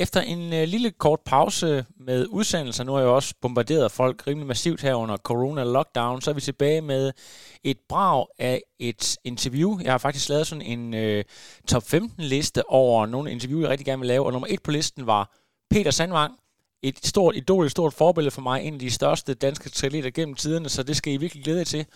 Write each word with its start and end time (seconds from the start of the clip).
Efter 0.00 0.20
en 0.20 0.52
øh, 0.52 0.68
lille 0.68 0.90
kort 0.90 1.20
pause 1.20 1.84
med 1.96 2.26
udsendelser, 2.28 2.84
nu 2.84 2.92
har 2.92 3.00
jeg 3.00 3.08
også 3.08 3.34
bombarderet 3.40 3.92
folk 3.92 4.26
rimelig 4.26 4.46
massivt 4.46 4.80
her 4.80 4.94
under 4.94 5.16
corona-lockdown, 5.16 6.20
så 6.20 6.30
er 6.30 6.34
vi 6.34 6.40
tilbage 6.40 6.80
med 6.80 7.12
et 7.64 7.76
brag 7.88 8.26
af 8.38 8.62
et 8.78 9.16
interview. 9.24 9.78
Jeg 9.82 9.92
har 9.92 9.98
faktisk 9.98 10.28
lavet 10.28 10.46
sådan 10.46 10.62
en 10.62 10.94
øh, 10.94 11.24
top 11.68 11.82
15-liste 11.82 12.70
over 12.70 13.06
nogle 13.06 13.32
interview, 13.32 13.60
jeg 13.60 13.68
rigtig 13.68 13.86
gerne 13.86 14.00
vil 14.00 14.06
lave, 14.06 14.26
og 14.26 14.32
nummer 14.32 14.48
et 14.50 14.62
på 14.62 14.70
listen 14.70 15.06
var 15.06 15.36
Peter 15.70 15.90
Sandvang, 15.90 16.34
et 16.82 17.06
stort 17.06 17.36
idol, 17.36 17.64
et 17.64 17.70
stort 17.70 17.94
forbillede 17.94 18.30
for 18.30 18.42
mig, 18.42 18.62
en 18.62 18.74
af 18.74 18.80
de 18.80 18.90
største 18.90 19.34
danske 19.34 19.70
triatleter 19.70 20.10
gennem 20.10 20.34
tiderne, 20.34 20.68
så 20.68 20.82
det 20.82 20.96
skal 20.96 21.12
I 21.12 21.16
virkelig 21.16 21.44
glæde 21.44 21.58
jer 21.58 21.64
til. 21.64 21.86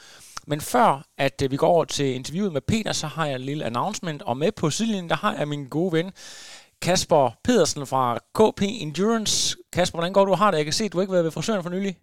Men 0.46 0.60
før 0.60 1.06
at 1.18 1.42
øh, 1.44 1.50
vi 1.50 1.56
går 1.56 1.66
over 1.66 1.84
til 1.84 2.14
interviewet 2.14 2.52
med 2.52 2.60
Peter, 2.60 2.92
så 2.92 3.06
har 3.06 3.26
jeg 3.26 3.34
en 3.34 3.40
lille 3.40 3.64
announcement, 3.64 4.22
og 4.22 4.36
med 4.36 4.52
på 4.52 4.70
sidelinjen, 4.70 5.10
der 5.10 5.16
har 5.16 5.34
jeg 5.36 5.48
min 5.48 5.68
gode 5.68 5.92
ven, 5.92 6.12
Kasper 6.82 7.30
Pedersen 7.44 7.86
fra 7.86 8.18
KP 8.34 8.62
Endurance. 8.62 9.56
Kasper, 9.72 9.96
hvordan 9.98 10.12
går 10.12 10.24
du 10.24 10.34
har 10.34 10.50
det? 10.50 10.58
Jeg 10.58 10.66
kan 10.66 10.72
se, 10.72 10.84
at 10.84 10.92
du 10.92 11.00
ikke 11.00 11.10
har 11.10 11.14
været 11.14 11.24
ved 11.24 11.30
frisøren 11.30 11.62
for 11.62 11.70
nylig. 11.70 11.96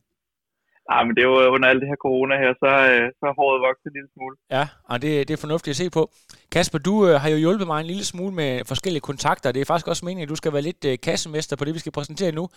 Ja, 0.92 1.04
men 1.04 1.16
det 1.16 1.22
er 1.24 1.28
jo 1.28 1.54
under 1.56 1.68
alt 1.70 1.82
det 1.82 1.88
her 1.88 1.96
corona 2.08 2.34
her, 2.44 2.54
så, 2.64 2.72
øh, 2.92 3.06
så 3.20 3.24
er 3.32 3.34
håret 3.40 3.62
vokset 3.68 3.86
en 3.86 3.96
lille 3.98 4.10
smule. 4.16 4.36
Ja, 4.52 4.68
og 4.92 5.02
det, 5.02 5.28
det 5.28 5.34
er 5.34 5.38
fornuftigt 5.38 5.74
at 5.74 5.78
se 5.84 5.90
på. 5.90 6.12
Kasper, 6.52 6.80
du 6.80 7.08
øh, 7.08 7.22
har 7.22 7.30
jo 7.30 7.38
hjulpet 7.38 7.68
mig 7.68 7.80
en 7.80 7.86
lille 7.86 8.06
smule 8.06 8.34
med 8.36 8.66
forskellige 8.66 9.02
kontakter. 9.02 9.52
Det 9.52 9.62
er 9.62 9.66
faktisk 9.66 9.88
også 9.88 10.06
meningen, 10.06 10.24
at 10.24 10.30
du 10.30 10.36
skal 10.36 10.54
være 10.54 10.62
lidt 10.62 10.86
øh, 10.86 10.98
kassemester 11.04 11.56
på 11.56 11.66
det, 11.66 11.74
vi 11.74 11.80
skal 11.80 11.92
præsentere 11.92 12.32
nu. 12.32 12.50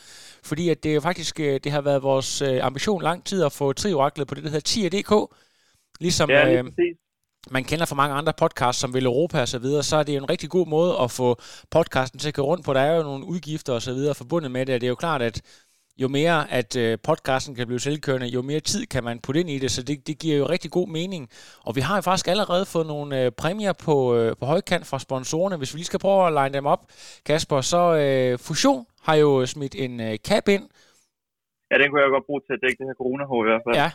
Fordi 0.44 0.68
at 0.68 0.84
det 0.84 0.94
er 0.94 1.00
faktisk 1.00 1.40
øh, 1.40 1.60
det 1.64 1.72
har 1.72 1.80
været 1.80 2.02
vores 2.02 2.42
øh, 2.42 2.66
ambition 2.68 3.02
lang 3.02 3.24
tid 3.24 3.44
at 3.44 3.52
få 3.52 3.72
trioraklet 3.72 4.28
på 4.28 4.34
det, 4.34 4.44
der 4.44 4.50
hedder 4.50 4.70
10.dk. 4.74 5.12
Ligesom 6.00 6.30
Ja, 6.30 6.44
lige 6.44 6.58
øh, 6.58 6.64
præcis. 6.64 6.96
Man 7.50 7.64
kender 7.64 7.86
fra 7.86 7.94
mange 7.94 8.14
andre 8.14 8.32
podcasts, 8.38 8.80
som 8.80 8.94
vil 8.94 9.06
Europa 9.06 9.40
og 9.40 9.48
så 9.48 9.58
videre, 9.58 9.82
så 9.82 9.96
er 9.96 10.02
det 10.02 10.14
jo 10.14 10.18
en 10.18 10.30
rigtig 10.30 10.50
god 10.50 10.66
måde 10.66 10.96
at 11.02 11.10
få 11.10 11.36
podcasten 11.70 12.18
til 12.18 12.28
at 12.28 12.34
gå 12.34 12.42
rundt 12.42 12.64
på. 12.64 12.72
Der 12.72 12.80
er 12.80 12.96
jo 12.96 13.02
nogle 13.02 13.24
udgifter 13.24 13.72
og 13.72 13.82
så 13.82 13.94
videre 13.94 14.14
forbundet 14.14 14.50
med 14.50 14.66
det, 14.66 14.74
og 14.74 14.80
det 14.80 14.86
er 14.86 14.88
jo 14.88 14.94
klart, 14.94 15.22
at 15.22 15.42
jo 15.96 16.08
mere 16.08 16.52
at 16.52 16.76
øh, 16.76 16.98
podcasten 17.04 17.54
kan 17.54 17.66
blive 17.66 17.80
selvkørende, 17.80 18.26
jo 18.26 18.42
mere 18.42 18.60
tid 18.60 18.86
kan 18.86 19.04
man 19.04 19.20
putte 19.20 19.40
ind 19.40 19.50
i 19.50 19.58
det, 19.58 19.70
så 19.70 19.82
det, 19.82 20.06
det 20.06 20.18
giver 20.18 20.36
jo 20.36 20.46
rigtig 20.48 20.70
god 20.70 20.88
mening. 20.88 21.28
Og 21.66 21.76
vi 21.76 21.80
har 21.80 21.96
jo 21.96 22.00
faktisk 22.00 22.28
allerede 22.28 22.66
fået 22.66 22.86
nogle 22.86 23.22
øh, 23.22 23.32
præmier 23.32 23.72
på, 23.72 24.16
øh, 24.16 24.36
på 24.40 24.46
højkant 24.46 24.86
fra 24.86 24.98
sponsorerne. 24.98 25.56
Hvis 25.56 25.74
vi 25.74 25.78
lige 25.78 25.86
skal 25.86 26.00
prøve 26.00 26.26
at 26.26 26.32
line 26.32 26.54
dem 26.58 26.66
op, 26.66 26.80
Kasper, 27.26 27.60
så 27.60 27.94
øh, 27.94 28.38
Fusion 28.38 28.86
har 29.02 29.14
jo 29.14 29.46
smidt 29.46 29.74
en 29.74 30.00
øh, 30.00 30.16
cap 30.16 30.48
ind, 30.48 30.68
Ja, 31.70 31.78
den 31.78 31.90
kunne 31.90 32.02
jeg 32.02 32.10
godt 32.16 32.26
bruge 32.26 32.42
til 32.46 32.52
at 32.56 32.62
dække 32.62 32.78
det 32.80 32.86
her 32.90 33.00
corona 33.02 33.24
i 33.24 33.48
hvert 33.50 33.62
fald. 33.66 33.76
Ja, 33.82 33.90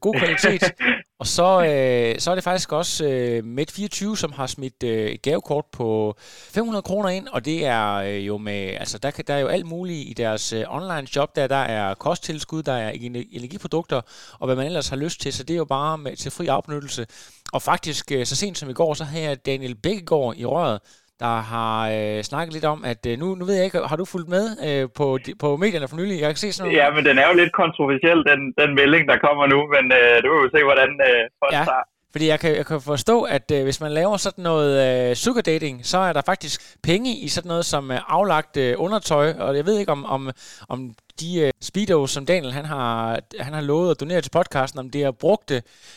god 0.00 0.14
kvalitet. 0.14 0.72
og 1.20 1.26
så, 1.26 1.64
øh, 1.64 2.20
så 2.20 2.30
er 2.30 2.34
det 2.34 2.44
faktisk 2.44 2.72
også 2.72 3.04
øh, 3.04 3.42
Med24, 3.58 4.16
som 4.16 4.32
har 4.32 4.46
smidt 4.46 4.82
øh, 4.82 5.10
et 5.10 5.22
gavekort 5.22 5.64
på 5.72 6.14
500 6.18 6.82
kroner 6.82 7.08
ind, 7.08 7.28
og 7.28 7.44
det 7.44 7.66
er 7.66 7.94
øh, 7.94 8.26
jo 8.26 8.38
med, 8.38 8.74
altså 8.80 8.98
der, 8.98 9.10
kan, 9.10 9.24
der 9.26 9.34
er 9.34 9.38
jo 9.38 9.46
alt 9.46 9.66
muligt 9.66 10.08
i 10.08 10.12
deres 10.12 10.52
øh, 10.52 10.64
online 10.68 11.06
shop, 11.06 11.36
der, 11.36 11.46
der 11.46 11.56
er 11.56 11.94
kosttilskud, 11.94 12.62
der 12.62 12.72
er 12.72 12.90
ener- 12.90 13.28
energiprodukter, 13.32 14.00
og 14.38 14.46
hvad 14.46 14.56
man 14.56 14.66
ellers 14.66 14.88
har 14.88 14.96
lyst 14.96 15.20
til, 15.20 15.32
så 15.32 15.42
det 15.42 15.54
er 15.54 15.58
jo 15.58 15.64
bare 15.64 15.98
med, 15.98 16.16
til 16.16 16.30
fri 16.30 16.46
afbenyttelse. 16.46 17.06
Og 17.52 17.62
faktisk, 17.62 18.12
øh, 18.12 18.26
så 18.26 18.36
sent 18.36 18.58
som 18.58 18.70
i 18.70 18.72
går, 18.72 18.94
så 18.94 19.04
havde 19.04 19.24
jeg 19.24 19.46
Daniel 19.46 19.74
Bækkegaard 19.74 20.34
i 20.36 20.44
røret, 20.44 20.80
der 21.20 21.40
har 21.40 21.90
øh, 21.90 22.22
snakket 22.22 22.52
lidt 22.54 22.64
om, 22.64 22.84
at 22.84 23.06
øh, 23.06 23.18
nu, 23.18 23.34
nu 23.34 23.44
ved 23.44 23.54
jeg 23.54 23.64
ikke, 23.64 23.78
har 23.78 23.96
du 23.96 24.04
fulgt 24.04 24.28
med 24.28 24.44
øh, 24.66 24.88
på, 24.94 25.18
de- 25.26 25.34
på 25.34 25.56
medierne 25.56 25.88
for 25.88 25.96
nylig? 25.96 26.20
Jeg 26.20 26.28
kan 26.28 26.36
se 26.36 26.52
sådan 26.52 26.72
noget. 26.72 26.84
Ja, 26.84 26.90
men 26.94 27.04
den 27.04 27.18
er 27.18 27.28
jo 27.28 27.34
lidt 27.34 27.52
kontroversiel, 27.52 28.18
den, 28.30 28.40
den 28.58 28.74
melding, 28.74 29.08
der 29.08 29.18
kommer 29.18 29.46
nu, 29.46 29.58
men 29.74 29.92
øh, 29.92 30.22
du 30.24 30.28
vil 30.32 30.42
jo 30.44 30.50
se, 30.56 30.64
hvordan 30.64 30.88
øh, 31.08 31.22
folk 31.42 31.52
Ja. 31.52 31.64
tager. 31.64 31.84
Fordi 32.12 32.26
jeg 32.28 32.40
kan, 32.40 32.56
jeg 32.56 32.66
kan 32.66 32.80
forstå, 32.80 33.22
at 33.22 33.50
øh, 33.50 33.62
hvis 33.62 33.80
man 33.80 33.92
laver 33.92 34.16
sådan 34.16 34.42
noget 34.44 35.08
øh, 35.10 35.16
sugar 35.16 35.40
dating, 35.40 35.86
så 35.86 35.98
er 35.98 36.12
der 36.12 36.22
faktisk 36.26 36.60
penge 36.82 37.16
i 37.16 37.28
sådan 37.28 37.48
noget 37.48 37.64
som 37.64 37.90
øh, 37.90 37.98
aflagt 38.08 38.56
øh, 38.56 38.74
undertøj, 38.78 39.32
og 39.38 39.56
jeg 39.56 39.66
ved 39.66 39.78
ikke 39.78 39.92
om, 39.92 40.04
om, 40.04 40.30
om 40.68 40.94
de 41.20 41.40
øh, 41.40 41.50
speedos, 41.62 42.10
som 42.10 42.26
Daniel 42.26 42.52
han 42.52 42.64
har, 42.64 43.18
han 43.40 43.52
har 43.54 43.60
lovet 43.60 43.90
at 43.90 44.00
donere 44.00 44.20
til 44.20 44.30
podcasten, 44.30 44.78
om 44.80 44.90
det 44.90 45.02
er 45.02 45.10
brugte, 45.10 45.54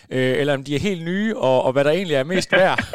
øh, 0.10 0.38
eller 0.40 0.54
om 0.54 0.64
de 0.64 0.76
er 0.76 0.80
helt 0.80 1.06
nye, 1.06 1.38
og, 1.38 1.64
og 1.64 1.72
hvad 1.72 1.84
der 1.84 1.92
egentlig 1.92 2.16
er 2.16 2.24
mest 2.24 2.52
værd. 2.52 2.80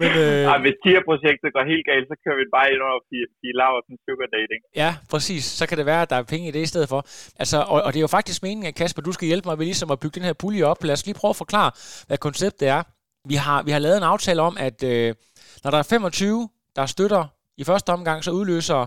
Men, 0.00 0.10
øh, 0.22 0.42
Ej, 0.52 0.58
hvis 0.64 0.76
TIA-projektet 0.82 1.48
går 1.56 1.64
helt 1.72 1.86
galt, 1.90 2.06
så 2.10 2.14
kører 2.22 2.38
vi 2.42 2.46
bare 2.56 2.68
ind 2.72 2.80
over 2.88 3.00
Pia, 3.08 3.52
Laursen 3.60 3.96
Sugar 4.04 4.28
Dating. 4.36 4.60
Ja, 4.82 4.90
præcis. 5.12 5.44
Så 5.58 5.64
kan 5.68 5.78
det 5.78 5.86
være, 5.92 6.02
at 6.02 6.10
der 6.10 6.16
er 6.16 6.22
penge 6.32 6.48
i 6.48 6.52
det 6.56 6.62
i 6.66 6.70
stedet 6.72 6.88
for. 6.88 7.00
Altså, 7.42 7.58
og, 7.72 7.78
og 7.84 7.88
det 7.92 7.98
er 7.98 8.06
jo 8.08 8.12
faktisk 8.18 8.42
meningen, 8.42 8.66
at 8.70 8.74
Kasper, 8.80 9.02
du 9.02 9.12
skal 9.12 9.26
hjælpe 9.30 9.48
mig 9.48 9.58
ved 9.58 9.66
ligesom 9.66 9.90
at 9.90 10.00
bygge 10.02 10.14
den 10.18 10.26
her 10.28 10.32
pulje 10.42 10.64
op. 10.64 10.84
Lad 10.84 10.92
os 10.92 11.06
lige 11.06 11.18
prøve 11.20 11.30
at 11.30 11.40
forklare, 11.44 11.70
hvad 12.08 12.18
konceptet 12.18 12.68
er. 12.76 12.82
Vi 13.28 13.34
har, 13.34 13.62
vi 13.62 13.70
har 13.70 13.78
lavet 13.78 13.96
en 13.96 14.02
aftale 14.14 14.42
om, 14.42 14.56
at 14.60 14.78
øh, 14.92 15.14
når 15.64 15.70
der 15.70 15.78
er 15.78 15.82
25, 15.82 16.48
der 16.76 16.86
støtter 16.86 17.24
i 17.56 17.64
første 17.64 17.90
omgang, 17.90 18.24
så 18.24 18.30
udløser 18.30 18.86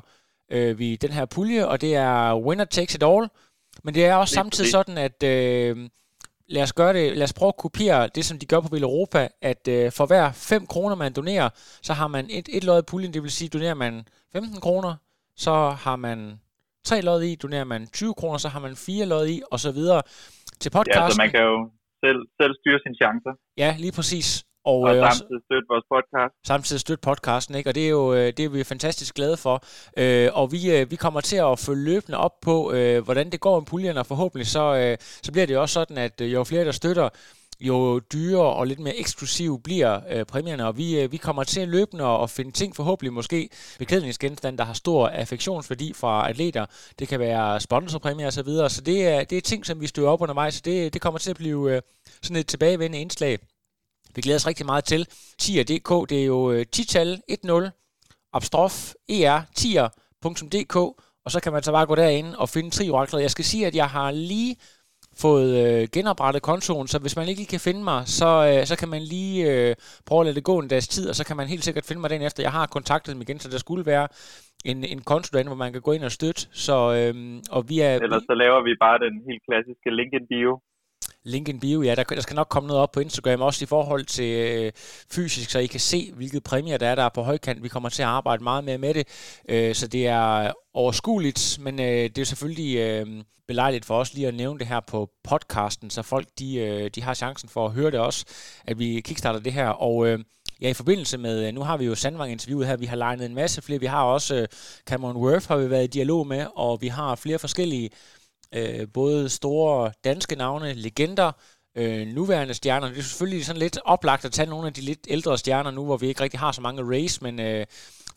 øh, 0.51 0.79
vi 0.79 0.95
den 0.95 1.11
her 1.11 1.25
pulje, 1.25 1.67
og 1.67 1.81
det 1.81 1.95
er 1.95 2.35
winner 2.35 2.65
takes 2.65 2.95
it 2.95 3.03
all. 3.03 3.27
Men 3.83 3.93
det 3.93 4.05
er 4.05 4.15
også 4.15 4.31
Lige 4.31 4.39
samtidig 4.39 4.63
præcis. 4.63 4.71
sådan, 4.71 4.97
at 4.97 5.23
øh, 5.23 5.89
lad 6.49 6.63
os 6.63 6.73
gøre 6.73 6.93
det, 6.93 7.17
lad 7.17 7.23
os 7.23 7.33
prøve 7.33 7.47
at 7.49 7.57
kopiere 7.57 8.09
det, 8.15 8.25
som 8.25 8.39
de 8.39 8.45
gør 8.45 8.59
på 8.59 8.67
Vil 8.71 8.83
Europa, 8.83 9.27
at 9.41 9.67
øh, 9.67 9.91
for 9.91 10.05
hver 10.05 10.31
5 10.31 10.65
kroner, 10.67 10.95
man 10.95 11.13
donerer, 11.13 11.49
så 11.81 11.93
har 11.93 12.07
man 12.07 12.25
et, 12.29 12.49
et 12.57 12.63
lod 12.63 12.79
i 12.79 12.85
puljen, 12.91 13.13
det 13.13 13.23
vil 13.23 13.31
sige, 13.31 13.49
donerer 13.49 13.73
man 13.73 14.07
15 14.33 14.61
kroner, 14.61 14.95
så 15.35 15.53
har 15.85 15.95
man 15.95 16.39
tre 16.85 17.01
lod 17.01 17.21
i, 17.23 17.35
donerer 17.35 17.63
man 17.63 17.87
20 17.87 18.13
kroner, 18.13 18.37
så 18.37 18.49
har 18.49 18.59
man 18.59 18.75
fire 18.75 19.05
lod 19.05 19.27
i, 19.27 19.41
og 19.51 19.59
så 19.59 19.71
videre 19.71 20.01
til 20.61 20.69
podcasten. 20.69 21.03
Ja, 21.03 21.09
så 21.09 21.21
man 21.23 21.31
kan 21.31 21.43
jo 21.51 21.71
selv, 22.03 22.19
selv 22.41 22.53
styre 22.59 22.79
sine 22.83 22.95
chancer, 23.01 23.33
Ja, 23.57 23.75
lige 23.79 23.91
præcis. 23.91 24.27
Og, 24.71 24.79
og 24.79 24.95
øh, 24.95 25.01
samtidig 25.03 25.41
støtte 25.47 25.67
vores 25.73 25.85
podcast. 25.93 26.33
samtidig 26.47 26.79
støtte 26.79 27.01
podcasten, 27.01 27.55
ikke? 27.55 27.69
og 27.69 27.75
det 27.75 27.85
er 27.85 27.89
jo 27.89 28.13
øh, 28.13 28.27
det 28.37 28.39
er 28.39 28.49
vi 28.49 28.63
fantastisk 28.63 29.15
glade 29.15 29.37
for. 29.37 29.55
Øh, 29.97 30.29
og 30.33 30.51
vi, 30.51 30.61
øh, 30.75 30.91
vi 30.91 30.95
kommer 30.95 31.21
til 31.21 31.37
at 31.37 31.59
følge 31.59 31.83
løbende 31.83 32.17
op 32.17 32.35
på, 32.41 32.71
øh, 32.71 33.03
hvordan 33.03 33.29
det 33.29 33.39
går 33.39 33.59
med 33.59 33.65
puljen, 33.65 33.97
og 33.97 34.05
forhåbentlig 34.05 34.47
så, 34.47 34.75
øh, 34.75 34.97
så 35.23 35.31
bliver 35.31 35.45
det 35.45 35.53
jo 35.53 35.61
også 35.61 35.73
sådan, 35.73 35.97
at 35.97 36.21
jo 36.21 36.43
flere 36.43 36.65
der 36.65 36.71
støtter, 36.71 37.09
jo 37.59 37.99
dyrere 37.99 38.53
og 38.53 38.67
lidt 38.67 38.79
mere 38.79 38.95
eksklusiv 38.95 39.61
bliver 39.63 39.99
øh, 40.11 40.25
præmierne, 40.25 40.65
og 40.67 40.77
vi, 40.77 40.99
øh, 41.01 41.11
vi 41.11 41.17
kommer 41.17 41.43
til 41.43 41.67
løbende 41.67 42.05
at 42.05 42.29
finde 42.29 42.51
ting, 42.51 42.75
forhåbentlig 42.75 43.13
måske 43.13 43.49
beklædningsgenstande, 43.79 44.57
der 44.57 44.63
har 44.63 44.73
stor 44.73 45.07
affektionsværdi 45.07 45.93
fra 45.93 46.29
atleter. 46.29 46.65
Det 46.99 47.07
kan 47.07 47.19
være 47.19 47.59
sponsorpræmier 47.59 48.27
osv., 48.27 48.33
så, 48.33 48.43
videre. 48.43 48.69
så 48.69 48.81
det 48.81 49.07
er, 49.07 49.23
det 49.23 49.37
er 49.37 49.41
ting, 49.41 49.65
som 49.65 49.81
vi 49.81 49.87
støder 49.87 50.09
op 50.09 50.21
undervejs, 50.21 50.53
så 50.53 50.61
det, 50.65 50.93
det 50.93 51.01
kommer 51.01 51.19
til 51.19 51.29
at 51.29 51.37
blive 51.37 51.75
øh, 51.75 51.81
sådan 52.21 52.37
et 52.37 52.47
tilbagevendende 52.47 53.01
indslag. 53.01 53.39
Vi 54.17 54.21
glæder 54.21 54.39
os 54.41 54.47
rigtig 54.47 54.65
meget 54.65 54.83
til. 54.83 55.01
Tier.dk, 55.39 56.09
det 56.09 56.21
er 56.21 56.25
jo 56.25 56.51
øh, 56.51 56.65
tital 56.65 57.21
10 57.29 57.35
abstrof 58.33 58.93
er 59.09 59.41
tier.dk, 59.55 60.75
og 61.25 61.29
så 61.33 61.39
kan 61.43 61.53
man 61.53 61.63
så 61.63 61.71
bare 61.71 61.85
gå 61.85 61.95
derind 61.95 62.29
og 62.35 62.49
finde 62.49 62.69
trioraklet. 62.69 63.21
Jeg 63.21 63.31
skal 63.31 63.45
sige, 63.45 63.67
at 63.67 63.75
jeg 63.75 63.89
har 63.89 64.11
lige 64.11 64.55
fået 65.23 65.49
øh, 65.63 65.87
genoprettet 65.93 66.41
kontoen, 66.41 66.87
så 66.87 66.99
hvis 66.99 67.15
man 67.17 67.27
ikke 67.27 67.41
lige 67.41 67.53
kan 67.55 67.59
finde 67.59 67.83
mig, 67.83 67.99
så, 68.19 68.29
øh, 68.49 68.65
så 68.65 68.75
kan 68.81 68.89
man 68.89 69.01
lige 69.01 69.35
øh, 69.51 69.75
prøve 70.07 70.21
at 70.21 70.25
lade 70.25 70.35
det 70.35 70.43
gå 70.43 70.59
en 70.59 70.67
dags 70.67 70.87
tid, 70.87 71.09
og 71.09 71.15
så 71.15 71.23
kan 71.27 71.37
man 71.37 71.47
helt 71.47 71.63
sikkert 71.63 71.85
finde 71.87 72.01
mig 72.01 72.09
den 72.09 72.21
efter. 72.21 72.43
Jeg 72.43 72.51
har 72.51 72.65
kontaktet 72.77 73.13
dem 73.13 73.21
igen, 73.21 73.39
så 73.39 73.49
der 73.49 73.57
skulle 73.57 73.85
være 73.85 74.07
en, 74.65 74.83
en 74.93 75.01
konto 75.11 75.29
derinde, 75.33 75.49
hvor 75.49 75.63
man 75.65 75.73
kan 75.73 75.81
gå 75.81 75.91
ind 75.91 76.03
og 76.03 76.11
støtte. 76.11 76.41
Så, 76.65 76.77
øh, 76.97 77.15
og 77.55 77.61
vi 77.69 77.75
er, 77.79 77.93
Ellers 78.05 78.23
så 78.31 78.35
laver 78.43 78.59
vi 78.67 78.73
bare 78.85 78.97
den 79.05 79.13
helt 79.29 79.41
klassiske 79.47 79.89
link 79.99 80.13
in 80.13 80.27
bio. 80.33 80.51
Link 81.27 81.49
in 81.49 81.59
bio, 81.59 81.81
ja. 81.81 81.95
Der, 81.95 82.03
der 82.03 82.21
skal 82.21 82.35
nok 82.35 82.47
komme 82.49 82.67
noget 82.67 82.81
op 82.81 82.91
på 82.91 82.99
Instagram, 82.99 83.41
også 83.41 83.63
i 83.63 83.65
forhold 83.65 84.05
til 84.05 84.33
øh, 84.35 84.71
fysisk, 85.11 85.49
så 85.49 85.59
I 85.59 85.65
kan 85.65 85.79
se, 85.79 86.11
hvilke 86.15 86.41
præmier 86.41 86.77
der 86.77 86.87
er, 86.87 86.95
der 86.95 87.03
er 87.03 87.09
på 87.09 87.21
højkant. 87.21 87.63
Vi 87.63 87.67
kommer 87.67 87.89
til 87.89 88.01
at 88.01 88.07
arbejde 88.07 88.43
meget 88.43 88.63
mere 88.63 88.77
med 88.77 88.93
det, 88.93 89.07
øh, 89.49 89.75
så 89.75 89.87
det 89.87 90.07
er 90.07 90.51
overskueligt, 90.73 91.57
men 91.61 91.79
øh, 91.79 91.85
det 91.85 92.17
er 92.17 92.25
selvfølgelig 92.25 92.77
øh, 92.77 93.23
belejligt 93.47 93.85
for 93.85 93.99
os 93.99 94.13
lige 94.13 94.27
at 94.27 94.33
nævne 94.33 94.59
det 94.59 94.67
her 94.67 94.79
på 94.79 95.09
podcasten, 95.23 95.89
så 95.89 96.01
folk 96.01 96.27
de, 96.39 96.55
øh, 96.55 96.89
de 96.95 97.03
har 97.03 97.13
chancen 97.13 97.49
for 97.49 97.65
at 97.65 97.71
høre 97.71 97.91
det 97.91 97.99
også, 97.99 98.25
at 98.65 98.79
vi 98.79 99.01
kickstarter 99.01 99.39
det 99.39 99.53
her. 99.53 99.67
Og 99.67 100.07
øh, 100.07 100.19
ja, 100.61 100.69
i 100.69 100.73
forbindelse 100.73 101.17
med, 101.17 101.47
øh, 101.47 101.53
nu 101.53 101.61
har 101.61 101.77
vi 101.77 101.85
jo 101.85 101.95
Sandvang-interviewet 101.95 102.67
her, 102.67 102.77
vi 102.77 102.85
har 102.85 102.95
legnet 102.95 103.25
en 103.25 103.35
masse 103.35 103.61
flere, 103.61 103.79
vi 103.79 103.85
har 103.85 104.03
også 104.03 104.35
øh, 104.35 104.47
Cameron 104.85 105.17
Worth 105.17 105.47
har 105.47 105.57
vi 105.57 105.69
været 105.69 105.83
i 105.83 105.87
dialog 105.87 106.27
med, 106.27 106.45
og 106.55 106.81
vi 106.81 106.87
har 106.87 107.15
flere 107.15 107.39
forskellige 107.39 107.89
øh, 108.55 108.87
både 108.93 109.29
store 109.29 109.91
danske 110.03 110.35
navne, 110.35 110.73
legender, 110.73 111.31
øh, 111.77 112.07
nuværende 112.07 112.53
stjerner. 112.53 112.87
Det 112.87 112.97
er 112.97 113.01
selvfølgelig 113.01 113.45
sådan 113.45 113.59
lidt 113.65 113.77
oplagt 113.85 114.25
at 114.25 114.31
tage 114.31 114.49
nogle 114.49 114.67
af 114.67 114.73
de 114.73 114.81
lidt 114.81 115.07
ældre 115.09 115.37
stjerner 115.37 115.71
nu, 115.71 115.85
hvor 115.85 115.97
vi 115.97 116.07
ikke 116.07 116.23
rigtig 116.23 116.39
har 116.39 116.51
så 116.51 116.61
mange 116.61 116.81
race, 116.93 117.23
men 117.23 117.39
øh, 117.39 117.65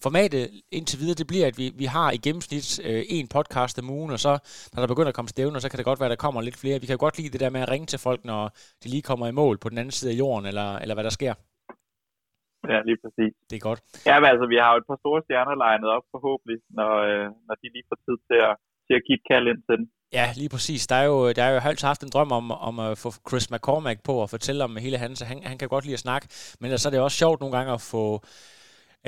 formatet 0.07 0.43
indtil 0.73 0.99
videre, 1.01 1.21
det 1.21 1.27
bliver, 1.33 1.47
at 1.47 1.59
vi, 1.61 1.67
vi 1.83 1.87
har 1.97 2.09
i 2.17 2.19
gennemsnit 2.27 2.67
øh, 2.89 3.03
en 3.17 3.27
podcast 3.37 3.79
om 3.83 3.91
ugen, 3.91 4.11
og 4.17 4.21
så 4.27 4.33
når 4.73 4.81
der 4.83 4.93
begynder 4.93 5.13
at 5.13 5.19
komme 5.19 5.33
stævner, 5.35 5.59
så 5.59 5.69
kan 5.71 5.79
det 5.79 5.89
godt 5.91 6.01
være, 6.01 6.11
at 6.11 6.17
der 6.17 6.25
kommer 6.27 6.41
lidt 6.41 6.61
flere. 6.63 6.81
Vi 6.81 6.87
kan 6.87 6.99
godt 7.05 7.19
lide 7.19 7.33
det 7.35 7.41
der 7.41 7.51
med 7.51 7.61
at 7.61 7.71
ringe 7.75 7.87
til 7.87 7.99
folk, 8.07 8.21
når 8.25 8.43
de 8.83 8.89
lige 8.95 9.09
kommer 9.11 9.27
i 9.29 9.39
mål 9.43 9.57
på 9.59 9.69
den 9.69 9.79
anden 9.79 9.97
side 9.99 10.11
af 10.13 10.19
jorden, 10.23 10.47
eller, 10.51 10.69
eller 10.83 10.95
hvad 10.95 11.05
der 11.05 11.15
sker. 11.21 11.35
Ja, 12.73 12.79
lige 12.89 12.99
præcis. 13.05 13.33
Det 13.51 13.57
er 13.57 13.65
godt. 13.71 13.81
Ja, 14.09 14.15
men 14.21 14.29
altså, 14.33 14.47
vi 14.53 14.59
har 14.63 14.71
jo 14.73 14.79
et 14.83 14.89
par 14.91 15.01
store 15.03 15.21
stjerner 15.27 15.55
legnet 15.65 15.89
op 15.97 16.05
forhåbentlig, 16.15 16.59
når, 16.79 16.93
øh, 17.09 17.27
når 17.47 17.55
de 17.61 17.67
lige 17.75 17.89
får 17.91 17.99
tid 18.07 18.17
til 18.29 18.39
at, 18.49 18.55
til 18.91 18.99
at 19.01 19.07
give 19.07 19.19
et 19.21 19.27
kald 19.31 19.47
ind 19.53 19.63
til 19.69 19.77
den. 19.79 19.87
Ja, 20.19 20.27
lige 20.41 20.53
præcis. 20.55 20.87
Der 20.87 20.97
er 21.03 21.07
jo, 21.13 21.19
der 21.37 21.43
er 21.45 21.51
jo 21.55 21.61
altid 21.69 21.87
haft 21.93 22.03
en 22.03 22.15
drøm 22.15 22.33
om, 22.41 22.47
om 22.69 22.75
at 22.87 22.99
få 23.03 23.09
Chris 23.29 23.51
McCormack 23.53 23.99
på 24.09 24.15
og 24.23 24.29
fortælle 24.31 24.65
om 24.65 24.77
hele 24.85 24.99
hans. 25.05 25.21
Han, 25.31 25.39
han 25.51 25.59
kan 25.59 25.69
godt 25.69 25.85
lide 25.85 25.99
at 25.99 26.07
snakke, 26.07 26.27
men 26.61 26.79
så 26.79 26.89
er 26.89 26.93
det 26.93 27.07
også 27.07 27.19
sjovt 27.23 27.41
nogle 27.41 27.57
gange 27.57 27.73
at 27.77 27.83
få 27.95 28.05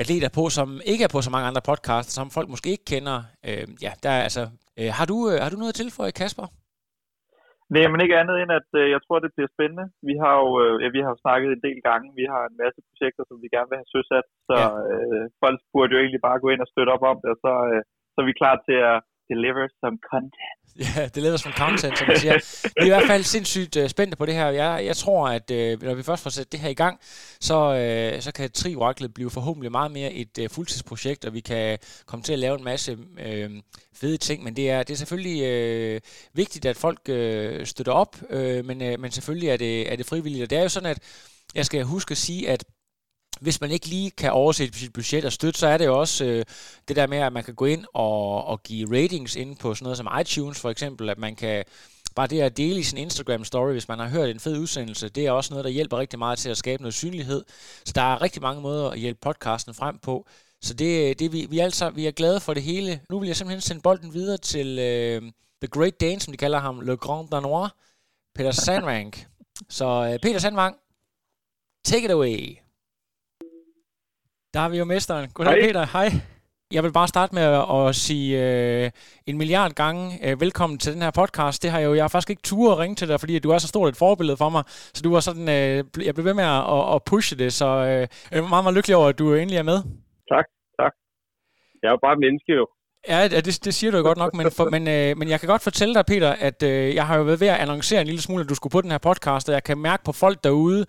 atleter 0.01 0.29
på, 0.37 0.43
som 0.57 0.67
ikke 0.91 1.03
er 1.07 1.11
på 1.15 1.19
så 1.21 1.31
mange 1.35 1.47
andre 1.49 1.67
podcasts, 1.71 2.13
som 2.17 2.27
folk 2.37 2.47
måske 2.53 2.69
ikke 2.75 2.89
kender. 2.93 3.17
Øh, 3.49 3.65
ja, 3.85 3.91
der 4.03 4.11
er 4.17 4.21
altså... 4.27 4.43
Øh, 4.79 4.91
har, 4.97 5.05
du, 5.11 5.17
øh, 5.31 5.37
har 5.43 5.49
du 5.51 5.57
noget 5.59 5.73
at 5.73 5.79
tilføje, 5.81 6.17
Kasper? 6.21 6.47
Nej, 7.73 7.87
men 7.91 7.99
ikke 8.03 8.19
andet 8.21 8.35
end, 8.41 8.51
at 8.59 8.69
øh, 8.79 8.85
jeg 8.93 9.01
tror, 9.01 9.17
det 9.19 9.35
bliver 9.35 9.51
spændende. 9.55 9.85
Vi 10.09 10.15
har 10.23 10.33
jo 10.43 10.49
øh, 10.63 10.75
ja, 10.83 10.87
vi 10.97 11.01
har 11.07 11.13
snakket 11.23 11.49
en 11.51 11.65
del 11.67 11.79
gange. 11.89 12.07
Vi 12.19 12.25
har 12.33 12.41
en 12.45 12.57
masse 12.63 12.79
projekter, 12.89 13.23
som 13.29 13.37
vi 13.43 13.47
gerne 13.55 13.69
vil 13.69 13.81
have 13.81 13.93
søsat. 13.95 14.27
Så 14.47 14.55
ja. 14.61 14.67
øh, 14.91 15.23
folk 15.43 15.59
burde 15.73 15.93
jo 15.93 16.01
egentlig 16.03 16.23
bare 16.27 16.41
gå 16.43 16.47
ind 16.53 16.61
og 16.65 16.71
støtte 16.71 16.93
op 16.95 17.05
om 17.11 17.17
det, 17.23 17.29
og 17.35 17.39
så, 17.45 17.53
øh, 17.71 17.81
så 18.13 18.17
er 18.21 18.27
vi 18.29 18.39
klar 18.41 18.55
til 18.67 18.77
at 18.91 18.97
deliver 19.31 19.67
some 19.81 19.97
content. 20.11 20.57
Ja, 20.79 21.07
deliver 21.15 21.37
some 21.37 21.53
content, 21.53 21.97
som 21.97 22.07
man 22.07 22.19
siger. 22.19 22.33
Vi 22.63 22.81
er 22.81 22.85
i 22.85 22.87
hvert 22.87 23.07
fald 23.07 23.23
sindssygt 23.23 23.77
uh, 23.77 23.87
spændte 23.87 24.17
på 24.17 24.25
det 24.25 24.33
her. 24.33 24.49
Jeg, 24.49 24.85
jeg 24.85 24.95
tror, 24.95 25.27
at 25.27 25.51
uh, 25.51 25.83
når 25.83 25.93
vi 25.93 26.03
først 26.03 26.23
får 26.23 26.29
sat 26.29 26.51
det 26.51 26.59
her 26.59 26.69
i 26.69 26.73
gang, 26.73 26.99
så, 27.39 27.57
uh, 28.15 28.21
så 28.21 28.31
kan 28.31 28.51
Tri 28.51 28.75
Oracle 28.75 29.09
blive 29.09 29.29
forhåbentlig 29.29 29.71
meget 29.71 29.91
mere 29.91 30.13
et 30.13 30.37
uh, 30.41 30.45
fuldtidsprojekt, 30.51 31.25
og 31.25 31.33
vi 31.33 31.39
kan 31.39 31.77
komme 32.05 32.23
til 32.23 32.33
at 32.33 32.39
lave 32.39 32.57
en 32.57 32.63
masse 32.63 32.97
uh, 32.97 33.51
fede 33.95 34.17
ting. 34.17 34.43
Men 34.43 34.55
det 34.55 34.69
er, 34.69 34.83
det 34.83 34.93
er 34.93 34.97
selvfølgelig 34.97 35.39
uh, 35.95 36.01
vigtigt, 36.33 36.65
at 36.65 36.77
folk 36.77 36.99
uh, 37.09 37.63
støtter 37.63 37.91
op, 37.91 38.15
uh, 38.29 38.65
men, 38.65 38.81
uh, 38.81 38.99
men 38.99 39.11
selvfølgelig 39.11 39.49
er 39.49 39.57
det, 39.57 39.91
er 39.91 39.95
det 39.95 40.05
frivilligt. 40.05 40.43
Og 40.43 40.49
det 40.49 40.57
er 40.57 40.63
jo 40.63 40.69
sådan, 40.69 40.89
at 40.89 40.99
jeg 41.55 41.65
skal 41.65 41.83
huske 41.83 42.11
at 42.11 42.17
sige, 42.17 42.49
at 42.49 42.65
hvis 43.41 43.61
man 43.61 43.71
ikke 43.71 43.87
lige 43.87 44.11
kan 44.11 44.31
oversætte 44.31 44.79
sit 44.79 44.93
budget 44.93 45.25
og 45.25 45.33
støtte, 45.33 45.59
så 45.59 45.67
er 45.67 45.77
det 45.77 45.85
jo 45.85 45.99
også 45.99 46.25
øh, 46.25 46.45
det 46.87 46.95
der 46.95 47.07
med, 47.07 47.17
at 47.17 47.33
man 47.33 47.43
kan 47.43 47.55
gå 47.55 47.65
ind 47.65 47.85
og, 47.93 48.45
og 48.45 48.63
give 48.63 49.03
ratings 49.03 49.35
ind 49.35 49.57
på 49.57 49.75
sådan 49.75 49.83
noget 49.83 49.97
som 49.97 50.07
iTunes 50.21 50.59
for 50.59 50.69
eksempel, 50.69 51.09
at 51.09 51.17
man 51.17 51.35
kan 51.35 51.63
bare 52.15 52.27
det 52.27 52.41
at 52.41 52.57
dele 52.57 52.79
i 52.79 52.83
sin 52.83 53.07
Instagram-story, 53.07 53.71
hvis 53.71 53.87
man 53.87 53.99
har 53.99 54.07
hørt 54.07 54.29
en 54.29 54.39
fed 54.39 54.57
udsendelse, 54.57 55.09
det 55.09 55.25
er 55.25 55.31
også 55.31 55.53
noget, 55.53 55.65
der 55.65 55.71
hjælper 55.71 55.97
rigtig 55.97 56.19
meget 56.19 56.39
til 56.39 56.49
at 56.49 56.57
skabe 56.57 56.83
noget 56.83 56.93
synlighed. 56.93 57.43
Så 57.85 57.91
der 57.95 58.01
er 58.01 58.21
rigtig 58.21 58.41
mange 58.41 58.61
måder 58.61 58.89
at 58.89 58.99
hjælpe 58.99 59.19
podcasten 59.21 59.73
frem 59.73 59.97
på. 59.97 60.27
Så 60.61 60.73
det, 60.73 61.19
det 61.19 61.31
vi, 61.31 61.47
vi, 61.49 61.59
er 61.59 61.63
altså, 61.63 61.89
vi 61.89 62.07
er 62.07 62.11
glade 62.11 62.39
for 62.39 62.53
det 62.53 62.63
hele. 62.63 63.01
Nu 63.09 63.19
vil 63.19 63.27
jeg 63.27 63.35
simpelthen 63.35 63.61
sende 63.61 63.81
bolden 63.81 64.13
videre 64.13 64.37
til 64.37 64.79
øh, 64.79 65.21
The 65.61 65.67
Great 65.71 66.01
Dane, 66.01 66.19
som 66.19 66.33
de 66.33 66.37
kalder 66.37 66.59
ham, 66.59 66.79
Le 66.79 66.97
Grand 66.97 67.29
Danois, 67.29 67.71
Peter 68.35 68.51
Sandvang. 68.51 69.13
Så 69.69 69.85
øh, 69.85 70.19
Peter 70.19 70.39
Sandvang, 70.39 70.75
take 71.85 72.05
it 72.05 72.11
away. 72.11 72.62
Der 74.53 74.59
har 74.59 74.69
vi 74.69 74.77
jo 74.77 74.85
mesteren. 74.85 75.29
Goddag, 75.33 75.53
Hej. 75.53 75.67
Peter. 75.67 75.85
Hej. 75.97 76.07
Jeg 76.75 76.83
vil 76.83 76.93
bare 76.99 77.07
starte 77.07 77.35
med 77.39 77.45
at, 77.77 77.95
sige 78.05 78.27
øh, 78.45 78.91
en 79.29 79.37
milliard 79.37 79.71
gange 79.71 80.01
øh, 80.25 80.41
velkommen 80.41 80.77
til 80.79 80.93
den 80.93 81.01
her 81.01 81.11
podcast. 81.21 81.63
Det 81.63 81.71
har 81.71 81.79
jeg 81.79 81.87
jo, 81.89 81.93
jeg 81.93 82.03
har 82.03 82.13
faktisk 82.13 82.29
ikke 82.29 82.47
tur 82.51 82.71
at 82.73 82.79
ringe 82.79 82.95
til 82.95 83.07
dig, 83.07 83.19
fordi 83.19 83.39
du 83.39 83.49
er 83.55 83.57
så 83.57 83.67
stort 83.67 83.89
et 83.89 84.01
forbillede 84.05 84.37
for 84.43 84.49
mig. 84.55 84.63
Så 84.95 85.01
du 85.05 85.09
var 85.15 85.19
sådan, 85.19 85.47
øh, 85.57 86.05
jeg 86.07 86.13
blev 86.15 86.25
ved 86.29 86.35
med 86.41 86.47
at, 86.77 86.83
at 86.95 86.99
pushe 87.11 87.35
det, 87.43 87.53
så 87.53 87.69
øh, 87.89 88.03
jeg 88.31 88.37
er 88.39 88.53
meget, 88.53 88.65
meget 88.65 88.77
lykkelig 88.77 88.95
over, 88.99 89.07
at 89.13 89.19
du 89.19 89.25
endelig 89.33 89.59
er 89.63 89.69
med. 89.71 89.79
Tak, 90.33 90.45
tak. 90.79 90.93
Jeg 91.81 91.87
er 91.89 91.93
jo 91.97 92.01
bare 92.07 92.17
menneske 92.25 92.51
jo. 92.59 92.65
Ja, 93.11 93.19
det, 93.27 93.65
det 93.65 93.73
siger 93.73 93.91
du 93.91 93.97
jo 93.97 94.03
godt 94.09 94.21
nok, 94.23 94.33
men, 94.39 94.45
for, 94.57 94.65
men, 94.75 94.83
øh, 94.95 95.09
men 95.19 95.27
jeg 95.31 95.39
kan 95.39 95.49
godt 95.53 95.63
fortælle 95.69 95.93
dig, 95.97 96.05
Peter, 96.11 96.31
at 96.47 96.59
øh, 96.71 96.95
jeg 96.97 97.05
har 97.07 97.15
jo 97.17 97.23
været 97.29 97.41
ved 97.43 97.51
at 97.55 97.61
annoncere 97.65 98.01
en 98.01 98.09
lille 98.11 98.25
smule, 98.27 98.43
at 98.43 98.51
du 98.51 98.55
skulle 98.55 98.75
på 98.77 98.81
den 98.85 98.91
her 98.95 99.01
podcast, 99.09 99.45
og 99.49 99.53
jeg 99.57 99.63
kan 99.69 99.77
mærke 99.89 100.03
på 100.09 100.13
folk 100.23 100.37
derude, 100.47 100.81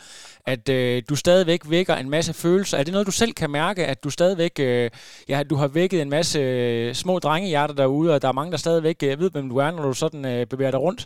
at 0.54 0.64
øh, 0.76 1.02
du 1.10 1.14
stadigvæk 1.24 1.62
vækker 1.76 1.94
en 2.02 2.10
masse 2.16 2.32
følelser. 2.44 2.74
Er 2.78 2.84
det 2.84 2.92
noget, 2.94 3.10
du 3.12 3.16
selv 3.22 3.32
kan 3.40 3.50
mærke, 3.60 3.82
at 3.92 3.98
du 4.04 4.10
stadigvæk, 4.18 4.54
øh, 4.68 4.86
ja, 5.32 5.38
du 5.50 5.54
har 5.62 5.68
vækket 5.80 5.98
en 6.02 6.14
masse 6.18 6.38
øh, 6.40 6.92
små 7.02 7.14
drengehjerter 7.24 7.76
derude, 7.82 8.08
og 8.14 8.18
der 8.22 8.28
er 8.28 8.38
mange, 8.40 8.52
der 8.54 8.60
stadigvæk 8.66 8.98
øh, 9.08 9.14
ved, 9.22 9.28
hvem 9.34 9.46
du 9.52 9.56
er, 9.64 9.70
når 9.70 9.84
du 9.90 9.96
sådan 10.04 10.22
øh, 10.32 10.40
bevæger 10.52 10.74
dig 10.74 10.82
rundt? 10.86 11.02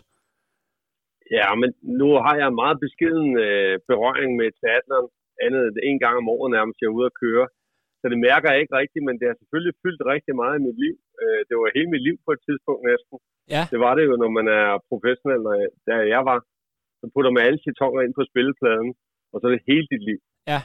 Ja, 1.37 1.47
men 1.61 1.69
nu 2.01 2.09
har 2.25 2.35
jeg 2.41 2.49
meget 2.61 2.77
beskeden 2.85 3.29
øh, 3.45 3.73
berøring 3.89 4.29
med 4.39 4.49
teateren, 4.61 5.07
andet 5.45 5.63
en 5.89 5.99
gang 6.03 6.15
om 6.21 6.29
året 6.35 6.49
nærmest, 6.57 6.77
jeg 6.81 6.87
er 6.87 6.97
ude 6.99 7.09
at 7.11 7.19
køre. 7.23 7.45
Så 7.99 8.05
det 8.11 8.19
mærker 8.27 8.47
jeg 8.49 8.59
ikke 8.61 8.79
rigtigt, 8.81 9.05
men 9.07 9.15
det 9.19 9.27
har 9.29 9.37
selvfølgelig 9.39 9.75
fyldt 9.83 10.03
rigtig 10.13 10.33
meget 10.41 10.55
i 10.57 10.65
mit 10.67 10.77
liv. 10.83 10.95
Øh, 11.21 11.41
det 11.47 11.55
var 11.55 11.75
hele 11.77 11.89
mit 11.93 12.05
liv 12.07 12.15
på 12.25 12.31
et 12.35 12.41
tidspunkt 12.47 12.81
næsten. 12.91 13.15
Ja. 13.55 13.63
Det 13.73 13.79
var 13.85 13.93
det 13.97 14.03
jo, 14.09 14.13
når 14.23 14.31
man 14.39 14.47
er 14.59 14.67
professionel, 14.89 15.41
når 15.47 15.55
jeg, 15.61 15.69
da 15.87 15.93
jeg 16.15 16.21
var. 16.31 16.39
Så 16.99 17.05
putter 17.13 17.31
man 17.33 17.45
alle 17.47 17.59
tonger 17.81 18.01
ind 18.01 18.13
på 18.19 18.23
spillepladen, 18.31 18.89
og 19.31 19.35
så 19.37 19.43
er 19.47 19.53
det 19.53 19.69
hele 19.71 19.87
dit 19.93 20.03
liv. 20.09 20.19
Ja. 20.51 20.59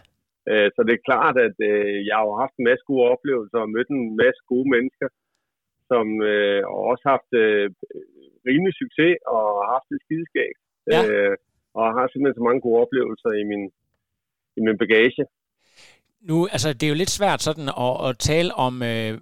Øh, 0.51 0.69
så 0.75 0.81
det 0.87 0.95
er 0.95 1.07
klart, 1.11 1.37
at 1.47 1.57
øh, 1.71 1.99
jeg 2.09 2.17
har 2.21 2.43
haft 2.45 2.57
en 2.57 2.69
masse 2.71 2.85
gode 2.91 3.05
oplevelser 3.15 3.59
og 3.65 3.73
mødt 3.75 3.91
en 3.91 4.05
masse 4.23 4.43
gode 4.53 4.69
mennesker, 4.75 5.09
som 5.91 6.07
øh, 6.33 6.63
også 6.91 7.05
haft 7.13 7.31
øh, 7.43 7.67
rimelig 8.49 8.75
succes 8.83 9.15
og 9.37 9.47
haft 9.73 9.89
et 9.95 10.01
skideskab. 10.05 10.55
Ja. 10.93 11.01
Øh, 11.07 11.37
og 11.79 11.85
har 11.97 12.07
simpelthen 12.07 12.39
så 12.39 12.45
mange 12.49 12.65
gode 12.67 12.81
oplevelser 12.85 13.31
i 13.43 13.45
min, 13.51 13.65
i 14.59 14.61
min 14.67 14.79
bagage 14.83 15.25
nu, 16.29 16.49
altså 16.53 16.73
det 16.73 16.83
er 16.83 16.89
jo 16.89 16.95
lidt 16.95 17.11
svært 17.11 17.43
sådan 17.43 17.69
at, 17.69 18.09
at 18.09 18.19
tale 18.19 18.55
om 18.55 18.83
øh, 18.83 19.19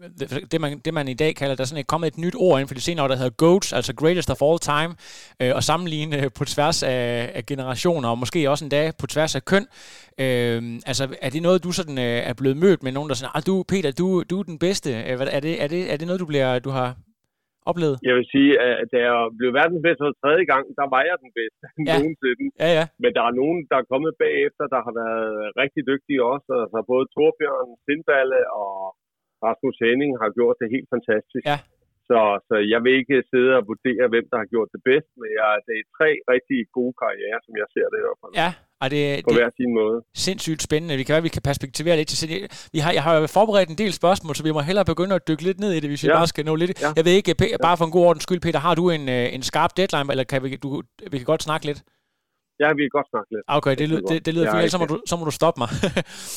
det, 0.52 0.60
man, 0.60 0.78
det, 0.78 0.94
man 0.94 1.08
i 1.08 1.14
dag 1.14 1.36
kalder, 1.36 1.54
der 1.54 1.62
er 1.62 1.66
sådan 1.66 1.80
et, 1.80 1.86
kommet 1.86 2.06
et 2.06 2.18
nyt 2.18 2.34
ord 2.36 2.58
inden 2.60 2.68
for 2.68 2.74
de 2.74 2.80
senere 2.80 3.04
år, 3.04 3.08
der 3.08 3.16
hedder 3.16 3.30
GOATs, 3.30 3.72
altså 3.72 3.94
Greatest 3.94 4.30
of 4.30 4.42
All 4.42 4.58
Time, 4.58 4.94
øh, 5.40 5.54
og 5.54 5.64
sammenligne 5.64 6.22
øh, 6.22 6.30
på 6.34 6.44
tværs 6.44 6.82
af, 6.82 7.30
af 7.34 7.46
generationer, 7.46 8.08
og 8.08 8.18
måske 8.18 8.50
også 8.50 8.64
en 8.64 8.68
dag 8.68 8.96
på 8.96 9.06
tværs 9.06 9.34
af 9.34 9.44
køn. 9.44 9.66
Øh, 10.18 10.80
altså 10.86 11.08
er 11.22 11.30
det 11.30 11.42
noget, 11.42 11.64
du 11.64 11.72
sådan 11.72 11.98
øh, 11.98 12.04
er 12.04 12.32
blevet 12.32 12.56
mødt 12.56 12.82
med 12.82 12.92
nogen, 12.92 13.08
der 13.08 13.14
sådan, 13.14 13.30
ah, 13.34 13.42
du 13.46 13.62
Peter, 13.68 13.90
du, 13.90 14.22
du 14.22 14.38
er 14.38 14.42
den 14.42 14.58
bedste. 14.58 14.90
Øh, 14.90 15.20
er 15.20 15.40
det, 15.40 15.62
er, 15.62 15.66
det, 15.66 15.92
er 15.92 15.96
det 15.96 16.06
noget, 16.06 16.20
du, 16.20 16.26
bliver, 16.26 16.58
du 16.58 16.70
har 16.70 16.96
oplevet? 17.70 17.96
Jeg 18.08 18.14
vil 18.18 18.26
sige, 18.34 18.50
at 18.66 18.88
da 18.92 18.98
jeg 19.08 19.18
blev 19.38 19.50
verdens 19.60 19.82
bedste 19.86 20.02
for 20.04 20.14
tredje 20.22 20.44
gang, 20.52 20.64
der 20.80 20.86
var 20.94 21.02
jeg 21.08 21.16
den 21.24 21.32
bedste 21.40 21.64
ja. 21.88 21.94
nogensinde. 21.98 22.44
Ja, 22.62 22.68
ja. 22.78 22.84
Men 23.02 23.10
der 23.16 23.24
er 23.28 23.38
nogen, 23.40 23.58
der 23.70 23.76
er 23.78 23.90
kommet 23.92 24.12
bagefter, 24.24 24.64
der 24.74 24.80
har 24.86 24.94
været 25.02 25.30
rigtig 25.62 25.82
dygtige 25.90 26.20
også. 26.32 26.50
Altså 26.64 26.78
både 26.92 27.04
Torbjørn, 27.14 27.70
Sindballe 27.84 28.40
og 28.62 28.74
Rasmus 29.46 29.76
Henning 29.84 30.12
har 30.22 30.30
gjort 30.38 30.56
det 30.60 30.68
helt 30.74 30.88
fantastisk. 30.94 31.44
Ja. 31.52 31.58
Så, 32.08 32.20
så 32.48 32.54
jeg 32.72 32.80
vil 32.84 32.94
ikke 33.00 33.18
sidde 33.32 33.52
og 33.58 33.66
vurdere, 33.70 34.04
hvem 34.12 34.26
der 34.32 34.38
har 34.42 34.48
gjort 34.54 34.70
det 34.74 34.82
bedst, 34.90 35.10
men 35.20 35.30
jeg, 35.40 35.50
det 35.66 35.74
er 35.80 35.86
tre 35.98 36.10
rigtig 36.32 36.60
gode 36.78 36.94
karrierer, 37.02 37.40
som 37.46 37.54
jeg 37.60 37.68
ser 37.74 37.86
det 37.90 37.98
i 38.00 38.04
hvert 38.06 38.20
fald. 38.22 38.34
Ja, 38.42 38.50
og 38.82 38.90
det, 38.90 39.24
på 39.24 39.30
det, 39.30 39.38
hver 39.38 39.50
sin 39.56 39.74
måde. 39.74 40.02
Sindssygt 40.14 40.62
spændende. 40.62 40.96
Vi 40.96 41.02
kan 41.02 41.12
være, 41.12 41.22
vi 41.22 41.28
kan 41.28 41.42
perspektivere 41.42 41.96
lidt 41.96 42.08
til 42.08 42.48
vi 42.72 42.78
har, 42.78 42.92
Jeg 42.92 43.02
har 43.02 43.14
jo 43.14 43.26
forberedt 43.26 43.68
en 43.68 43.78
del 43.78 43.92
spørgsmål, 43.92 44.36
så 44.36 44.42
vi 44.42 44.50
må 44.50 44.60
hellere 44.60 44.84
begynde 44.84 45.14
at 45.14 45.28
dykke 45.28 45.42
lidt 45.42 45.60
ned 45.60 45.72
i 45.72 45.80
det, 45.80 45.90
hvis 45.90 46.02
vi 46.02 46.08
ja. 46.08 46.16
bare 46.16 46.26
skal 46.26 46.44
nå 46.44 46.54
lidt. 46.54 46.82
Ja. 46.82 46.92
Jeg 46.96 47.04
ved 47.04 47.12
ikke, 47.12 47.34
bare 47.62 47.76
for 47.76 47.84
en 47.84 47.90
god 47.90 48.06
ordens 48.06 48.22
skyld, 48.22 48.40
Peter, 48.40 48.58
har 48.58 48.74
du 48.74 48.90
en, 48.90 49.08
øh, 49.08 49.34
en 49.34 49.42
skarp 49.42 49.76
deadline, 49.76 50.10
eller 50.10 50.24
kan 50.24 50.42
vi, 50.42 50.56
du, 50.56 50.82
vi 51.10 51.18
kan 51.18 51.24
godt 51.24 51.42
snakke 51.42 51.66
lidt? 51.66 51.82
Ja, 52.62 52.72
vi 52.72 52.82
kan 52.82 52.90
godt 52.98 53.08
snakke 53.10 53.30
lidt. 53.34 53.44
Okay, 53.46 53.76
det, 53.76 53.88
lyder, 53.88 54.00
det, 54.00 54.26
det 54.26 54.34
lyder 54.34 54.60
fint, 54.60 54.70
så 54.70 54.78
må, 54.78 54.84
du, 54.84 55.00
så 55.06 55.16
må 55.16 55.24
du 55.24 55.30
stoppe 55.30 55.58
mig. 55.60 55.68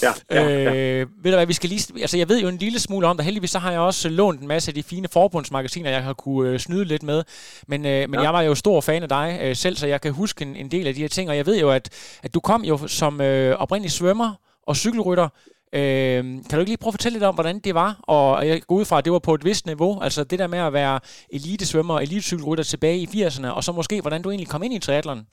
ja, 0.03 0.11
ja, 0.35 0.47
ja. 0.49 1.01
Øh, 1.01 1.07
ved 1.23 1.31
du 1.31 1.37
hvad, 1.37 1.45
vi 1.45 1.53
skal 1.53 1.69
lige, 1.69 2.01
altså 2.01 2.17
jeg 2.17 2.29
ved 2.29 2.41
jo 2.41 2.47
en 2.47 2.57
lille 2.57 2.79
smule 2.79 3.07
om 3.07 3.17
det, 3.17 3.25
heldigvis 3.25 3.51
så 3.51 3.59
har 3.59 3.71
jeg 3.71 3.79
også 3.79 4.09
lånt 4.09 4.41
en 4.41 4.47
masse 4.47 4.69
af 4.69 4.75
de 4.75 4.83
fine 4.83 5.07
forbundsmagasiner, 5.13 5.89
jeg 5.89 6.03
har 6.03 6.13
kunne 6.13 6.49
øh, 6.49 6.59
snyde 6.59 6.85
lidt 6.85 7.03
med, 7.03 7.23
men, 7.67 7.85
øh, 7.85 8.09
men 8.09 8.13
ja. 8.13 8.21
jeg 8.21 8.33
var 8.33 8.41
jo 8.41 8.55
stor 8.55 8.81
fan 8.81 9.03
af 9.03 9.09
dig 9.09 9.39
øh, 9.43 9.55
selv, 9.55 9.75
så 9.75 9.87
jeg 9.87 10.01
kan 10.01 10.11
huske 10.11 10.41
en, 10.41 10.55
en 10.55 10.71
del 10.71 10.87
af 10.87 10.93
de 10.93 11.01
her 11.01 11.07
ting, 11.07 11.29
og 11.29 11.37
jeg 11.37 11.45
ved 11.45 11.59
jo, 11.59 11.69
at, 11.69 12.17
at 12.23 12.33
du 12.33 12.39
kom 12.39 12.63
jo 12.63 12.87
som 12.87 13.21
øh, 13.21 13.55
oprindelig 13.59 13.91
svømmer 13.91 14.33
og 14.63 14.75
cykelrytter, 14.75 15.29
Øh, 15.73 16.23
kan 16.23 16.51
du 16.51 16.59
ikke 16.59 16.69
lige 16.69 16.77
prøve 16.77 16.89
at 16.89 16.93
fortælle 16.93 17.15
lidt 17.15 17.23
om, 17.23 17.35
hvordan 17.35 17.59
det 17.59 17.75
var? 17.75 17.99
Og 18.01 18.47
jeg 18.47 18.61
går 18.61 18.75
ud 18.75 18.85
fra, 18.85 18.97
at 18.97 19.05
det 19.05 19.13
var 19.13 19.19
på 19.19 19.33
et 19.33 19.45
vist 19.45 19.65
niveau. 19.65 20.01
Altså 20.01 20.23
det 20.23 20.39
der 20.39 20.47
med 20.47 20.59
at 20.59 20.73
være 20.73 20.99
elitesvømmer 21.29 21.93
og 21.93 22.03
elitecykelrytter 22.03 22.63
tilbage 22.63 22.97
i 22.97 23.05
80'erne, 23.05 23.47
og 23.47 23.63
så 23.63 23.71
måske, 23.71 24.01
hvordan 24.01 24.21
du 24.21 24.29
egentlig 24.29 24.49
kom 24.49 24.63
ind 24.63 24.73
i 24.73 24.79
triathlon? 24.79 25.27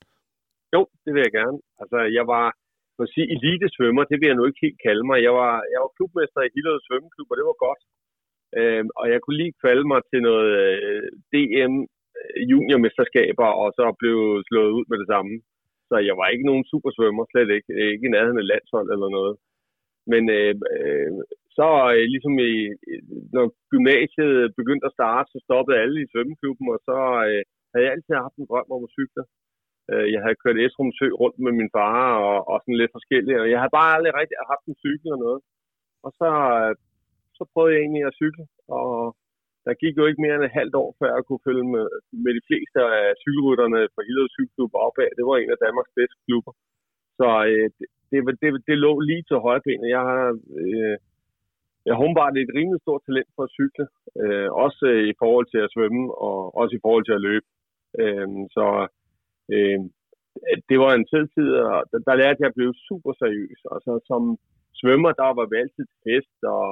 Jo, 0.74 0.80
det 1.04 1.10
vil 1.14 1.24
jeg 1.26 1.34
gerne. 1.40 1.58
Altså, 1.82 1.98
jeg 2.18 2.24
var, 2.34 2.46
for 2.96 3.02
at 3.06 3.12
sige, 3.14 3.30
elite-svømmer, 3.34 4.04
det 4.10 4.16
vil 4.18 4.30
jeg 4.30 4.38
nu 4.38 4.44
ikke 4.46 4.64
helt 4.66 4.80
kalde 4.86 5.04
mig. 5.10 5.18
Jeg 5.28 5.34
var, 5.40 5.54
jeg 5.72 5.80
var 5.84 5.90
klubmester 5.96 6.40
i 6.42 6.52
Hillerød 6.54 6.80
Svømmeklub, 6.86 7.30
og 7.32 7.36
det 7.38 7.46
var 7.50 7.58
godt. 7.66 7.82
Øhm, 8.58 8.88
og 9.00 9.04
jeg 9.12 9.18
kunne 9.20 9.40
lige 9.42 9.58
kvalde 9.62 9.86
mig 9.92 10.00
til 10.10 10.20
noget 10.28 10.50
øh, 10.64 11.02
DM 11.32 11.74
øh, 12.18 12.40
juniormesterskaber, 12.50 13.48
og 13.62 13.68
så 13.78 13.84
blev 14.00 14.18
slået 14.48 14.72
ud 14.78 14.84
med 14.90 14.98
det 15.02 15.08
samme. 15.14 15.34
Så 15.88 15.96
jeg 16.08 16.14
var 16.20 16.28
ikke 16.28 16.48
nogen 16.50 16.64
supersvømmer, 16.72 17.24
slet 17.24 17.50
ikke. 17.56 17.70
Øh, 17.78 17.88
ikke 17.94 18.06
i 18.08 18.14
nærheden 18.14 18.42
af 18.42 18.50
landshold 18.52 18.88
eller 18.94 19.08
noget. 19.18 19.34
Men 20.12 20.22
øh, 20.38 20.54
øh, 20.74 21.10
så 21.58 21.68
øh, 21.94 22.04
ligesom 22.14 22.34
i, 22.50 22.52
når 23.34 23.44
gymnasiet 23.72 24.54
begyndte 24.60 24.86
at 24.88 24.96
starte, 24.98 25.28
så 25.32 25.38
stoppede 25.46 25.80
alle 25.82 25.98
i 26.02 26.10
svømmeklubben, 26.12 26.66
og 26.74 26.80
så 26.88 26.98
øh, 27.28 27.42
havde 27.70 27.84
jeg 27.84 27.92
altid 27.94 28.14
haft 28.24 28.36
en 28.38 28.48
drøm 28.50 28.68
om 28.76 28.86
at 28.86 28.94
cykle. 28.98 29.22
Øh, 29.90 30.06
jeg 30.14 30.20
havde 30.22 30.40
kørt 30.42 30.62
Esrum 30.64 30.92
Sø 30.98 31.06
rundt 31.22 31.38
med 31.44 31.52
min 31.60 31.70
far 31.76 32.02
og, 32.28 32.38
og 32.50 32.56
sådan 32.60 32.80
lidt 32.80 32.96
forskelligt. 32.96 33.40
Og 33.42 33.46
jeg 33.50 33.58
havde 33.60 33.76
bare 33.78 33.94
aldrig 33.96 34.12
rigtig 34.20 34.36
haft 34.52 34.64
en 34.66 34.80
cykel 34.84 35.06
eller 35.08 35.24
noget. 35.26 35.40
Og 36.06 36.10
så, 36.20 36.30
øh, 36.60 36.72
så 37.36 37.42
prøvede 37.52 37.72
jeg 37.74 37.80
egentlig 37.82 38.04
at 38.06 38.18
cykle, 38.20 38.44
og 38.78 38.90
der 39.64 39.80
gik 39.82 39.94
jo 39.96 40.04
ikke 40.06 40.22
mere 40.22 40.34
end 40.36 40.46
et 40.46 40.58
halvt 40.60 40.74
år, 40.82 40.90
før 40.98 41.10
jeg 41.16 41.24
kunne 41.24 41.46
følge 41.48 41.66
med, 41.74 41.86
med 42.24 42.32
de 42.38 42.46
fleste 42.48 42.78
af 42.98 43.06
cykelrytterne 43.24 43.80
fra 43.94 44.04
Hillerød 44.06 44.30
Cykelklub 44.34 44.72
opad. 44.86 45.10
Det 45.18 45.24
var 45.28 45.36
en 45.36 45.54
af 45.54 45.62
Danmarks 45.64 45.92
bedste 45.98 46.18
klubber. 46.26 46.52
Så 47.18 47.28
øh, 47.50 47.68
det, 47.78 47.86
det, 48.10 48.18
det, 48.42 48.48
det 48.68 48.76
lå 48.86 48.92
lige 49.00 49.24
til 49.26 49.44
højrebenet. 49.46 49.94
Jeg 49.96 50.02
har, 50.10 50.24
øh, 50.62 50.96
jeg 51.88 51.94
har 51.94 52.20
bare 52.20 52.32
et 52.46 52.56
rimelig 52.58 52.80
stort 52.82 53.02
talent 53.06 53.30
for 53.36 53.42
at 53.46 53.54
cykle. 53.58 53.86
Øh, 54.22 54.48
også 54.64 54.84
øh, 54.94 55.04
i 55.12 55.14
forhold 55.22 55.46
til 55.50 55.60
at 55.64 55.72
svømme, 55.74 56.04
og 56.26 56.38
også 56.60 56.72
i 56.76 56.82
forhold 56.84 57.04
til 57.06 57.18
at 57.18 57.24
løbe. 57.28 57.46
Øh, 58.02 58.28
så 58.56 58.64
øh, 59.54 59.80
det 60.70 60.78
var 60.84 60.92
en 60.94 61.06
tid, 61.12 61.48
og 61.62 61.76
der, 61.90 61.98
der 62.08 62.14
lærte 62.20 62.40
jeg 62.40 62.50
at 62.50 62.58
blive 62.58 62.74
super 62.88 63.12
seriøs. 63.22 63.60
Altså 63.74 63.92
som 64.10 64.22
svømmer, 64.80 65.12
der 65.20 65.30
var 65.38 65.46
vi 65.50 65.56
altid 65.62 65.84
til 65.88 66.00
fest, 66.06 66.38
og 66.56 66.66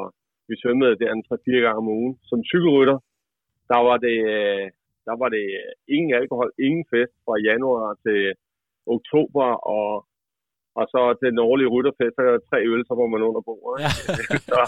vi 0.48 0.54
svømmede 0.62 0.98
der 1.00 1.10
en 1.12 1.24
3-4 1.28 1.64
gange 1.64 1.80
om 1.82 1.92
ugen. 1.98 2.14
Som 2.30 2.40
cykelrytter, 2.50 2.98
der 3.72 3.80
var 3.88 3.96
det, 4.06 4.18
der 5.08 5.14
var 5.22 5.28
det 5.36 5.46
ingen 5.94 6.12
alkohol, 6.20 6.50
ingen 6.66 6.84
fest 6.92 7.14
fra 7.24 7.34
januar 7.48 7.88
til 8.04 8.20
oktober, 8.96 9.46
og, 9.76 9.90
og 10.78 10.84
så 10.92 11.00
den 11.24 11.38
årlige 11.48 11.72
rytterfest, 11.74 12.16
der 12.18 12.24
er 12.24 12.46
tre 12.50 12.58
øl, 12.72 12.82
så 12.88 12.94
var 13.00 13.08
man 13.14 13.26
under 13.28 13.42
bordet. 13.48 13.78
Ja. 13.84 13.92
så, 14.52 14.60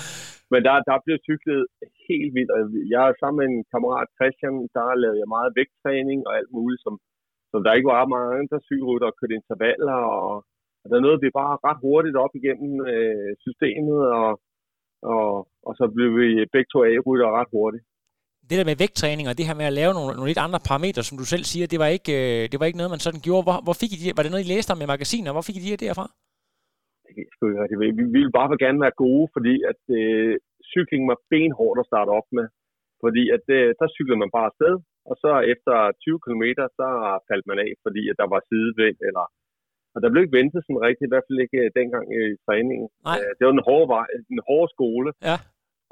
men 0.52 0.61
der, 0.66 0.75
der 0.88 1.04
blev 1.04 1.16
cyklet 1.28 1.62
helt 2.09 2.32
vildt. 2.37 2.52
Jeg 2.94 3.02
er 3.09 3.14
sammen 3.21 3.38
med 3.40 3.47
en 3.49 3.64
kammerat, 3.73 4.09
Christian, 4.18 4.56
der 4.76 5.00
lavede 5.02 5.21
jeg 5.23 5.35
meget 5.37 5.56
vægttræning 5.59 6.18
og 6.28 6.32
alt 6.38 6.52
muligt, 6.59 6.82
som, 6.87 6.94
som 7.52 7.61
der 7.64 7.76
ikke 7.76 7.92
var 7.94 8.12
mange 8.14 8.30
andre 8.40 8.59
cykelrytter, 8.68 9.09
og 9.11 9.16
kørte 9.18 9.38
intervaller, 9.40 9.99
og, 10.21 10.35
og 10.82 10.87
der 10.90 10.99
nåede 11.00 11.23
vi 11.25 11.38
bare 11.40 11.62
ret 11.66 11.80
hurtigt 11.87 12.16
op 12.25 12.35
igennem 12.40 12.73
øh, 12.92 13.30
systemet, 13.44 14.00
og 14.21 14.28
og, 15.14 15.26
og 15.68 15.73
så 15.78 15.85
blev 15.97 16.11
vi 16.21 16.28
begge 16.54 16.71
to 16.73 16.78
A-rytter 16.90 17.37
ret 17.38 17.50
hurtigt. 17.56 17.85
Det 18.49 18.59
der 18.59 18.71
med 18.71 18.80
vægttræning 18.85 19.26
og 19.28 19.37
det 19.38 19.49
her 19.49 19.61
med 19.61 19.71
at 19.71 19.78
lave 19.80 19.92
nogle, 19.97 20.12
nogle 20.16 20.30
lidt 20.30 20.44
andre 20.47 20.61
parametre, 20.68 21.02
som 21.09 21.18
du 21.21 21.26
selv 21.32 21.44
siger, 21.50 21.66
det 21.73 21.78
var 21.82 21.90
ikke, 21.97 22.12
øh, 22.21 22.42
det 22.50 22.56
var 22.59 22.66
ikke 22.66 22.80
noget, 22.80 22.94
man 22.94 23.04
sådan 23.06 23.26
gjorde. 23.26 23.44
Hvor, 23.47 23.59
hvor 23.66 23.76
fik 23.80 23.92
I 23.94 23.99
de, 24.00 24.16
var 24.16 24.23
det 24.23 24.32
noget, 24.32 24.47
I 24.47 24.52
læste 24.52 24.73
om 24.75 24.82
i 24.85 24.92
magasiner? 24.94 25.35
Hvor 25.35 25.47
fik 25.47 25.56
I 25.56 25.64
de 25.64 25.73
her 25.73 25.85
derfra? 25.85 26.06
Det 27.71 27.78
vi, 27.82 27.88
vi 28.00 28.04
ville 28.16 28.37
bare 28.38 28.62
gerne 28.64 28.80
være 28.85 29.00
gode, 29.04 29.26
fordi 29.37 29.54
at 29.71 29.82
øh, 29.99 30.32
cykling 30.73 31.02
var 31.11 31.18
benhårdt 31.32 31.82
at 31.82 31.88
starte 31.90 32.11
op 32.18 32.28
med. 32.38 32.47
Fordi 33.02 33.23
at 33.37 33.44
øh, 33.56 33.68
der 33.78 33.88
cyklede 33.97 34.23
man 34.23 34.35
bare 34.37 34.50
afsted, 34.50 34.75
og 35.11 35.14
så 35.23 35.32
efter 35.52 35.75
20 36.04 36.18
km, 36.25 36.44
så 36.78 36.87
faldt 37.28 37.47
man 37.50 37.59
af, 37.66 37.71
fordi 37.85 38.02
at 38.11 38.16
der 38.21 38.28
var 38.32 38.40
sidevind, 38.49 38.99
eller 39.09 39.25
og 39.94 39.99
der 40.02 40.09
blev 40.11 40.23
ikke 40.23 40.38
ventet 40.40 40.61
sådan 40.62 40.85
rigtigt, 40.88 41.09
i 41.09 41.12
hvert 41.12 41.26
fald 41.26 41.44
ikke 41.44 41.61
øh, 41.64 41.71
dengang 41.80 42.06
i 42.18 42.21
træningen. 42.47 42.88
Nej. 43.09 43.18
Øh, 43.21 43.30
det 43.37 43.44
var 43.47 43.54
en 43.54 43.68
hård, 43.68 43.87
vej, 43.94 44.06
en 44.35 44.42
hård 44.49 44.68
skole. 44.76 45.11
Ja. 45.28 45.37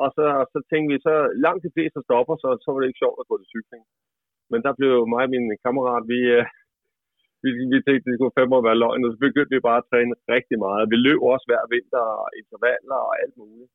Og 0.03 0.09
så, 0.17 0.27
så 0.53 0.59
tænkte 0.71 0.89
vi, 0.91 0.97
så 1.09 1.15
langt 1.47 1.63
de 1.67 1.75
fleste 1.77 1.99
stopper, 2.07 2.35
så, 2.43 2.49
så 2.63 2.69
var 2.71 2.79
det 2.79 2.89
ikke 2.89 3.03
sjovt 3.05 3.21
at 3.21 3.29
gå 3.31 3.35
til 3.39 3.53
cykling. 3.55 3.83
Men 4.51 4.61
der 4.67 4.73
blev 4.81 4.95
mig 5.13 5.25
og 5.27 5.33
min 5.35 5.47
kammerat, 5.65 6.05
vi, 6.13 6.21
øh, 6.37 6.45
vi, 7.43 7.49
vi 7.73 7.79
tænkte, 7.87 8.09
det 8.11 8.19
kunne 8.19 8.37
fandme 8.39 8.67
være 8.69 8.81
løgn, 8.83 9.05
og 9.07 9.11
så 9.13 9.19
begyndte 9.27 9.55
vi 9.57 9.67
bare 9.69 9.81
at 9.83 9.89
træne 9.91 10.15
rigtig 10.35 10.59
meget. 10.67 10.91
Vi 10.93 10.99
løb 11.07 11.21
også 11.33 11.47
hver 11.51 11.63
vinter, 11.75 12.05
intervaller 12.41 13.01
og 13.09 13.13
alt 13.23 13.37
muligt. 13.43 13.71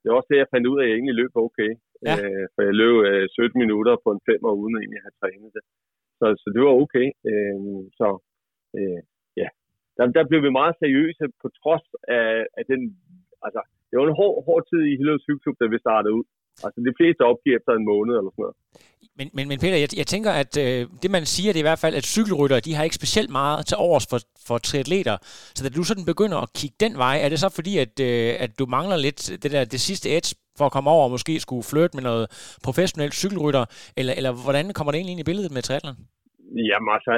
Det 0.00 0.06
var 0.08 0.16
også 0.18 0.30
det, 0.32 0.42
jeg 0.42 0.52
fandt 0.52 0.70
ud 0.70 0.78
af, 0.78 0.84
at 0.84 0.88
jeg 0.88 0.96
egentlig 0.96 1.18
løb 1.22 1.32
okay. 1.46 1.70
Ja. 2.06 2.14
Øh, 2.22 2.44
for 2.54 2.60
jeg 2.68 2.74
løb 2.80 2.94
øh, 3.10 3.24
17 3.28 3.62
minutter 3.64 3.94
på 4.04 4.08
en 4.14 4.24
femmer, 4.28 4.50
uden 4.60 4.74
at 4.76 4.80
egentlig 4.80 5.02
have 5.06 5.18
trænet 5.20 5.50
det. 5.56 5.64
Så, 6.18 6.26
så 6.42 6.46
det 6.54 6.60
var 6.66 6.74
okay. 6.82 7.06
Øh, 7.30 7.58
så 7.98 8.08
øh, 8.78 9.00
der, 9.98 10.04
der 10.16 10.24
blev 10.30 10.40
vi 10.46 10.50
meget 10.60 10.74
seriøse 10.82 11.24
på 11.42 11.46
trods 11.60 11.86
af, 12.18 12.28
af 12.58 12.64
den, 12.70 12.80
altså, 13.46 13.60
det 13.88 13.94
var 13.98 14.04
en 14.06 14.20
hård, 14.20 14.34
hård 14.48 14.62
tid 14.70 14.80
i 14.90 14.96
Hillerød 14.98 15.20
Cykelklub, 15.24 15.56
da 15.60 15.66
vi 15.74 15.78
startede 15.86 16.14
ud. 16.18 16.26
Altså, 16.64 16.78
de 16.88 16.94
fleste 16.98 17.22
opgiver 17.30 17.56
efter 17.58 17.72
en 17.72 17.88
måned 17.92 18.14
eller 18.18 18.32
sådan 18.32 18.44
noget. 18.46 18.56
Men, 19.18 19.26
men, 19.36 19.44
men 19.50 19.58
Peter, 19.62 19.78
jeg, 19.84 19.90
jeg 20.02 20.08
tænker, 20.14 20.32
at 20.42 20.52
øh, 20.64 20.80
det 21.02 21.10
man 21.16 21.24
siger, 21.34 21.50
det 21.52 21.60
er 21.60 21.64
i 21.64 21.70
hvert 21.70 21.84
fald, 21.84 21.94
at 22.00 22.12
cykelrytter, 22.14 22.60
de 22.66 22.74
har 22.74 22.84
ikke 22.84 23.00
specielt 23.02 23.30
meget 23.40 23.66
til 23.68 23.76
overs 23.86 24.06
for, 24.10 24.20
for 24.46 24.56
triatleter. 24.58 25.16
Så 25.56 25.60
da 25.64 25.70
du 25.76 25.82
sådan 25.84 26.10
begynder 26.12 26.38
at 26.44 26.52
kigge 26.58 26.76
den 26.84 26.94
vej, 27.04 27.16
er 27.24 27.28
det 27.28 27.38
så 27.44 27.48
fordi, 27.58 27.72
at, 27.84 27.94
øh, 28.08 28.30
at 28.44 28.50
du 28.58 28.64
mangler 28.76 28.98
lidt 29.06 29.20
det 29.42 29.50
der 29.54 29.64
det 29.74 29.80
sidste 29.88 30.06
edge 30.16 30.30
for 30.58 30.66
at 30.68 30.74
komme 30.76 30.90
over 30.94 31.04
og 31.06 31.14
måske 31.16 31.34
skulle 31.46 31.64
flytte 31.72 31.96
med 31.96 32.04
noget 32.10 32.24
professionelt 32.66 33.14
cykelrytter? 33.22 33.64
Eller, 33.98 34.12
eller 34.18 34.32
hvordan 34.44 34.66
kommer 34.76 34.90
det 34.90 34.98
egentlig 34.98 35.14
ind 35.16 35.24
i 35.24 35.30
billedet 35.30 35.52
med 35.54 35.62
triathlon? 35.62 35.98
Jamen 36.70 36.90
altså, 36.96 37.12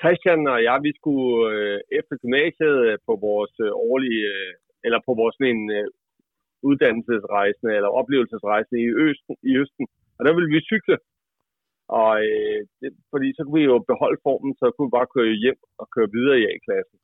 Christian 0.00 0.42
og 0.54 0.58
jeg, 0.68 0.76
vi 0.86 0.92
skulle 1.00 1.34
øh, 1.54 1.78
efter 1.98 2.14
gymnasiet 2.22 2.76
øh, 2.88 2.96
på 3.06 3.12
vores 3.26 3.54
øh, 3.66 3.70
årlige, 3.88 4.24
øh, 4.36 4.52
eller 4.86 5.00
på 5.06 5.12
vores 5.20 5.34
sådan 5.36 5.56
en 5.56 5.64
øh, 5.78 5.86
uddannelsesrejsende 6.68 7.72
eller 7.78 7.90
oplevelsesrejsende 8.00 8.80
i 8.86 8.90
Østen, 9.06 9.34
i 9.50 9.52
Østen. 9.62 9.84
Og 10.16 10.22
der 10.24 10.32
ville 10.34 10.52
vi 10.54 10.68
cykle. 10.70 10.96
Og 12.00 12.12
øh, 12.30 12.60
det, 12.80 12.90
fordi 13.12 13.28
så 13.36 13.40
kunne 13.42 13.58
vi 13.60 13.70
jo 13.72 13.76
beholde 13.92 14.20
formen, 14.26 14.52
så 14.60 14.66
kunne 14.70 14.88
vi 14.88 14.96
bare 14.98 15.12
køre 15.16 15.40
hjem 15.44 15.60
og 15.80 15.86
køre 15.94 16.12
videre 16.16 16.38
i 16.40 16.48
A-klassen. 16.52 16.98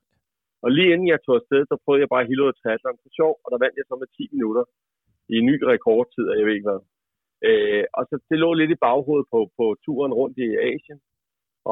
Og 0.66 0.70
lige 0.76 0.92
inden 0.92 1.08
jeg 1.12 1.20
tog 1.20 1.34
afsted, 1.40 1.60
så 1.66 1.74
prøvede 1.84 2.02
jeg 2.02 2.12
bare 2.14 2.28
Hillerød 2.28 2.54
Triathlon 2.56 3.02
for 3.02 3.10
sjov, 3.18 3.32
og 3.44 3.48
der 3.52 3.62
vandt 3.64 3.78
jeg 3.78 3.86
så 3.88 3.94
med 4.02 4.08
10 4.08 4.34
minutter 4.34 4.64
i 5.32 5.34
en 5.40 5.46
ny 5.50 5.56
rekordtid, 5.72 6.24
og 6.30 6.36
jeg 6.38 6.44
ved 6.46 6.54
ikke 6.56 6.70
hvad. 6.70 6.82
Øh, 7.48 7.84
og 7.96 8.02
så 8.08 8.14
det 8.30 8.38
lå 8.44 8.50
lidt 8.60 8.72
i 8.74 8.82
baghovedet 8.86 9.26
på, 9.32 9.40
på 9.58 9.64
turen 9.84 10.12
rundt 10.20 10.36
i 10.46 10.48
Asien. 10.70 11.00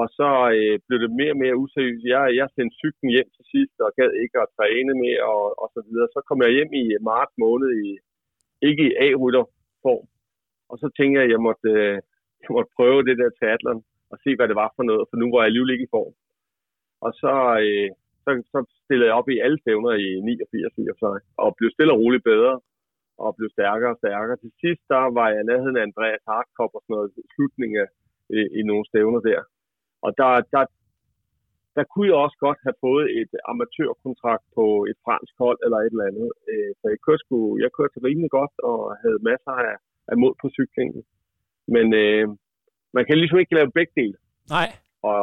Og 0.00 0.06
så 0.18 0.28
øh, 0.56 0.76
blev 0.86 0.98
det 1.04 1.10
mere 1.20 1.34
og 1.34 1.40
mere 1.42 1.60
useriøst. 1.62 2.04
Jeg, 2.14 2.22
jeg 2.40 2.48
sendte 2.50 2.78
cyklen 2.82 3.10
hjem 3.14 3.28
til 3.36 3.44
sidst, 3.52 3.76
og 3.84 3.90
gad 3.98 4.10
ikke 4.22 4.36
at 4.44 4.52
træne 4.56 4.92
mere, 5.04 5.22
og, 5.34 5.44
og 5.62 5.68
så 5.74 5.80
videre. 5.88 6.08
Så 6.14 6.20
kom 6.28 6.38
jeg 6.44 6.50
hjem 6.56 6.72
i 6.82 6.84
marts 7.10 7.34
måned, 7.44 7.70
i, 7.86 7.88
ikke 8.68 8.82
i 8.88 8.96
A-rytterform. 9.06 10.06
Og 10.70 10.76
så 10.82 10.86
tænkte 10.96 11.16
jeg, 11.16 11.24
at 11.26 11.32
jeg 11.34 11.40
måtte, 11.46 11.68
øh, 11.84 11.96
jeg 12.42 12.50
måtte 12.56 12.74
prøve 12.78 13.06
det 13.08 13.16
der 13.20 13.30
triathlon, 13.38 13.80
og 14.12 14.16
se, 14.24 14.30
hvad 14.36 14.48
det 14.50 14.56
var 14.62 14.70
for 14.76 14.84
noget, 14.90 15.04
for 15.08 15.16
nu 15.16 15.26
var 15.32 15.40
jeg 15.40 15.48
alligevel 15.48 15.74
ikke 15.74 15.88
i 15.88 15.94
form. 15.96 16.14
Og 17.06 17.10
så, 17.22 17.34
øh, 17.66 17.90
så, 18.24 18.30
så 18.52 18.58
stillede 18.84 19.08
jeg 19.08 19.18
op 19.20 19.28
i 19.34 19.42
alle 19.44 19.58
stævner 19.62 19.92
i 20.06 20.08
89 20.20 20.78
i 20.80 20.82
og, 21.06 21.20
og 21.44 21.48
blev 21.58 21.70
stille 21.76 21.92
og 21.94 22.00
roligt 22.02 22.24
bedre, 22.32 22.54
og 23.24 23.30
blev 23.36 23.48
stærkere 23.56 23.94
og 23.94 24.00
stærkere. 24.02 24.36
Til 24.42 24.52
sidst, 24.62 24.82
der 24.92 25.02
var 25.18 25.28
jeg 25.34 25.42
nærheden 25.50 25.76
af 25.78 25.86
Andreas 25.88 26.24
Hartkop 26.30 26.72
og 26.76 26.82
sådan 26.82 26.94
noget, 26.94 27.10
slutning 27.34 27.72
af, 27.82 27.88
i, 28.38 28.40
i 28.58 28.60
nogle 28.68 28.84
stævner 28.90 29.20
der. 29.30 29.40
Og 30.06 30.10
der, 30.20 30.30
der, 30.54 30.62
der 31.76 31.84
kunne 31.90 32.08
jeg 32.10 32.18
også 32.24 32.38
godt 32.46 32.60
have 32.66 32.78
fået 32.86 33.06
et 33.20 33.32
amatørkontrakt 33.50 34.46
på 34.58 34.64
et 34.90 34.98
fransk 35.06 35.34
hold 35.42 35.58
eller 35.64 35.78
et 35.80 35.92
eller 35.94 36.10
andet. 36.10 36.30
Øh, 36.50 36.70
så 36.78 36.84
jeg 36.92 37.00
kørte, 37.06 37.22
sgu, 37.24 37.38
jeg 37.64 37.70
kørte 37.78 38.04
rimelig 38.08 38.30
godt 38.38 38.54
og 38.70 38.78
havde 39.02 39.20
masser 39.30 39.54
af, 39.68 39.76
af 40.10 40.16
mod 40.22 40.34
på 40.42 40.46
cyklingen. 40.56 41.02
Men 41.74 41.86
øh, 42.02 42.26
man 42.96 43.04
kan 43.06 43.18
ligesom 43.18 43.38
ikke 43.38 43.54
lave 43.58 43.76
begge 43.78 43.92
dele. 44.00 44.16
Nej. 44.56 44.68
Og, 45.10 45.20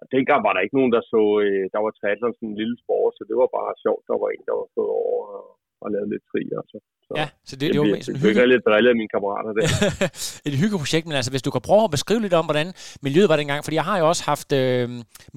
og 0.00 0.04
dengang 0.14 0.40
var 0.46 0.52
der 0.52 0.64
ikke 0.64 0.78
nogen, 0.78 0.92
der 0.96 1.02
så, 1.12 1.22
øh, 1.44 1.64
der 1.72 1.80
var 1.84 1.92
triathlon 1.92 2.34
sådan 2.36 2.50
en 2.50 2.60
lille 2.62 2.76
sport, 2.82 3.12
så 3.18 3.22
det 3.28 3.36
var 3.42 3.48
bare 3.58 3.72
sjovt, 3.84 4.02
der 4.10 4.16
var 4.22 4.28
en, 4.36 4.44
der 4.48 4.54
var 4.60 4.68
gået 4.76 4.92
over 5.02 5.22
og, 5.38 5.44
og 5.82 5.88
lavet 5.94 6.08
lidt 6.12 6.24
fri. 6.32 6.42
Altså. 6.60 6.78
Så 7.06 7.12
ja, 7.20 7.26
så 7.48 7.54
det, 7.56 7.60
det, 7.60 7.72
det 7.72 7.80
var 7.80 8.00
sådan 8.00 8.16
en 8.16 8.22
hygge... 8.24 8.46
lidt 8.52 8.64
drillet 8.68 8.90
af 8.94 8.96
mine 9.00 9.12
kammerater 9.14 9.52
der. 9.58 9.66
et 10.48 10.56
hyggeprojekt, 10.62 11.06
men 11.06 11.16
altså 11.18 11.30
hvis 11.32 11.44
du 11.46 11.50
kan 11.54 11.62
prøve 11.68 11.84
at 11.88 11.90
beskrive 11.96 12.20
lidt 12.20 12.36
om, 12.40 12.44
hvordan 12.48 12.68
miljøet 13.06 13.28
var 13.28 13.36
dengang, 13.36 13.60
fordi 13.64 13.76
jeg 13.80 13.86
har 13.90 13.98
jo 13.98 14.08
også 14.12 14.24
haft 14.32 14.50
øh, 14.62 14.88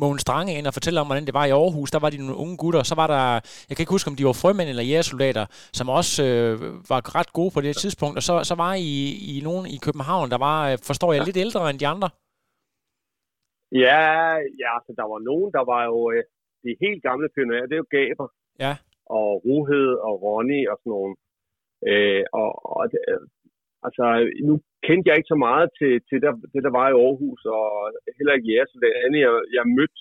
Mogens 0.02 0.22
Strange 0.22 0.52
ind 0.58 0.68
og 0.68 0.74
fortælle 0.74 1.00
om, 1.02 1.08
hvordan 1.08 1.26
det 1.26 1.34
var 1.40 1.46
i 1.46 1.54
Aarhus. 1.60 1.92
Der 1.92 2.00
var 2.00 2.10
de 2.10 2.18
nogle 2.18 2.36
unge 2.44 2.58
gutter, 2.58 2.84
så 2.84 2.96
var 3.02 3.08
der, 3.16 3.26
jeg 3.68 3.74
kan 3.76 3.84
ikke 3.84 3.96
huske, 3.98 4.10
om 4.12 4.16
de 4.16 4.26
var 4.26 4.38
frømænd 4.42 4.70
eller 4.70 4.84
jægersoldater, 4.84 5.46
som 5.80 5.90
også 5.90 6.24
øh, 6.26 6.54
var 6.92 7.00
ret 7.18 7.34
gode 7.34 7.52
på 7.56 7.62
det 7.62 7.78
tidspunkt, 7.78 8.16
og 8.18 8.24
så, 8.24 8.44
så 8.44 8.56
var 8.56 8.74
I, 8.74 8.92
i 9.38 9.42
nogen 9.44 9.66
i 9.76 9.78
København, 9.86 10.30
der 10.34 10.38
var, 10.38 10.72
øh, 10.72 10.78
forstår 10.90 11.14
jeg, 11.14 11.20
ja. 11.22 11.26
lidt 11.26 11.38
ældre 11.38 11.70
end 11.70 11.80
de 11.80 11.88
andre. 11.88 12.10
Ja, 13.72 14.02
ja, 14.62 14.70
altså 14.78 14.92
der 15.00 15.06
var 15.14 15.20
nogen, 15.30 15.50
der 15.58 15.64
var 15.74 15.82
jo 15.92 16.12
øh, 16.12 16.24
de 16.64 16.72
helt 16.84 17.02
gamle 17.04 17.30
pionerer, 17.36 17.66
det 17.66 17.76
er 17.76 17.84
jo 17.84 17.94
Gaber. 17.98 18.28
Ja. 18.64 18.74
Og 19.18 19.30
Rohed 19.46 19.90
og 20.08 20.14
Ronny 20.24 20.62
og 20.72 20.78
sådan 20.80 20.92
nogle. 20.96 21.16
Øh, 21.90 22.24
og, 22.42 22.50
og 22.78 22.84
det, 22.92 23.00
altså, 23.86 24.04
nu 24.48 24.54
kendte 24.88 25.08
jeg 25.08 25.18
ikke 25.18 25.34
så 25.34 25.40
meget 25.48 25.68
til, 25.80 25.94
til 26.10 26.18
der, 26.24 26.32
det, 26.54 26.62
der 26.68 26.74
var 26.80 26.88
i 26.90 26.98
Aarhus, 27.04 27.42
og 27.58 27.68
heller 28.18 28.34
ikke 28.34 28.52
jeres. 28.54 28.72
Det 28.86 28.94
andet, 29.06 29.20
jeg, 29.28 29.34
jeg 29.58 29.66
mødte, 29.78 30.00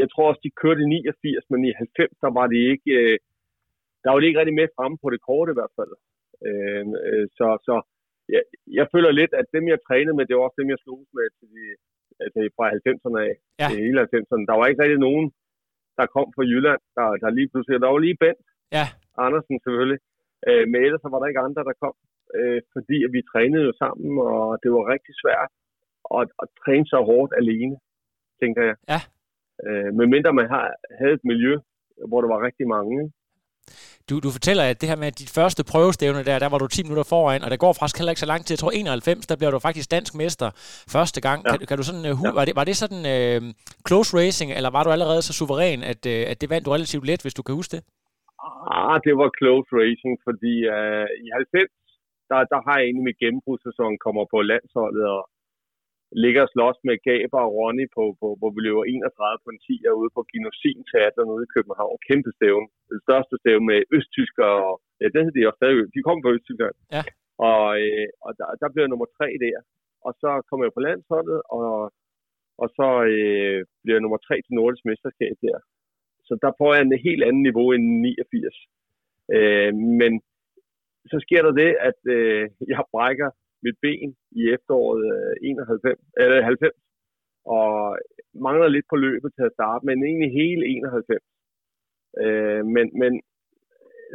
jeg 0.00 0.08
tror 0.10 0.28
også, 0.28 0.42
de 0.44 0.58
kørte 0.62 0.80
i 0.82 0.88
89, 0.88 1.50
men 1.50 1.60
i 1.64 1.72
90, 1.76 2.24
der 2.24 2.30
var 2.38 2.46
de 2.52 2.58
ikke, 2.72 2.90
øh, 3.00 3.18
der 4.02 4.10
var 4.10 4.20
de 4.20 4.28
ikke 4.28 4.40
rigtig 4.40 4.58
med 4.60 4.74
fremme 4.76 4.98
på 5.02 5.08
det 5.10 5.20
korte 5.28 5.50
i 5.52 5.58
hvert 5.58 5.74
fald. 5.78 5.92
Øh, 6.46 6.84
øh, 7.06 7.26
så 7.38 7.46
så 7.66 7.74
jeg, 8.34 8.42
jeg 8.78 8.86
føler 8.94 9.10
lidt, 9.20 9.32
at 9.40 9.46
dem, 9.54 9.64
jeg 9.72 9.78
trænede 9.88 10.16
med, 10.16 10.24
det 10.26 10.36
var 10.36 10.44
også 10.46 10.60
dem, 10.60 10.70
jeg 10.74 10.80
slogs 10.84 11.10
med 11.18 11.26
til 11.38 11.48
de, 11.54 11.64
altså 12.22 12.38
fra 12.56 12.64
90'erne 12.76 13.18
af. 13.28 13.34
Ja. 13.60 13.68
Til 13.68 13.78
hele 13.84 13.98
90'erne. 14.12 14.44
Der 14.50 14.56
var 14.58 14.66
ikke 14.66 14.82
rigtig 14.84 15.02
nogen, 15.08 15.26
der 15.98 16.06
kom 16.14 16.26
fra 16.36 16.44
Jylland, 16.50 16.82
der, 16.96 17.06
der 17.22 17.36
lige 17.38 17.48
pludselig, 17.50 17.80
der 17.84 17.90
var 17.94 18.02
lige 18.06 18.20
Bent 18.22 18.44
ja. 18.76 18.86
Andersen 19.24 19.56
selvfølgelig, 19.64 20.00
Øh, 20.46 20.64
men 20.70 20.78
ellers 20.84 21.02
så 21.02 21.08
var 21.12 21.18
der 21.20 21.30
ikke 21.30 21.46
andre, 21.48 21.62
der 21.68 21.74
kom, 21.82 21.94
øh, 22.38 22.60
fordi 22.74 22.96
at 23.06 23.10
vi 23.16 23.20
trænede 23.32 23.64
jo 23.68 23.72
sammen, 23.82 24.10
og 24.34 24.58
det 24.62 24.70
var 24.76 24.92
rigtig 24.94 25.14
svært 25.22 25.50
at, 26.18 26.24
at 26.42 26.48
træne 26.62 26.86
så 26.92 26.98
hårdt 27.10 27.32
alene, 27.40 27.76
tænker 28.42 28.62
jeg. 28.68 28.76
Ja. 28.92 29.00
Øh, 29.66 29.90
medmindre 29.98 30.32
man 30.40 30.48
har, 30.54 30.64
havde 30.98 31.16
et 31.18 31.28
miljø, 31.32 31.54
hvor 32.08 32.20
der 32.20 32.28
var 32.34 32.46
rigtig 32.48 32.66
mange. 32.76 32.92
Ikke? 33.02 33.14
Du, 34.08 34.14
du 34.26 34.30
fortæller, 34.36 34.64
at 34.70 34.76
det 34.80 34.88
her 34.88 34.98
med 35.04 35.10
dit 35.20 35.30
første 35.38 35.62
prøvestævne 35.72 36.24
der, 36.28 36.38
der 36.44 36.48
var 36.52 36.58
du 36.58 36.66
10 36.66 36.82
minutter 36.82 37.06
foran, 37.12 37.40
og 37.44 37.50
det 37.52 37.58
går 37.64 37.72
faktisk 37.72 37.98
heller 37.98 38.12
ikke 38.12 38.24
så 38.26 38.30
lang 38.32 38.40
tid. 38.44 38.52
Jeg 38.54 38.62
tror 38.62 38.70
91, 38.70 39.26
der 39.30 39.36
bliver 39.40 39.52
du 39.54 39.58
faktisk 39.68 39.88
dansk 39.96 40.12
mester 40.22 40.48
første 40.94 41.20
gang. 41.26 41.38
Ja. 41.44 41.50
Kan, 41.50 41.66
kan 41.68 41.76
du 41.80 41.84
sådan, 41.88 42.04
uh, 42.10 42.16
ja. 42.24 42.30
var, 42.38 42.44
det, 42.48 42.54
var 42.60 42.64
det 42.68 42.76
sådan 42.82 43.02
uh, 43.14 43.40
close 43.88 44.10
racing, 44.20 44.48
eller 44.58 44.70
var 44.76 44.82
du 44.84 44.90
allerede 44.96 45.22
så 45.28 45.32
suveræn, 45.38 45.80
at, 45.92 46.00
uh, 46.12 46.22
at 46.32 46.36
det 46.40 46.48
vandt 46.52 46.64
du 46.66 46.70
relativt 46.76 47.04
let, 47.10 47.22
hvis 47.24 47.38
du 47.38 47.42
kan 47.46 47.54
huske 47.60 47.72
det? 47.76 47.82
Ah, 48.76 48.96
det 49.06 49.14
var 49.20 49.28
close 49.40 49.68
racing, 49.82 50.14
fordi 50.26 50.54
uh, 50.76 51.06
i 51.24 51.28
90, 51.34 51.70
der, 52.30 52.38
der 52.52 52.60
har 52.66 52.74
jeg 52.78 52.84
egentlig 52.86 53.06
mit 53.08 53.18
gennembrudssæson 53.22 53.94
kommer 54.04 54.24
på 54.32 54.38
landsholdet, 54.52 55.04
og 55.16 55.22
ligger 56.24 56.42
og 56.46 56.50
slås 56.54 56.78
med 56.88 56.96
Gaber 57.06 57.42
og 57.46 57.52
Ronny, 57.56 57.86
på, 57.96 58.02
på, 58.20 58.26
hvor 58.38 58.50
vi 58.54 58.60
løber 58.66 58.84
31 58.84 59.44
på 59.44 59.50
en 59.54 59.60
10 59.66 59.88
ude 60.00 60.10
på 60.16 60.20
Ginosin 60.30 60.80
Teater 60.90 61.22
ude 61.34 61.46
i 61.46 61.52
København. 61.54 61.98
Kæmpe 62.08 62.30
stævne. 62.38 62.68
Det 62.92 63.00
største 63.06 63.34
stævne 63.42 63.66
med 63.70 63.78
østtysker, 63.96 64.48
og 64.68 64.74
ja, 65.00 65.06
det 65.12 65.20
hedder 65.24 65.38
de 65.38 65.48
også 65.48 65.60
stadig. 65.60 65.84
De 65.94 66.04
kommer 66.04 66.22
fra 66.22 66.34
Østtyskland. 66.36 66.76
Ja. 66.96 67.02
Og, 67.48 67.64
øh, 67.82 68.08
og 68.24 68.30
der, 68.38 68.46
der 68.60 68.68
blev 68.72 68.82
jeg 68.84 68.92
nummer 68.92 69.08
tre 69.18 69.28
der. 69.44 69.58
Og 70.06 70.12
så 70.22 70.30
kom 70.48 70.60
jeg 70.64 70.72
på 70.74 70.82
landsholdet, 70.88 71.38
og, 71.58 71.72
og 72.62 72.68
så 72.78 72.88
øh, 73.14 73.60
blev 73.82 73.94
jeg 73.94 74.04
nummer 74.04 74.20
tre 74.26 74.36
til 74.44 74.52
Nordisk 74.54 74.84
Mesterskab 74.88 75.34
der. 75.46 75.58
Så 76.28 76.32
der 76.44 76.52
får 76.58 76.70
jeg 76.74 76.82
en 76.82 77.06
helt 77.08 77.22
anden 77.28 77.42
niveau 77.48 77.66
end 77.72 77.84
89. 78.00 78.56
Øh, 79.36 79.72
men 80.00 80.12
så 81.10 81.16
sker 81.24 81.42
der 81.46 81.52
det, 81.62 81.70
at 81.88 82.00
øh, 82.16 82.42
jeg 82.72 82.82
brækker 82.94 83.30
mit 83.64 83.76
ben 83.84 84.10
i 84.40 84.42
efteråret 84.54 85.04
91, 85.42 86.00
eller 86.22 86.42
90, 86.42 86.72
og 87.56 87.98
mangler 88.46 88.68
lidt 88.68 88.86
på 88.90 88.96
løbet 89.06 89.30
til 89.34 89.44
at 89.46 89.54
starte, 89.56 89.86
men 89.86 89.98
egentlig 90.10 90.32
hele 90.42 90.62
91. 90.66 91.22
Øh, 92.22 92.62
men, 92.74 92.86
men 93.02 93.12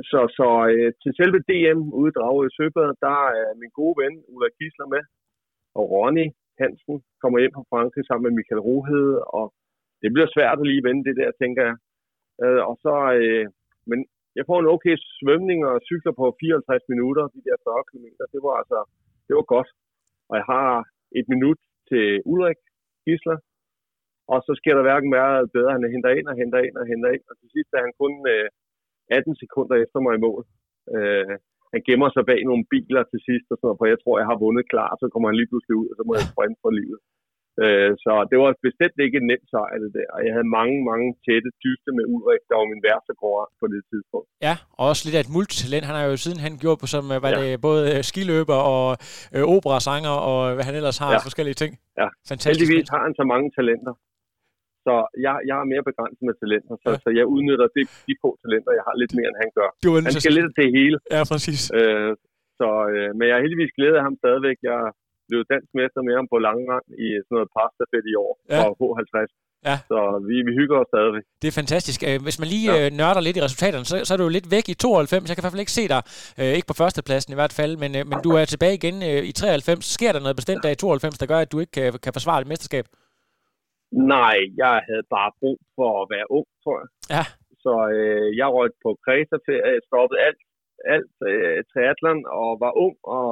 så, 0.09 0.19
så 0.37 0.47
øh, 0.73 0.89
til 1.01 1.11
selve 1.19 1.39
DM 1.49 1.81
ude 1.99 2.09
i 2.11 2.15
Dragø 2.17 2.47
Søbad, 2.57 2.89
der 3.07 3.19
er 3.41 3.59
min 3.61 3.73
gode 3.79 3.95
ven 4.01 4.15
Ulla 4.33 4.49
Kisler 4.57 4.87
med, 4.93 5.03
og 5.77 5.83
Ronny 5.91 6.27
Hansen 6.59 6.95
kommer 7.21 7.37
hjem 7.39 7.55
fra 7.55 7.69
Frankrig 7.71 8.03
sammen 8.05 8.25
med 8.25 8.37
Michael 8.37 8.65
Rohede, 8.67 9.15
og 9.37 9.45
det 10.01 10.09
bliver 10.13 10.29
svært 10.35 10.59
at 10.59 10.67
lige 10.69 10.85
vende 10.87 11.03
det 11.07 11.15
der, 11.21 11.31
tænker 11.41 11.63
jeg. 11.69 11.77
Øh, 12.43 12.61
og 12.69 12.75
så, 12.85 12.95
øh, 13.19 13.45
men 13.89 13.99
jeg 14.37 14.43
får 14.49 14.57
en 14.59 14.71
okay 14.75 14.95
svømning 15.19 15.59
og 15.69 15.75
cykler 15.89 16.13
på 16.19 16.25
54 16.39 16.83
minutter, 16.93 17.23
de 17.35 17.41
der 17.47 17.55
40 17.63 17.83
km. 17.89 18.07
Det 18.33 18.41
var 18.47 18.55
altså 18.61 18.79
det 19.27 19.33
var 19.39 19.45
godt. 19.55 19.69
Og 20.29 20.35
jeg 20.39 20.45
har 20.53 20.69
et 21.19 21.25
minut 21.33 21.59
til 21.89 22.05
Ulrik 22.31 22.61
Gisler, 23.05 23.37
og 24.31 24.37
så 24.45 24.51
sker 24.59 24.73
der 24.75 24.83
hverken 24.87 25.09
mere 25.15 25.47
bedre, 25.55 25.75
han 25.75 25.93
henter 25.95 26.11
ind 26.19 26.27
og 26.31 26.35
henter 26.41 26.59
ind 26.67 26.75
og 26.81 26.85
henter 26.91 27.09
ind, 27.15 27.23
og 27.29 27.35
til 27.39 27.49
sidst 27.55 27.69
er 27.73 27.81
han 27.85 27.93
kun 28.01 28.13
øh, 28.33 28.47
18 29.09 29.35
sekunder 29.43 29.75
efter 29.83 29.99
mig 29.99 30.13
i 30.15 30.23
mål. 30.27 30.43
Øh, 30.95 31.35
han 31.73 31.81
gemmer 31.87 32.09
sig 32.11 32.23
bag 32.31 32.39
nogle 32.49 32.65
biler 32.73 33.03
til 33.11 33.19
sidst, 33.27 33.47
og 33.51 33.55
sådan 33.55 33.67
noget, 33.67 33.79
for 33.79 33.87
jeg 33.93 33.99
tror, 33.99 34.15
jeg 34.21 34.29
har 34.31 34.43
vundet 34.43 34.65
klar, 34.73 34.89
så 35.01 35.05
kommer 35.11 35.27
han 35.29 35.37
lige 35.39 35.51
pludselig 35.51 35.75
ud, 35.81 35.87
og 35.91 35.95
så 35.97 36.03
må 36.05 36.11
jeg 36.15 36.25
sprinte 36.31 36.59
for 36.63 36.71
livet. 36.79 36.99
Øh, 37.63 37.91
så 38.03 38.11
det 38.29 38.37
var 38.41 38.49
bestemt 38.67 38.97
ikke 39.05 39.17
en 39.21 39.27
nem 39.31 39.43
sejr, 39.53 39.75
det 39.83 39.91
der. 39.97 40.07
Og 40.15 40.19
jeg 40.25 40.31
havde 40.35 40.49
mange, 40.59 40.75
mange 40.91 41.07
tætte 41.25 41.49
dyste 41.65 41.89
med 41.97 42.05
Ulrik, 42.13 42.43
der 42.49 42.55
var 42.59 42.67
min 42.73 42.83
værste 42.87 43.13
gård 43.21 43.43
på 43.61 43.65
det 43.73 43.81
tidspunkt. 43.91 44.27
Ja, 44.47 44.55
og 44.77 44.83
også 44.91 45.01
lidt 45.05 45.17
af 45.17 45.23
et 45.25 45.35
multitalent. 45.37 45.85
Han 45.89 45.95
har 45.99 46.05
jo 46.11 46.15
siden 46.25 46.39
han 46.45 46.53
gjort 46.63 46.79
på 46.81 46.87
som, 46.93 47.03
øh, 47.13 47.17
var 47.25 47.31
ja. 47.33 47.37
det 47.41 47.49
både 47.67 47.81
øh, 47.91 47.99
skiløber 48.09 48.59
og 48.73 48.87
øh, 49.35 49.43
operasanger, 49.55 50.15
og 50.29 50.39
hvad 50.55 50.65
han 50.69 50.75
ellers 50.79 50.97
har 51.03 51.11
ja. 51.13 51.19
forskellige 51.29 51.57
ting. 51.61 51.71
Ja, 52.01 52.07
Fantastisk. 52.31 52.51
heldigvis 52.51 52.89
har 52.93 53.01
han 53.07 53.13
så 53.19 53.25
mange 53.33 53.47
talenter. 53.57 53.93
Så 54.85 54.95
jeg, 55.25 55.35
jeg 55.49 55.57
er 55.63 55.67
mere 55.73 55.83
begrænset 55.89 56.23
med 56.29 56.35
talenter, 56.41 56.75
så, 56.83 56.89
ja. 56.93 56.97
så 57.03 57.09
jeg 57.19 57.25
udnytter 57.35 57.67
det, 57.77 57.85
de 58.07 58.13
få 58.23 58.29
talenter, 58.43 58.71
jeg 58.79 58.85
har 58.87 58.95
lidt 59.01 59.13
mere, 59.17 59.29
end 59.31 59.39
han 59.43 59.51
gør. 59.59 59.69
Du 59.83 59.89
han 60.07 60.13
skal 60.23 60.35
lidt 60.39 60.53
til 60.59 60.67
hele. 60.79 60.97
Ja, 61.15 61.21
præcis. 61.31 61.61
Øh, 61.79 62.11
så, 62.59 62.69
øh, 62.93 63.09
men 63.17 63.23
jeg 63.27 63.35
er 63.37 63.43
heldigvis 63.45 63.73
glædet 63.77 63.97
af 63.99 64.03
ham 64.07 64.15
stadigvæk. 64.23 64.57
Jeg, 64.69 64.79
blev 65.29 65.39
dansk 65.53 65.71
mester 65.79 66.01
med 66.07 66.13
ham 66.19 66.27
på 66.33 66.37
langrand 66.47 66.85
i 67.05 67.07
sådan 67.23 67.35
noget 67.37 67.49
pastafet 67.57 68.05
i 68.11 68.15
år 68.25 68.33
ja. 68.51 68.59
fra 68.59 68.67
H50. 68.79 69.29
Ja. 69.69 69.77
Så 69.91 69.99
vi, 70.29 70.35
vi 70.47 70.51
hygger 70.59 70.77
os 70.81 70.89
stadigvæk. 70.93 71.25
Det 71.41 71.47
er 71.47 71.59
fantastisk. 71.61 71.99
Øh, 72.09 72.17
hvis 72.25 72.37
man 72.41 72.47
lige 72.55 72.67
ja. 72.71 72.77
Øh, 72.79 72.87
nørder 72.99 73.21
lidt 73.23 73.37
i 73.39 73.45
resultaterne, 73.47 73.85
så, 73.91 73.95
så 74.07 74.11
er 74.13 74.19
du 74.19 74.27
jo 74.27 74.37
lidt 74.37 74.51
væk 74.55 74.65
i 74.73 74.73
92. 74.73 75.29
Jeg 75.29 75.35
kan 75.35 75.41
i 75.41 75.45
hvert 75.45 75.55
fald 75.55 75.65
ikke 75.65 75.79
se 75.79 75.85
dig, 75.93 76.01
øh, 76.39 76.51
ikke 76.57 76.69
på 76.71 76.79
førstepladsen 76.81 77.31
i 77.33 77.39
hvert 77.39 77.55
fald, 77.59 77.73
men, 77.83 77.91
men 78.09 78.17
du 78.25 78.29
er 78.39 78.45
tilbage 78.45 78.75
igen 78.79 78.97
i 79.29 79.31
93. 79.31 79.95
Sker 79.97 80.11
der 80.11 80.21
noget 80.25 80.39
bestemt 80.41 80.63
der 80.63 80.71
i 80.73 80.81
92, 80.81 81.17
der 81.21 81.31
gør, 81.31 81.39
at 81.45 81.51
du 81.53 81.57
ikke 81.63 81.75
kan, 81.77 81.87
kan 82.05 82.15
forsvare 82.17 82.41
et 82.41 82.51
mesterskab? 82.51 82.85
Nej, 84.15 84.37
jeg 84.63 84.75
havde 84.89 85.05
bare 85.17 85.31
brug 85.39 85.57
for 85.77 85.89
at 86.01 86.05
være 86.15 86.27
ung, 86.37 86.47
tror 86.63 86.77
jeg. 86.81 86.89
Ja. 87.15 87.25
Så 87.63 87.73
øh, 87.97 88.29
jeg 88.39 88.47
røg 88.55 88.71
på 88.85 88.89
Kreta-ferie, 89.05 89.79
stoppede 89.89 90.19
alt, 90.27 90.41
alt 90.95 91.15
øh, 91.31 91.57
triathlon 91.71 92.21
og 92.39 92.49
var 92.63 92.73
ung 92.85 92.95
og 93.17 93.31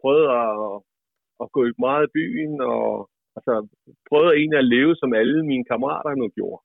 prøvede 0.00 0.28
at 0.42 0.54
at 1.42 1.46
gå 1.56 1.60
meget 1.86 2.04
i 2.06 2.14
byen, 2.18 2.54
og 2.72 2.84
altså, 3.36 3.52
prøvede 4.08 4.32
egentlig 4.40 4.60
at 4.64 4.70
leve, 4.76 4.92
som 5.00 5.10
alle 5.20 5.38
mine 5.50 5.64
kammerater 5.70 6.10
nu 6.22 6.26
gjorde. 6.38 6.60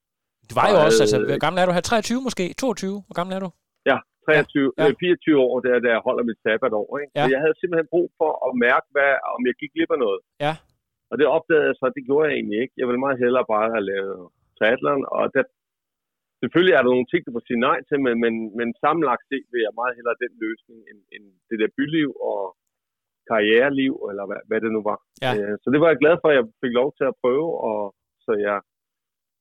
Du 0.50 0.54
var 0.60 0.68
jo 0.72 0.76
og, 0.80 0.86
også, 0.88 1.02
altså, 1.06 1.18
hvor 1.30 1.44
gammel 1.46 1.60
er 1.62 1.66
du 1.68 1.74
her? 1.78 1.84
23 1.92 2.28
måske? 2.28 2.46
22? 2.62 2.98
Hvor 3.08 3.16
gammel 3.20 3.34
er 3.38 3.42
du? 3.46 3.50
Ja, 3.92 3.98
23, 4.26 4.72
ja, 4.78 4.86
ja. 4.86 4.94
24 5.00 5.40
år, 5.48 5.56
der, 5.66 5.74
der 5.84 5.92
jeg 5.96 6.02
holder 6.08 6.24
mit 6.30 6.40
sabbatår. 6.44 6.88
Ikke? 7.02 7.12
Ja. 7.18 7.24
Så 7.24 7.30
jeg 7.36 7.42
havde 7.44 7.58
simpelthen 7.58 7.88
brug 7.94 8.08
for 8.20 8.32
at 8.48 8.52
mærke, 8.68 8.88
hvad, 8.96 9.12
om 9.36 9.42
jeg 9.50 9.56
gik 9.62 9.72
glip 9.76 9.92
af 9.96 10.00
noget. 10.06 10.22
Ja. 10.46 10.54
Og 11.12 11.16
det 11.20 11.28
opdagede 11.36 11.68
jeg 11.70 11.78
så, 11.80 11.86
det 11.98 12.04
gjorde 12.08 12.26
jeg 12.28 12.36
egentlig 12.38 12.60
ikke. 12.64 12.76
Jeg 12.80 12.86
ville 12.88 13.04
meget 13.06 13.22
hellere 13.24 13.52
bare 13.56 13.68
have 13.76 13.86
lavet 13.92 14.20
triathlon, 14.58 15.04
og 15.18 15.24
det, 15.34 15.44
selvfølgelig 16.42 16.76
er 16.76 16.82
der 16.84 16.94
nogle 16.94 17.10
ting, 17.10 17.22
du 17.24 17.32
får 17.36 17.46
sige 17.48 17.66
nej 17.70 17.78
til, 17.88 17.98
men, 18.06 18.16
men, 18.24 18.34
men 18.58 18.68
sammenlagt 18.84 19.24
set 19.32 19.46
vil 19.54 19.66
jeg 19.68 19.80
meget 19.80 19.98
hellere 19.98 20.22
den 20.24 20.34
løsning, 20.46 20.80
end, 20.90 21.00
end 21.16 21.26
det 21.50 21.58
der 21.62 21.76
byliv 21.78 22.10
og 22.32 22.40
karriereliv, 23.30 23.94
eller 24.10 24.26
hvad, 24.30 24.42
hvad 24.50 24.60
det 24.64 24.72
nu 24.76 24.82
var. 24.92 24.98
Ja. 25.26 25.32
Øh, 25.36 25.56
så 25.62 25.68
det 25.74 25.80
var 25.82 25.90
jeg 25.92 26.02
glad 26.04 26.16
for, 26.22 26.28
at 26.30 26.38
jeg 26.40 26.46
fik 26.64 26.74
lov 26.80 26.90
til 26.98 27.06
at 27.12 27.18
prøve, 27.24 27.50
og 27.70 27.80
så 28.26 28.32
jeg, 28.48 28.58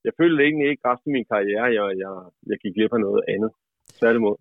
jeg 0.05 0.13
følte 0.19 0.39
egentlig 0.47 0.67
ikke 0.69 0.87
resten 0.89 1.09
af 1.09 1.15
min 1.17 1.29
karriere, 1.33 1.67
jeg, 1.77 1.87
jeg, 2.03 2.13
jeg 2.49 2.57
gik 2.63 2.73
glip 2.75 2.93
af 2.97 3.01
noget 3.07 3.21
andet. 3.33 3.51
Tværtimod. 3.99 4.37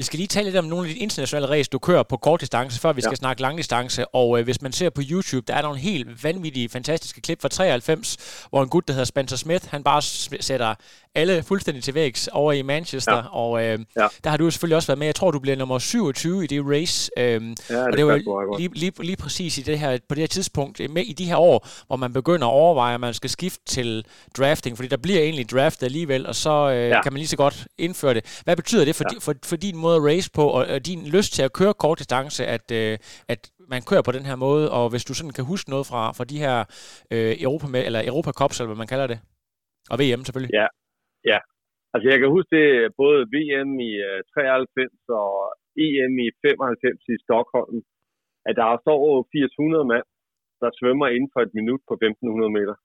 Vi 0.00 0.04
skal 0.04 0.18
lige 0.18 0.34
tale 0.34 0.44
lidt 0.44 0.56
om 0.56 0.64
nogle 0.64 0.88
af 0.88 0.94
de 0.94 1.00
internationale 1.00 1.48
race, 1.54 1.70
du 1.70 1.78
kører 1.78 2.02
på 2.02 2.16
kort 2.16 2.40
distance, 2.40 2.80
før 2.80 2.92
vi 2.92 3.00
skal 3.00 3.18
ja. 3.18 3.22
snakke 3.24 3.42
langdistance. 3.42 4.00
Og 4.20 4.38
øh, 4.38 4.44
hvis 4.44 4.62
man 4.62 4.72
ser 4.72 4.90
på 4.90 5.02
YouTube, 5.10 5.44
der 5.48 5.54
er 5.54 5.62
nogle 5.62 5.78
helt 5.78 6.24
vanvittige, 6.24 6.68
fantastiske 6.68 7.20
klip 7.20 7.40
fra 7.42 7.48
93, 7.48 8.46
hvor 8.50 8.62
en 8.62 8.68
gut, 8.68 8.88
der 8.88 8.92
hedder 8.94 9.04
Spencer 9.04 9.36
Smith, 9.36 9.64
han 9.70 9.82
bare 9.84 10.02
sætter 10.40 10.74
alle 11.14 11.42
fuldstændig 11.42 11.84
til 11.84 11.94
vægs 11.94 12.28
over 12.28 12.52
i 12.52 12.62
Manchester. 12.62 13.16
Ja. 13.16 13.22
Og 13.32 13.64
øh, 13.64 13.78
ja. 13.96 14.06
der 14.24 14.30
har 14.30 14.36
du 14.36 14.50
selvfølgelig 14.50 14.76
også 14.76 14.86
været 14.86 14.98
med. 14.98 15.06
Jeg 15.06 15.14
tror, 15.14 15.30
du 15.30 15.38
bliver 15.38 15.56
nummer 15.56 15.78
27 15.78 16.44
i 16.44 16.46
det 16.46 16.62
race. 16.66 17.10
Øh, 17.16 17.24
ja, 17.24 17.36
det 17.36 17.86
og 17.86 17.96
det 17.96 18.06
var 18.06 18.58
lige, 18.58 18.70
lige, 18.74 18.92
lige 19.00 19.16
præcis 19.16 19.58
i 19.58 19.62
det 19.62 19.78
her, 19.78 19.98
på 20.08 20.14
det 20.14 20.18
her 20.18 20.26
tidspunkt, 20.26 20.90
med 20.90 21.02
i 21.02 21.12
de 21.12 21.24
her 21.24 21.36
år, 21.36 21.68
hvor 21.86 21.96
man 21.96 22.12
begynder 22.12 22.46
at 22.46 22.52
overveje, 22.52 22.94
at 22.94 23.00
man 23.00 23.14
skal 23.14 23.30
skifte 23.30 23.64
til 23.66 24.04
drafting, 24.38 24.76
fordi 24.76 24.88
der 24.88 24.96
bliver 24.96 25.20
egentlig 25.20 25.50
draftet 25.50 25.86
alligevel, 25.86 26.26
og 26.26 26.34
så 26.34 26.70
øh, 26.70 26.88
ja. 26.88 27.02
kan 27.02 27.12
man 27.12 27.18
lige 27.18 27.28
så 27.28 27.36
godt 27.36 27.66
indføre 27.78 28.14
det. 28.14 28.40
Hvad 28.44 28.56
betyder 28.56 28.84
det 28.84 28.96
for, 28.96 29.04
ja. 29.12 29.18
for, 29.20 29.34
for 29.44 29.56
din 29.56 29.76
måde 29.76 29.96
at 29.96 30.02
race 30.04 30.30
på, 30.30 30.48
og, 30.48 30.66
og 30.66 30.86
din 30.86 31.06
lyst 31.06 31.32
til 31.32 31.42
at 31.42 31.52
køre 31.52 31.74
kort 31.74 31.98
distance, 31.98 32.46
at, 32.46 32.70
øh, 32.70 32.98
at 33.28 33.50
man 33.68 33.82
kører 33.82 34.02
på 34.02 34.12
den 34.12 34.26
her 34.26 34.36
måde, 34.36 34.70
og 34.70 34.90
hvis 34.90 35.04
du 35.04 35.14
sådan 35.14 35.30
kan 35.30 35.44
huske 35.44 35.70
noget 35.70 35.86
fra, 35.86 36.12
fra 36.12 36.24
de 36.24 36.38
her 36.38 36.64
øh, 37.10 37.36
Europa, 37.40 37.84
eller 37.84 38.06
Europa 38.06 38.32
Cups, 38.32 38.60
eller 38.60 38.66
hvad 38.66 38.76
man 38.76 38.86
kalder 38.86 39.06
det, 39.06 39.18
og 39.90 39.98
VM 39.98 40.24
selvfølgelig. 40.24 40.54
Ja, 40.54 40.66
ja. 41.30 41.38
Altså 41.92 42.06
jeg 42.12 42.18
kan 42.18 42.34
huske 42.36 42.50
det 42.58 42.68
både 43.02 43.18
VM 43.34 43.70
i 43.88 43.92
uh, 44.08 44.16
øh, 44.16 44.20
93 44.34 44.94
og 45.22 45.32
EM 45.84 46.14
i 46.26 46.28
95 46.42 47.14
i 47.14 47.16
Stockholm, 47.24 47.76
at 48.48 48.54
der 48.60 48.80
står 48.84 48.96
over 49.06 49.18
800 49.34 49.84
mand, 49.92 50.06
der 50.62 50.70
svømmer 50.78 51.06
inden 51.08 51.30
for 51.34 51.40
et 51.42 51.54
minut 51.58 51.82
på 51.88 51.94
1500 51.94 52.52
meter. 52.58 52.76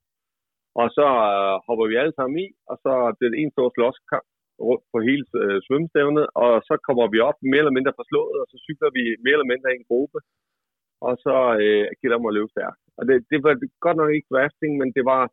Og 0.82 0.88
så 0.98 1.08
uh, 1.30 1.56
hopper 1.68 1.86
vi 1.92 1.96
alle 2.02 2.16
sammen 2.16 2.38
i, 2.46 2.48
og 2.72 2.76
så 2.84 2.94
bliver 3.16 3.32
det 3.32 3.40
en 3.40 3.56
stor 3.56 3.68
slåskamp 3.76 4.28
rundt 4.68 4.86
på 4.92 4.98
hele 5.08 5.26
øh, 5.44 5.60
svømmestævnet, 5.66 6.26
og 6.44 6.52
så 6.68 6.74
kommer 6.88 7.06
vi 7.14 7.20
op 7.30 7.38
mere 7.52 7.62
eller 7.64 7.78
mindre 7.78 7.98
forslået, 8.00 8.36
og 8.42 8.48
så 8.52 8.58
cykler 8.66 8.90
vi 8.98 9.04
mere 9.24 9.36
eller 9.38 9.52
mindre 9.54 9.70
i 9.72 9.80
en 9.80 9.90
gruppe, 9.90 10.20
og 11.08 11.14
så 11.26 11.36
øh, 11.64 11.86
gælder 12.00 12.18
om 12.20 12.30
at 12.30 12.36
løbe 12.38 12.54
stærkt. 12.56 12.80
Og 12.98 13.04
det, 13.08 13.16
det 13.32 13.40
var 13.46 13.54
godt 13.86 13.98
nok 14.02 14.12
ikke 14.16 14.32
drafting, 14.34 14.72
men 14.82 14.90
det 14.98 15.04
var, 15.12 15.24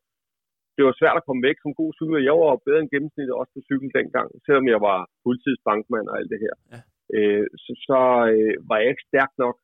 det 0.76 0.82
var 0.86 0.94
svært 0.96 1.18
at 1.18 1.26
komme 1.26 1.42
væk 1.48 1.58
som 1.60 1.78
god 1.80 1.90
cykler. 1.98 2.28
Jeg 2.28 2.36
var 2.42 2.64
bedre 2.66 2.80
end 2.82 2.92
gennemsnittet 2.94 3.34
også 3.40 3.52
på 3.54 3.60
cykel 3.68 3.90
dengang, 3.98 4.28
selvom 4.46 4.66
jeg 4.72 4.80
var 4.88 4.98
fuldtidsbankmand 5.22 6.06
og 6.10 6.16
alt 6.18 6.30
det 6.32 6.40
her. 6.44 6.54
Ja. 6.72 6.80
Øh, 7.16 7.46
så 7.62 7.72
så 7.88 8.00
øh, 8.34 8.54
var 8.68 8.76
jeg 8.78 8.88
ikke 8.90 9.08
stærk 9.10 9.32
nok 9.44 9.56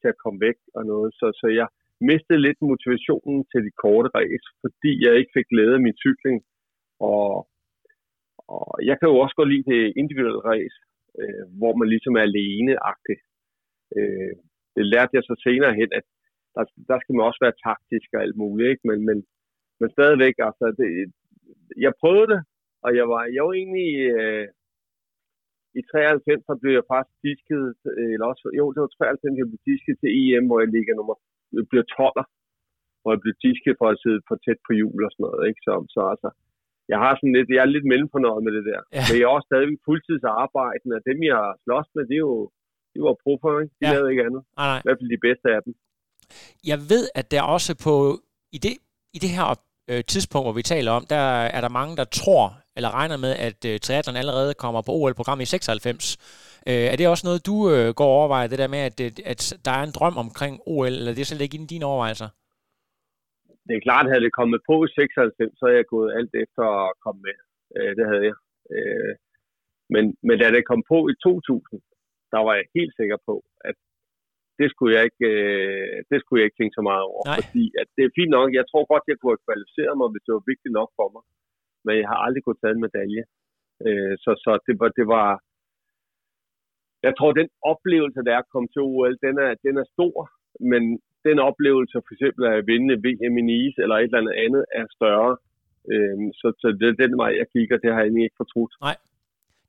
til 0.00 0.08
at 0.12 0.20
komme 0.22 0.38
væk 0.46 0.58
og 0.76 0.82
noget, 0.92 1.10
så, 1.20 1.26
så 1.40 1.46
jeg 1.60 1.68
mistede 2.10 2.44
lidt 2.46 2.60
motivationen 2.70 3.40
til 3.50 3.60
de 3.66 3.72
korte 3.82 4.08
race, 4.18 4.46
fordi 4.62 4.92
jeg 5.04 5.12
ikke 5.20 5.34
fik 5.36 5.48
glæde 5.52 5.74
af 5.78 5.84
min 5.86 6.00
cykling, 6.04 6.38
og 7.10 7.28
og 8.56 8.66
jeg 8.88 8.96
kan 8.96 9.08
jo 9.10 9.16
også 9.24 9.34
godt 9.36 9.52
lide 9.52 9.70
det 9.72 9.82
individuelle 10.00 10.44
race, 10.52 10.78
øh, 11.20 11.44
hvor 11.58 11.72
man 11.80 11.88
ligesom 11.94 12.14
er 12.16 12.24
alene-agtig. 12.30 13.18
Øh, 13.96 14.34
det 14.76 14.84
lærte 14.92 15.16
jeg 15.16 15.24
så 15.26 15.34
senere 15.46 15.74
hen, 15.80 15.90
at 15.98 16.06
der, 16.54 16.64
der 16.90 16.98
skal 17.00 17.14
man 17.14 17.26
også 17.28 17.40
være 17.46 17.60
taktisk 17.68 18.08
og 18.14 18.20
alt 18.24 18.36
muligt, 18.42 18.70
ikke? 18.72 18.84
Men, 18.90 18.98
men, 19.08 19.18
men 19.80 19.88
stadigvæk, 19.96 20.34
altså, 20.48 20.66
det, 20.78 20.88
jeg 21.84 21.92
prøvede 22.00 22.28
det, 22.32 22.40
og 22.84 22.90
jeg 22.98 23.06
var, 23.12 23.22
jeg 23.36 23.42
var 23.46 23.54
egentlig, 23.62 23.90
øh, 24.14 24.46
i 25.78 25.80
93, 25.82 26.46
så 26.48 26.54
blev 26.62 26.72
jeg 26.78 26.86
faktisk 26.92 27.18
disket, 27.28 27.62
eller 28.12 28.26
også, 28.32 28.44
jo, 28.60 28.64
det 28.74 28.80
var 28.84 28.92
93, 28.98 29.40
jeg 29.40 29.48
blev 29.50 29.62
disket 29.70 29.96
til 29.98 30.10
EM, 30.20 30.46
hvor 30.48 30.58
jeg 30.62 30.70
ligger 30.76 30.94
nummer, 30.94 31.16
jeg 31.56 31.64
blev 31.72 31.82
12'er, 31.96 32.26
hvor 33.00 33.10
jeg 33.14 33.20
blev 33.24 33.34
disket 33.46 33.74
for 33.80 33.88
at 33.92 34.00
sidde 34.02 34.20
for 34.28 34.36
tæt 34.44 34.60
på 34.66 34.72
jul 34.80 35.00
og 35.06 35.10
sådan 35.12 35.24
noget, 35.26 35.42
ikke? 35.48 35.60
Så, 35.66 35.72
så 35.94 36.00
altså, 36.12 36.28
jeg 36.92 36.98
har 37.04 37.12
sådan 37.14 37.36
lidt, 37.36 37.48
jeg 37.54 37.62
er 37.62 37.74
lidt 37.74 37.90
mellemfornøjet 37.92 38.42
med 38.46 38.52
det 38.56 38.64
der. 38.70 38.80
Ja. 38.96 39.04
Men 39.06 39.14
jeg 39.18 39.26
er 39.26 39.36
også 39.36 39.48
stadigvæk 39.50 39.80
fuldtidsarbejden, 39.88 40.90
og 40.96 41.00
dem, 41.08 41.18
jeg 41.30 41.36
har 41.42 41.52
slås 41.64 41.88
med, 41.94 42.02
det 42.10 42.16
er 42.20 42.26
jo, 42.30 42.36
det 42.92 43.00
var 43.06 43.14
profer, 43.24 43.52
ikke? 43.62 43.74
De 43.80 43.84
ja. 43.86 43.92
lavede 43.92 44.10
ikke 44.12 44.24
andet. 44.28 44.42
Nej, 44.58 44.66
nej. 44.72 44.80
I 44.82 44.84
hvert 44.86 44.98
fald 45.00 45.14
de 45.16 45.24
bedste 45.28 45.46
af 45.56 45.60
dem. 45.66 45.72
Jeg 46.70 46.78
ved, 46.92 47.04
at 47.20 47.26
der 47.32 47.42
også 47.56 47.72
på, 47.86 47.94
i 48.56 48.58
det, 48.66 48.76
i 49.16 49.18
det 49.24 49.30
her 49.36 49.46
øh, 49.90 50.02
tidspunkt, 50.12 50.46
hvor 50.46 50.58
vi 50.60 50.70
taler 50.74 50.90
om, 50.98 51.04
der 51.14 51.26
er 51.56 51.60
der 51.60 51.78
mange, 51.80 51.96
der 52.00 52.06
tror, 52.20 52.46
eller 52.76 52.90
regner 52.98 53.18
med, 53.24 53.32
at 53.48 53.60
øh, 53.70 53.74
triathlon 53.84 54.20
allerede 54.22 54.52
kommer 54.64 54.80
på 54.86 54.92
OL-programmet 54.98 55.44
i 55.44 55.50
96. 55.50 56.18
Øh, 56.70 56.86
er 56.92 56.96
det 56.96 57.08
også 57.08 57.26
noget, 57.28 57.46
du 57.50 57.56
øh, 57.74 57.88
går 57.98 58.10
og 58.10 58.16
overvejer, 58.18 58.46
det 58.52 58.62
der 58.62 58.74
med, 58.74 58.82
at, 58.88 58.96
øh, 59.04 59.10
at 59.32 59.40
der 59.66 59.72
er 59.78 59.84
en 59.84 59.96
drøm 59.98 60.16
omkring 60.24 60.54
OL, 60.72 60.94
eller 60.98 61.12
det 61.14 61.22
er 61.22 61.30
slet 61.30 61.44
ikke 61.46 61.58
i 61.58 61.72
dine 61.74 61.88
overvejelser? 61.90 62.28
Det 63.68 63.74
er 63.76 63.86
klart, 63.88 64.06
at 64.06 64.10
havde 64.12 64.24
det 64.26 64.38
kommet 64.40 64.60
på 64.70 64.76
i 64.86 64.88
96, 64.88 65.58
så 65.58 65.62
havde 65.66 65.80
jeg 65.80 65.92
gået 65.96 66.10
alt 66.18 66.32
efter 66.44 66.64
at 66.84 66.90
komme 67.04 67.20
med. 67.28 67.36
Øh, 67.76 67.90
det 67.98 68.04
havde 68.10 68.24
jeg. 68.30 68.36
Øh, 68.76 69.12
men, 69.94 70.04
men 70.26 70.36
da 70.40 70.46
det 70.56 70.68
kom 70.70 70.82
på 70.92 70.98
i 71.12 71.14
2000, 71.22 71.80
der 72.32 72.40
var 72.46 72.54
jeg 72.60 72.66
helt 72.78 72.94
sikker 73.00 73.18
på, 73.28 73.34
at 73.68 73.76
det 74.58 74.68
skulle 74.72 74.92
jeg 74.96 75.04
ikke, 75.08 75.26
øh, 75.34 75.94
det 76.10 76.18
skulle 76.18 76.38
jeg 76.38 76.46
ikke 76.48 76.60
tænke 76.60 76.78
så 76.78 76.84
meget 76.90 77.04
over. 77.10 77.22
Nej. 77.24 77.38
Fordi 77.38 77.64
at 77.80 77.88
det 77.96 78.02
er 78.04 78.16
fint 78.18 78.32
nok. 78.36 78.48
Jeg 78.58 78.66
tror 78.70 78.84
godt, 78.92 79.10
jeg 79.10 79.16
kunne 79.18 79.34
have 79.34 79.46
kvalificeret 79.46 79.94
mig, 80.00 80.08
hvis 80.10 80.24
det 80.26 80.32
var 80.36 80.50
vigtigt 80.52 80.76
nok 80.80 80.90
for 80.98 81.08
mig. 81.14 81.24
Men 81.84 81.94
jeg 82.00 82.08
har 82.12 82.18
aldrig 82.26 82.42
kunnet 82.42 82.62
tage 82.62 82.74
en 82.76 82.86
medalje. 82.86 83.22
Øh, 83.86 84.14
så 84.24 84.30
så 84.44 84.52
det, 84.66 84.74
var, 84.80 84.90
det 84.98 85.06
var... 85.16 85.28
Jeg 87.06 87.12
tror, 87.18 87.30
den 87.40 87.50
oplevelse, 87.72 88.20
der 88.26 88.32
er 88.34 88.42
at 88.42 88.52
komme 88.54 88.68
til 88.70 88.82
OL, 88.90 89.14
den 89.26 89.34
er, 89.46 89.50
den 89.66 89.74
er 89.82 89.86
stor. 89.94 90.14
Men 90.70 90.82
den 91.28 91.38
oplevelse 91.48 91.96
for 92.06 92.12
eksempel 92.16 92.42
at 92.46 92.66
vinde 92.70 92.94
VM 93.04 93.34
i 93.40 93.44
Nice 93.50 93.78
eller 93.82 93.96
et 93.96 94.04
eller 94.04 94.20
andet 94.20 94.36
andet 94.44 94.64
er 94.78 94.84
større. 94.98 95.32
Øh, 95.92 96.16
så, 96.40 96.46
så 96.60 96.66
det 96.80 96.86
er 96.88 97.02
den 97.04 97.12
vej, 97.22 97.30
jeg 97.40 97.46
kigger. 97.54 97.76
Det 97.82 97.90
har 97.90 97.98
jeg 98.00 98.06
egentlig 98.06 98.26
ikke 98.28 98.42
fortrudt. 98.42 98.74
Nej. 98.86 98.96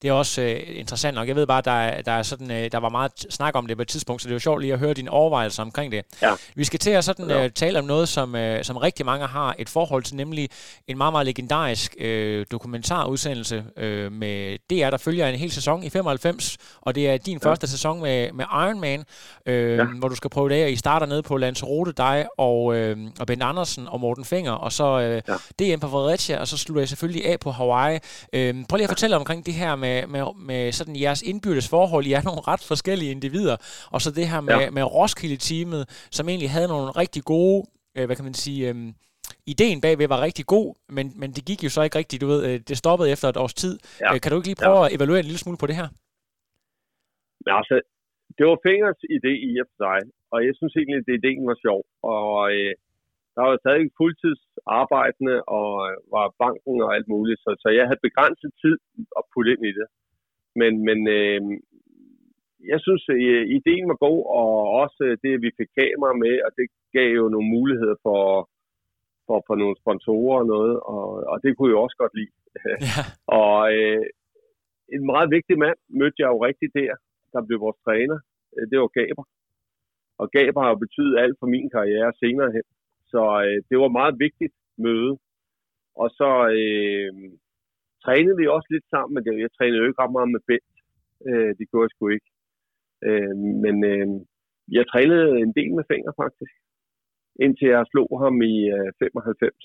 Det 0.02 0.10
er 0.10 0.14
også 0.14 0.42
øh, 0.42 0.62
interessant 0.68 1.16
nok. 1.16 1.28
Jeg 1.28 1.36
ved 1.36 1.48
bare, 1.48 1.62
der 1.62 1.72
er, 1.72 2.02
der 2.02 2.12
er 2.12 2.24
sådan, 2.24 2.52
øh, 2.52 2.72
der 2.72 2.78
var 2.78 2.90
meget 2.90 3.12
snak 3.30 3.56
om 3.56 3.68
det 3.68 3.78
på 3.78 3.82
et 3.82 3.88
tidspunkt, 3.88 4.22
så 4.22 4.28
det 4.28 4.32
er 4.32 4.36
jo 4.36 4.40
sjovt 4.40 4.62
lige 4.62 4.74
at 4.74 4.80
høre 4.80 4.94
dine 4.94 5.12
overvejelser 5.12 5.64
omkring 5.64 5.92
det. 5.92 6.06
Ja. 6.22 6.34
Vi 6.56 6.64
skal 6.64 6.80
til 6.80 6.90
at 6.90 7.04
sådan, 7.04 7.32
øh, 7.32 7.50
tale 7.52 7.80
om 7.80 7.86
noget, 7.86 8.10
som, 8.10 8.36
øh, 8.36 8.64
som 8.64 8.78
rigtig 8.78 9.06
mange 9.06 9.28
har 9.28 9.56
et 9.60 9.70
forhold 9.70 10.04
til, 10.04 10.16
nemlig 10.16 10.50
en 10.88 10.98
meget, 10.98 11.14
meget 11.14 11.26
legendarisk 11.26 11.96
øh, 12.00 12.46
dokumentarudsendelse 12.52 13.64
øh, 13.78 14.12
med 14.12 14.58
DR, 14.70 14.90
der 14.90 14.98
følger 14.98 15.28
en 15.28 15.36
hel 15.36 15.52
sæson 15.52 15.84
i 15.84 15.90
95, 15.90 16.58
og 16.82 16.96
det 16.96 17.10
er 17.10 17.18
din 17.18 17.40
ja. 17.44 17.50
første 17.50 17.68
sæson 17.68 18.02
med, 18.02 18.32
med 18.34 18.46
Iron 18.52 18.80
Man, 18.80 19.04
øh, 19.46 19.78
ja. 19.78 19.86
hvor 19.86 20.08
du 20.08 20.16
skal 20.16 20.30
prøve 20.30 20.50
det 20.50 20.56
af. 20.56 20.70
I 20.70 20.76
starter 20.76 21.06
nede 21.06 21.24
på 21.24 21.38
Lanzarote, 21.38 21.92
dig 21.92 22.26
og, 22.38 22.76
øh, 22.76 22.98
og 23.20 23.28
Bent 23.28 23.44
Andersen 23.44 23.88
og 23.88 24.00
Morten 24.00 24.26
Finger, 24.26 24.52
og 24.52 24.72
så 24.72 25.00
øh, 25.00 25.22
ja. 25.60 25.74
DM 25.76 25.80
på 25.80 25.90
Fredericia, 25.90 26.40
og 26.40 26.48
så 26.48 26.58
slutter 26.58 26.82
jeg 26.82 26.90
selvfølgelig 26.90 27.28
af 27.28 27.40
på 27.40 27.52
Hawaii. 27.52 28.00
Øh, 28.34 28.56
prøv 28.70 28.78
lige 28.78 28.84
at 28.84 28.90
fortælle 28.90 29.16
omkring 29.16 29.46
det 29.46 29.54
her 29.54 29.76
med, 29.76 29.85
med, 30.14 30.22
med 30.50 30.62
sådan 30.72 30.96
jeres 31.04 31.22
indbyrdes 31.30 31.70
forhold. 31.76 32.06
I 32.06 32.14
er 32.18 32.24
nogle 32.30 32.42
ret 32.52 32.64
forskellige 32.72 33.12
individer, 33.16 33.58
og 33.94 34.00
så 34.04 34.10
det 34.20 34.28
her 34.32 34.42
med, 34.42 34.60
ja. 34.60 34.70
med 34.78 34.84
Roskilde-teamet, 34.98 35.84
som 36.18 36.30
egentlig 36.30 36.52
havde 36.56 36.70
nogle 36.74 36.90
rigtig 37.02 37.24
gode, 37.34 37.60
øh, 37.98 38.06
hvad 38.06 38.16
kan 38.16 38.26
man 38.30 38.38
sige... 38.46 38.62
Øh, 38.70 38.76
ideen 39.54 39.80
bagved 39.82 40.08
var 40.14 40.22
rigtig 40.28 40.46
god, 40.56 40.68
men, 40.96 41.06
men 41.22 41.30
det 41.36 41.44
gik 41.50 41.60
jo 41.66 41.70
så 41.76 41.82
ikke 41.86 41.98
rigtigt, 42.02 42.22
du 42.24 42.28
ved, 42.34 42.42
øh, 42.48 42.56
det 42.70 42.76
stoppede 42.84 43.12
efter 43.14 43.28
et 43.30 43.38
års 43.44 43.58
tid. 43.64 43.74
Ja. 44.02 44.10
Øh, 44.14 44.18
Kan 44.22 44.30
du 44.30 44.38
ikke 44.38 44.50
lige 44.50 44.62
prøve 44.64 44.82
ja. 44.82 44.88
at 44.88 44.96
evaluere 44.96 45.22
en 45.24 45.30
lille 45.30 45.44
smule 45.44 45.60
på 45.62 45.68
det 45.70 45.76
her? 45.82 45.88
Men 47.46 47.52
altså, 47.60 47.76
det 48.38 48.44
var 48.50 48.58
Fingers 48.66 49.02
idé 49.18 49.34
i 49.50 49.52
og 49.62 49.68
for 49.70 49.78
sig, 49.84 50.00
og 50.34 50.40
jeg 50.48 50.54
synes 50.60 50.74
egentlig, 50.76 50.98
at 51.02 51.18
ideen 51.20 51.44
var 51.52 51.58
sjov. 51.66 51.82
Og 52.14 52.30
øh, 52.56 52.72
der 53.36 53.42
var 53.48 53.58
stadig 53.64 53.88
fuldtidsarbejdende, 54.00 55.38
og 55.58 55.70
øh, 55.88 55.96
var 56.16 56.26
banken 56.44 56.78
og 56.86 56.90
alt 56.96 57.08
muligt, 57.14 57.40
så, 57.46 57.50
så 57.64 57.70
jeg 57.78 57.86
havde 57.88 58.08
begrænset 58.08 58.52
tid 58.64 58.78
at 59.20 59.24
putte 59.34 59.52
ind 59.54 59.64
i 59.72 59.74
det. 59.80 59.88
Men, 60.60 60.74
men 60.88 61.00
øh, 61.18 61.42
jeg 62.72 62.80
synes, 62.86 63.04
øh, 63.10 63.44
ideen 63.58 63.86
var 63.92 64.00
god, 64.08 64.20
og 64.40 64.52
også 64.82 65.00
øh, 65.08 65.18
det, 65.24 65.32
at 65.34 65.44
vi 65.46 65.58
fik 65.60 65.72
kamera 65.80 66.14
med, 66.24 66.36
og 66.46 66.52
det 66.58 66.66
gav 66.96 67.10
jo 67.20 67.26
nogle 67.34 67.50
muligheder 67.56 67.98
for, 68.06 68.22
for, 69.28 69.38
for 69.48 69.56
nogle 69.62 69.76
sponsorer 69.82 70.38
og 70.42 70.48
noget, 70.54 70.76
og, 70.94 71.08
og 71.32 71.38
det 71.44 71.52
kunne 71.52 71.72
jeg 71.72 71.84
også 71.86 71.98
godt 72.04 72.16
lide. 72.20 72.34
Ja. 72.88 73.02
og 73.42 73.58
øh, 73.78 74.04
en 74.96 75.04
meget 75.12 75.28
vigtig 75.36 75.56
mand 75.64 75.78
mødte 76.00 76.20
jeg 76.22 76.30
jo 76.34 76.46
rigtig 76.48 76.68
der, 76.80 76.94
der 77.34 77.42
blev 77.48 77.60
vores 77.66 77.80
træner. 77.86 78.20
Øh, 78.56 78.64
Det 78.70 78.78
var 78.80 78.92
Gaber. 79.00 79.26
Og 80.22 80.28
Gaber 80.36 80.62
har 80.68 80.84
betydet 80.86 81.16
alt 81.24 81.38
for 81.40 81.48
min 81.56 81.70
karriere 81.76 82.12
senere 82.24 82.52
hen. 82.56 82.66
Så 83.12 83.22
øh, 83.46 83.58
det 83.68 83.76
var 83.80 83.88
et 83.90 84.00
meget 84.02 84.16
vigtigt 84.26 84.56
møde. 84.86 85.12
Og 86.02 86.08
så 86.20 86.30
øh, 86.60 87.12
trænede 88.06 88.38
vi 88.40 88.46
også 88.56 88.70
lidt 88.72 88.88
sammen, 88.94 89.14
men 89.16 89.24
jeg 89.44 89.52
trænede 89.58 89.80
jo 89.80 89.88
ikke 89.88 90.02
ret 90.02 90.16
meget 90.18 90.32
med 90.36 90.42
Bent. 90.50 90.76
Øh, 91.30 91.52
det 91.58 91.66
gjorde 91.70 91.86
jeg 91.86 91.94
sgu 91.94 92.04
ikke. 92.18 92.30
Øh, 93.08 93.36
men 93.64 93.76
øh, 93.92 94.08
jeg 94.78 94.86
trænede 94.88 95.30
en 95.46 95.52
del 95.58 95.72
med 95.78 95.86
Finger 95.92 96.14
faktisk. 96.24 96.54
Indtil 97.44 97.68
jeg 97.76 97.90
slog 97.92 98.10
ham 98.24 98.36
i 98.54 98.56
øh, 98.76 98.90
95 99.00 99.56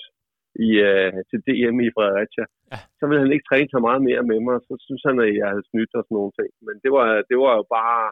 i, 0.67 0.69
øh, 0.91 1.13
til 1.31 1.39
DM 1.47 1.77
i 1.87 1.95
Fredericia. 1.97 2.45
Ja. 2.73 2.79
Så 2.99 3.05
ville 3.07 3.23
han 3.25 3.33
ikke 3.35 3.49
træne 3.51 3.71
så 3.75 3.81
meget 3.89 4.03
mere 4.09 4.23
med 4.31 4.39
mig. 4.47 4.57
Så 4.69 4.73
synes 4.87 5.03
han, 5.09 5.17
at 5.27 5.33
jeg 5.41 5.49
havde 5.53 5.69
snydt 5.71 5.93
og 5.99 6.03
sådan 6.05 6.17
nogle 6.19 6.35
ting. 6.39 6.51
Men 6.67 6.75
det 6.85 6.91
var, 6.97 7.07
det 7.31 7.37
var 7.45 7.53
jo 7.61 7.65
bare... 7.79 8.03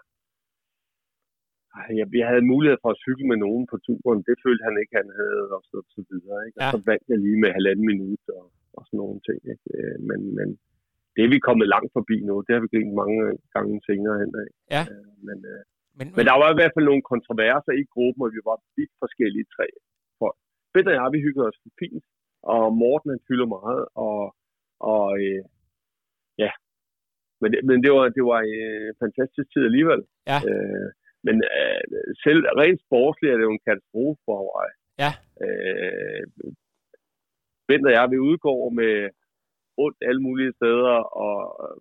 Jeg, 1.99 2.07
jeg 2.21 2.29
havde 2.33 2.51
mulighed 2.53 2.79
for 2.83 2.91
at 2.93 3.01
cykle 3.05 3.27
med 3.31 3.39
nogen 3.47 3.65
på 3.73 3.77
turen. 3.87 4.21
Det 4.29 4.37
følte 4.45 4.67
han 4.69 4.77
ikke, 4.83 4.95
han 5.03 5.11
havde, 5.21 5.45
og 5.57 5.63
så, 5.71 5.79
så 5.95 6.01
videre. 6.11 6.39
Ikke? 6.47 6.57
Ja. 6.61 6.67
Og 6.67 6.73
så 6.75 6.81
vandt 6.91 7.05
jeg 7.13 7.19
lige 7.27 7.41
med 7.43 7.51
halvanden 7.57 7.87
minut 7.91 8.25
og, 8.39 8.45
og 8.77 8.83
sådan 8.87 8.99
nogle 9.03 9.21
ting. 9.29 9.41
Ikke? 9.53 9.67
Øh, 9.77 9.97
Men, 10.09 10.21
men 10.39 10.49
det 11.15 11.23
er 11.25 11.31
vi 11.35 11.47
kommet 11.49 11.67
langt 11.75 11.93
forbi 11.99 12.17
nu. 12.29 12.35
Det 12.47 12.53
har 12.55 12.63
vi 12.65 12.73
grint 12.75 12.95
mange 13.03 13.19
gange 13.55 13.75
senere 13.89 14.17
hen 14.23 14.33
af. 14.43 14.49
Ja. 14.75 14.83
Øh, 14.93 15.11
Men, 15.29 15.39
øh, 15.53 15.63
Men, 15.99 16.07
men 16.17 16.25
der 16.29 16.37
var 16.43 16.49
i 16.51 16.59
hvert 16.59 16.75
fald 16.75 16.91
nogle 16.91 17.11
kontroverser 17.13 17.73
i 17.83 17.85
gruppen, 17.95 18.23
og 18.27 18.31
vi 18.37 18.41
var 18.51 18.59
vidt 18.77 18.93
forskellige 19.03 19.47
tre 19.57 19.67
folk. 20.21 20.39
Peter 20.73 20.91
og 20.91 20.97
jeg, 20.99 21.09
vi 21.15 21.25
hyggede 21.27 21.49
os 21.51 21.61
fint, 21.81 22.05
og 22.55 22.63
Morten 22.83 23.11
han 23.15 23.27
fylder 23.29 23.49
meget, 23.59 23.83
og, 24.07 24.21
og 24.93 25.07
øh, 25.27 25.43
ja, 26.45 26.51
men, 27.41 27.49
det, 27.53 27.61
men 27.69 27.77
det 27.85 27.91
var, 27.97 28.05
det 28.17 28.25
var 28.31 28.41
en 28.41 28.61
øh, 28.71 28.89
fantastisk 29.03 29.49
tid 29.53 29.63
alligevel. 29.71 30.03
Ja. 30.31 30.39
Øh, 30.51 30.89
men 31.27 31.37
øh, 31.61 31.83
selv 32.25 32.41
rent 32.61 32.81
sportsligt 32.87 33.31
er 33.33 33.37
det 33.39 33.47
jo 33.49 33.55
en 33.57 33.65
katastrofe 33.69 34.21
for 34.27 34.35
Hawaii. 34.41 34.75
Ja. 35.05 35.13
Øh, 35.45 36.23
Bent 37.69 37.87
og 37.89 37.93
jeg, 37.97 38.05
vi 38.15 38.19
udgår 38.31 38.61
med 38.81 38.95
ondt 39.85 39.99
alle 40.09 40.23
mulige 40.29 40.53
steder, 40.59 40.95
og 41.27 41.37
øh, 41.65 41.77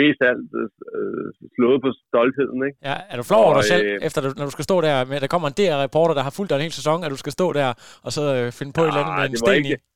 mest 0.00 0.20
alt 0.30 0.48
øh, 0.96 1.26
slået 1.56 1.80
på 1.84 1.90
stoltheden, 2.08 2.60
ikke? 2.68 2.78
Ja, 2.88 2.96
er 3.10 3.16
du 3.20 3.22
flov 3.30 3.42
over 3.44 3.54
dig 3.58 3.64
Og, 3.64 3.70
selv, 3.72 3.84
øh, 3.86 4.06
efter 4.08 4.20
du, 4.24 4.28
når 4.38 4.44
du 4.50 4.54
skal 4.56 4.66
stå 4.70 4.76
der 4.88 4.96
med, 5.10 5.16
der 5.24 5.30
kommer 5.32 5.48
en 5.48 5.56
DR-reporter, 5.60 6.14
der 6.18 6.24
har 6.28 6.34
fulgt 6.36 6.50
dig 6.50 6.56
en 6.56 6.66
hel 6.66 6.76
sæson, 6.80 7.04
at 7.04 7.10
du 7.14 7.20
skal 7.22 7.32
stå 7.38 7.46
der 7.60 7.68
og 8.06 8.10
så 8.16 8.22
øh, 8.38 8.46
finde 8.58 8.72
på 8.76 8.80
et 8.82 8.88
eller 8.90 9.02
andet 9.02 9.14
med 9.18 9.24
Ah, 9.24 9.30
en 9.30 9.36
sten 9.42 9.64
ikke- 9.64 9.74
i? 9.74 9.93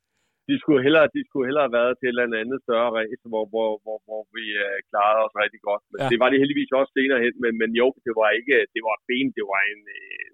De 0.49 0.55
skulle 0.63 0.81
hellere, 0.87 1.07
de 1.17 1.23
skulle 1.29 1.47
hellere 1.49 1.67
have 1.69 1.79
været 1.81 1.95
til 1.97 2.07
et 2.09 2.13
eller 2.13 2.43
andet 2.45 2.59
større 2.67 2.91
race, 2.99 3.25
hvor, 3.33 3.45
hvor, 3.53 3.71
hvor, 3.85 3.99
hvor 4.07 4.23
vi 4.37 4.45
øh, 4.65 4.77
klarede 4.91 5.21
os 5.27 5.35
rigtig 5.43 5.61
godt. 5.69 5.83
Men 5.93 5.99
Ja. 6.03 6.09
det 6.13 6.19
var 6.23 6.29
det 6.31 6.39
heldigvis 6.43 6.73
også 6.81 6.93
senere 6.99 7.21
hen, 7.25 7.35
men, 7.45 7.53
men 7.61 7.71
jo, 7.81 7.87
det 8.07 8.13
var 8.21 8.29
ikke, 8.39 8.57
det 8.75 8.83
var 8.89 8.97
ben, 9.11 9.27
det 9.39 9.45
var 9.53 9.61
en 9.73 9.83
øh, 10.01 10.31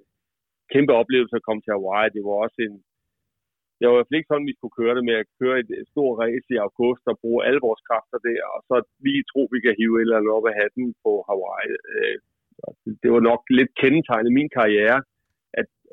kæmpe 0.72 0.92
oplevelse 1.00 1.34
at 1.38 1.46
komme 1.46 1.62
til 1.62 1.74
Hawaii. 1.76 2.14
Det 2.16 2.22
var 2.28 2.36
også 2.44 2.58
en, 2.66 2.74
det 3.76 3.82
var 3.84 3.92
i 3.92 3.96
hvert 3.96 4.08
fald 4.08 4.18
ikke 4.20 4.32
sådan, 4.32 4.50
vi 4.50 4.56
skulle 4.58 4.76
køre 4.80 4.94
det 4.98 5.04
med 5.10 5.16
at 5.22 5.28
køre 5.40 5.56
et, 5.62 5.70
stort 5.92 6.14
race 6.24 6.48
i 6.54 6.62
august 6.66 7.04
og 7.10 7.16
bruge 7.22 7.40
alle 7.46 7.60
vores 7.68 7.82
kræfter 7.88 8.18
der, 8.28 8.40
og 8.54 8.60
så 8.68 8.76
lige 9.06 9.22
tro, 9.30 9.42
vi 9.54 9.58
kan 9.64 9.74
hive 9.80 9.94
et 9.96 10.04
eller 10.04 10.18
andet 10.18 10.32
op 10.36 10.46
af 10.50 10.54
hatten 10.60 10.86
på 11.04 11.12
Hawaii. 11.28 11.68
Øh, 11.94 12.16
det- 13.02 13.12
var 13.14 13.22
nok 13.30 13.42
lidt 13.58 13.72
kendetegnet 13.82 14.32
min 14.38 14.50
karriere, 14.58 14.98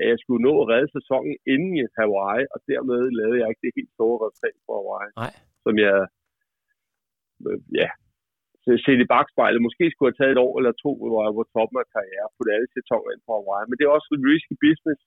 at 0.02 0.08
jeg 0.12 0.20
skulle 0.24 0.46
nå 0.48 0.54
at 0.62 0.70
redde 0.72 0.90
sæsonen 0.98 1.36
inden 1.54 1.74
i 1.82 1.84
Hawaii, 2.00 2.44
og 2.54 2.60
dermed 2.72 3.00
lavede 3.20 3.40
jeg 3.40 3.48
ikke 3.50 3.66
det 3.66 3.78
helt 3.80 3.94
store 3.98 4.18
resultat 4.24 4.58
på 4.66 4.72
Hawaii, 4.80 5.12
Nej. 5.22 5.34
som 5.66 5.74
jeg, 5.86 5.98
øh, 7.48 7.60
ja, 7.82 7.90
så 8.64 8.70
set 8.86 9.00
i 9.06 9.12
bagspejlet. 9.14 9.66
Måske 9.68 9.86
skulle 9.92 10.10
have 10.10 10.20
taget 10.20 10.34
et 10.36 10.44
år 10.46 10.54
eller 10.60 10.74
to, 10.86 10.92
hvor 11.10 11.22
jeg 11.26 11.34
var 11.40 11.48
toppen 11.56 11.78
af 11.84 11.88
karriere, 11.96 12.28
på 12.36 12.42
alle 12.56 12.70
sæsoner 12.78 13.10
ind 13.14 13.24
på 13.28 13.32
Hawaii. 13.38 13.68
Men 13.68 13.76
det 13.76 13.84
er 13.86 13.98
også 13.98 14.10
en 14.18 14.28
risky 14.32 14.56
business, 14.66 15.02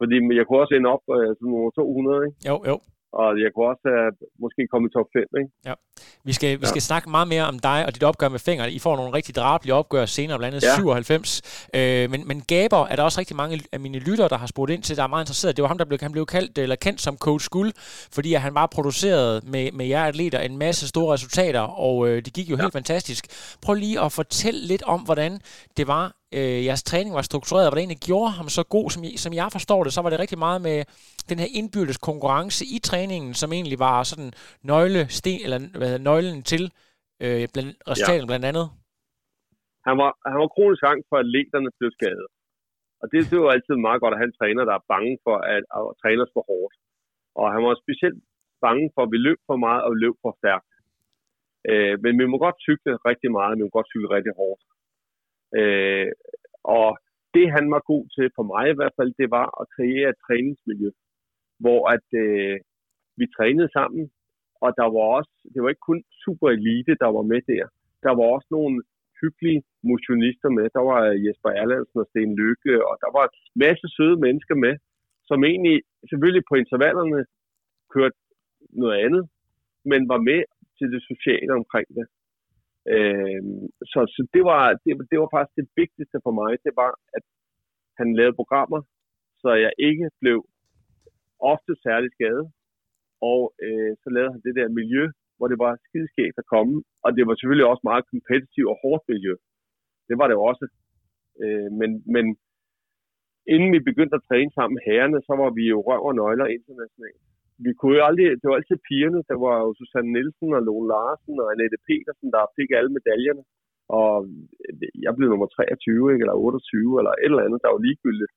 fordi 0.00 0.16
jeg 0.38 0.44
kunne 0.44 0.62
også 0.64 0.74
ende 0.76 0.92
op 0.94 1.04
øh, 1.16 1.30
som 1.38 1.46
nummer 1.52 1.70
200, 1.70 2.26
ikke? 2.26 2.38
Jo, 2.50 2.56
jo. 2.70 2.76
Og 3.20 3.28
jeg 3.42 3.50
kunne 3.54 3.68
også 3.72 3.86
have 3.96 4.12
måske 4.44 4.60
komme 4.72 4.84
i 4.88 4.92
top 4.96 5.08
5, 5.12 5.22
ikke? 5.40 5.50
Ja. 5.68 5.74
Vi 6.24 6.32
skal, 6.32 6.60
vi 6.60 6.66
skal 6.66 6.82
ja. 6.84 6.90
snakke 6.90 7.10
meget 7.10 7.28
mere 7.28 7.44
om 7.52 7.58
dig 7.58 7.86
og 7.86 7.94
dit 7.94 8.02
opgør 8.02 8.28
med 8.28 8.38
fingre. 8.38 8.72
I 8.72 8.78
får 8.78 8.96
nogle 8.96 9.12
rigtig 9.12 9.34
drabelige 9.34 9.74
opgør 9.74 10.04
senere, 10.04 10.38
blandt 10.38 10.54
andet 10.54 10.68
ja. 10.68 10.74
97. 10.74 11.42
Øh, 11.74 12.10
men, 12.10 12.28
men 12.28 12.40
Gaber 12.40 12.86
er 12.86 12.96
der 12.96 13.02
også 13.02 13.18
rigtig 13.18 13.36
mange 13.36 13.60
af 13.72 13.80
mine 13.80 13.98
lyttere, 13.98 14.28
der 14.28 14.36
har 14.36 14.46
spurgt 14.46 14.70
ind 14.70 14.82
til, 14.82 14.96
der 14.96 15.02
er 15.02 15.06
meget 15.06 15.22
interesseret. 15.24 15.56
Det 15.56 15.62
var 15.62 15.68
ham, 15.68 15.78
der 15.78 15.84
blev, 15.84 15.98
han 16.00 16.12
blev 16.12 16.26
kaldt, 16.26 16.58
eller 16.58 16.76
kendt 16.76 17.00
som 17.00 17.16
Coach 17.18 17.48
Guld, 17.50 17.72
fordi 18.16 18.34
at 18.34 18.40
han 18.40 18.54
bare 18.54 18.68
produceret 18.68 19.44
med, 19.44 19.72
med 19.72 19.86
jer 19.86 20.04
atleter 20.04 20.40
en 20.40 20.58
masse 20.58 20.88
store 20.88 21.14
resultater, 21.14 21.60
og 21.60 22.08
øh, 22.08 22.24
det 22.24 22.32
gik 22.34 22.50
jo 22.50 22.56
ja. 22.56 22.62
helt 22.62 22.72
fantastisk. 22.72 23.26
Prøv 23.62 23.74
lige 23.74 24.00
at 24.00 24.12
fortælle 24.12 24.60
lidt 24.66 24.82
om, 24.82 25.00
hvordan 25.00 25.40
det 25.76 25.86
var 25.86 26.21
øh, 26.38 26.58
jeres 26.68 26.84
træning 26.90 27.12
var 27.18 27.24
struktureret, 27.30 27.66
og 27.66 27.70
hvad 27.70 27.78
det 27.78 27.84
egentlig 27.86 28.06
gjorde 28.10 28.30
ham 28.38 28.48
så 28.58 28.62
god, 28.76 28.86
som, 28.94 29.00
som 29.24 29.32
jeg 29.40 29.48
forstår 29.56 29.80
det, 29.84 29.92
så 29.92 30.00
var 30.02 30.10
det 30.10 30.22
rigtig 30.24 30.40
meget 30.46 30.60
med 30.68 30.78
den 31.30 31.38
her 31.42 31.50
indbyrdes 31.58 31.98
konkurrence 32.08 32.62
i 32.76 32.78
træningen, 32.88 33.32
som 33.40 33.48
egentlig 33.56 33.78
var 33.86 33.96
sådan 34.10 34.30
nøgle, 34.72 35.02
sten, 35.18 35.40
eller 35.44 35.58
hvad 35.78 35.88
hedder, 35.90 36.08
nøglen 36.10 36.42
til 36.52 36.62
øh, 37.24 37.44
blandt, 37.52 37.72
resultaten 37.90 38.26
ja. 38.26 38.30
blandt 38.30 38.46
andet. 38.50 38.66
Han 39.88 39.94
var, 40.02 40.10
han 40.30 40.38
var 40.42 40.50
kronisk 40.56 40.82
angst 40.92 41.06
for, 41.08 41.16
at 41.18 41.26
atleterne 41.26 41.70
blev 41.78 41.90
skadet. 41.98 42.28
Og 43.00 43.06
det, 43.12 43.18
det 43.30 43.38
var 43.42 43.50
altid 43.56 43.76
meget 43.86 44.00
godt 44.02 44.14
at 44.14 44.20
have 44.20 44.30
en 44.32 44.38
træner, 44.40 44.62
der 44.68 44.74
er 44.76 44.88
bange 44.94 45.14
for, 45.24 45.36
at, 45.54 45.62
at, 45.76 45.82
at 45.90 45.94
træne 46.02 46.24
for 46.34 46.42
hårdt. 46.50 46.74
Og 47.38 47.46
han 47.54 47.62
var 47.66 47.74
specielt 47.84 48.20
bange 48.66 48.86
for, 48.94 49.02
at 49.04 49.12
vi 49.14 49.18
løb 49.26 49.38
for 49.48 49.56
meget 49.66 49.82
og 49.88 49.92
løb 50.02 50.16
for 50.22 50.32
stærkt. 50.40 50.72
Øh, 51.70 51.94
men 52.02 52.12
vi 52.20 52.26
må 52.32 52.36
godt 52.46 52.58
cykle 52.66 52.92
rigtig 53.10 53.30
meget, 53.38 53.58
vi 53.58 53.64
må 53.66 53.72
godt 53.78 53.90
cykle 53.92 54.14
rigtig 54.16 54.34
hårdt. 54.40 54.62
Øh, 55.60 56.08
og 56.78 56.88
det 57.34 57.46
han 57.56 57.66
var 57.74 57.82
god 57.92 58.04
til, 58.16 58.26
for 58.36 58.44
mig 58.52 58.64
i 58.70 58.78
hvert 58.78 58.96
fald, 58.98 59.12
det 59.20 59.28
var 59.38 59.46
at 59.60 59.70
kreere 59.74 60.08
et 60.10 60.22
træningsmiljø, 60.26 60.90
hvor 61.62 61.80
at 61.94 62.06
øh, 62.24 62.56
vi 63.20 63.24
trænede 63.36 63.70
sammen, 63.78 64.04
og 64.64 64.70
der 64.80 64.88
var 64.94 65.04
også, 65.18 65.32
det 65.52 65.58
var 65.62 65.68
ikke 65.68 65.88
kun 65.90 66.02
super 66.24 66.48
elite, 66.56 66.94
der 67.02 67.10
var 67.16 67.24
med 67.32 67.42
der. 67.52 67.66
Der 68.06 68.12
var 68.18 68.26
også 68.36 68.48
nogle 68.50 68.76
hyggelige 69.20 69.62
motionister 69.90 70.50
med. 70.56 70.66
Der 70.76 70.82
var 70.90 71.00
Jesper 71.24 71.50
Erlandsen 71.60 72.02
og 72.02 72.08
Sten 72.10 72.32
Lykke, 72.42 72.74
og 72.88 72.94
der 73.02 73.10
var 73.16 73.24
en 73.26 73.34
masse 73.64 73.86
søde 73.96 74.18
mennesker 74.26 74.56
med, 74.64 74.74
som 75.28 75.38
egentlig 75.50 75.76
selvfølgelig 76.10 76.44
på 76.50 76.54
intervallerne 76.62 77.20
kørte 77.94 78.18
noget 78.82 78.96
andet, 79.06 79.24
men 79.90 80.00
var 80.12 80.20
med 80.30 80.40
til 80.78 80.86
det 80.94 81.02
sociale 81.10 81.52
omkring 81.60 81.88
det. 81.98 82.06
Øh, 82.94 83.42
så 83.92 84.00
så 84.14 84.20
det, 84.34 84.42
var, 84.50 84.62
det, 84.84 84.92
det 85.10 85.18
var 85.22 85.28
faktisk 85.34 85.56
det 85.60 85.68
vigtigste 85.82 86.18
for 86.24 86.32
mig, 86.40 86.50
det 86.66 86.72
var, 86.82 86.90
at 87.16 87.24
han 87.98 88.08
lavede 88.18 88.38
programmer, 88.40 88.80
så 89.42 89.48
jeg 89.64 89.72
ikke 89.88 90.06
blev 90.22 90.38
ofte 91.52 91.72
særlig 91.86 92.10
skadet. 92.12 92.46
Og 93.30 93.40
øh, 93.64 93.92
så 94.02 94.08
lavede 94.14 94.32
han 94.34 94.42
det 94.46 94.54
der 94.58 94.76
miljø, 94.80 95.04
hvor 95.36 95.48
det 95.52 95.58
var 95.64 95.72
skideskægt 95.86 96.36
at 96.42 96.50
komme. 96.54 96.74
Og 97.04 97.10
det 97.16 97.22
var 97.26 97.34
selvfølgelig 97.34 97.68
også 97.72 97.84
meget 97.90 98.04
kompetitivt 98.12 98.68
og 98.72 98.78
hårdt 98.82 99.04
miljø. 99.12 99.34
Det 100.08 100.16
var 100.20 100.26
det 100.28 100.36
også. 100.50 100.66
Øh, 101.42 101.70
men, 101.80 101.90
men 102.14 102.24
inden 103.54 103.70
vi 103.74 103.88
begyndte 103.88 104.16
at 104.18 104.26
træne 104.28 104.52
sammen 104.58 104.78
herrene, 104.86 105.18
så 105.28 105.32
var 105.42 105.50
vi 105.58 105.64
jo 105.72 105.78
røv 105.88 106.02
og 106.08 106.14
nøgler 106.20 106.46
internationalt 106.56 107.22
vi 107.66 107.70
kunne 107.78 107.96
jo 107.98 108.04
aldrig, 108.08 108.26
det 108.40 108.46
var 108.48 108.56
altid 108.58 108.78
pigerne, 108.88 109.20
der 109.30 109.36
var 109.46 109.56
jo 109.64 109.68
Susanne 109.80 110.12
Nielsen 110.14 110.50
og 110.56 110.62
Lone 110.68 110.88
Larsen 110.92 111.36
og 111.42 111.46
Annette 111.52 111.78
Petersen, 111.86 112.28
der 112.34 112.52
fik 112.58 112.70
alle 112.78 112.92
medaljerne. 112.96 113.44
Og 114.00 114.12
jeg 115.04 115.12
blev 115.16 115.28
nummer 115.28 115.46
23, 115.46 116.12
ikke, 116.12 116.22
eller 116.24 116.38
28, 116.46 117.00
eller 117.00 117.12
et 117.14 117.30
eller 117.30 117.46
andet, 117.46 117.62
der 117.64 117.70
var 117.74 117.82
ligegyldigt. 117.86 118.32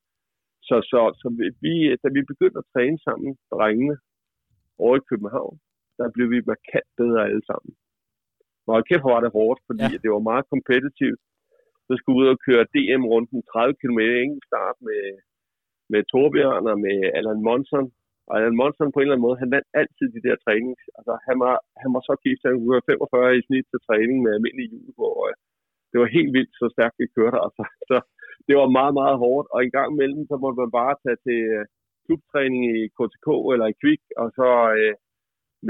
Så, 0.68 0.76
så, 0.92 1.00
så 1.22 1.28
vi, 1.64 1.74
da 2.04 2.08
vi 2.16 2.22
begyndte 2.32 2.62
at 2.62 2.70
træne 2.74 3.00
sammen, 3.08 3.32
drengene, 3.54 3.96
over 4.84 4.96
i 4.98 5.08
København, 5.10 5.56
der 5.98 6.08
blev 6.16 6.28
vi 6.34 6.50
markant 6.52 6.90
bedre 7.00 7.22
alle 7.30 7.44
sammen. 7.50 7.72
Og 8.68 8.86
kæft 8.90 9.06
var 9.14 9.20
det 9.22 9.36
hårdt, 9.38 9.60
fordi 9.68 9.88
ja. 9.94 10.02
det 10.04 10.10
var 10.16 10.30
meget 10.32 10.46
kompetitivt. 10.54 11.22
Så 11.88 11.94
skulle 11.98 12.16
vi 12.18 12.24
ud 12.24 12.36
og 12.36 12.42
køre 12.48 12.72
DM-runden 12.74 13.40
30 13.44 13.74
km 13.82 14.02
start 14.50 14.78
med, 14.88 15.04
med 15.92 16.02
Torbjørn 16.12 16.68
og 16.72 16.78
med 16.86 16.98
Allan 17.18 17.42
Monson, 17.48 17.88
og 18.28 18.34
Alan 18.38 18.60
Monson 18.62 18.92
på 18.92 19.00
en 19.00 19.06
eller 19.06 19.16
anden 19.16 19.28
måde, 19.28 19.42
han 19.44 19.54
vandt 19.56 19.70
altid 19.82 20.08
de 20.16 20.26
der 20.28 20.36
trænings. 20.44 20.84
Altså, 20.98 21.14
han 21.28 21.38
var, 21.46 21.56
han 21.84 21.90
var 21.96 22.02
så 22.10 22.14
gift, 22.26 22.44
at 22.46 22.52
han 22.52 22.60
var 22.74 22.90
45 22.92 23.38
i 23.38 23.46
snit 23.48 23.68
til 23.70 23.80
træning 23.88 24.18
med 24.22 24.32
almindelig 24.38 24.68
hjul, 24.72 24.92
hvor 25.00 25.16
øh, 25.28 25.36
det 25.92 25.98
var 26.02 26.16
helt 26.18 26.32
vildt, 26.38 26.54
så 26.60 26.66
stærkt 26.76 26.98
vi 27.02 27.16
kørte. 27.18 27.38
Altså. 27.46 27.64
Så 27.90 27.98
det 28.48 28.56
var 28.62 28.76
meget, 28.80 28.94
meget 29.02 29.18
hårdt. 29.24 29.48
Og 29.54 29.60
en 29.60 29.76
gang 29.78 29.90
imellem, 29.92 30.24
så 30.30 30.36
måtte 30.44 30.60
man 30.64 30.72
bare 30.80 30.96
tage 31.04 31.20
til 31.28 31.40
øh, 31.56 31.64
klubtræning 32.06 32.62
i 32.76 32.78
KTK 32.98 33.28
eller 33.54 33.68
i 33.70 33.80
Kvik, 33.82 34.04
og 34.22 34.28
så 34.38 34.48
øh, 34.78 34.94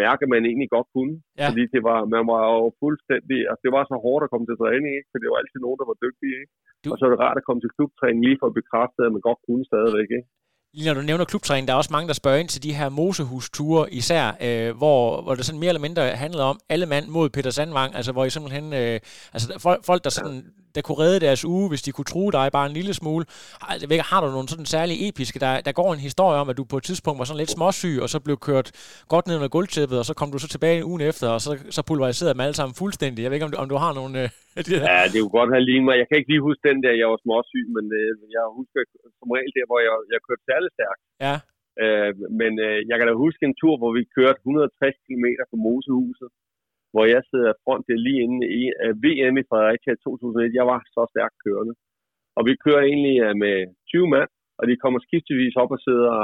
mærke, 0.04 0.22
at 0.26 0.32
man 0.34 0.44
egentlig 0.50 0.70
godt 0.76 0.89
kunne. 0.96 1.15
Ja. 1.39 1.48
Fordi 1.50 1.63
det 1.76 1.82
var, 1.89 2.00
man 2.15 2.24
var 2.34 2.44
jo 2.56 2.63
fuldstændig, 2.84 3.39
altså 3.50 3.62
det 3.65 3.74
var 3.78 3.84
så 3.86 3.96
hårdt 4.06 4.26
at 4.26 4.32
komme 4.32 4.48
til 4.48 4.60
træning, 4.62 4.91
ikke? 5.00 5.10
for 5.12 5.20
det 5.20 5.30
var 5.32 5.39
altid 5.41 5.60
nogen, 5.62 5.80
der 5.82 5.88
var 5.91 5.98
dygtige. 6.06 6.36
Ikke? 6.41 6.54
Du... 6.84 6.88
Og 6.91 6.96
så 6.98 7.04
er 7.06 7.12
det 7.12 7.24
rart 7.26 7.39
at 7.39 7.48
komme 7.48 7.62
til 7.62 7.74
klubtræning 7.78 8.22
lige 8.28 8.39
for 8.41 8.48
at 8.50 8.58
bekræfte, 8.60 9.02
at 9.08 9.13
man 9.15 9.24
godt 9.30 9.41
kunne 9.48 9.65
stadigvæk. 9.72 10.10
Ikke? 10.20 10.30
Lige 10.75 10.88
når 10.88 10.93
du 10.93 11.01
nævner 11.01 11.25
klubtræning, 11.25 11.67
der 11.67 11.73
er 11.73 11.77
også 11.77 11.93
mange, 11.93 12.07
der 12.07 12.13
spørger 12.13 12.38
ind 12.38 12.49
til 12.49 12.63
de 12.63 12.73
her 12.73 12.89
Mosehus-ture 12.89 13.93
især, 13.93 14.31
øh, 14.41 14.77
hvor, 14.77 15.21
hvor 15.21 15.35
det 15.35 15.45
sådan 15.45 15.59
mere 15.59 15.69
eller 15.69 15.81
mindre 15.81 16.09
handlede 16.15 16.43
om 16.43 16.59
alle 16.69 16.85
mand 16.85 17.07
mod 17.07 17.29
Peter 17.29 17.49
Sandvang, 17.49 17.95
altså 17.95 18.11
hvor 18.11 18.25
I 18.25 18.29
simpelthen, 18.29 18.73
øh, 18.73 18.99
altså 19.33 19.53
folk, 19.57 19.85
folk 19.85 20.03
der 20.03 20.09
sådan 20.09 20.45
der 20.75 20.81
kunne 20.85 20.99
redde 21.03 21.19
deres 21.27 21.41
uge, 21.55 21.65
hvis 21.71 21.81
de 21.85 21.91
kunne 21.95 22.09
true 22.13 22.31
dig 22.38 22.45
bare 22.57 22.67
en 22.71 22.75
lille 22.79 22.93
smule. 23.01 23.23
Har, 23.61 23.75
har 24.11 24.19
du 24.23 24.27
nogle 24.35 24.49
sådan 24.53 24.69
særlige 24.75 24.99
episke, 25.07 25.38
der, 25.45 25.53
der 25.67 25.73
går 25.79 25.89
en 25.93 26.05
historie 26.07 26.38
om, 26.41 26.47
at 26.51 26.57
du 26.59 26.63
på 26.71 26.77
et 26.81 26.85
tidspunkt 26.89 27.17
var 27.19 27.27
sådan 27.27 27.41
lidt 27.43 27.55
småsyg, 27.57 27.97
og 28.03 28.09
så 28.13 28.17
blev 28.25 28.38
kørt 28.49 28.67
godt 29.13 29.25
ned 29.27 29.35
under 29.39 29.51
gulvtæppet, 29.55 29.97
og 30.01 30.05
så 30.09 30.13
kom 30.19 30.29
du 30.33 30.39
så 30.43 30.49
tilbage 30.55 30.88
ugen 30.91 31.03
efter, 31.09 31.27
og 31.35 31.39
så, 31.45 31.51
så 31.75 31.81
pulveriserede 31.89 32.33
dem 32.33 32.45
alle 32.45 32.57
sammen 32.59 32.73
fuldstændig. 32.83 33.19
Jeg 33.21 33.29
ved 33.29 33.38
ikke, 33.38 33.49
om 33.49 33.53
du, 33.53 33.59
om 33.63 33.69
du 33.73 33.77
har 33.85 33.91
nogle... 33.99 34.13
Øh, 34.23 34.29
de. 34.67 34.71
Ja, 34.91 35.01
det 35.11 35.17
er 35.19 35.25
jo 35.27 35.31
godt 35.38 35.49
at 35.49 35.55
have 35.55 35.67
lige 35.69 35.83
mig. 35.88 35.95
Jeg 36.01 36.07
kan 36.07 36.17
ikke 36.19 36.31
lige 36.33 36.47
huske 36.47 36.67
den 36.69 36.79
der, 36.85 36.93
jeg 37.01 37.07
var 37.13 37.19
småsyg, 37.25 37.65
men 37.75 37.85
øh, 37.99 38.11
jeg 38.35 38.43
husker 38.59 38.79
som 39.19 39.27
regel 39.35 39.51
der, 39.57 39.65
hvor 39.69 39.79
jeg, 39.85 39.93
jeg 40.13 40.19
kørte 40.27 40.43
særlig 40.51 40.69
stærkt. 40.77 41.01
Ja. 41.25 41.35
Øh, 41.83 42.11
men 42.39 42.51
øh, 42.67 42.79
jeg 42.89 42.95
kan 42.97 43.07
da 43.07 43.13
huske 43.25 43.41
en 43.43 43.59
tur, 43.61 43.75
hvor 43.81 43.91
vi 43.97 44.03
kørte 44.17 44.39
160 44.41 45.05
km 45.05 45.25
på 45.51 45.55
Mosehuset, 45.65 46.29
hvor 46.95 47.05
jeg 47.13 47.21
sidder 47.31 47.60
front 47.63 47.86
lige 48.05 48.21
inde 48.25 48.39
i 48.60 48.62
øh, 48.84 48.93
VM 49.03 49.36
i 49.41 49.47
Fredericia 49.49 49.93
2001. 49.95 50.60
Jeg 50.60 50.65
var 50.71 50.79
så 50.95 51.01
stærkt 51.13 51.38
kørende. 51.45 51.73
Og 52.38 52.41
vi 52.47 52.53
kører 52.65 52.84
egentlig 52.91 53.15
uh, 53.25 53.34
med 53.43 53.55
20 53.91 54.08
mand, 54.15 54.29
og 54.60 54.63
de 54.69 54.81
kommer 54.84 54.99
skiftevis 55.08 55.55
op 55.63 55.71
og 55.75 55.81
sidder, 55.88 56.15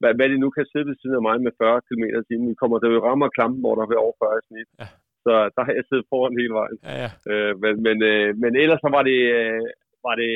hvad, 0.00 0.12
hvad 0.16 0.28
de 0.32 0.38
nu 0.44 0.48
kan 0.56 0.66
sidde 0.66 0.88
ved 0.90 0.96
siden 0.98 1.18
af 1.20 1.24
mig 1.28 1.36
med 1.46 1.52
40 1.62 1.86
km 1.86 2.04
tiden. 2.28 2.50
Vi 2.52 2.60
kommer 2.62 2.76
til 2.78 2.90
at 2.98 3.04
ramme 3.08 3.34
klampen, 3.36 3.60
hvor 3.62 3.74
der 3.74 3.82
er 3.84 4.04
over 4.06 4.16
40 4.22 4.46
snit. 4.48 4.70
Ja. 4.82 4.88
Så 5.24 5.32
der 5.54 5.62
har 5.66 5.72
jeg 5.78 5.86
siddet 5.86 6.10
foran 6.12 6.38
hele 6.40 6.54
vejen. 6.60 6.78
Ja, 6.88 6.94
ja. 7.04 7.10
Uh, 7.30 7.52
men, 7.62 7.74
men, 7.86 7.96
uh, 8.12 8.28
men 8.42 8.52
ellers 8.62 8.80
så 8.84 8.88
var 8.96 9.02
det, 9.10 9.20
uh, 9.40 9.64
var 10.06 10.14
det 10.22 10.32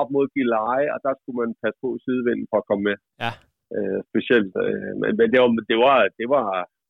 op 0.00 0.08
mod 0.14 0.26
Gilleleje, 0.34 0.88
og 0.94 0.98
der 1.06 1.12
skulle 1.14 1.38
man 1.42 1.50
passe 1.62 1.78
på 1.84 1.88
sidevinden 2.04 2.46
for 2.50 2.58
at 2.60 2.68
komme 2.68 2.84
med. 2.88 2.96
Ja. 3.24 3.32
Uh, 3.76 3.98
specielt. 4.10 4.52
Uh, 4.64 4.90
men, 5.00 5.10
men 5.18 5.26
det 5.32 5.38
var, 5.42 5.50
det 5.70 5.78
var, 5.86 5.98
det 6.20 6.28
var 6.36 6.46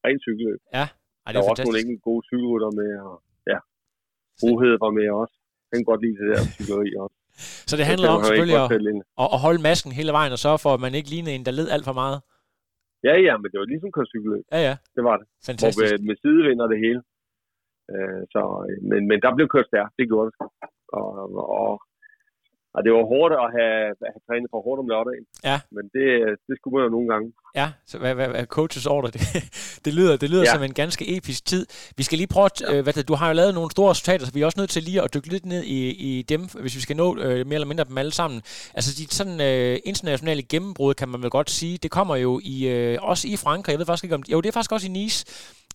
rent 0.06 0.22
cykelløb. 0.24 0.60
Ja. 0.78 0.86
Ej, 1.26 1.30
det 1.30 1.34
der 1.34 1.42
var 1.44 1.50
også 1.52 1.66
nogle 1.68 1.82
enkelte 1.82 2.04
gode 2.08 2.22
cykelrytter 2.28 2.70
med, 2.80 2.90
og 3.08 3.14
ja, 3.52 3.58
Brohed 4.40 4.74
var 4.84 4.92
med 4.98 5.08
også. 5.22 5.34
Han 5.70 5.76
kan 5.78 5.88
godt 5.92 6.02
lide 6.04 6.16
det 6.20 6.28
der 6.32 6.42
cykleri 6.56 6.90
også. 7.04 7.16
Så 7.70 7.74
det 7.78 7.86
handler 7.92 8.08
om 8.16 8.20
selvfølgelig 8.28 8.58
at, 8.64 8.68
at, 9.22 9.28
at, 9.34 9.38
holde 9.46 9.60
masken 9.68 9.90
hele 9.98 10.12
vejen 10.18 10.32
og 10.36 10.40
sørge 10.46 10.60
for, 10.64 10.70
at 10.76 10.80
man 10.84 10.92
ikke 10.98 11.10
lignede 11.14 11.34
en, 11.36 11.44
der 11.46 11.58
led 11.58 11.68
alt 11.74 11.86
for 11.90 11.96
meget. 12.02 12.18
Ja, 13.06 13.14
ja, 13.26 13.34
men 13.40 13.48
det 13.50 13.58
var 13.60 13.66
ligesom 13.72 13.90
køre 13.96 14.08
cykelløb. 14.12 14.44
Ja, 14.54 14.60
ja. 14.68 14.74
Det 14.96 15.02
var 15.08 15.16
det. 15.20 15.26
Fantastisk. 15.48 15.78
Hvor 15.78 15.86
med, 15.86 15.98
med 16.08 16.16
sidevind 16.22 16.60
og 16.64 16.68
det 16.72 16.78
hele. 16.86 17.00
Øh, 17.92 18.22
så, 18.32 18.40
men, 18.90 19.00
men 19.10 19.18
der 19.24 19.30
blev 19.36 19.46
kørt 19.54 19.68
stærkt, 19.70 19.92
det 19.98 20.06
gjorde 20.10 20.26
det. 20.30 20.36
Og, 20.98 21.10
og 21.66 21.72
og 22.76 22.80
det 22.84 22.90
var 22.96 23.04
hårdt 23.12 23.32
at 23.44 23.48
have, 23.56 23.76
at 24.06 24.10
have 24.14 24.22
trænet 24.28 24.48
for 24.52 24.60
hårdt 24.66 24.78
om 24.82 24.88
lørdagen. 24.92 25.24
Ja. 25.50 25.58
Men 25.76 25.84
det, 25.94 26.06
det 26.48 26.54
skulle 26.58 26.74
man 26.76 26.82
jo 26.86 26.90
nogle 26.96 27.08
gange. 27.12 27.26
Ja, 27.60 27.68
så 27.90 27.98
hvad, 27.98 28.14
hvad, 28.14 28.28
hvad 28.28 28.46
coaches 28.56 28.86
ordre, 28.86 29.10
det, 29.16 29.20
det 29.84 29.92
lyder, 29.98 30.16
det 30.16 30.28
lyder 30.30 30.46
ja. 30.48 30.54
som 30.54 30.62
en 30.62 30.74
ganske 30.82 31.16
episk 31.16 31.44
tid. 31.52 31.66
Vi 31.96 32.02
skal 32.02 32.16
lige 32.18 32.32
prøve, 32.36 32.50
ja. 32.60 32.76
øh, 32.76 32.82
hvad 32.84 32.92
det, 32.92 33.08
du 33.08 33.14
har 33.14 33.28
jo 33.28 33.34
lavet 33.34 33.54
nogle 33.54 33.70
store 33.70 33.90
resultater, 33.90 34.26
så 34.26 34.32
vi 34.32 34.40
er 34.42 34.46
også 34.46 34.60
nødt 34.60 34.70
til 34.70 34.82
lige 34.82 35.02
at 35.02 35.14
dykke 35.14 35.28
lidt 35.34 35.46
ned 35.46 35.62
i, 35.62 35.78
i 36.08 36.22
dem, 36.22 36.40
hvis 36.60 36.76
vi 36.76 36.80
skal 36.80 36.96
nå 36.96 37.18
øh, 37.18 37.46
mere 37.46 37.54
eller 37.54 37.66
mindre 37.66 37.84
dem 37.84 37.98
alle 37.98 38.12
sammen. 38.20 38.38
Altså 38.78 38.90
de 38.98 39.14
sådan 39.20 39.40
øh, 39.40 39.78
internationale 39.84 40.42
gennembrud, 40.42 40.94
kan 40.94 41.08
man 41.08 41.22
vel 41.22 41.30
godt 41.30 41.50
sige, 41.50 41.78
det 41.78 41.90
kommer 41.90 42.16
jo 42.16 42.40
i, 42.42 42.68
øh, 42.68 42.98
også 43.02 43.28
i 43.28 43.36
Frankrig. 43.44 43.72
Jeg 43.72 43.78
ved 43.78 43.86
faktisk 43.86 44.04
ikke 44.04 44.14
om, 44.14 44.22
jo 44.32 44.40
det 44.40 44.48
er 44.48 44.52
faktisk 44.52 44.72
også 44.72 44.86
i 44.86 44.90
Nice 44.90 45.20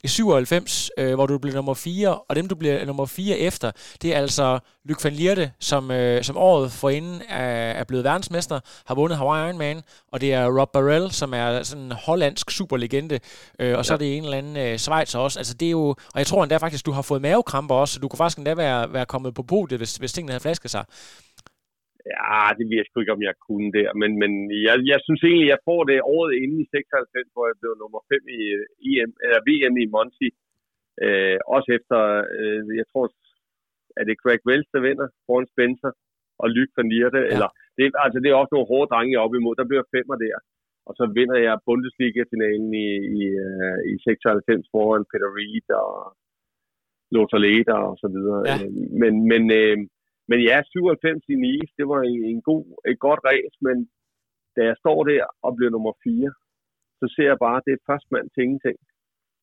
i 0.04 0.08
97, 0.08 0.92
øh, 0.98 1.14
hvor 1.16 1.26
du 1.26 1.38
blev 1.38 1.54
nummer 1.54 1.74
4, 1.74 2.18
og 2.18 2.36
dem, 2.36 2.48
du 2.48 2.56
bliver 2.56 2.86
nummer 2.86 3.06
4 3.06 3.38
efter, 3.38 3.72
det 4.02 4.16
er 4.16 4.18
altså 4.18 4.60
Luc 4.86 5.04
van 5.04 5.14
Lierde, 5.14 5.52
som, 5.60 5.92
øh, 5.92 6.24
som 6.24 6.38
året 6.38 6.72
forinden 6.72 7.22
er, 7.30 7.72
er 7.72 7.84
blevet 7.84 8.04
verdensmester, 8.04 8.60
har 8.86 8.96
vundet 8.96 9.18
Hawaii 9.18 9.50
Ironman, 9.50 9.82
og 10.12 10.22
det 10.22 10.34
er 10.34 10.60
Rob 10.60 10.72
Barrel, 10.74 11.12
som 11.12 11.34
er 11.34 11.64
sådan 11.64 11.84
en 11.84 11.92
hollandsk 11.92 12.52
superlegende, 12.52 13.20
øh, 13.60 13.78
og 13.78 13.86
så 13.86 13.94
ja. 13.94 13.96
er 13.96 13.98
det 13.98 14.18
en 14.18 14.24
eller 14.24 14.38
anden 14.38 14.58
øh, 14.58 14.78
Schweiz 14.78 15.16
også. 15.16 15.40
Altså 15.40 15.54
det 15.54 15.66
er 15.66 15.72
jo, 15.72 15.88
og 15.88 16.16
jeg 16.16 16.28
tror 16.28 16.44
endda 16.44 16.58
faktisk, 16.58 16.86
du 16.86 16.92
har 16.92 17.02
fået 17.02 17.22
mavekramper 17.22 17.76
også, 17.76 17.94
så 17.94 18.00
du 18.00 18.08
kunne 18.08 18.18
faktisk 18.18 18.38
endda 18.38 18.54
være, 18.54 18.94
være 18.94 19.06
kommet 19.06 19.34
på 19.34 19.44
podiet, 19.44 19.80
hvis, 19.80 19.96
hvis 19.96 20.14
tingene 20.14 20.32
havde 20.32 20.42
flasket 20.42 20.72
sig. 20.72 20.86
Ja, 22.14 22.42
det 22.58 22.66
ved 22.66 22.78
jeg 22.80 22.88
sgu 22.88 22.98
ikke, 23.00 23.18
om 23.18 23.28
jeg 23.30 23.36
kunne 23.48 23.70
der, 23.80 23.90
men, 24.02 24.12
men 24.22 24.32
jeg, 24.68 24.76
jeg 24.92 25.00
synes 25.06 25.22
egentlig, 25.24 25.50
jeg 25.54 25.66
får 25.70 25.82
det 25.90 26.08
året 26.16 26.32
inden 26.42 26.60
i 26.64 26.72
96, 26.72 27.34
hvor 27.34 27.46
jeg 27.50 27.58
blev 27.62 27.74
nummer 27.84 28.02
5 28.12 28.38
i 28.40 28.42
EM, 28.90 29.12
eller 29.24 29.40
VM 29.48 29.76
i 29.84 29.86
Monty. 29.96 30.30
Øh, 31.06 31.38
også 31.56 31.70
efter, 31.78 32.00
øh, 32.38 32.62
jeg 32.80 32.88
tror, 32.92 33.06
at 34.00 34.06
det 34.08 34.22
Craig 34.24 34.42
Wells, 34.48 34.70
der 34.74 34.82
vinder 34.88 35.08
foran 35.28 35.52
Spencer 35.54 35.92
og 36.42 36.48
Luc 36.56 36.70
van 36.78 36.90
Lierde, 36.92 37.22
ja. 37.24 37.30
eller 37.34 37.50
det, 37.78 37.84
altså 38.06 38.18
det 38.20 38.30
er 38.30 38.42
også 38.42 38.54
nogle 38.54 38.72
hårde 38.72 38.92
drenge 38.94 39.24
op 39.26 39.34
imod, 39.36 39.56
der 39.60 39.70
bliver 39.70 39.92
femmer 39.96 40.18
der. 40.26 40.38
Og 40.88 40.94
så 41.00 41.06
vinder 41.18 41.38
jeg 41.48 41.64
Bundesliga-finalen 41.68 42.72
i, 42.86 42.90
i, 43.20 43.24
uh, 43.48 43.80
i 43.92 43.94
96 44.04 44.72
foran 44.74 45.06
Peter 45.12 45.30
Reed 45.38 45.68
og 45.84 45.92
Lothar 47.14 47.42
Leder 47.46 47.80
og 47.90 47.96
så 48.04 48.08
videre. 48.16 48.42
Ja. 48.50 48.56
Øh, 48.64 48.72
men, 49.02 49.14
men, 49.32 49.44
øh, 49.62 49.78
men 50.32 50.40
ja, 50.50 50.58
97 50.64 51.34
i 51.34 51.36
Nice, 51.46 51.74
det 51.80 51.86
var 51.92 52.02
en, 52.12 52.22
en 52.32 52.42
god, 52.50 52.64
et 52.92 53.00
godt 53.08 53.22
race, 53.30 53.58
men 53.68 53.78
da 54.56 54.62
jeg 54.70 54.76
står 54.84 55.00
der 55.10 55.24
og 55.46 55.52
bliver 55.58 55.72
nummer 55.76 55.94
4, 56.04 56.32
så 57.00 57.06
ser 57.16 57.28
jeg 57.32 57.40
bare, 57.46 57.58
at 57.60 57.66
det 57.68 57.74
er 57.76 57.88
først 57.90 58.08
mand 58.14 58.28
til 58.30 58.44
ingenting. 58.46 58.78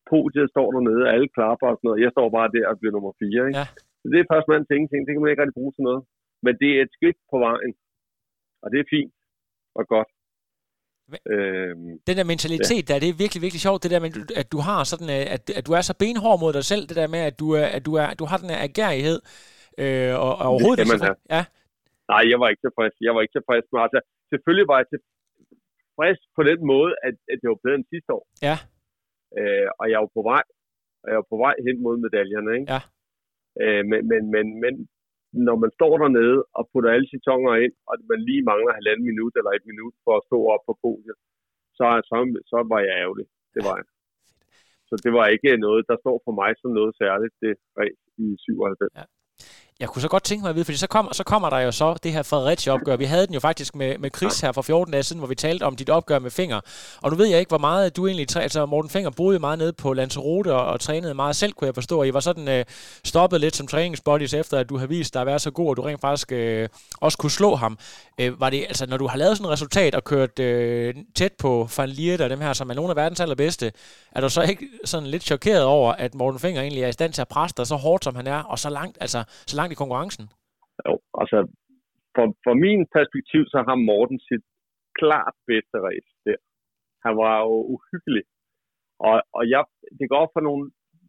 Podiet 0.09 0.47
står 0.53 0.67
dernede, 0.75 1.03
alle 1.13 1.29
klapper 1.35 1.67
og 1.71 1.75
sådan 1.77 1.87
noget. 1.87 2.03
Jeg 2.05 2.11
står 2.15 2.27
bare 2.37 2.53
der 2.55 2.65
og 2.71 2.75
bliver 2.79 2.93
nummer 2.95 3.13
4. 3.19 3.47
Ikke? 3.47 3.59
Ja. 3.59 3.65
Så 4.01 4.05
det 4.11 4.19
er 4.19 4.31
først 4.33 4.47
mand 4.51 4.63
til 4.65 4.75
ingenting. 4.77 5.01
Det 5.03 5.11
kan 5.13 5.21
man 5.21 5.31
ikke 5.31 5.43
rigtig 5.43 5.59
bruge 5.59 5.73
til 5.75 5.83
noget. 5.89 6.01
Men 6.45 6.53
det 6.61 6.69
er 6.71 6.81
et 6.85 6.95
skridt 6.97 7.19
på 7.31 7.37
vejen. 7.47 7.73
Og 8.63 8.67
det 8.71 8.79
er 8.79 8.87
fint 8.95 9.13
og 9.79 9.83
godt. 9.93 10.09
Øhm, 11.33 11.91
den 12.07 12.15
der 12.17 12.31
mentalitet 12.33 12.83
ja. 12.83 12.87
der, 12.89 12.99
det 13.03 13.09
er 13.09 13.21
virkelig, 13.23 13.41
virkelig 13.45 13.61
sjovt, 13.67 13.83
det 13.83 13.91
der 13.91 14.03
med, 14.05 14.11
at 14.41 14.47
du 14.53 14.59
har 14.69 14.81
sådan, 14.91 15.09
øh, 15.17 15.25
at, 15.35 15.43
at 15.59 15.63
du 15.67 15.71
er 15.77 15.81
så 15.81 15.93
benhård 16.03 16.39
mod 16.43 16.53
dig 16.53 16.65
selv, 16.71 16.83
det 16.89 16.95
der 17.01 17.07
med, 17.15 17.21
at 17.29 17.35
du, 17.41 17.47
er, 17.61 17.67
at 17.77 17.85
du, 17.87 17.93
er, 18.01 18.07
du 18.19 18.25
har 18.29 18.37
den 18.37 18.49
her 18.53 18.61
agerighed, 18.69 19.19
øh, 19.83 20.13
og, 20.25 20.33
og 20.41 20.45
overhovedet... 20.53 20.79
Det 20.81 20.91
man 20.93 21.01
Ja. 21.35 21.43
Nej, 22.11 22.23
jeg 22.31 22.37
var 22.41 22.47
ikke 22.51 22.63
tilfreds. 22.65 22.95
Jeg 23.07 23.13
var 23.15 23.21
ikke 23.23 23.35
tilfreds 23.37 23.65
med 23.71 23.81
altså, 23.85 23.99
Selvfølgelig 24.31 24.67
var 24.71 24.77
jeg 24.81 24.89
tilfreds 24.93 26.21
på 26.37 26.41
den 26.49 26.59
måde, 26.73 26.91
at, 27.07 27.15
at 27.31 27.37
det 27.41 27.47
var 27.51 27.59
bedre 27.63 27.77
end 27.79 27.91
sidste 27.93 28.11
år. 28.17 28.25
Ja. 28.47 28.57
Øh, 29.39 29.67
og 29.79 29.85
jeg 29.91 29.97
var 30.03 30.11
på 30.17 30.23
vej, 30.31 30.43
og 31.01 31.07
jeg 31.09 31.17
var 31.21 31.27
på 31.33 31.37
vej 31.45 31.55
hen 31.67 31.77
mod 31.85 31.95
medaljerne, 32.05 32.51
ikke? 32.57 32.67
Ja. 32.75 32.81
Øh, 33.63 33.83
men, 33.89 33.99
men, 34.11 34.21
men, 34.35 34.45
men 34.63 34.73
når 35.47 35.55
man 35.63 35.71
står 35.77 35.93
dernede 36.03 36.37
og 36.57 36.63
putter 36.71 36.89
alle 36.95 37.07
tonger 37.27 37.53
ind, 37.65 37.75
og 37.89 37.93
man 38.11 38.19
lige 38.29 38.43
mangler 38.51 38.73
halvanden 38.79 39.05
minut 39.11 39.33
eller 39.39 39.51
et 39.51 39.65
minut 39.71 39.95
for 40.05 40.13
at 40.17 40.25
stå 40.29 40.37
op 40.53 40.63
på 40.67 40.73
podiet, 40.83 41.17
så, 41.77 41.87
så, 42.09 42.17
så 42.51 42.57
var 42.71 42.79
jeg 42.87 42.93
ærgerlig. 43.03 43.25
Det 43.55 43.61
var 43.67 43.75
jeg. 43.79 43.87
Så 44.89 44.95
det 45.03 45.11
var 45.17 45.25
ikke 45.35 45.63
noget, 45.65 45.81
der 45.89 45.97
står 46.03 46.17
for 46.25 46.33
mig 46.41 46.51
som 46.61 46.71
noget 46.79 46.93
særligt, 47.01 47.35
det 47.43 47.53
race 47.79 48.03
i 48.23 48.27
97. 48.45 48.95
Ja. 48.99 49.05
Jeg 49.81 49.89
kunne 49.89 50.01
så 50.01 50.07
godt 50.07 50.23
tænke 50.23 50.41
mig 50.41 50.49
at 50.49 50.55
vide, 50.55 50.65
fordi 50.65 50.77
så 50.77 50.87
kommer, 50.87 51.13
så 51.13 51.23
kommer 51.23 51.49
der 51.49 51.59
jo 51.59 51.71
så 51.71 51.93
det 51.93 52.13
her 52.13 52.23
Fredericia-opgør. 52.23 52.95
Vi 52.95 53.05
havde 53.05 53.25
den 53.27 53.33
jo 53.33 53.39
faktisk 53.39 53.75
med, 53.75 53.97
med 53.97 54.09
Chris 54.17 54.39
her 54.39 54.51
for 54.51 54.61
14 54.61 54.91
dage 54.91 55.03
siden, 55.03 55.19
hvor 55.19 55.27
vi 55.27 55.35
talte 55.35 55.63
om 55.63 55.75
dit 55.75 55.89
opgør 55.89 56.19
med 56.19 56.31
Finger. 56.31 56.59
Og 57.01 57.11
nu 57.11 57.17
ved 57.17 57.25
jeg 57.27 57.39
ikke, 57.39 57.49
hvor 57.49 57.57
meget 57.57 57.95
du 57.95 58.07
egentlig... 58.07 58.37
Altså 58.37 58.65
Morten 58.65 58.91
Finger 58.91 59.09
boede 59.09 59.39
meget 59.39 59.57
nede 59.57 59.73
på 59.73 59.93
Lanzarote 59.93 60.53
og, 60.53 60.65
og 60.65 60.79
trænede 60.79 61.13
meget 61.13 61.35
selv, 61.35 61.53
kunne 61.53 61.65
jeg 61.65 61.75
forstå. 61.75 61.99
Og 61.99 62.07
I 62.07 62.13
var 62.13 62.19
sådan 62.19 62.47
øh, 62.47 62.65
stoppet 63.03 63.41
lidt 63.41 63.55
som 63.55 63.67
træningsbodies 63.67 64.33
efter, 64.33 64.57
at 64.57 64.69
du 64.69 64.77
har 64.77 64.87
vist 64.87 65.13
dig 65.13 65.21
at 65.21 65.27
være 65.27 65.39
så 65.39 65.51
god, 65.51 65.69
og 65.69 65.77
du 65.77 65.81
rent 65.81 66.01
faktisk 66.01 66.31
øh, 66.31 66.69
også 67.01 67.17
kunne 67.17 67.31
slå 67.31 67.55
ham. 67.55 67.77
Øh, 68.17 68.41
var 68.41 68.49
det, 68.49 68.65
altså, 68.67 68.85
når 68.85 68.97
du 68.97 69.07
har 69.07 69.17
lavet 69.17 69.37
sådan 69.37 69.45
et 69.45 69.51
resultat 69.51 69.95
og 69.95 70.03
kørt 70.03 70.39
øh, 70.39 70.95
tæt 71.15 71.33
på 71.33 71.69
Van 71.77 71.89
Liert 71.89 72.21
og 72.21 72.29
dem 72.29 72.41
her, 72.41 72.53
som 72.53 72.69
er 72.69 72.73
nogle 72.73 72.89
af 72.89 72.95
verdens 72.95 73.19
allerbedste, 73.19 73.71
er 74.11 74.21
du 74.21 74.29
så 74.29 74.41
ikke 74.41 74.67
sådan 74.85 75.07
lidt 75.07 75.23
chokeret 75.23 75.63
over, 75.63 75.93
at 75.93 76.15
Morten 76.15 76.39
Finger 76.39 76.61
egentlig 76.61 76.83
er 76.83 76.87
i 76.87 76.91
stand 76.91 77.13
til 77.13 77.21
at 77.21 77.27
presse 77.27 77.53
dig 77.57 77.67
så 77.67 77.75
hårdt, 77.75 78.03
som 78.03 78.15
han 78.15 78.27
er, 78.27 78.43
og 78.43 78.59
så 78.59 78.69
langt, 78.69 78.97
altså, 79.01 79.23
så 79.47 79.55
langt 79.55 79.68
i 79.71 79.81
konkurrencen? 79.81 80.25
Jo, 80.87 80.93
altså, 81.21 81.37
for, 82.15 82.25
for 82.45 82.53
min 82.65 82.81
perspektiv, 82.97 83.41
så 83.53 83.59
har 83.67 83.85
Morten 83.89 84.19
sit 84.29 84.43
klart 84.99 85.35
bedste 85.51 85.77
race 85.87 86.11
der. 86.25 86.39
Han 87.05 87.13
var 87.23 87.35
jo 87.47 87.55
uhyggelig. 87.75 88.23
Og, 89.07 89.15
og 89.37 89.43
jeg, 89.53 89.63
det 89.99 90.05
går 90.09 90.19
op 90.23 90.33
for 90.35 90.43
nogle, 90.49 90.63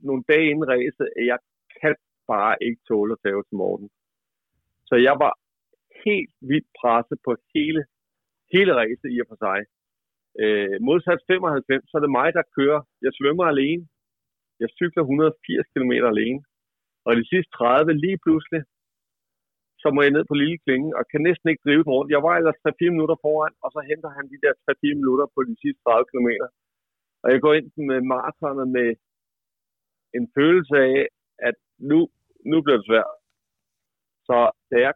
nogle 0.09 0.23
dage 0.33 0.51
inden 0.51 0.69
race, 0.75 1.03
at 1.19 1.27
jeg 1.33 1.39
kan 1.81 1.95
bare 2.33 2.55
ikke 2.67 2.81
tåle 2.89 3.13
at 3.13 3.23
tage 3.25 3.45
til 3.49 3.57
Morten. 3.63 3.89
Så 4.89 4.95
jeg 5.09 5.17
var 5.25 5.33
helt 6.05 6.35
vildt 6.51 6.71
presset 6.81 7.19
på 7.27 7.33
hele, 7.55 7.83
hele 8.55 8.73
race 8.81 9.07
i 9.15 9.17
og 9.23 9.27
for 9.31 9.39
sig. 9.47 9.59
Øh, 10.43 10.77
modsat 10.89 11.21
95, 11.27 11.91
så 11.91 11.95
er 11.99 12.03
det 12.05 12.17
mig, 12.21 12.29
der 12.39 12.53
kører. 12.57 12.81
Jeg 13.05 13.13
svømmer 13.19 13.45
alene. 13.45 13.85
Jeg 14.61 14.69
cykler 14.79 15.03
180 15.03 15.67
km 15.75 15.93
alene. 16.13 16.41
Og 17.07 17.13
de 17.19 17.25
sidste 17.33 17.53
30 17.53 17.93
lige 18.05 18.19
pludselig, 18.25 18.63
så 19.83 19.87
må 19.95 19.99
jeg 20.03 20.15
ned 20.15 20.25
på 20.29 20.35
lille 20.41 20.59
klinge, 20.65 20.91
og 20.99 21.03
kan 21.11 21.23
næsten 21.29 21.47
ikke 21.49 21.65
drive 21.67 21.85
den 21.85 21.95
rundt. 21.97 22.15
Jeg 22.15 22.23
var 22.27 22.35
ellers 22.37 22.59
3-4 22.67 22.95
minutter 22.95 23.17
foran, 23.25 23.55
og 23.65 23.69
så 23.75 23.81
henter 23.91 24.11
han 24.17 24.25
de 24.33 24.39
der 24.45 24.53
3-4 24.67 25.01
minutter 25.01 25.27
på 25.35 25.41
de 25.49 25.55
sidste 25.63 25.81
30 25.83 26.05
km. 26.11 26.31
Og 27.23 27.29
jeg 27.33 27.41
går 27.45 27.53
ind 27.59 27.69
med 27.91 27.99
maratonet 28.13 28.69
med 28.77 28.89
en 30.19 30.25
følelse 30.37 30.77
af, 30.91 31.01
at 31.49 31.57
nu, 31.91 31.99
nu 32.51 32.57
bliver 32.63 32.79
det 32.79 32.89
svært. 32.91 33.15
Så 34.29 34.37
da 34.71 34.77
jeg 34.87 34.95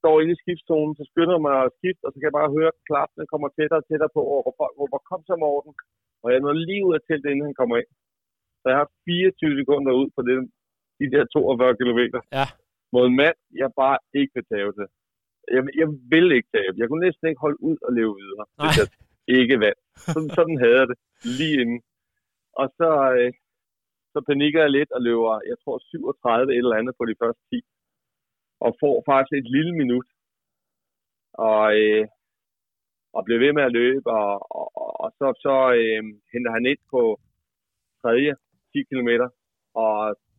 står 0.00 0.16
inde 0.20 0.34
i 0.34 0.42
skiftzonen, 0.42 0.94
så 0.98 1.04
skynder 1.10 1.34
jeg 1.36 1.46
mig 1.48 1.56
at 1.64 1.74
skifte, 1.78 2.04
og 2.06 2.10
så 2.10 2.16
kan 2.18 2.28
jeg 2.28 2.38
bare 2.40 2.54
høre, 2.56 2.70
at 2.72 2.82
klappene 2.88 3.30
kommer 3.32 3.48
tættere 3.48 3.80
og 3.82 3.86
tættere 3.86 4.14
på, 4.16 4.22
og 4.46 4.54
folk 4.60 4.74
råber, 4.80 4.98
kom 5.10 5.22
så 5.28 5.34
Morten. 5.44 5.72
Og 6.22 6.28
jeg 6.32 6.40
når 6.40 6.52
lige 6.52 6.86
ud 6.88 6.94
af 6.98 7.02
teltet, 7.02 7.30
inden 7.30 7.48
han 7.48 7.60
kommer 7.60 7.76
ind. 7.80 7.90
Så 8.60 8.66
jeg 8.70 8.78
har 8.80 8.88
24 9.04 9.60
sekunder 9.60 9.92
ud 10.00 10.08
på 10.16 10.20
det, 10.28 10.36
de 11.00 11.06
der 11.14 11.24
42 11.26 11.76
km. 11.80 12.00
Ja. 12.38 12.46
Mod 12.92 13.04
en 13.06 13.16
mand, 13.22 13.36
jeg 13.62 13.70
bare 13.82 13.98
ikke 14.18 14.32
vil 14.34 14.44
tage 14.50 14.72
til. 14.78 14.88
Jeg, 15.54 15.62
jeg 15.80 15.88
vil 16.12 16.26
ikke 16.36 16.50
tage. 16.54 16.70
Jeg 16.80 16.86
kunne 16.88 17.06
næsten 17.06 17.28
ikke 17.28 17.44
holde 17.46 17.60
ud 17.68 17.78
og 17.86 17.90
leve 17.98 18.14
videre. 18.22 18.44
Nej. 18.46 18.66
Hvis 18.66 18.78
jeg 18.80 18.88
ikke 19.40 19.60
vand. 19.64 19.78
Sådan, 20.12 20.30
sådan 20.38 20.56
havde 20.62 20.78
jeg 20.80 20.88
det 20.90 20.98
lige 21.38 21.56
inden. 21.62 21.80
Og 22.60 22.66
så, 22.78 22.90
øh, 23.18 23.32
så 24.12 24.18
panikker 24.28 24.60
jeg 24.62 24.70
lidt 24.70 24.90
og 24.96 25.00
løber, 25.08 25.32
jeg 25.50 25.56
tror 25.62 25.76
37 25.78 26.52
et 26.52 26.58
eller 26.58 26.80
andet 26.80 26.94
på 26.98 27.04
de 27.10 27.16
første 27.22 27.42
10. 27.50 27.60
Og 28.64 28.70
får 28.82 28.96
faktisk 29.10 29.32
et 29.36 29.50
lille 29.56 29.74
minut. 29.80 30.06
Og, 31.48 31.62
øh, 31.80 32.06
og 33.16 33.24
bliver 33.24 33.40
ved 33.44 33.52
med 33.52 33.64
at 33.68 33.72
løbe, 33.80 34.10
og, 34.10 34.32
og, 34.58 34.66
og 35.04 35.08
så, 35.18 35.26
så 35.44 35.54
øh, 35.80 36.02
henter 36.32 36.52
han 36.56 36.66
ind 36.72 36.82
på 36.90 37.02
tredje 38.02 38.32
10 38.72 38.82
km, 38.90 39.10
og 39.84 39.96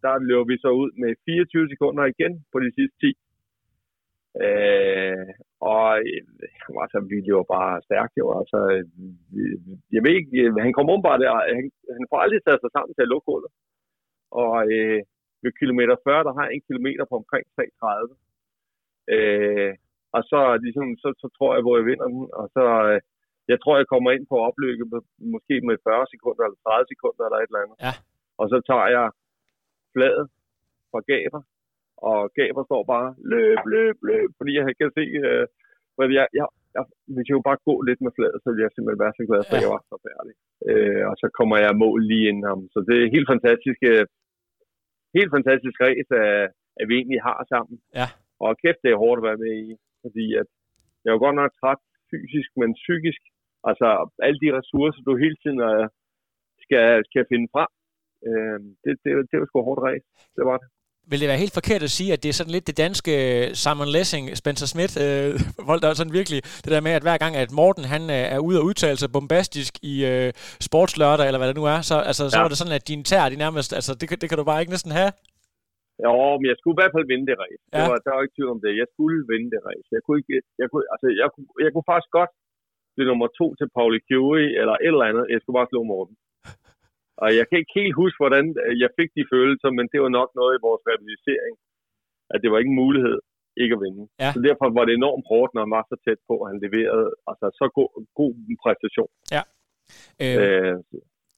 der 0.07 0.27
løber 0.29 0.47
vi 0.51 0.57
så 0.65 0.69
ud 0.81 0.91
med 1.01 1.11
24 1.25 1.69
sekunder 1.73 2.03
igen 2.13 2.33
på 2.51 2.57
de 2.65 2.69
sidste 2.77 2.97
10. 3.01 3.13
Øh, 4.45 5.27
og 5.71 5.83
altså, 6.83 6.97
vi 7.11 7.17
løber 7.27 7.45
bare 7.55 7.81
stærkt 7.87 8.13
jo. 8.21 8.25
Altså, 8.39 8.59
jeg 9.95 10.01
ved 10.03 10.13
ikke, 10.19 10.61
han 10.65 10.73
kommer 10.75 10.93
om 10.93 11.03
bare 11.07 11.21
der, 11.23 11.31
han, 11.57 11.65
han 11.97 12.03
får 12.09 12.19
aldrig 12.23 12.41
taget 12.43 12.61
sig 12.61 12.71
sammen 12.73 12.93
til 12.93 13.05
at 13.05 13.11
lukke 13.13 13.27
hullet. 13.31 13.51
Og 14.41 14.53
øh, 14.75 15.01
ved 15.43 15.51
kilometer 15.61 15.95
40, 16.03 16.23
der 16.27 16.33
har 16.37 16.43
jeg 16.45 16.53
en 16.55 16.67
kilometer 16.69 17.03
på 17.07 17.15
omkring 17.21 17.45
3,30. 17.57 19.15
Øh, 19.15 19.73
og 20.15 20.21
så, 20.31 20.39
ligesom, 20.65 20.85
så, 21.03 21.09
så 21.21 21.27
tror 21.37 21.51
jeg, 21.55 21.61
hvor 21.63 21.75
jeg 21.77 21.85
vinder 21.89 22.07
den. 22.13 22.23
Og 22.39 22.45
så, 22.55 22.65
øh, 22.89 22.99
jeg 23.51 23.57
tror, 23.59 23.73
jeg 23.77 23.87
kommer 23.93 24.09
ind 24.11 24.25
på 24.31 24.37
opløbet 24.47 25.01
måske 25.33 25.55
med 25.67 25.75
40 25.83 26.05
sekunder 26.13 26.43
eller 26.43 26.59
30 26.63 26.85
sekunder 26.93 27.23
eller 27.25 27.39
et 27.39 27.49
eller 27.49 27.63
andet. 27.63 27.77
Ja. 27.87 27.93
Og 28.41 28.45
så 28.51 28.57
tager 28.69 28.87
jeg 28.97 29.07
fladet 29.97 30.25
fra 30.91 30.99
Gaber, 31.09 31.41
og 32.09 32.19
Gaber 32.37 32.63
står 32.69 32.83
bare, 32.93 33.09
løb, 33.33 33.59
løb, 33.75 33.97
løb, 34.11 34.29
fordi 34.37 34.51
jeg 34.57 34.63
kan 34.79 34.91
se, 34.97 35.03
øh, 35.23 35.45
jeg, 36.19 36.27
jeg, 36.39 36.47
jeg, 36.75 36.83
hvis 37.13 37.27
jeg 37.27 37.37
jo 37.39 37.47
bare 37.49 37.65
gå 37.69 37.75
lidt 37.87 38.01
med 38.05 38.11
fladet, 38.17 38.39
så 38.41 38.47
ville 38.49 38.65
jeg 38.65 38.73
simpelthen 38.73 39.03
være 39.05 39.17
så 39.17 39.23
glad 39.29 39.41
for, 39.43 39.55
at 39.55 39.63
jeg 39.65 39.73
var 39.75 39.83
så 39.91 39.97
færdig. 40.07 40.33
Øh, 40.69 41.03
og 41.09 41.15
så 41.21 41.27
kommer 41.37 41.57
jeg 41.65 41.81
mål 41.83 41.99
lige 42.11 42.27
inden 42.29 42.45
ham. 42.51 42.61
Så 42.73 42.79
det 42.87 42.95
er 42.97 43.13
helt 43.15 43.29
fantastisk, 43.33 43.79
øh, 43.91 44.05
helt 45.17 45.31
fantastisk 45.37 45.77
race, 45.87 46.11
at, 46.23 46.47
at 46.79 46.85
vi 46.89 46.93
egentlig 46.95 47.21
har 47.29 47.37
sammen. 47.53 47.75
Ja. 47.99 48.07
Og 48.43 48.49
kæft, 48.61 48.83
det 48.83 48.91
er 48.91 49.03
hårdt 49.03 49.19
at 49.19 49.27
være 49.29 49.41
med 49.43 49.53
i, 49.65 49.67
fordi 50.03 50.25
at 50.41 50.47
jeg 51.03 51.11
var 51.13 51.21
godt 51.25 51.37
nok 51.41 51.51
træt 51.61 51.81
fysisk, 52.11 52.49
men 52.61 52.69
psykisk. 52.83 53.21
Altså 53.69 53.87
alle 54.25 54.39
de 54.43 54.49
ressourcer, 54.59 55.01
du 55.01 55.23
hele 55.25 55.37
tiden 55.43 55.59
øh, 55.69 55.85
skal, 56.63 56.87
skal 57.09 57.23
finde 57.31 57.47
frem, 57.53 57.71
øh, 58.27 58.57
det, 58.83 58.91
det, 59.03 59.11
det 59.29 59.35
var 59.39 59.47
sgu 59.47 59.57
hårdt 59.69 59.81
race. 59.87 60.07
Det 60.37 60.43
var 60.49 60.57
det. 60.61 60.67
Vil 61.11 61.21
det 61.21 61.31
være 61.31 61.43
helt 61.43 61.59
forkert 61.59 61.83
at 61.87 61.95
sige, 61.97 62.13
at 62.13 62.23
det 62.23 62.29
er 62.29 62.37
sådan 62.39 62.55
lidt 62.55 62.69
det 62.69 62.77
danske 62.85 63.13
Simon 63.63 63.89
Lessing, 63.95 64.25
Spencer 64.41 64.67
Smith, 64.73 64.93
øh, 65.05 65.31
folk 65.69 65.79
der 65.81 65.89
er 65.89 65.99
sådan 65.99 66.17
virkelig 66.19 66.39
det 66.63 66.71
der 66.75 66.85
med, 66.87 66.93
at 66.97 67.05
hver 67.07 67.17
gang, 67.23 67.33
at 67.43 67.49
Morten 67.59 67.85
han 67.93 68.03
øh, 68.17 68.25
er 68.35 68.39
ude 68.47 68.59
og 68.59 68.65
udtale 68.69 68.97
sig 68.99 69.09
bombastisk 69.15 69.73
i 69.91 69.93
øh, 70.11 70.29
sportslørdag, 70.67 71.25
eller 71.27 71.39
hvad 71.39 71.49
det 71.51 71.59
nu 71.61 71.65
er, 71.75 71.79
så, 71.89 71.95
altså, 72.09 72.23
så 72.31 72.37
ja. 72.37 72.43
er 72.43 72.51
det 72.51 72.61
sådan, 72.61 72.79
at 72.79 72.87
din 72.91 73.03
tær, 73.09 73.29
de 73.33 73.43
nærmest, 73.45 73.69
altså, 73.79 73.91
det, 73.99 74.05
det 74.21 74.27
kan 74.29 74.39
du 74.39 74.45
bare 74.51 74.61
ikke 74.61 74.75
næsten 74.75 74.97
have. 74.99 75.11
Jo, 76.05 76.13
men 76.39 76.47
jeg 76.51 76.57
skulle 76.57 76.75
i 76.75 76.79
hvert 76.81 76.95
fald 76.95 77.11
vinde 77.11 77.27
det 77.29 77.37
race. 77.43 77.63
Ja. 77.65 77.77
Det 77.77 77.91
var, 77.91 77.99
der 78.05 78.11
var 78.13 78.21
ikke 78.25 78.37
tvivl 78.37 78.55
om 78.55 78.61
det. 78.65 78.81
Jeg 78.81 78.87
skulle 78.93 79.19
vinde 79.31 79.49
det 79.53 79.61
race. 79.69 79.87
Jeg 79.95 80.01
kunne, 80.03 80.17
ikke, 80.21 80.35
jeg 80.61 80.67
kunne, 80.71 80.85
altså, 80.93 81.07
jeg 81.21 81.27
kunne, 81.33 81.47
jeg 81.65 81.71
kunne 81.73 81.89
faktisk 81.91 82.11
godt 82.19 82.31
blive 82.93 83.09
nummer 83.11 83.27
to 83.39 83.47
til 83.59 83.67
Pauli 83.77 83.99
Curie, 84.09 84.51
eller 84.61 84.75
et 84.77 84.93
eller 84.95 85.09
andet. 85.11 85.25
Jeg 85.33 85.39
skulle 85.39 85.57
bare 85.59 85.71
slå 85.71 85.81
Morten. 85.93 86.15
Og 87.21 87.27
jeg 87.39 87.45
kan 87.47 87.57
ikke 87.61 87.77
helt 87.81 87.95
huske, 88.01 88.19
hvordan 88.23 88.45
øh, 88.63 88.73
jeg 88.83 88.89
fik 88.99 89.09
de 89.17 89.31
følelser, 89.33 89.69
men 89.77 89.85
det 89.91 89.99
var 90.03 90.11
nok 90.19 90.29
noget 90.39 90.53
i 90.53 90.63
vores 90.67 90.81
rehabilitering, 90.87 91.53
at 92.33 92.37
det 92.41 92.49
var 92.51 92.57
ikke 92.59 92.73
en 92.75 92.83
mulighed. 92.85 93.17
ikke 93.63 93.75
at 93.77 93.83
vinde. 93.85 94.03
Ja. 94.23 94.29
Så 94.35 94.39
derfor 94.47 94.65
var 94.77 94.85
det 94.85 94.93
enormt 94.95 95.25
hårdt, 95.31 95.51
når 95.53 95.61
han 95.65 95.75
var 95.77 95.83
så 95.91 95.95
tæt 96.05 96.19
på, 96.29 96.33
at 96.41 96.47
han 96.51 96.59
leverede 96.65 97.09
altså, 97.29 97.45
så 97.59 97.65
god, 97.77 97.91
god 98.19 98.31
præstation. 98.63 99.11
Øh, 100.23 100.35
Øh, 100.43 100.75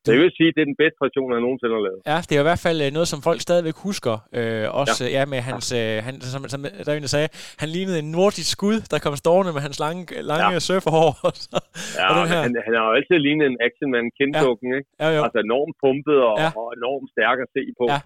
så 0.10 0.14
jeg 0.16 0.22
vil 0.26 0.32
sige, 0.40 0.50
at 0.52 0.56
det 0.56 0.62
er 0.66 0.70
den 0.74 0.80
bedste 0.84 0.98
præstation, 1.02 1.30
han 1.36 1.42
nogensinde 1.48 1.74
har 1.78 1.84
lavet. 1.90 2.02
Ja, 2.12 2.18
det 2.28 2.34
er 2.38 2.42
i 2.46 2.48
hvert 2.50 2.64
fald 2.68 2.78
øh, 2.86 2.90
noget, 2.98 3.08
som 3.14 3.20
folk 3.30 3.40
stadigvæk 3.48 3.78
husker. 3.90 4.16
Øh, 4.38 4.66
også 4.82 5.00
ja. 5.06 5.12
ja, 5.18 5.22
med 5.34 5.40
hans, 5.50 5.66
øh, 5.80 5.96
han, 6.08 6.14
som, 6.34 6.42
som 6.54 6.60
der 6.86 6.92
er 6.92 6.98
en, 7.00 7.06
der 7.08 7.14
sagde, 7.18 7.30
han 7.62 7.70
lignede 7.78 7.98
en 8.04 8.10
nordisk 8.18 8.50
skud, 8.56 8.78
der 8.92 8.98
kom 9.06 9.14
stående 9.24 9.52
med 9.58 9.62
hans 9.68 9.78
lange, 9.86 10.02
lange 10.32 10.56
ja. 10.58 10.66
surferhår. 10.68 11.12
Og, 11.28 11.32
så, 11.44 11.58
Ja, 12.00 12.06
og 12.10 12.14
den 12.20 12.28
her. 12.34 12.42
han, 12.46 12.54
han 12.68 12.74
har 12.78 12.86
jo 12.90 12.94
altid 13.00 13.18
lignet 13.28 13.46
en 13.54 13.58
actionman 13.68 14.08
kendtukken, 14.20 14.68
ja. 14.72 14.78
ikke? 14.80 14.90
Ja, 15.02 15.08
jo. 15.16 15.20
Altså 15.26 15.40
enormt 15.48 15.76
pumpet 15.84 16.18
og, 16.30 16.36
Ja. 16.44 16.50
og 16.62 16.68
enormt 16.80 17.08
stærk 17.16 17.38
at 17.46 17.50
se 17.56 17.64
på. 17.80 17.86
Ja. 17.94 18.00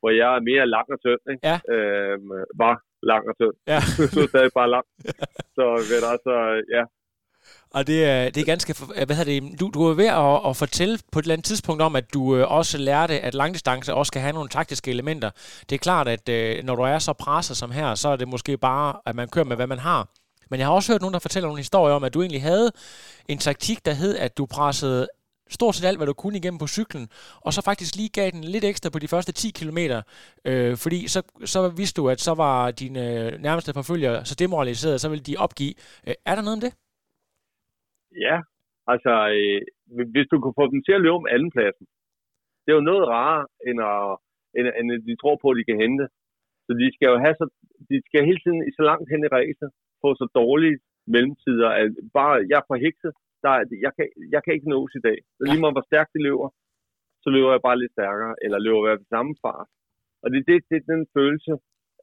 Hvor 0.00 0.10
jeg 0.22 0.30
er 0.38 0.42
mere 0.50 0.64
lang 0.76 0.86
og 0.94 0.98
tynd, 1.04 1.22
ikke? 1.32 1.42
Ja. 1.50 1.56
Øhm, 1.74 2.30
var 2.64 2.74
lang 3.12 3.22
og 3.30 3.34
tynd. 3.40 3.56
Ja. 3.72 3.80
er 4.24 4.28
stadig 4.32 4.52
bare 4.60 4.70
lang. 4.76 4.86
Så 5.56 5.64
ved 5.90 6.00
altså, 6.14 6.34
ja. 6.76 6.84
Og 7.70 7.86
det 7.86 8.04
er, 8.04 8.30
det 8.30 8.40
er 8.40 8.44
ganske... 8.44 8.74
Hvad 9.06 9.16
hedder 9.16 9.40
det? 9.40 9.60
Du, 9.60 9.70
du 9.74 9.82
er 9.82 9.94
ved 9.94 10.06
at, 10.06 10.50
at 10.50 10.56
fortælle 10.56 10.98
på 11.12 11.18
et 11.18 11.22
eller 11.22 11.34
andet 11.34 11.44
tidspunkt 11.44 11.82
om, 11.82 11.96
at 11.96 12.14
du 12.14 12.36
øh, 12.36 12.50
også 12.50 12.78
lærte, 12.78 13.20
at 13.20 13.34
langdistance 13.34 13.94
også 13.94 14.12
kan 14.12 14.22
have 14.22 14.32
nogle 14.32 14.48
taktiske 14.48 14.90
elementer. 14.90 15.30
Det 15.68 15.74
er 15.74 15.78
klart, 15.78 16.08
at 16.08 16.28
øh, 16.28 16.64
når 16.64 16.74
du 16.74 16.82
er 16.82 16.98
så 16.98 17.12
presset 17.12 17.56
som 17.56 17.70
her, 17.70 17.94
så 17.94 18.08
er 18.08 18.16
det 18.16 18.28
måske 18.28 18.58
bare, 18.58 18.96
at 19.06 19.14
man 19.14 19.28
kører 19.28 19.44
med, 19.44 19.56
hvad 19.56 19.66
man 19.66 19.78
har. 19.78 20.08
Men 20.50 20.60
jeg 20.60 20.66
har 20.66 20.74
også 20.74 20.92
hørt 20.92 21.00
nogen, 21.00 21.12
der 21.12 21.18
fortæller 21.18 21.48
nogle 21.48 21.60
historier 21.60 21.94
om, 21.94 22.04
at 22.04 22.14
du 22.14 22.20
egentlig 22.20 22.42
havde 22.42 22.72
en 23.28 23.38
taktik, 23.38 23.86
der 23.86 23.92
hed, 23.92 24.16
at 24.16 24.38
du 24.38 24.46
pressede 24.46 25.08
stort 25.50 25.74
set 25.74 25.84
alt, 25.84 25.98
hvad 25.98 26.06
du 26.06 26.12
kunne 26.12 26.38
igennem 26.38 26.58
på 26.58 26.66
cyklen, 26.66 27.08
og 27.40 27.54
så 27.54 27.62
faktisk 27.62 27.96
lige 27.96 28.08
gav 28.08 28.30
den 28.30 28.44
lidt 28.44 28.64
ekstra 28.64 28.90
på 28.90 28.98
de 28.98 29.08
første 29.08 29.32
10 29.32 29.50
km, 29.50 29.78
øh, 30.44 30.76
fordi 30.76 31.08
så, 31.08 31.22
så 31.44 31.68
vidste 31.68 31.96
du, 31.96 32.08
at 32.08 32.20
så 32.20 32.34
var 32.34 32.70
dine 32.70 33.10
øh, 33.10 33.42
nærmeste 33.42 33.72
forfølgere 33.72 34.24
så 34.24 34.34
demoraliseret, 34.34 35.00
så 35.00 35.08
ville 35.08 35.22
de 35.24 35.36
opgive. 35.36 35.74
Øh, 36.06 36.14
er 36.26 36.34
der 36.34 36.42
noget 36.42 36.52
om 36.52 36.60
det? 36.60 36.72
Ja, 38.26 38.36
altså, 38.92 39.12
øh, 39.36 39.60
hvis 40.14 40.28
du 40.30 40.36
kunne 40.40 40.58
få 40.60 40.66
dem 40.72 40.80
til 40.82 40.94
at 40.96 41.02
løbe 41.04 41.18
om 41.20 41.30
andenpladsen, 41.34 41.86
det 42.62 42.70
er 42.70 42.78
jo 42.80 42.88
noget 42.90 43.04
rarere, 43.14 43.46
end 43.68 43.78
at, 43.90 44.00
end, 44.56 44.66
end 44.78 44.88
at 44.96 45.02
de 45.08 45.14
tror 45.22 45.36
på, 45.42 45.46
at 45.50 45.58
de 45.60 45.68
kan 45.70 45.82
hente. 45.84 46.04
Så 46.66 46.70
de 46.80 46.86
skal 46.96 47.08
jo 47.12 47.18
have 47.24 47.36
så, 47.40 47.46
de 47.90 47.96
skal 48.08 48.28
hele 48.28 48.40
tiden 48.44 48.60
så 48.78 48.82
langt 48.90 49.08
hen 49.12 49.22
i 49.26 49.32
racet, 49.38 49.68
få 50.02 50.08
så 50.20 50.26
dårlige 50.40 50.78
mellemtider, 51.14 51.68
at 51.80 51.88
bare, 52.18 52.34
jeg 52.50 52.58
er 52.60 52.70
forhekset, 52.72 53.12
der, 53.44 53.52
er- 53.58 53.80
jeg, 53.86 53.92
kan, 53.96 54.06
jeg 54.34 54.40
kan 54.44 54.54
ikke 54.54 54.72
nås 54.74 54.92
i 55.00 55.02
dag. 55.08 55.18
Så 55.36 55.40
lige 55.48 55.60
meget 55.62 55.76
hvor 55.76 55.86
stærkt 55.90 56.14
de 56.14 56.22
løber, 56.28 56.48
så 57.22 57.28
løber 57.34 57.50
jeg 57.54 57.62
bare 57.68 57.78
lidt 57.80 57.92
stærkere, 57.96 58.34
eller 58.44 58.58
løber 58.66 58.88
jeg 58.88 58.98
ved 58.98 59.08
samme 59.14 59.32
fart. 59.44 59.68
Og 60.22 60.26
det, 60.32 60.40
det, 60.48 60.56
det 60.70 60.76
er 60.78 60.90
den 60.94 61.02
følelse, 61.16 61.52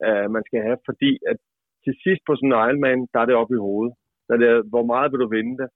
uh, 0.06 0.26
man 0.36 0.44
skal 0.48 0.62
have, 0.68 0.80
fordi 0.90 1.12
at 1.32 1.38
til 1.86 1.94
sidst 2.06 2.22
på 2.26 2.32
sådan 2.36 2.52
en 2.54 2.60
Ironman, 2.66 3.00
der 3.14 3.20
er 3.22 3.28
det 3.28 3.36
oppe 3.42 3.56
i 3.56 3.64
hovedet. 3.68 3.94
Der 4.28 4.34
er 4.36 4.42
det, 4.46 4.52
hvor 4.72 4.86
meget 4.92 5.12
vil 5.12 5.24
du 5.24 5.30
vinde 5.38 5.56
det? 5.62 5.70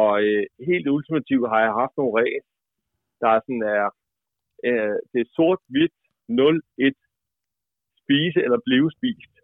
Og 0.00 0.12
øh, 0.26 0.44
helt 0.68 0.86
ultimativt 0.96 1.50
har 1.52 1.60
jeg 1.66 1.78
haft 1.80 1.94
nogle 1.96 2.16
ræs, 2.18 2.44
der 3.20 3.28
er 3.36 3.40
sådan 3.46 3.64
er, 3.76 3.86
øh, 4.68 4.96
det 5.12 5.18
er 5.20 5.32
sort-hvidt 5.36 5.96
0-1 6.28 6.96
spise 8.02 8.38
eller 8.46 8.66
blive 8.68 8.88
spist. 8.96 9.34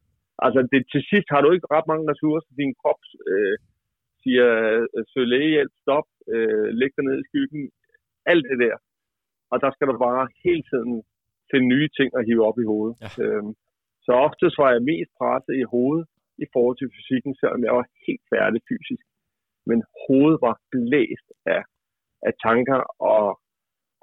Altså 0.45 0.61
det, 0.70 0.80
til 0.92 1.03
sidst 1.11 1.28
har 1.32 1.40
du 1.42 1.49
ikke 1.53 1.72
ret 1.74 1.86
mange 1.90 2.07
ressourcer. 2.12 2.51
Din 2.62 2.74
krop 2.80 3.01
øh, 3.32 3.57
siger, 4.22 4.49
øh, 4.97 5.05
søg 5.12 5.26
lægehjælp, 5.32 5.74
stop, 5.84 6.07
øh, 6.34 6.68
læg 6.80 6.90
dig 6.97 7.05
ned 7.05 7.16
i 7.20 7.28
skyggen. 7.28 7.62
Alt 8.32 8.47
det 8.51 8.59
der. 8.64 8.76
Og 9.53 9.57
der 9.62 9.70
skal 9.72 9.86
du 9.88 9.97
bare 10.07 10.24
hele 10.45 10.64
tiden 10.70 10.95
finde 11.51 11.66
nye 11.74 11.88
ting 11.99 12.09
at 12.18 12.26
hive 12.28 12.47
op 12.49 12.59
i 12.62 12.68
hovedet. 12.72 12.97
Ja. 13.03 13.11
Øhm, 13.22 13.53
så 14.07 14.12
oftest 14.26 14.57
var 14.62 14.70
jeg 14.74 14.88
mest 14.92 15.11
presset 15.18 15.55
i 15.62 15.64
hovedet 15.74 16.07
i 16.45 16.47
forhold 16.53 16.76
til 16.78 16.92
fysikken, 16.95 17.32
selvom 17.40 17.61
jeg 17.66 17.74
var 17.78 17.86
helt 18.07 18.24
færdig 18.34 18.61
fysisk 18.70 19.05
men 19.69 19.79
hovedet 20.05 20.39
var 20.47 20.55
blæst 20.73 21.29
af, 21.55 21.62
af 22.29 22.33
tanker 22.47 22.81
og, 23.15 23.27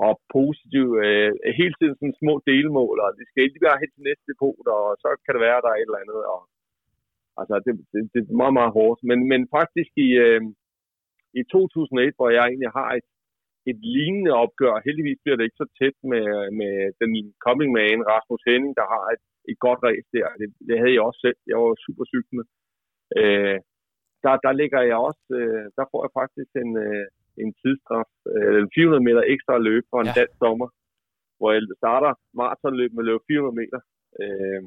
og 0.05 0.13
positive, 0.35 0.91
øh, 1.05 1.31
hele 1.59 1.75
tiden 1.79 1.95
sådan 1.97 2.19
små 2.21 2.33
delmål, 2.51 2.97
og 3.05 3.09
det 3.17 3.25
skal 3.27 3.43
ikke 3.43 3.65
være 3.67 3.81
helt 3.81 3.93
til 3.95 4.07
næste 4.09 4.25
depot, 4.31 4.65
og 4.77 4.85
så 5.03 5.09
kan 5.23 5.33
det 5.35 5.41
være, 5.47 5.63
der 5.63 5.71
er 5.71 5.79
et 5.79 5.89
eller 5.89 6.03
andet. 6.03 6.21
Og, 6.33 6.41
altså, 7.39 7.55
det, 7.65 7.73
det, 7.93 8.01
det 8.13 8.19
er 8.21 8.41
meget, 8.43 8.55
meget 8.59 8.75
hårdt. 8.79 8.99
Men, 9.09 9.19
men 9.31 9.41
faktisk 9.57 9.91
i, 10.07 10.09
øh, 10.25 10.41
i 11.39 11.41
2001, 11.43 12.17
hvor 12.17 12.29
jeg 12.37 12.43
egentlig 12.45 12.71
har 12.79 12.89
et, 12.99 13.07
et 13.71 13.79
lignende 13.95 14.33
opgør, 14.43 14.83
heldigvis 14.87 15.19
bliver 15.23 15.37
det 15.37 15.45
ikke 15.45 15.61
så 15.63 15.67
tæt 15.79 15.97
med, 16.11 16.27
med 16.59 16.73
den 17.01 17.11
coming 17.45 17.71
man, 17.79 18.07
Rasmus 18.11 18.43
Henning, 18.49 18.73
der 18.79 18.87
har 18.93 19.05
et, 19.15 19.23
et 19.51 19.59
godt 19.65 19.79
race 19.87 20.09
der. 20.15 20.27
Det, 20.39 20.47
det 20.67 20.75
havde 20.79 20.95
jeg 20.95 21.07
også 21.07 21.21
selv. 21.25 21.39
Jeg 21.49 21.57
var 21.57 21.85
super 21.87 22.05
cyklende. 22.13 22.45
Øh, 23.19 23.57
der, 24.25 24.33
der 24.45 24.51
ligger 24.61 24.81
jeg 24.91 24.97
også, 25.07 25.25
øh, 25.39 25.65
der 25.77 25.85
får 25.91 25.99
jeg 26.05 26.11
faktisk 26.21 26.51
en, 26.63 26.71
øh, 26.85 27.05
en 27.43 27.49
tidsstraf, 27.61 28.09
øh, 28.33 28.55
en 28.63 28.69
400 28.75 29.03
meter 29.07 29.23
ekstra 29.33 29.55
løb 29.69 29.83
for 29.91 29.99
en 30.01 30.09
Ja. 30.11 30.17
dansk 30.19 30.35
dommer, 30.45 30.67
hvor 31.37 31.49
jeg 31.55 31.61
starter 31.81 32.11
maratonløb 32.39 32.91
med 32.93 33.03
at 33.03 33.09
løbe 33.09 33.23
400 33.31 33.55
meter. 33.61 33.79
Øh, 34.21 34.61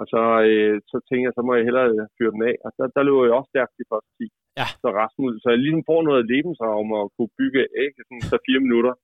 og 0.00 0.04
så, 0.12 0.22
øh, 0.50 0.74
så 0.90 0.96
tænker 1.08 1.26
jeg, 1.28 1.34
så 1.36 1.42
må 1.46 1.52
jeg 1.54 1.64
hellere 1.68 1.88
øh, 1.96 2.04
fyre 2.16 2.32
den 2.36 2.42
af. 2.50 2.56
Og 2.64 2.70
der, 2.78 2.86
der 2.96 3.02
løber 3.06 3.24
jeg 3.28 3.34
også 3.38 3.52
stærkt 3.52 3.78
de 3.80 3.88
første 3.92 4.10
10. 4.18 4.24
Ja. 4.60 4.66
Så 4.82 4.88
Rasmus, 5.00 5.32
så 5.42 5.48
jeg 5.54 5.60
ligesom 5.64 5.84
får 5.90 6.00
noget 6.08 6.22
lebensraum 6.32 6.88
og 7.00 7.04
kunne 7.16 7.32
bygge 7.40 7.62
ikke? 7.84 7.98
Sådan, 8.06 8.24
så 8.30 8.36
fire 8.48 8.60
minutter, 8.66 8.94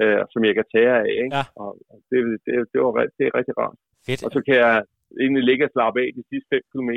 øh, 0.00 0.20
som 0.32 0.40
jeg 0.48 0.54
kan 0.58 0.66
tage 0.74 0.90
af. 1.00 1.06
Ikke? 1.22 1.34
Ja. 1.38 1.44
Og 1.62 1.68
det, 2.10 2.18
det, 2.44 2.52
det, 2.72 2.78
var, 2.84 2.92
det 3.18 3.24
er 3.28 3.34
rigtig 3.38 3.54
rart. 3.62 3.76
Fedt. 4.06 4.20
Og 4.26 4.30
så 4.36 4.40
kan 4.46 4.56
jeg 4.64 4.74
egentlig 5.24 5.44
ligge 5.50 5.64
og 5.68 5.72
slappe 5.74 5.98
af 6.06 6.10
de 6.18 6.22
sidste 6.30 6.48
5 6.54 6.60
km 6.72 6.90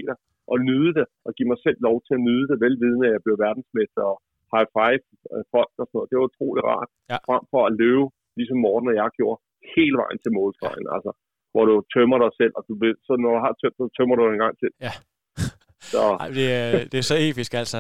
og 0.51 0.57
nyde 0.69 0.91
det, 0.99 1.05
og 1.25 1.31
give 1.37 1.49
mig 1.51 1.59
selv 1.65 1.77
lov 1.87 1.97
til 2.07 2.13
at 2.17 2.23
nyde 2.27 2.45
det, 2.49 2.57
velvidende 2.65 3.05
at 3.09 3.13
jeg 3.15 3.23
blev 3.25 3.35
verdensmester 3.45 4.03
og 4.11 4.17
high 4.53 4.67
five 4.77 5.01
øh, 5.33 5.43
folk 5.53 5.71
og 5.81 5.85
sådan 5.85 5.95
noget. 5.97 6.09
Det 6.09 6.15
var 6.17 6.25
utroligt 6.31 6.65
rart. 6.71 6.89
Ja. 7.11 7.17
Frem 7.29 7.43
for 7.53 7.61
at 7.69 7.73
løbe, 7.81 8.05
ligesom 8.39 8.57
Morten 8.65 8.87
og 8.91 8.95
jeg 9.01 9.09
gjorde, 9.19 9.37
hele 9.75 9.95
vejen 10.01 10.19
til 10.23 10.31
målstregen. 10.37 10.87
Altså, 10.95 11.11
hvor 11.53 11.63
du 11.69 11.75
tømmer 11.95 12.17
dig 12.23 12.31
selv, 12.39 12.53
og 12.57 12.63
du 12.69 12.73
vil, 12.83 12.93
så 13.07 13.11
når 13.23 13.31
du 13.35 13.39
har 13.45 13.53
tømt, 13.61 13.75
så 13.79 13.85
tømmer 13.97 14.15
du 14.17 14.23
en 14.35 14.41
gang 14.45 14.53
til. 14.61 14.69
Ja. 14.87 14.93
Så 15.91 16.01
Ej, 16.23 16.27
det, 16.39 16.47
er, 16.61 16.71
det 16.91 16.97
er 16.97 17.07
så 17.11 17.15
episk, 17.19 17.51
altså. 17.53 17.77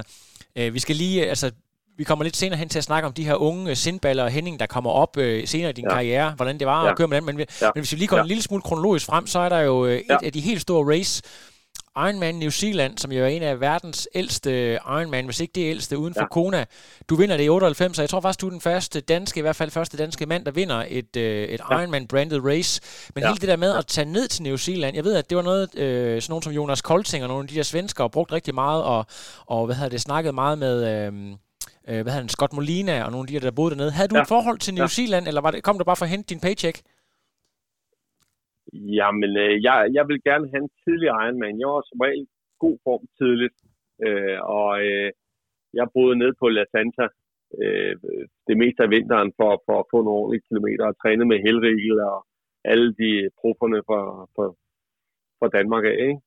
Øh, 0.57 0.73
vi 0.75 0.79
skal 0.79 0.95
lige, 0.95 1.23
øh, 1.23 1.29
altså, 1.33 1.47
vi 1.97 2.03
kommer 2.03 2.23
lidt 2.23 2.35
senere 2.35 2.59
hen 2.59 2.69
til 2.69 2.77
at 2.77 2.83
snakke 2.83 3.07
om 3.07 3.13
de 3.13 3.23
her 3.29 3.35
unge 3.35 3.69
øh, 3.69 3.75
Sindballer 3.75 4.23
og 4.23 4.29
Henning, 4.29 4.59
der 4.59 4.65
kommer 4.65 4.91
op 4.91 5.17
øh, 5.17 5.47
senere 5.47 5.69
i 5.69 5.73
din 5.73 5.85
ja. 5.89 5.93
Karriere, 5.95 6.33
hvordan 6.35 6.59
det 6.59 6.67
var 6.67 6.83
ja. 6.83 6.91
At 6.91 6.97
køre 6.97 7.07
med 7.07 7.17
den. 7.17 7.25
Men, 7.25 7.37
ja. 7.39 7.69
Men 7.75 7.79
hvis 7.81 7.91
vi 7.93 7.97
lige 7.97 8.07
går 8.07 8.17
ja. 8.17 8.21
En 8.21 8.27
lille 8.27 8.43
smule 8.43 8.61
kronologisk 8.61 9.05
frem, 9.05 9.25
så 9.27 9.39
er 9.39 9.49
der 9.49 9.59
jo 9.59 9.75
et 9.83 10.03
Ja. 10.09 10.17
af 10.23 10.31
de 10.33 10.39
helt 10.39 10.61
store 10.61 10.83
race, 10.93 11.13
Ironman 11.97 12.35
New 12.35 12.49
Zealand, 12.49 12.97
som 12.97 13.11
jo 13.11 13.23
er 13.23 13.27
en 13.27 13.43
af 13.43 13.61
verdens 13.61 14.07
ældste 14.15 14.73
Ironman, 14.73 15.25
hvis 15.25 15.39
ikke 15.39 15.51
det 15.55 15.69
ældste, 15.69 15.97
uden 15.97 16.13
for 16.13 16.21
Ja. 16.21 16.27
Kona. 16.27 16.65
Du 17.09 17.15
vinder 17.15 17.37
det 17.37 17.43
i 17.43 17.49
98, 17.49 17.97
og 17.97 18.01
jeg 18.01 18.09
tror 18.09 18.21
faktisk, 18.21 18.41
du 18.41 18.45
er 18.47 18.49
den 18.51 18.61
første 18.61 19.01
danske, 19.01 19.37
i 19.37 19.41
hvert 19.41 19.55
fald 19.55 19.71
første 19.71 19.97
danske 19.97 20.25
mand, 20.25 20.45
der 20.45 20.51
vinder 20.51 20.85
et, 20.89 21.15
øh, 21.17 21.43
et 21.47 21.61
Ja. 21.71 21.77
Ironman-branded 21.79 22.45
race. 22.45 22.81
Men 23.15 23.21
Ja. 23.23 23.27
hele 23.27 23.39
det 23.39 23.47
der 23.49 23.55
med 23.55 23.75
at 23.75 23.85
tage 23.87 24.05
ned 24.05 24.27
til 24.27 24.43
New 24.43 24.55
Zealand, 24.55 24.95
jeg 24.95 25.03
ved, 25.03 25.15
at 25.15 25.29
det 25.29 25.35
var 25.35 25.43
noget, 25.43 25.75
øh, 25.79 26.21
sådan 26.21 26.31
nogen 26.31 26.43
som 26.43 26.53
Jonas 26.53 26.81
Kolting 26.81 27.23
og 27.23 27.27
nogle 27.27 27.43
af 27.43 27.47
de 27.47 27.55
der 27.55 27.63
svenskere 27.63 28.09
brugt 28.09 28.31
rigtig 28.31 28.55
meget, 28.55 28.83
og, 28.83 29.05
og 29.45 29.65
hvad 29.65 29.75
hedder 29.75 29.89
det, 29.89 30.01
snakket 30.01 30.35
meget 30.35 30.57
med... 30.59 30.83
Øh, 30.87 31.13
øh, 31.89 32.01
hvad 32.03 32.03
hedder 32.03 32.11
han, 32.11 32.29
Scott 32.29 32.53
Molina 32.53 33.03
og 33.03 33.11
nogle 33.11 33.23
af 33.23 33.27
de 33.27 33.33
der, 33.33 33.39
der 33.39 33.51
boede 33.51 33.71
dernede. 33.71 33.91
Havde 33.91 34.07
du. 34.07 34.15
Ja. 34.15 34.21
et 34.21 34.27
forhold 34.27 34.59
til 34.59 34.73
New 34.73 34.83
Ja. 34.83 34.87
Zealand, 34.87 35.27
eller 35.27 35.41
var 35.41 35.51
det, 35.51 35.63
kom 35.63 35.77
du 35.77 35.83
bare 35.83 35.95
for 35.95 36.05
at 36.05 36.09
hente 36.09 36.29
din 36.29 36.39
paycheck? 36.39 36.81
Jamen, 38.73 39.37
øh, 39.37 39.63
jeg, 39.63 39.89
jeg 39.93 40.07
vil 40.07 40.23
gerne 40.23 40.49
have 40.51 40.63
en 40.63 40.71
tidlig 40.83 41.07
Ironman. 41.07 41.59
Jeg 41.59 41.67
var 41.67 41.83
som 41.89 41.99
regel 41.99 42.27
god 42.59 42.77
form 42.83 43.03
tidligt, 43.19 43.57
øh, 44.05 44.39
og 44.59 44.71
øh, 44.87 45.11
jeg 45.73 45.87
boede 45.93 46.15
ned 46.21 46.31
på 46.39 46.45
La 46.49 46.63
Santa 46.71 47.05
øh, 47.61 47.95
det 48.47 48.55
meste 48.61 48.83
af 48.83 48.89
vinteren 48.89 49.31
for, 49.37 49.51
for 49.65 49.75
at 49.79 49.89
få 49.91 49.97
nogle 50.01 50.19
ordentlige 50.21 50.47
kilometer 50.49 50.85
og 50.87 50.97
træne 51.01 51.25
med 51.25 51.43
Helrigel 51.45 51.99
og 51.99 52.19
alle 52.71 52.89
de 53.01 53.11
profferne 53.39 53.79
fra, 53.87 54.01
fra, 54.35 54.45
fra 55.39 55.47
Danmark 55.57 55.85
af. 55.85 55.97
Ikke? 56.07 56.21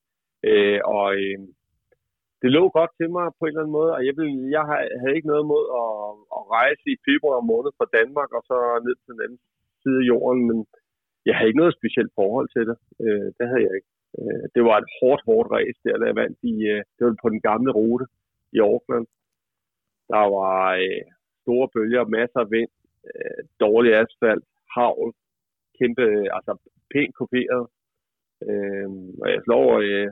Øh, 0.50 0.80
og 0.96 1.06
øh, 1.22 1.38
det 2.42 2.50
lå 2.56 2.62
godt 2.78 2.92
til 2.98 3.08
mig 3.16 3.26
på 3.38 3.42
en 3.44 3.50
eller 3.50 3.62
anden 3.62 3.78
måde, 3.80 3.90
og 3.96 4.02
jeg, 4.06 4.14
ville, 4.18 4.38
jeg 4.56 4.64
havde 5.00 5.16
ikke 5.16 5.32
noget 5.32 5.46
mod 5.52 5.64
at, 5.82 5.94
at 6.36 6.42
rejse 6.58 6.84
i 6.94 7.02
februar 7.08 7.40
måned 7.52 7.70
fra 7.78 7.92
Danmark 7.98 8.30
og 8.36 8.42
så 8.48 8.56
ned 8.86 8.96
til 8.98 9.12
den 9.14 9.24
anden 9.24 9.40
side 9.82 9.98
af 10.02 10.08
jorden, 10.12 10.42
men 10.48 10.58
jeg 11.26 11.34
havde 11.36 11.48
ikke 11.48 11.62
noget 11.62 11.78
specielt 11.78 12.12
forhold 12.20 12.48
til 12.54 12.64
det. 12.70 12.76
Øh, 13.04 13.28
det 13.38 13.46
havde 13.48 13.64
jeg 13.66 13.74
ikke. 13.78 13.90
Øh, 14.18 14.44
det 14.54 14.62
var 14.68 14.76
et 14.78 14.88
hårdt, 14.98 15.22
hårdt 15.28 15.48
race 15.56 15.80
der, 15.84 15.98
da 15.98 16.04
jeg 16.06 16.20
vandt 16.22 16.38
i, 16.52 16.54
øh, 16.72 16.82
det 16.96 17.02
var 17.06 17.16
på 17.22 17.28
den 17.34 17.40
gamle 17.48 17.72
rute 17.78 18.06
i 18.56 18.58
Auckland. 18.68 19.06
Der 20.12 20.24
var 20.38 20.60
øh, 20.84 21.04
store 21.42 21.68
bølger, 21.74 22.04
masser 22.16 22.40
af 22.44 22.50
vind, 22.50 22.72
øh, 23.08 23.40
dårlig 23.64 23.90
asfalt, 24.00 24.44
havl, 24.74 25.12
kæmpe, 25.78 26.04
altså 26.36 26.52
pænt 26.92 27.14
kopieret. 27.20 27.66
Øh, 28.48 28.88
og 29.22 29.26
jeg 29.34 29.40
slår, 29.44 29.66
øh, 29.86 30.08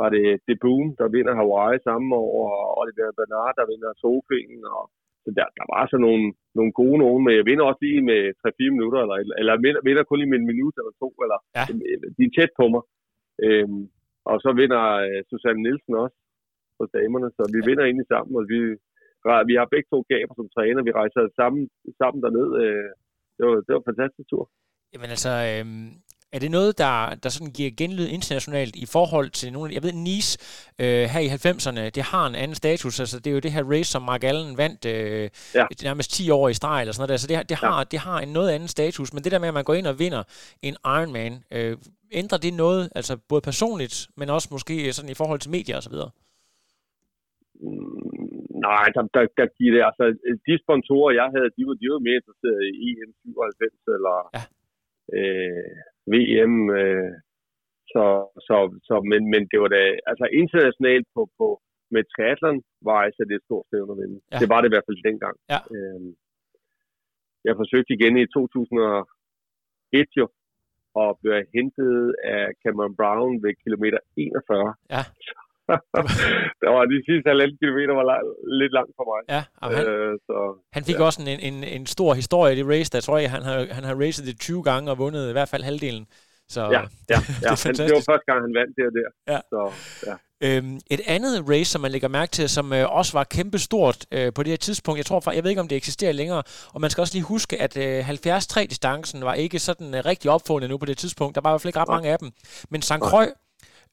var 0.00 0.08
det 0.16 0.26
The 0.48 0.56
Boom, 0.62 0.86
der 1.00 1.08
vinder 1.16 1.34
Hawaii 1.40 1.78
samme 1.88 2.16
år, 2.16 2.40
og 2.50 2.78
Oliver 2.80 3.12
Bernard, 3.18 3.54
der 3.58 3.66
vinder 3.72 3.92
Sofingen, 4.02 4.64
og 4.76 4.82
så 5.28 5.32
der, 5.38 5.46
der 5.58 5.66
var 5.74 5.82
så 5.92 5.96
nogle, 6.06 6.24
nogle 6.58 6.72
gode 6.80 6.98
nogen, 7.04 7.20
men 7.24 7.32
jeg 7.38 7.44
vinder 7.50 7.64
også 7.70 7.82
lige 7.86 8.02
med 8.10 8.20
3-4 8.42 8.74
minutter, 8.76 8.98
eller, 9.04 9.16
eller 9.40 9.54
vinder, 9.64 9.80
vinder 9.88 10.02
kun 10.04 10.18
lige 10.18 10.30
med 10.32 10.38
en 10.40 10.50
minut 10.52 10.74
eller 10.80 10.92
to, 11.02 11.08
eller 11.24 11.38
Ja. 11.58 11.64
øh, 11.88 11.98
de 12.16 12.22
er 12.28 12.32
tæt 12.36 12.52
på 12.60 12.64
mig. 12.74 12.82
Øhm, 13.46 13.82
Og 14.32 14.36
så 14.44 14.50
vinder 14.60 14.82
øh, 15.06 15.20
Susanne 15.30 15.62
Nielsen 15.64 15.94
også 16.04 16.16
på 16.78 16.84
damerne, 16.96 17.28
så 17.36 17.42
vi 17.54 17.60
vinder 17.68 17.84
egentlig 17.84 18.08
sammen, 18.14 18.32
og 18.40 18.44
vi, 18.52 18.58
vi 19.50 19.54
har 19.60 19.66
begge 19.74 19.88
to 19.92 19.98
gaber 20.12 20.34
som 20.36 20.48
træner. 20.56 20.80
Vi 20.88 20.98
rejser 21.00 21.22
sammen, 21.40 21.62
sammen 22.00 22.20
derned. 22.24 22.48
Øh, 22.62 22.88
det, 23.36 23.42
var, 23.46 23.54
det 23.64 23.70
var 23.74 23.80
en 23.82 23.90
fantastisk 23.92 24.26
tur. 24.32 24.44
Jamen 24.92 25.10
altså, 25.16 25.32
øh, 25.50 25.66
er 26.32 26.38
det 26.38 26.50
noget, 26.50 26.78
der, 26.78 27.14
der 27.22 27.28
sådan 27.28 27.52
giver 27.52 27.70
genlyd 27.80 28.08
internationalt 28.16 28.76
i 28.76 28.86
forhold 28.86 29.30
til 29.30 29.52
nogle... 29.52 29.74
Jeg 29.74 29.82
ved, 29.82 29.92
Nice 29.92 30.38
øh, 30.82 31.04
her 31.12 31.20
i 31.26 31.28
90'erne, 31.28 31.84
det 31.96 32.02
har 32.02 32.26
en 32.26 32.34
anden 32.34 32.54
status. 32.54 33.00
Altså, 33.00 33.16
det 33.20 33.26
er 33.30 33.34
jo 33.34 33.44
det 33.46 33.52
her 33.52 33.64
race, 33.72 33.90
som 33.92 34.02
Mark 34.02 34.24
Allen 34.24 34.56
vandt 34.62 34.84
øh, 34.86 35.30
ja. 35.54 35.66
nærmest 35.88 36.10
10 36.12 36.30
år 36.30 36.48
i 36.48 36.54
streg 36.54 36.80
eller 36.80 36.92
sådan 36.92 37.02
noget 37.02 37.12
der. 37.12 37.22
Så 37.22 37.26
det, 37.26 37.48
det, 37.48 37.56
har, 37.56 37.78
ja. 37.78 37.84
det 37.92 37.98
har 37.98 38.18
en 38.20 38.32
noget 38.38 38.50
anden 38.50 38.68
status. 38.68 39.12
Men 39.14 39.22
det 39.24 39.32
der 39.32 39.38
med, 39.38 39.48
at 39.48 39.54
man 39.54 39.64
går 39.64 39.74
ind 39.74 39.86
og 39.86 39.98
vinder 39.98 40.22
en 40.62 40.76
Ironman, 40.96 41.34
øh, 41.56 41.76
ændrer 42.12 42.38
det 42.38 42.54
noget, 42.54 42.82
altså 42.98 43.12
både 43.30 43.42
personligt, 43.50 43.96
men 44.18 44.26
også 44.36 44.48
måske 44.50 44.92
sådan 44.92 45.14
i 45.14 45.18
forhold 45.20 45.40
til 45.40 45.50
medier 45.56 45.76
osv.? 45.80 45.96
Mm, 47.64 47.98
nej, 48.66 48.86
der, 48.94 49.02
der, 49.14 49.22
der 49.40 49.46
giver 49.58 49.72
det, 49.74 49.82
altså 49.88 50.04
de 50.46 50.54
sponsorer, 50.64 51.12
jeg 51.20 51.28
havde, 51.34 51.48
de 51.56 51.62
var, 51.68 51.76
de 51.82 51.86
var 51.92 52.00
mere 52.06 52.18
interesserede 52.20 52.64
i 52.86 52.88
EM97 52.90 53.62
eller 53.96 54.16
ja. 54.36 54.42
øh, 55.16 55.76
VM. 56.12 56.54
Øh, 56.78 57.12
så, 57.92 58.04
så, 58.46 58.56
så, 58.88 58.94
men, 59.10 59.20
men 59.32 59.42
det 59.50 59.58
var 59.62 59.70
da, 59.76 59.82
altså 60.10 60.26
internationalt 60.42 61.06
på, 61.14 61.22
på 61.38 61.46
med 61.94 62.02
triathlon 62.04 62.62
var 62.88 62.98
altså 63.06 63.22
det 63.28 63.34
et 63.36 63.46
stort 63.48 63.66
stævn 63.66 63.90
at 63.92 63.98
vinde. 64.02 64.18
Ja. 64.32 64.38
Det 64.40 64.48
var 64.52 64.58
det 64.60 64.68
i 64.68 64.74
hvert 64.74 64.88
fald 64.88 65.08
dengang. 65.10 65.36
Ja. 65.52 65.60
Øh, 65.74 66.00
jeg 67.46 67.54
forsøgte 67.60 67.94
igen 67.94 68.14
i 68.24 68.26
2001 68.26 70.08
jo, 70.20 70.26
og 71.02 71.08
blev 71.22 71.34
hentet 71.54 72.14
af 72.36 72.44
Cameron 72.62 72.96
Brown 73.00 73.32
ved 73.44 73.52
kilometer 73.64 73.98
41. 74.16 74.74
Ja. 74.94 75.02
det 76.60 76.68
var 76.74 76.82
de 76.94 76.98
sidste 77.08 77.26
halvanden 77.32 77.58
kilometer 77.62 77.92
var 78.00 78.06
lang, 78.12 78.22
lidt 78.62 78.72
langt 78.78 78.92
for 78.98 79.04
mig. 79.10 79.20
Ja, 79.34 79.42
han, 79.76 79.86
øh, 79.92 80.12
så, 80.26 80.36
han 80.76 80.82
fik 80.88 80.98
ja. 80.98 81.04
også 81.08 81.18
en, 81.22 81.40
en, 81.48 81.56
en 81.76 81.84
stor 81.96 82.10
historie 82.20 82.50
i 82.54 82.58
det 82.60 82.66
race, 82.72 82.90
der 82.94 83.00
tror 83.00 83.18
jeg, 83.18 83.30
han 83.36 83.42
har, 83.48 83.58
han 83.78 83.84
har 83.88 83.94
racet 84.02 84.26
det 84.28 84.40
20 84.40 84.62
gange 84.68 84.90
og 84.92 84.98
vundet 84.98 85.30
i 85.30 85.34
hvert 85.36 85.50
fald 85.52 85.62
halvdelen. 85.62 86.06
Så, 86.54 86.60
ja, 86.60 86.68
ja, 86.70 86.78
ja. 87.12 87.18
det, 87.40 87.46
er 87.54 87.60
fantastisk. 87.66 87.88
det 87.88 87.94
var 88.00 88.12
første 88.12 88.26
gang, 88.28 88.38
han 88.46 88.54
vandt 88.60 88.72
det 88.78 88.84
og 88.90 88.94
der. 88.98 89.08
Ja. 89.32 89.40
Så, 89.52 89.60
ja. 90.10 90.16
Øhm, 90.44 90.80
et 90.90 91.00
andet 91.06 91.48
race, 91.48 91.70
som 91.72 91.80
man 91.80 91.90
lægger 91.90 92.08
mærke 92.08 92.30
til, 92.30 92.48
som 92.48 92.72
øh, 92.72 92.96
også 92.98 93.12
var 93.12 93.24
kæmpestort 93.24 94.06
øh, 94.12 94.32
på 94.32 94.42
det 94.42 94.50
her 94.50 94.56
tidspunkt, 94.56 94.98
jeg 94.98 95.06
tror, 95.06 95.32
jeg 95.32 95.42
ved 95.42 95.50
ikke, 95.50 95.60
om 95.60 95.68
det 95.68 95.76
eksisterer 95.76 96.12
længere, 96.12 96.42
og 96.74 96.80
man 96.80 96.90
skal 96.90 97.02
også 97.02 97.14
lige 97.14 97.24
huske, 97.24 97.62
at 97.62 97.76
øh, 97.76 98.08
70-3-distancen 98.08 99.24
var 99.24 99.34
ikke 99.34 99.58
sådan 99.58 99.94
øh, 99.94 100.04
rigtig 100.04 100.30
opfundet 100.30 100.70
nu 100.70 100.78
på 100.78 100.86
det 100.86 100.98
tidspunkt. 100.98 101.34
Der 101.34 101.40
var 101.40 101.50
i 101.50 101.52
hvert 101.52 101.60
fald 101.60 101.68
ikke 101.68 101.80
ret 101.80 101.88
mange 101.88 102.10
af 102.10 102.18
dem. 102.18 102.30
Men 102.70 102.82
St. 102.82 102.92
Croix, 102.92 103.28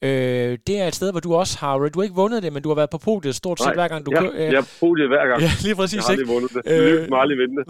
Øh, 0.06 0.51
det 0.68 0.76
er 0.82 0.88
et 0.91 0.95
sted, 0.99 1.10
hvor 1.14 1.24
du 1.28 1.32
også 1.41 1.56
har, 1.62 1.72
du 1.93 1.97
har 1.99 2.06
ikke 2.10 2.20
vundet 2.24 2.39
det, 2.45 2.51
men 2.56 2.62
du 2.66 2.70
har 2.72 2.78
været 2.82 2.91
på 2.95 2.99
podiet 3.08 3.36
stort 3.41 3.58
set 3.60 3.66
Nej, 3.68 3.78
hver 3.80 3.89
gang 3.93 4.01
du 4.08 4.12
ja, 4.14 4.20
kører. 4.22 4.34
Øh, 4.39 4.47
jeg 4.53 4.60
har 4.64 4.70
podiet 4.84 5.08
hver 5.14 5.26
gang. 5.30 5.39
Ja, 5.45 5.51
lige 5.66 5.76
præcis. 5.80 5.97
Jeg 5.97 6.03
har 6.06 6.14
aldrig 6.16 6.30
vundet 6.36 6.51
det. 6.56 6.62
Øh, 6.74 6.95
jeg 7.12 7.20
aldrig 7.26 7.39
vinde 7.43 7.56
det. 7.60 7.68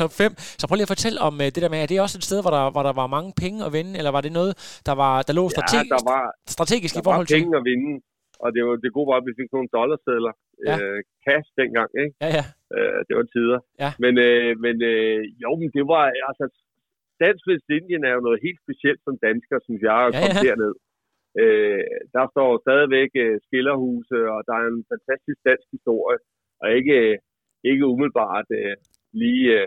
top 0.00 0.12
5. 0.22 0.32
Så 0.60 0.64
prøv 0.66 0.74
lige 0.76 0.88
at 0.88 0.94
fortælle 0.96 1.18
om 1.28 1.34
øh, 1.44 1.48
det 1.54 1.60
der 1.64 1.70
med, 1.74 1.78
er 1.84 1.88
det 1.90 1.96
også 2.06 2.16
et 2.20 2.26
sted, 2.28 2.38
hvor 2.44 2.52
der, 2.56 2.64
hvor 2.74 2.84
der 2.88 2.94
var 3.02 3.08
mange 3.16 3.30
penge 3.42 3.58
at 3.66 3.70
vinde, 3.76 3.92
eller 3.98 4.12
var 4.16 4.22
det 4.26 4.32
noget, 4.38 4.52
der, 4.88 4.94
var, 5.02 5.12
der 5.26 5.32
lå 5.38 5.44
strategisk, 5.56 5.90
ja, 5.92 5.96
der 5.96 6.02
var, 6.12 6.22
strategisk 6.54 6.92
der 6.94 7.02
i 7.02 7.06
forhold 7.08 7.26
til? 7.26 7.34
Der 7.34 7.40
var 7.40 7.44
penge 7.44 7.58
at 7.60 7.64
vinde, 7.70 7.92
og 8.44 8.48
det, 8.54 8.62
var, 8.66 8.74
det 8.84 8.90
gode 8.96 9.08
var, 9.10 9.16
at 9.20 9.26
vi 9.28 9.34
fik 9.40 9.50
nogle 9.56 9.68
dollarsedler. 9.78 10.34
Ja. 10.68 10.74
Øh, 10.78 10.98
cash 11.26 11.48
dengang, 11.60 11.90
ikke? 12.02 12.14
Ja, 12.24 12.28
ja. 12.38 12.44
Øh, 12.76 12.98
det 13.06 13.14
var 13.18 13.26
tider. 13.34 13.58
Ja. 13.82 13.90
Men, 14.04 14.12
øh, 14.26 14.50
men 14.64 14.74
øh, 14.90 15.18
jo, 15.44 15.50
men 15.60 15.68
det 15.76 15.84
var, 15.92 16.04
altså, 16.30 16.44
Dansk 17.24 17.44
Vestindien 17.50 18.02
er 18.08 18.12
jo 18.16 18.22
noget 18.26 18.38
helt 18.46 18.60
specielt 18.64 19.00
som 19.06 19.14
dansker, 19.26 19.56
synes 19.66 19.82
jeg, 19.88 19.98
at 20.06 20.12
ja, 20.14 20.18
komme 20.20 20.36
ja. 20.38 20.42
derned. 20.46 20.74
Øh, 21.42 21.84
der 22.16 22.24
står 22.32 22.50
stadigvæk 22.64 23.10
øh, 23.24 23.36
skillerhuse, 23.46 24.18
og 24.34 24.40
der 24.48 24.54
er 24.56 24.66
en 24.66 24.84
fantastisk 24.92 25.38
dansk 25.48 25.68
historie, 25.76 26.18
og 26.60 26.66
ikke, 26.78 26.98
ikke 27.70 27.84
umiddelbart 27.92 28.48
øh, 28.60 28.76
lige, 29.22 29.46
øh, 29.56 29.66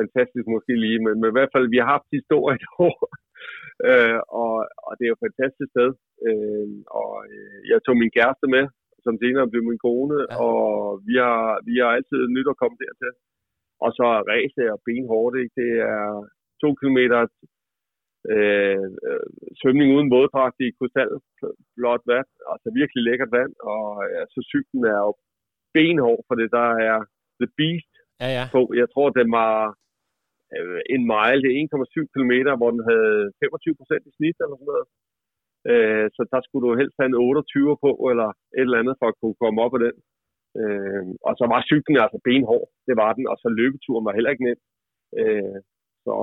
fantastisk 0.00 0.46
måske 0.54 0.74
lige, 0.84 1.00
men, 1.04 1.14
men 1.20 1.28
i 1.30 1.36
hvert 1.36 1.54
fald, 1.54 1.66
vi 1.74 1.78
har 1.80 1.88
haft 1.94 2.16
historie 2.18 2.56
et 2.60 2.66
år, 2.86 2.98
øh, 3.88 4.18
og, 4.42 4.54
og 4.86 4.92
det 4.96 5.04
er 5.04 5.12
jo 5.12 5.18
et 5.18 5.26
fantastisk 5.26 5.70
sted. 5.74 5.90
Øh, 6.28 6.68
og 7.00 7.12
øh, 7.34 7.58
jeg 7.70 7.78
tog 7.80 7.96
min 8.02 8.14
kæreste 8.16 8.46
med, 8.56 8.64
som 9.04 9.14
senere 9.22 9.50
blev 9.52 9.62
min 9.70 9.82
kone, 9.86 10.18
ja. 10.24 10.34
og 10.46 10.60
vi 11.08 11.14
har, 11.26 11.44
vi 11.68 11.74
har 11.80 11.90
altid 11.96 12.20
nyt 12.36 12.48
at 12.52 12.60
komme 12.60 12.76
dertil. 12.82 13.12
Og 13.84 13.90
så 13.98 14.06
ræse 14.30 14.62
og 14.74 14.78
benhårdt, 14.86 15.34
ikke? 15.42 15.54
det 15.60 15.72
er 15.92 16.04
to 16.62 16.68
kilometer 16.80 17.18
øh, 18.34 18.86
øh, 19.08 19.26
svømning 19.60 19.88
uden 19.96 20.12
våddragt 20.14 20.58
i 20.66 20.68
krystalblåt 20.78 22.02
vand, 22.12 22.30
altså 22.52 22.68
virkelig 22.80 23.02
lækkert 23.04 23.32
vand, 23.38 23.54
og 23.72 23.84
ja, 24.14 24.22
så 24.34 24.40
cyklen 24.50 24.82
er 24.94 25.00
jo 25.06 25.12
benhård, 25.76 26.20
for 26.26 26.34
det 26.40 26.48
der 26.58 26.68
er 26.90 26.98
The 27.40 27.48
Beast 27.58 27.92
ja, 28.22 28.28
ja. 28.38 28.44
på. 28.54 28.60
Jeg 28.80 28.88
tror, 28.94 29.08
den 29.20 29.28
var 29.40 29.54
øh, 30.56 30.80
en 30.94 31.02
mile, 31.12 31.42
det 31.44 31.50
er 31.50 31.58
1,7 31.64 32.12
km, 32.14 32.34
hvor 32.60 32.70
den 32.74 32.82
havde 32.90 33.18
25 33.42 33.80
procent 33.80 34.02
i 34.06 34.12
snit 34.16 34.38
eller 34.42 34.56
sådan 34.58 34.72
noget. 34.72 34.86
Øh, 35.70 36.06
så 36.16 36.22
der 36.32 36.40
skulle 36.42 36.64
du 36.66 36.72
helst 36.80 36.96
have 37.00 37.10
en 37.12 37.20
28 37.20 37.76
på, 37.84 37.90
eller 38.10 38.28
et 38.58 38.66
eller 38.66 38.80
andet, 38.82 38.94
for 39.00 39.06
at 39.08 39.18
kunne 39.20 39.38
komme 39.42 39.58
op 39.64 39.74
af 39.76 39.82
den. 39.86 39.96
Øh, 40.60 41.04
og 41.28 41.32
så 41.38 41.44
var 41.52 41.68
cyklen 41.70 41.98
altså 42.04 42.18
benhård, 42.28 42.66
det 42.88 42.94
var 43.02 43.10
den, 43.18 43.24
og 43.32 43.36
så 43.42 43.48
løbeturen 43.60 44.04
var 44.06 44.14
heller 44.16 44.30
ikke 44.32 44.46
nem. 44.48 44.60
Øh, 45.20 45.58
så 46.04 46.14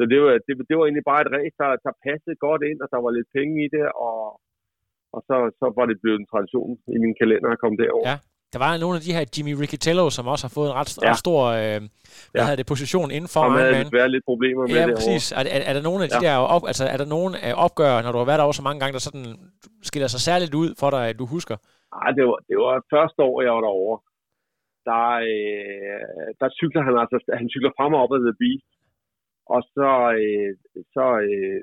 så 0.00 0.04
det 0.12 0.18
var, 0.22 0.30
det, 0.46 0.52
det 0.68 0.74
var 0.76 0.84
egentlig 0.84 1.06
bare 1.12 1.22
et 1.24 1.32
race, 1.36 1.56
der, 1.62 1.70
der 1.86 1.92
passede 2.06 2.36
godt 2.46 2.62
ind, 2.70 2.78
og 2.84 2.88
der 2.94 3.00
var 3.04 3.10
lidt 3.18 3.28
penge 3.38 3.54
i 3.66 3.68
det, 3.76 3.84
og, 4.08 4.20
og 5.14 5.20
så, 5.28 5.36
så 5.60 5.66
var 5.78 5.86
det 5.90 5.96
blevet 6.02 6.18
en 6.20 6.30
tradition 6.32 6.72
i 6.96 6.98
min 7.04 7.14
kalender 7.20 7.48
at 7.54 7.60
komme 7.62 7.76
derover. 7.82 8.06
Ja. 8.10 8.16
Der 8.54 8.60
var 8.64 8.70
nogle 8.84 8.96
af 8.98 9.04
de 9.06 9.14
her 9.16 9.24
Jimmy 9.34 9.54
Riccitello, 9.62 10.04
som 10.16 10.24
også 10.32 10.44
har 10.46 10.52
fået 10.58 10.68
en 10.70 10.76
ret, 10.80 10.90
ja. 10.90 11.02
ret 11.08 11.18
stor 11.24 11.40
øh, 11.60 11.80
hvad 12.32 12.46
ja. 12.48 12.56
det, 12.58 12.66
position 12.72 13.08
inden 13.16 13.30
for 13.34 13.42
Ironman. 13.42 13.74
Han 13.80 13.86
havde 14.02 14.14
lidt 14.16 14.26
problemer 14.30 14.62
med 14.66 14.76
ja, 14.80 14.86
det 14.88 14.94
præcis. 15.00 15.24
Er, 15.38 15.42
er, 15.56 15.62
er, 15.70 15.74
der 15.78 15.82
nogle 15.88 16.00
af 16.04 16.08
de 16.10 16.18
ja. 16.18 16.22
der 16.26 16.34
op, 16.54 16.64
altså, 16.70 16.84
er 16.94 16.98
der 17.02 17.08
nogle 17.16 17.32
af 17.48 17.52
opgør, 17.66 17.94
når 18.04 18.10
du 18.12 18.18
har 18.22 18.28
været 18.30 18.40
der 18.40 18.46
så 18.60 18.64
mange 18.68 18.80
gange, 18.80 18.94
der 18.96 19.02
sådan 19.08 19.26
skiller 19.88 20.08
sig 20.14 20.22
særligt 20.28 20.54
ud 20.62 20.68
for 20.80 20.88
dig, 20.94 21.02
at 21.10 21.16
du 21.20 21.26
husker? 21.36 21.56
Nej, 21.96 22.10
det 22.16 22.24
var, 22.30 22.38
det 22.48 22.56
var 22.64 22.72
første 22.94 23.20
år, 23.28 23.36
jeg 23.46 23.52
var 23.56 23.64
derovre. 23.68 23.98
Der, 24.88 25.04
øh, 25.32 26.28
der 26.40 26.48
cykler 26.60 26.82
han 26.86 26.94
altså, 27.02 27.18
han 27.40 27.48
cykler 27.54 27.72
frem 27.78 27.92
og 27.96 28.00
op 28.04 28.12
ad 28.16 28.20
The 28.28 28.36
Beast, 28.42 28.70
og 29.54 29.60
så, 29.74 29.90
øh, 30.22 30.50
så 30.94 31.06
øh, 31.28 31.62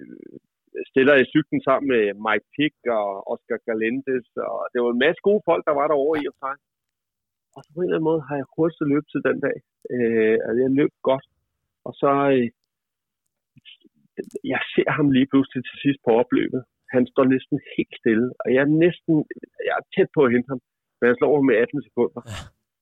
stiller 0.92 1.14
jeg 1.16 1.32
cyklen 1.34 1.62
sammen 1.68 1.88
med 1.94 2.04
Mike 2.26 2.48
Pick 2.56 2.76
og 3.00 3.10
Oscar 3.32 3.60
Galendes, 3.68 4.28
og 4.52 4.60
det 4.72 4.78
var 4.82 4.90
en 4.92 5.04
masse 5.06 5.22
gode 5.28 5.42
folk, 5.50 5.64
der 5.68 5.76
var 5.80 5.88
derovre 5.88 6.20
i 6.22 6.30
og 6.32 6.36
sig. 6.44 6.56
Og 7.56 7.60
så 7.64 7.70
på 7.72 7.80
en 7.80 7.88
eller 7.88 7.98
anden 7.98 8.10
måde 8.12 8.22
har 8.28 8.36
jeg 8.42 8.48
hurtigt 8.56 8.92
løbet 8.94 9.10
til 9.12 9.22
den 9.28 9.38
dag. 9.48 9.58
Øh, 9.94 10.38
altså 10.46 10.60
jeg 10.66 10.72
løb 10.80 10.94
godt. 11.10 11.26
Og 11.88 11.94
så, 12.02 12.12
øh, 12.36 12.48
jeg 14.54 14.62
ser 14.74 14.90
ham 14.98 15.08
lige 15.18 15.30
pludselig 15.32 15.62
til 15.64 15.78
sidst 15.84 16.00
på 16.06 16.12
opløbet. 16.22 16.62
Han 16.96 17.04
står 17.12 17.26
næsten 17.36 17.58
helt 17.76 17.96
stille, 18.02 18.28
og 18.42 18.48
jeg 18.54 18.62
er 18.68 18.72
næsten, 18.86 19.14
jeg 19.68 19.76
er 19.80 19.86
tæt 19.94 20.10
på 20.16 20.22
at 20.26 20.32
hente 20.34 20.50
ham, 20.52 20.62
men 20.98 21.06
han 21.10 21.18
slår 21.18 21.48
med 21.50 21.56
18 21.56 21.88
sekunder. 21.88 22.22
Ja. 22.32 22.42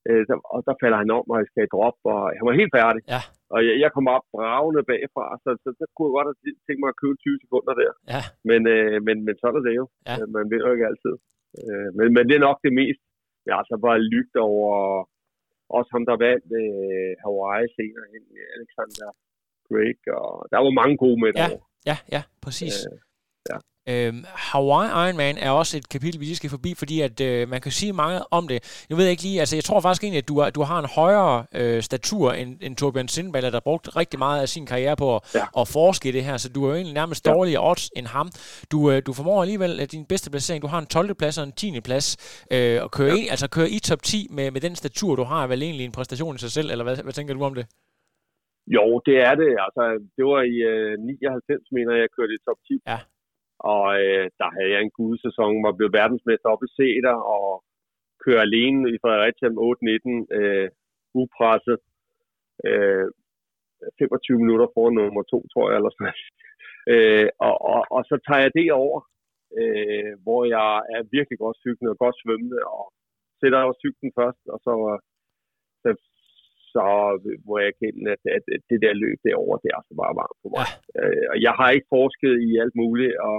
Øh, 0.10 0.26
og 0.54 0.60
der 0.68 0.76
falder 0.82 1.00
han 1.04 1.12
om, 1.18 1.26
og 1.32 1.38
jeg 1.42 1.48
skal 1.50 1.74
droppe, 1.76 2.06
og 2.14 2.22
han 2.38 2.46
var 2.50 2.60
helt 2.62 2.74
færdig. 2.80 3.02
Ja. 3.16 3.22
Og 3.54 3.60
jeg, 3.68 3.76
jeg 3.84 3.90
kom 3.96 4.08
op 4.16 4.26
bravende 4.34 4.84
bagfra, 4.90 5.26
så, 5.44 5.50
så, 5.64 5.70
så 5.80 5.86
kunne 5.94 6.08
jeg 6.08 6.16
godt 6.18 6.30
have 6.30 6.40
tænkt 6.66 6.82
mig 6.82 6.92
at 6.94 7.02
købe 7.04 7.18
20 7.18 7.44
sekunder 7.44 7.74
der. 7.82 7.92
Ja. 8.14 8.22
Men, 8.50 8.62
øh, 8.76 8.96
men, 9.08 9.18
men 9.26 9.36
sådan 9.42 9.60
er 9.60 9.66
det 9.68 9.76
jo. 9.82 9.86
Ja. 10.10 10.16
Øh, 10.18 10.26
man 10.36 10.46
ved 10.52 10.62
jo 10.66 10.74
ikke 10.76 10.90
altid. 10.92 11.16
Øh, 11.62 11.90
men, 11.98 12.08
men 12.16 12.24
det 12.28 12.36
er 12.36 12.48
nok 12.48 12.60
det 12.66 12.74
mest. 12.82 13.02
Jeg 13.46 13.52
har 13.54 13.62
altså 13.64 13.78
bare 13.88 14.00
lygt 14.14 14.36
over 14.50 14.74
også 15.78 15.90
ham, 15.96 16.04
der 16.10 16.24
vandt 16.28 16.48
øh, 16.62 17.12
Hawaii 17.24 17.68
senere 17.78 18.08
hen, 18.14 18.24
Alexander 18.58 19.10
Craig, 19.68 20.02
og 20.20 20.34
der 20.52 20.60
var 20.66 20.80
mange 20.82 20.96
gode 21.04 21.20
med 21.24 21.32
ja. 21.32 21.38
derovre. 21.40 21.68
Ja, 21.90 21.98
ja, 22.16 22.22
præcis. 22.46 22.76
Øh, 22.90 22.98
ja. 23.52 23.58
Øhm, 23.90 24.24
Hawaii 24.52 24.90
Ironman 25.08 25.38
er 25.38 25.52
også 25.52 25.78
et 25.78 25.90
kapitel, 25.90 26.20
vi 26.20 26.26
lige 26.26 26.36
skal 26.36 26.50
forbi, 26.50 26.74
fordi 26.82 27.02
at 27.02 27.22
øh, 27.22 27.50
man 27.50 27.62
kan 27.62 27.72
sige 27.72 27.94
meget 27.94 28.24
om 28.32 28.48
det. 28.48 28.86
Jeg 28.90 28.98
ved 28.98 29.08
ikke 29.08 29.24
lige, 29.24 29.40
altså 29.40 29.56
jeg 29.56 29.64
tror 29.64 29.80
faktisk 29.80 30.04
egentlig, 30.04 30.22
at 30.24 30.28
du, 30.28 30.38
er, 30.38 30.50
du 30.50 30.62
har 30.62 30.80
en 30.80 30.90
højere 31.00 31.46
øh, 31.60 31.82
statur 31.82 32.32
end, 32.32 32.58
end 32.62 32.76
Torbjørn 32.76 33.08
Sindballer, 33.08 33.50
der 33.50 33.60
brugt 33.60 33.96
rigtig 33.96 34.20
meget 34.20 34.42
af 34.42 34.50
sin 34.50 34.66
karriere 34.66 34.96
på 34.96 35.16
at, 35.16 35.22
ja. 35.36 35.46
at 35.62 35.68
forske 35.78 36.10
i 36.10 36.12
det 36.12 36.24
her, 36.24 36.38
så 36.38 36.48
du 36.56 36.64
er 36.64 36.70
jo 36.70 36.76
egentlig 36.76 36.94
nærmest 36.94 37.28
ja. 37.28 37.32
dårligere 37.34 37.70
odds 37.70 37.90
end 37.98 38.08
ham. 38.08 38.28
Du, 38.72 38.92
øh, 38.92 39.02
du 39.08 39.14
formår 39.14 39.42
alligevel 39.42 39.80
at 39.80 39.92
din 39.92 40.06
bedste 40.06 40.32
placering, 40.32 40.62
du 40.62 40.68
har 40.68 40.80
en 40.80 40.86
12. 40.86 41.16
plads 41.22 41.38
og 41.38 41.44
en 41.44 41.52
10. 41.52 41.82
plads, 41.82 42.08
øh, 42.54 42.84
og 42.84 42.92
køre, 42.92 43.16
ja. 43.16 43.24
i, 43.24 43.28
altså 43.34 43.48
køre 43.56 43.70
i 43.70 43.80
top 43.80 44.02
10 44.04 44.28
med, 44.38 44.52
med 44.52 44.62
den 44.62 44.76
statur, 44.76 45.16
du 45.16 45.24
har, 45.24 45.44
er 45.44 45.48
vel 45.48 45.64
egentlig 45.64 45.86
en 45.86 45.96
præstation 45.98 46.36
i 46.36 46.40
sig 46.46 46.52
selv, 46.58 46.68
eller 46.72 46.84
hvad, 46.84 46.96
hvad 47.04 47.14
tænker 47.14 47.34
du 47.34 47.44
om 47.44 47.56
det? 47.60 47.66
Jo, 48.76 48.86
det 49.08 49.18
er 49.30 49.36
det. 49.44 49.52
Altså, 49.66 49.84
det 50.18 50.24
var 50.32 50.42
i 50.54 50.58
øh, 50.72 50.94
99, 51.00 51.72
mener 51.78 51.92
jeg, 51.94 52.02
jeg 52.06 52.12
kørte 52.18 52.34
i 52.38 52.44
top 52.48 52.60
10. 52.68 52.74
Ja. 52.92 53.00
Og 53.60 53.86
øh, 54.04 54.26
der 54.40 54.50
havde 54.56 54.72
jeg 54.76 54.82
en 54.82 54.96
gudsæson, 55.00 55.54
hvor 55.60 55.70
jeg 55.72 55.80
blev 55.80 55.92
verdensmester 56.02 56.50
op 56.54 56.64
i 56.68 56.74
Sæder 56.76 57.18
og 57.36 57.50
kører 58.24 58.42
alene 58.48 58.84
i 58.96 58.98
Fredericia 59.04 59.50
8-19, 59.50 60.38
øh, 60.40 60.70
upresset. 61.22 61.80
Øh, 62.68 63.08
25 64.00 64.40
minutter 64.44 64.68
foran 64.74 64.94
nummer 64.94 65.24
to, 65.24 65.40
tror 65.54 65.66
jeg, 65.70 65.78
eller 65.78 65.92
sådan 65.94 66.14
øh, 66.94 67.28
og, 67.48 67.56
og, 67.74 67.82
og 67.96 68.02
så 68.10 68.16
tager 68.28 68.42
jeg 68.46 68.52
det 68.60 68.68
over 68.84 69.00
øh, 69.60 70.12
hvor 70.24 70.42
jeg 70.56 70.70
er 70.96 71.02
virkelig 71.18 71.38
godt 71.44 71.58
cyklende 71.66 71.94
og 71.96 72.00
godt 72.04 72.18
svømmende, 72.22 72.60
og 72.78 72.86
sætter 73.40 73.66
over 73.66 73.76
cyklen 73.84 74.12
først, 74.20 74.44
og 74.54 74.60
så, 74.66 74.74
øh, 74.92 75.00
så, 75.84 75.90
så 76.76 76.84
må 77.48 77.54
jeg 77.60 77.68
erkende, 77.74 78.04
at, 78.16 78.22
at, 78.38 78.62
det 78.72 78.80
der 78.86 79.02
løb 79.04 79.18
derovre, 79.28 79.62
det 79.62 79.70
er 79.70 79.78
altså 79.80 79.96
bare 80.04 80.18
varmt 80.22 80.40
på 80.44 80.48
mig. 80.56 80.68
Ja. 80.68 81.00
Øh, 81.00 81.26
og 81.32 81.38
jeg 81.46 81.54
har 81.60 81.70
ikke 81.76 81.94
forsket 81.98 82.36
i 82.48 82.52
alt 82.64 82.76
muligt, 82.84 83.14
og 83.30 83.38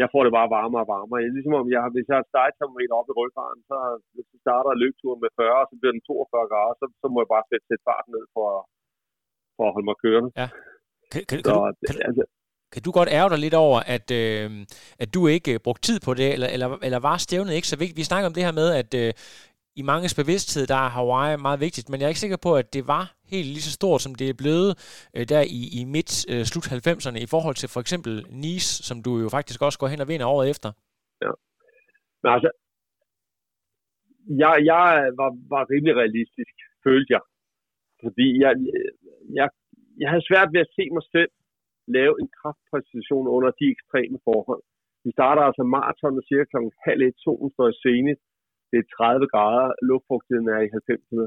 jeg 0.00 0.08
får 0.12 0.22
det 0.24 0.32
bare 0.38 0.54
varmere 0.58 0.84
og 0.86 0.90
varmere. 0.96 1.18
Er 1.18 1.36
ligesom 1.36 1.60
om, 1.60 1.66
jeg, 1.74 1.80
hvis 1.94 2.08
jeg 2.10 2.16
har 2.20 2.30
stejtermometer 2.32 2.94
op 3.00 3.08
i 3.12 3.14
ryggen, 3.20 3.60
så 3.70 3.76
hvis 4.14 4.28
jeg 4.32 4.40
starter 4.46 4.80
løbturen 4.82 5.20
med 5.24 5.30
40, 5.40 5.62
og 5.62 5.68
så 5.70 5.74
bliver 5.80 5.94
den 5.96 6.04
42 6.08 6.50
grader, 6.52 6.74
så, 6.80 6.86
så 7.02 7.06
må 7.12 7.18
jeg 7.22 7.30
bare 7.34 7.48
sætte, 7.50 7.64
sætte 7.68 7.86
farten 7.88 8.10
ned 8.16 8.24
for, 8.36 8.48
for 9.56 9.64
at 9.66 9.74
holde 9.74 9.88
mig 9.90 9.98
kørende. 10.04 10.30
Ja. 10.40 10.48
Kan, 11.12 11.22
kan, 11.28 11.36
så, 11.48 11.54
kan, 11.54 11.54
du, 11.54 11.86
kan, 11.86 11.96
altså, 12.08 12.24
kan 12.72 12.82
du 12.86 12.90
godt 12.98 13.10
ærge 13.18 13.30
dig 13.32 13.40
lidt 13.46 13.56
over, 13.66 13.78
at, 13.96 14.06
øh, 14.22 14.48
at 15.02 15.08
du 15.14 15.20
ikke 15.36 15.52
brugte 15.66 15.84
tid 15.88 15.98
på 16.06 16.12
det, 16.20 16.28
eller, 16.34 16.48
eller, 16.54 16.68
eller 16.86 17.00
var 17.08 17.16
stævnet 17.26 17.54
ikke 17.54 17.72
så 17.72 17.78
vigtigt? 17.82 18.00
Vi 18.02 18.10
snakker 18.10 18.26
om 18.28 18.34
det 18.36 18.46
her 18.46 18.54
med, 18.60 18.68
at 18.82 18.90
øh, 19.02 19.10
i 19.80 19.82
manges 19.90 20.14
bevidsthed, 20.20 20.64
der 20.72 20.80
er 20.84 20.90
Hawaii 20.96 21.36
meget 21.46 21.60
vigtigt, 21.66 21.86
men 21.88 21.96
jeg 21.98 22.06
er 22.06 22.12
ikke 22.14 22.24
sikker 22.24 22.40
på, 22.46 22.50
at 22.62 22.66
det 22.76 22.84
var 22.94 23.04
helt 23.32 23.48
lige 23.54 23.68
så 23.68 23.72
stort, 23.80 24.00
som 24.04 24.14
det 24.20 24.26
er 24.28 24.40
blevet 24.42 24.70
øh, 25.16 25.24
der 25.32 25.42
i, 25.60 25.60
i 25.80 25.82
midt 25.94 26.12
øh, 26.32 26.42
slut 26.50 26.66
90'erne, 26.76 27.18
i 27.26 27.28
forhold 27.34 27.56
til 27.58 27.68
for 27.74 27.80
eksempel 27.84 28.12
Nice, 28.44 28.70
som 28.88 28.96
du 29.06 29.10
jo 29.24 29.28
faktisk 29.36 29.60
også 29.66 29.78
går 29.78 29.88
hen 29.92 30.04
og 30.04 30.08
vinder 30.10 30.26
året 30.34 30.46
efter. 30.54 30.70
Ja. 31.24 31.32
Men 32.22 32.30
altså, 32.36 32.50
jeg, 34.42 34.54
jeg 34.72 34.86
var, 35.20 35.30
var 35.54 35.62
rimelig 35.72 35.94
realistisk, 36.02 36.54
følte 36.86 37.10
jeg. 37.16 37.24
Fordi 38.02 38.28
jeg, 38.44 38.52
jeg, 39.38 39.48
jeg 40.00 40.08
havde 40.12 40.28
svært 40.30 40.48
ved 40.54 40.60
at 40.66 40.74
se 40.76 40.84
mig 40.96 41.04
selv 41.16 41.32
lave 41.96 42.14
en 42.22 42.28
kraftpræcision 42.38 43.26
under 43.36 43.50
de 43.58 43.66
ekstreme 43.74 44.18
forhold. 44.28 44.62
Vi 45.04 45.10
starter 45.16 45.42
altså 45.48 45.62
maraton 45.74 46.22
cirka 46.28 46.44
kl. 46.52 46.56
halv 46.88 47.02
et, 47.08 47.16
solen 47.24 47.50
står 47.54 47.68
i 47.68 47.78
scene, 47.82 48.12
det 48.74 48.80
er 48.82 48.92
30 48.96 49.26
grader, 49.34 49.66
luftfugtigheden 49.90 50.48
er 50.56 50.60
i 50.66 50.72
90'erne, 50.78 51.26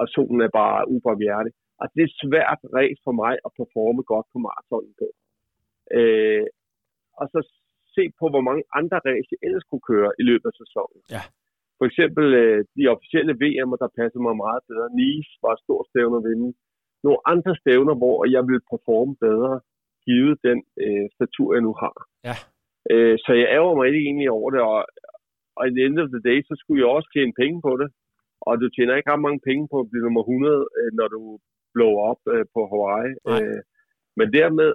og 0.00 0.06
solen 0.14 0.40
er 0.46 0.52
bare 0.62 0.88
ubarmhjertig. 0.94 1.52
Og 1.80 1.86
det 1.94 2.02
er 2.04 2.18
svært 2.24 2.60
race 2.78 3.00
for 3.06 3.14
mig 3.22 3.34
at 3.46 3.50
performe 3.58 4.02
godt 4.12 4.26
på 4.32 4.38
maratonen 4.46 4.94
på. 5.00 5.08
Øh, 5.98 6.46
og 7.20 7.26
så 7.32 7.40
se 7.96 8.02
på, 8.18 8.24
hvor 8.32 8.44
mange 8.48 8.62
andre 8.78 8.98
race 9.08 9.28
jeg 9.32 9.40
ellers 9.46 9.66
kunne 9.70 9.86
køre 9.92 10.10
i 10.20 10.22
løbet 10.30 10.48
af 10.50 10.56
sæsonen. 10.62 11.00
Ja. 11.16 11.22
For 11.78 11.84
eksempel 11.90 12.26
øh, 12.42 12.60
de 12.76 12.82
officielle 12.94 13.34
VM'er, 13.42 13.78
der 13.82 13.96
passer 14.00 14.20
mig 14.26 14.34
meget 14.44 14.62
bedre. 14.68 14.86
Nice 15.00 15.32
var 15.42 15.52
et 15.54 15.64
stort 15.64 15.86
stævne 15.90 16.16
at 16.20 16.26
vinde. 16.28 16.50
Nogle 17.06 17.20
andre 17.32 17.52
stævner, 17.62 17.94
hvor 18.00 18.18
jeg 18.34 18.42
vil 18.50 18.60
performe 18.70 19.14
bedre, 19.26 19.54
givet 20.06 20.36
den 20.48 20.58
øh, 20.84 21.06
statur, 21.16 21.48
jeg 21.54 21.62
nu 21.68 21.72
har. 21.82 21.96
Ja. 22.28 22.36
Øh, 22.92 23.16
så 23.24 23.30
jeg 23.40 23.48
ærger 23.56 23.74
mig 23.76 23.86
ikke 23.86 24.04
egentlig 24.08 24.30
over 24.38 24.48
det, 24.54 24.60
og, 24.72 24.80
og 25.56 25.62
i 25.68 25.70
the 25.74 25.82
end 25.86 26.02
of 26.04 26.10
the 26.14 26.22
day, 26.30 26.38
så 26.48 26.54
skulle 26.60 26.80
jeg 26.82 26.90
også 26.96 27.08
tjene 27.12 27.38
penge 27.42 27.58
på 27.66 27.72
det. 27.80 27.88
Og 28.46 28.52
du 28.60 28.66
tjener 28.68 28.94
ikke 28.96 29.10
ret 29.12 29.26
mange 29.26 29.42
penge 29.48 29.64
på 29.72 29.76
at 29.80 29.88
blive 29.90 30.04
nummer 30.06 30.22
100, 30.22 30.68
øh, 30.78 30.90
når 30.98 31.08
du 31.14 31.20
blower 31.74 32.02
op 32.10 32.22
øh, 32.34 32.44
på 32.54 32.60
Hawaii. 32.70 33.12
Øh, 33.30 33.60
men 34.18 34.26
dermed 34.38 34.70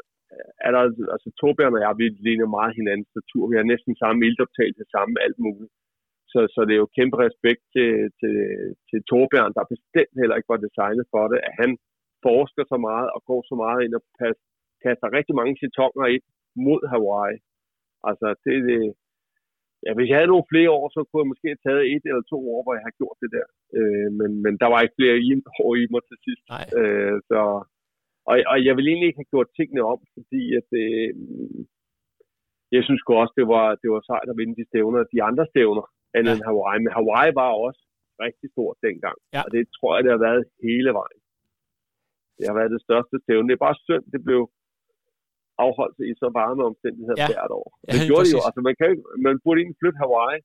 er 0.66 0.72
der, 0.76 0.82
altså 1.16 1.30
Torbjørn 1.40 1.78
og 1.78 1.82
jeg, 1.86 1.94
vi 2.02 2.08
ligner 2.28 2.56
meget 2.58 2.78
hinandens 2.80 3.12
natur. 3.20 3.44
Vi 3.52 3.56
har 3.60 3.72
næsten 3.74 3.94
samme 4.04 4.20
ildoptag 4.28 4.70
til 4.78 4.86
samme 4.96 5.14
alt 5.26 5.40
muligt. 5.46 5.74
Så, 6.32 6.40
så 6.54 6.60
det 6.68 6.74
er 6.74 6.84
jo 6.84 6.96
kæmpe 6.98 7.18
respekt 7.28 7.64
til, 7.76 7.92
til, 8.20 8.38
til 8.90 9.00
Torbjørn, 9.10 9.56
der 9.58 9.74
bestemt 9.76 10.16
heller 10.22 10.36
ikke 10.38 10.54
var 10.54 10.66
designet 10.68 11.06
for 11.14 11.24
det, 11.32 11.40
at 11.48 11.54
han 11.62 11.72
forsker 12.28 12.64
så 12.72 12.78
meget 12.88 13.08
og 13.16 13.22
går 13.30 13.42
så 13.50 13.56
meget 13.64 13.80
ind 13.86 13.94
og 14.00 14.04
pas, 14.20 14.38
kaster 14.84 15.16
rigtig 15.18 15.36
mange 15.40 15.56
setonger 15.62 16.06
ind 16.16 16.26
mod 16.66 16.82
Hawaii. 16.94 17.38
Altså, 18.10 18.28
det, 18.44 18.56
det, 18.68 18.80
ja, 19.86 19.92
hvis 19.96 20.10
jeg 20.10 20.18
havde 20.18 20.34
nogle 20.34 20.52
flere 20.52 20.72
år, 20.78 20.86
så 20.96 21.00
kunne 21.04 21.22
jeg 21.22 21.32
måske 21.32 21.48
have 21.52 21.66
taget 21.68 21.84
et 21.94 22.04
eller 22.10 22.26
to 22.34 22.40
år, 22.54 22.62
hvor 22.64 22.74
jeg 22.78 22.86
har 22.88 22.96
gjort 23.02 23.18
det 23.24 23.32
der. 23.38 23.48
Øh, 23.78 24.10
men, 24.20 24.30
men 24.44 24.54
der 24.62 24.68
var 24.72 24.80
ikke 24.82 25.00
flere 25.00 25.16
år 25.66 25.74
i 25.82 25.84
mig 25.94 26.04
til 26.10 26.18
sidst. 26.26 26.44
Nej. 26.54 26.66
Øh, 26.80 27.16
så, 27.30 27.40
og, 28.30 28.36
og 28.52 28.58
jeg 28.68 28.74
vil 28.76 28.88
egentlig 28.88 29.08
ikke 29.08 29.22
have 29.24 29.34
gjort 29.34 29.56
tingene 29.58 29.84
om, 29.94 30.00
fordi 30.16 30.44
at, 30.60 30.70
øh, 30.84 31.10
jeg 32.76 32.84
synes 32.88 33.02
også, 33.22 33.34
det 33.40 33.48
var, 33.56 33.68
det 33.82 33.90
var 33.94 34.02
sejt 34.12 34.30
at 34.32 34.38
vinde 34.40 34.56
de 34.60 34.70
stævner, 34.70 35.12
de 35.16 35.20
andre 35.30 35.46
stævner, 35.52 35.86
andet 36.18 36.32
ja. 36.32 36.36
end 36.36 36.46
Hawaii. 36.48 36.80
Men 36.84 36.92
Hawaii 36.98 37.32
var 37.42 37.52
også 37.66 37.82
rigtig 38.26 38.48
stort 38.56 38.78
dengang, 38.88 39.18
ja. 39.36 39.42
og 39.46 39.50
det 39.56 39.64
tror 39.76 39.92
jeg, 39.96 40.04
det 40.06 40.12
har 40.16 40.24
været 40.28 40.44
hele 40.68 40.92
vejen. 41.02 41.20
Det 42.38 42.46
har 42.50 42.56
været 42.60 42.76
det 42.76 42.82
største 42.88 43.16
stævne. 43.24 43.48
Det 43.48 43.56
er 43.56 43.68
bare 43.68 43.82
synd, 43.88 44.06
det 44.14 44.22
blev 44.28 44.42
afholdt 45.66 45.98
i 46.12 46.14
så 46.22 46.28
varme 46.40 46.62
omstændigheder 46.72 47.18
ja. 47.22 47.28
hvert 47.32 47.52
år. 47.60 47.68
Det 47.92 48.00
ja, 48.02 48.08
gjorde 48.10 48.26
de 48.28 48.32
jo. 48.36 48.42
Altså, 48.48 48.62
man, 48.68 48.76
kan, 48.80 48.90
man 49.28 49.36
burde 49.44 49.58
egentlig 49.60 49.80
flytte 49.82 50.00
Hawaii 50.04 50.40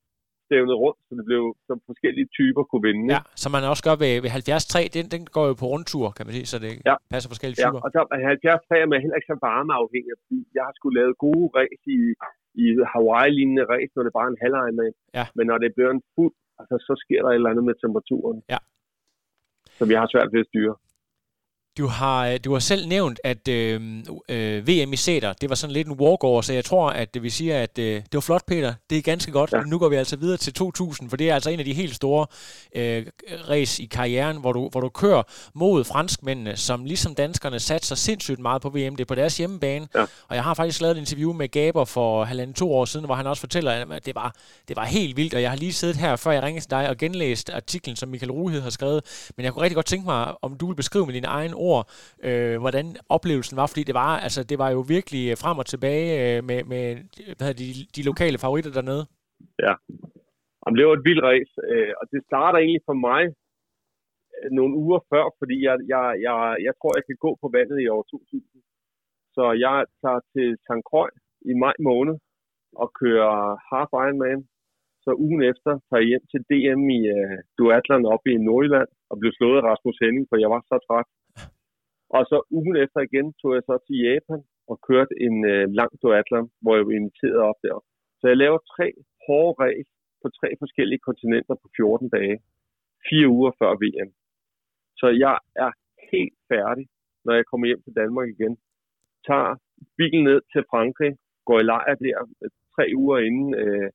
stævnet 0.48 0.76
rundt, 0.84 1.00
så 1.08 1.12
det 1.18 1.24
blev 1.30 1.42
som 1.68 1.76
forskellige 1.90 2.28
typer 2.38 2.62
kunne 2.70 2.84
vinde. 2.88 3.06
Ja, 3.14 3.20
som 3.42 3.50
man 3.56 3.62
også 3.72 3.84
gør 3.88 3.96
ved, 4.04 4.12
ved 4.24 4.30
73, 4.30 4.96
den, 4.96 5.06
den 5.14 5.22
går 5.36 5.44
jo 5.50 5.54
på 5.60 5.66
rundtur, 5.72 6.06
kan 6.16 6.24
man 6.26 6.32
sige, 6.36 6.48
så 6.52 6.58
det 6.64 6.72
ja. 6.90 6.96
passer 7.12 7.28
forskellige 7.32 7.58
typer. 7.64 7.80
Ja, 7.80 7.86
og 7.86 7.90
der, 7.94 8.02
73 8.42 8.82
er 8.84 8.88
man 8.92 8.98
heller 9.04 9.18
ikke 9.18 9.30
så 9.32 9.38
varmeafhængig, 9.48 10.14
fordi 10.22 10.38
jeg 10.56 10.62
har 10.68 10.74
skulle 10.78 10.96
lavet 11.00 11.14
gode 11.26 11.46
race 11.58 11.84
i, 11.98 12.00
i 12.62 12.64
Hawaii-lignende 12.92 13.64
race, 13.72 13.92
når 13.96 14.02
det 14.06 14.12
bare 14.18 14.26
er 14.28 14.32
en 14.36 14.42
halvleg 14.44 14.68
med. 14.80 14.88
Ja. 15.18 15.24
Men 15.36 15.44
når 15.50 15.58
det 15.62 15.70
bliver 15.76 15.90
en 15.96 16.02
fuld, 16.14 16.34
altså, 16.60 16.74
så 16.88 16.92
sker 17.02 17.20
der 17.22 17.30
et 17.30 17.38
eller 17.40 17.52
andet 17.52 17.64
med 17.68 17.76
temperaturen. 17.84 18.38
Ja. 18.54 18.60
Så 19.78 19.82
vi 19.90 19.94
har 20.00 20.06
svært 20.12 20.30
ved 20.34 20.40
at 20.44 20.50
styre. 20.52 20.74
Du 21.80 21.86
har, 21.86 22.26
øh, 22.26 22.38
du 22.44 22.52
har 22.52 22.58
selv 22.58 22.88
nævnt, 22.88 23.20
at 23.24 23.48
øh, 23.48 23.80
øh, 24.28 24.68
VM 24.68 24.92
i 24.92 24.96
sæter, 24.96 25.32
det 25.32 25.48
var 25.48 25.54
sådan 25.54 25.74
lidt 25.74 25.88
en 25.88 25.92
walkover, 25.92 26.42
så 26.42 26.52
jeg 26.52 26.64
tror, 26.64 26.90
at 26.90 27.14
det 27.14 27.22
vil 27.22 27.32
sige, 27.32 27.54
at 27.54 27.78
øh, 27.78 27.94
det 27.94 28.14
var 28.14 28.20
flot, 28.20 28.46
Peter. 28.46 28.74
Det 28.90 28.98
er 28.98 29.02
ganske 29.02 29.32
godt. 29.32 29.52
Ja. 29.52 29.60
Nu 29.60 29.78
går 29.78 29.88
vi 29.88 29.96
altså 29.96 30.16
videre 30.16 30.36
til 30.36 30.52
2000, 30.52 31.10
for 31.10 31.16
det 31.16 31.30
er 31.30 31.34
altså 31.34 31.50
en 31.50 31.58
af 31.58 31.64
de 31.64 31.72
helt 31.72 31.94
store 31.94 32.26
øh, 32.74 33.06
race 33.48 33.82
i 33.82 33.86
karrieren, 33.86 34.36
hvor 34.36 34.52
du, 34.52 34.68
hvor 34.68 34.80
du 34.80 34.88
kører 34.88 35.22
mod 35.54 35.84
franskmændene, 35.84 36.56
som 36.56 36.84
ligesom 36.84 37.14
danskerne 37.14 37.60
satte 37.60 37.86
sig 37.86 37.98
sindssygt 37.98 38.38
meget 38.38 38.62
på 38.62 38.68
VM. 38.68 38.96
Det 38.96 39.00
er 39.00 39.04
på 39.04 39.14
deres 39.14 39.36
hjemmebane. 39.36 39.88
Ja. 39.94 40.02
Og 40.02 40.34
jeg 40.34 40.44
har 40.44 40.54
faktisk 40.54 40.80
lavet 40.80 40.96
et 40.96 41.00
interview 41.00 41.32
med 41.32 41.48
Gaber 41.48 41.84
for 41.84 42.24
halvanden 42.24 42.54
to 42.54 42.74
år 42.74 42.84
siden, 42.84 43.06
hvor 43.06 43.14
han 43.14 43.26
også 43.26 43.40
fortæller, 43.40 43.72
at 43.72 44.06
det 44.06 44.14
var, 44.14 44.34
det 44.68 44.76
var 44.76 44.84
helt 44.84 45.16
vildt. 45.16 45.34
Og 45.34 45.42
jeg 45.42 45.50
har 45.50 45.56
lige 45.56 45.72
siddet 45.72 45.96
her, 45.96 46.16
før 46.16 46.30
jeg 46.30 46.42
ringede 46.42 46.64
til 46.64 46.70
dig, 46.70 46.88
og 46.88 46.96
genlæst 46.96 47.50
artiklen, 47.50 47.96
som 47.96 48.08
Michael 48.08 48.32
Ruhed 48.32 48.60
har 48.60 48.70
skrevet. 48.70 49.30
Men 49.36 49.44
jeg 49.44 49.52
kunne 49.52 49.62
rigtig 49.62 49.74
godt 49.74 49.86
tænke 49.86 50.04
mig, 50.04 50.34
om 50.42 50.56
du 50.56 50.66
vil 50.66 50.74
beskrive 50.74 51.06
med 51.06 51.14
dine 51.14 51.26
egne 51.26 51.54
ord, 51.54 51.69
øh, 52.28 52.56
hvordan 52.62 52.86
oplevelsen 53.16 53.56
var, 53.60 53.66
fordi 53.66 53.82
det 53.90 53.96
var, 54.02 54.12
altså, 54.26 54.40
det 54.50 54.58
var 54.62 54.70
jo 54.76 54.80
virkelig 54.96 55.22
øh, 55.30 55.36
frem 55.42 55.56
og 55.62 55.66
tilbage 55.66 56.08
øh, 56.20 56.44
med, 56.48 56.60
med 56.72 56.84
hvad 57.38 57.52
de, 57.60 57.66
de 57.96 58.02
lokale 58.10 58.38
favoritter 58.38 58.72
dernede. 58.78 59.04
Ja, 59.66 59.74
Jamen, 60.60 60.76
det 60.78 60.86
var 60.86 60.94
et 60.96 61.06
vildt 61.08 61.24
race, 61.30 61.54
øh, 61.72 61.92
og 62.00 62.04
det 62.12 62.20
starter 62.28 62.58
egentlig 62.58 62.84
for 62.90 62.98
mig 63.08 63.22
øh, 64.36 64.48
nogle 64.58 64.74
uger 64.84 65.00
før, 65.12 65.24
fordi 65.40 65.56
jeg, 65.68 65.76
jeg, 65.92 66.04
jeg, 66.26 66.36
jeg 66.66 66.74
tror, 66.78 66.92
jeg 66.98 67.04
kan 67.06 67.18
gå 67.26 67.30
på 67.42 67.46
vandet 67.56 67.78
i 67.80 67.88
år 67.96 68.02
2000. 68.10 68.62
Så 69.36 69.44
jeg 69.66 69.76
tager 70.02 70.22
til 70.34 70.48
St. 70.64 70.84
Croix 70.88 71.12
i 71.50 71.52
maj 71.64 71.76
måned 71.88 72.16
og 72.82 72.88
kører 73.00 73.34
half 73.70 73.90
Ironman. 74.04 74.40
Så 75.04 75.10
ugen 75.24 75.42
efter 75.52 75.72
tager 75.88 76.02
jeg 76.02 76.10
hjem 76.12 76.26
til 76.32 76.40
DM 76.50 76.82
i 76.98 77.00
øh, 77.16 77.34
uh, 77.34 77.38
duatlon 77.58 78.04
oppe 78.14 78.28
i 78.34 78.42
Nordjylland 78.46 78.90
og 79.10 79.16
blev 79.20 79.32
slået 79.38 79.58
af 79.60 79.66
Rasmus 79.70 79.98
Henning, 80.02 80.24
for 80.28 80.36
jeg 80.42 80.50
var 80.54 80.62
så 80.70 80.76
træt. 80.86 81.08
Og 82.16 82.22
så 82.30 82.36
ugen 82.56 82.76
efter 82.84 83.00
igen 83.00 83.26
tog 83.40 83.50
jeg 83.56 83.62
så 83.66 83.74
til 83.86 83.96
Japan 84.06 84.40
og 84.70 84.76
kørte 84.88 85.14
en 85.26 85.36
øh, 85.52 85.64
lang 85.78 85.92
duatlon, 86.02 86.48
hvor 86.62 86.72
jeg 86.76 86.86
var 86.86 86.96
inviteret 87.00 87.40
op 87.50 87.58
der. 87.66 87.76
Så 88.20 88.24
jeg 88.30 88.36
laver 88.44 88.58
tre 88.74 88.86
hårde 89.24 89.54
race 89.64 89.90
på 90.22 90.26
tre 90.38 90.48
forskellige 90.62 91.04
kontinenter 91.08 91.54
på 91.62 91.66
14 91.76 92.08
dage. 92.16 92.36
Fire 93.08 93.28
uger 93.36 93.52
før 93.60 93.70
VM. 93.82 94.10
Så 95.00 95.06
jeg 95.24 95.36
er 95.64 95.70
helt 96.12 96.38
færdig, 96.52 96.86
når 97.24 97.32
jeg 97.34 97.44
kommer 97.46 97.66
hjem 97.66 97.82
til 97.82 97.98
Danmark 98.00 98.28
igen. 98.36 98.54
Tager 99.28 99.50
bilen 99.98 100.24
ned 100.30 100.40
til 100.52 100.62
Frankrig, 100.70 101.12
går 101.46 101.58
i 101.60 101.68
lejr 101.72 101.94
der 101.94 102.18
øh, 102.42 102.50
tre 102.74 102.84
uger 103.02 103.18
inden 103.28 103.48
øh, 103.62 103.88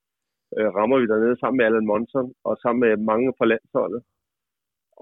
øh, 0.57 0.69
rammer 0.77 0.97
vi 0.99 1.07
dernede 1.13 1.39
sammen 1.39 1.57
med 1.57 1.65
Alan 1.65 1.89
Monson 1.91 2.27
og 2.47 2.53
sammen 2.63 2.81
med 2.85 3.05
mange 3.11 3.29
fra 3.37 3.45
landsholdet. 3.53 4.01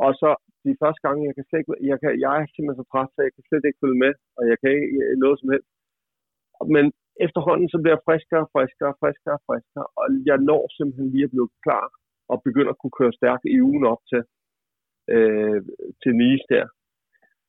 Og 0.04 0.12
så 0.22 0.30
de 0.66 0.80
første 0.82 1.02
gange, 1.06 1.28
jeg 1.28 1.36
kan 1.36 1.46
slet 1.46 1.60
ikke, 1.62 1.74
jeg, 1.91 1.98
kan, 2.02 2.12
jeg 2.24 2.32
er 2.39 2.46
simpelthen 2.46 2.82
så 2.82 2.88
træt, 2.91 3.10
så 3.16 3.20
jeg 3.28 3.34
kan 3.36 3.44
slet 3.50 3.66
ikke 3.68 3.82
følge 3.84 4.02
med, 4.06 4.14
og 4.38 4.44
jeg 4.52 4.58
kan 4.62 4.70
ikke 4.76 5.00
noget 5.24 5.38
som 5.39 5.52
helst. 5.54 5.70
Men 6.76 6.86
efterhånden 7.26 7.68
så 7.70 7.78
bliver 7.80 7.96
jeg 7.96 8.06
friskere, 8.08 8.46
friskere, 8.54 8.94
friskere, 9.02 9.39
friskere, 9.48 9.88
og 10.00 10.06
jeg 10.30 10.38
når 10.50 10.64
simpelthen 10.78 11.10
lige 11.14 11.28
at 11.28 11.34
blive 11.36 11.50
klar 11.66 11.86
og 12.32 12.38
begynder 12.48 12.72
at 12.74 12.82
kunne 12.82 12.98
køre 13.00 13.18
stærkt 13.20 13.46
i 13.46 13.62
ugen 13.68 13.86
op 13.94 14.02
til, 14.12 14.22
øh, 15.16 15.60
til 16.02 16.12
Nice 16.22 16.46
der. 16.54 16.66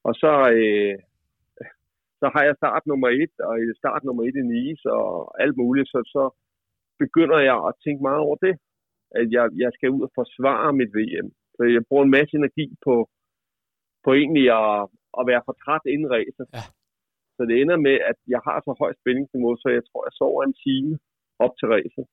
Og 0.09 0.13
så, 0.23 0.33
øh, 0.59 0.97
så 2.21 2.27
har 2.35 2.43
jeg 2.49 2.55
start 2.63 2.83
nummer 2.91 3.09
et, 3.23 3.35
og 3.49 3.55
start 3.83 4.03
nummer 4.05 4.23
et 4.29 4.37
i 4.43 4.45
Nice 4.53 4.87
og 5.01 5.09
alt 5.43 5.57
muligt, 5.63 5.89
så, 5.89 5.99
så 6.15 6.23
begynder 7.03 7.39
jeg 7.51 7.57
at 7.69 7.77
tænke 7.85 8.03
meget 8.09 8.21
over 8.27 8.37
det. 8.47 8.55
At 9.21 9.27
jeg, 9.37 9.45
jeg 9.63 9.71
skal 9.75 9.91
ud 9.97 10.03
og 10.03 10.13
forsvare 10.15 10.73
mit 10.81 10.93
VM. 10.99 11.29
Så 11.57 11.63
jeg 11.75 11.83
bruger 11.89 12.05
en 12.05 12.17
masse 12.19 12.35
energi 12.41 12.67
på, 12.87 12.95
på 14.05 14.11
egentlig 14.21 14.47
at, 14.63 14.79
at 15.19 15.27
være 15.31 15.43
for 15.47 15.55
træt 15.63 15.85
inden 15.95 16.09
racet. 16.17 16.47
Ja. 16.57 16.65
Så 17.37 17.43
det 17.49 17.55
ender 17.63 17.79
med, 17.89 17.97
at 18.11 18.19
jeg 18.35 18.41
har 18.47 18.59
så 18.67 18.73
højt 18.83 19.01
spændingsniveau, 19.01 19.55
så 19.63 19.69
jeg 19.77 19.83
tror, 19.89 20.03
jeg 20.09 20.15
sover 20.21 20.43
en 20.43 20.57
time 20.67 20.93
op 21.45 21.55
til 21.57 21.69
racet, 21.75 22.05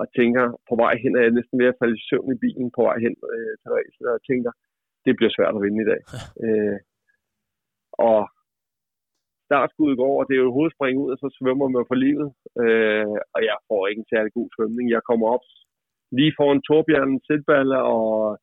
og 0.00 0.06
tænker, 0.18 0.44
på 0.68 0.74
vej 0.84 0.94
hen 1.02 1.12
er 1.16 1.22
jeg 1.26 1.36
næsten 1.38 1.56
ved 1.60 1.68
at 1.72 1.78
falde 1.80 1.96
i 1.98 2.04
søvn 2.08 2.32
i 2.34 2.42
bilen 2.44 2.70
på 2.76 2.82
vej 2.88 2.96
hen 3.04 3.14
øh, 3.32 3.54
til 3.60 3.70
racet, 3.76 4.06
og 4.16 4.20
tænker, 4.30 4.52
det 5.04 5.12
bliver 5.16 5.32
svært 5.36 5.56
at 5.56 5.62
vinde 5.64 5.82
i 5.84 5.90
dag. 5.92 6.00
øh, 6.44 6.78
og 8.10 8.20
startskuddet 9.48 9.96
går, 10.02 10.14
og 10.20 10.24
det 10.28 10.34
er 10.34 10.44
jo 10.46 10.56
hovedspring 10.58 10.94
ud, 11.02 11.10
og 11.14 11.18
så 11.22 11.28
svømmer 11.38 11.68
man 11.68 11.84
for 11.90 11.98
livet. 12.06 12.28
Øh, 12.62 13.16
og 13.34 13.40
jeg 13.48 13.56
får 13.68 13.80
ikke 13.86 14.02
en 14.04 14.12
særlig 14.14 14.32
god 14.38 14.48
svømning. 14.54 14.86
Jeg 14.90 15.02
kommer 15.08 15.26
op 15.34 15.44
lige 16.18 16.36
foran 16.38 16.62
Torbjørn 16.68 17.12
Sætballe, 17.26 17.78
og 17.94 18.38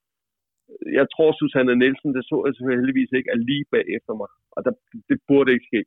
jeg 0.99 1.07
tror, 1.13 1.29
Susanne 1.39 1.75
Nielsen, 1.75 2.11
det 2.15 2.23
så 2.25 2.35
jeg 2.45 2.53
så 2.55 2.63
heldigvis 2.81 3.11
ikke, 3.17 3.29
er 3.33 3.39
lige 3.49 3.65
bag 3.73 3.85
efter 3.97 4.13
mig. 4.21 4.29
Og 4.55 4.59
der, 4.65 4.73
det 5.09 5.17
burde 5.27 5.53
ikke 5.53 5.69
ske. 5.71 5.81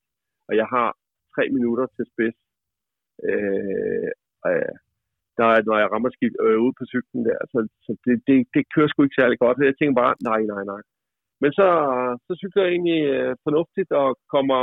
Og 0.48 0.52
jeg 0.60 0.66
har 0.74 0.88
tre 1.34 1.44
minutter 1.56 1.86
til 1.96 2.04
spids. 2.12 2.38
Øh, 3.28 4.10
øh, 4.48 4.74
der, 5.38 5.48
når 5.68 5.76
jeg 5.82 5.88
rammer 5.92 6.10
skidt 6.16 6.36
øh, 6.44 6.58
ude 6.64 6.74
på 6.78 6.84
cyklen 6.92 7.22
der. 7.28 7.38
Så, 7.52 7.58
så 7.84 7.90
det, 8.04 8.14
det, 8.28 8.36
det 8.54 8.62
kører 8.74 8.88
sgu 8.88 8.98
ikke 9.02 9.20
særlig 9.20 9.38
godt. 9.44 9.66
Jeg 9.70 9.78
tænker 9.78 10.00
bare, 10.02 10.14
nej, 10.30 10.40
nej, 10.52 10.62
nej. 10.72 10.82
Men 11.42 11.50
så, 11.58 11.68
så 12.26 12.32
cykler 12.40 12.62
jeg 12.62 12.72
egentlig 12.72 13.00
øh, 13.14 13.32
fornuftigt 13.46 13.90
og 14.02 14.08
kommer 14.34 14.60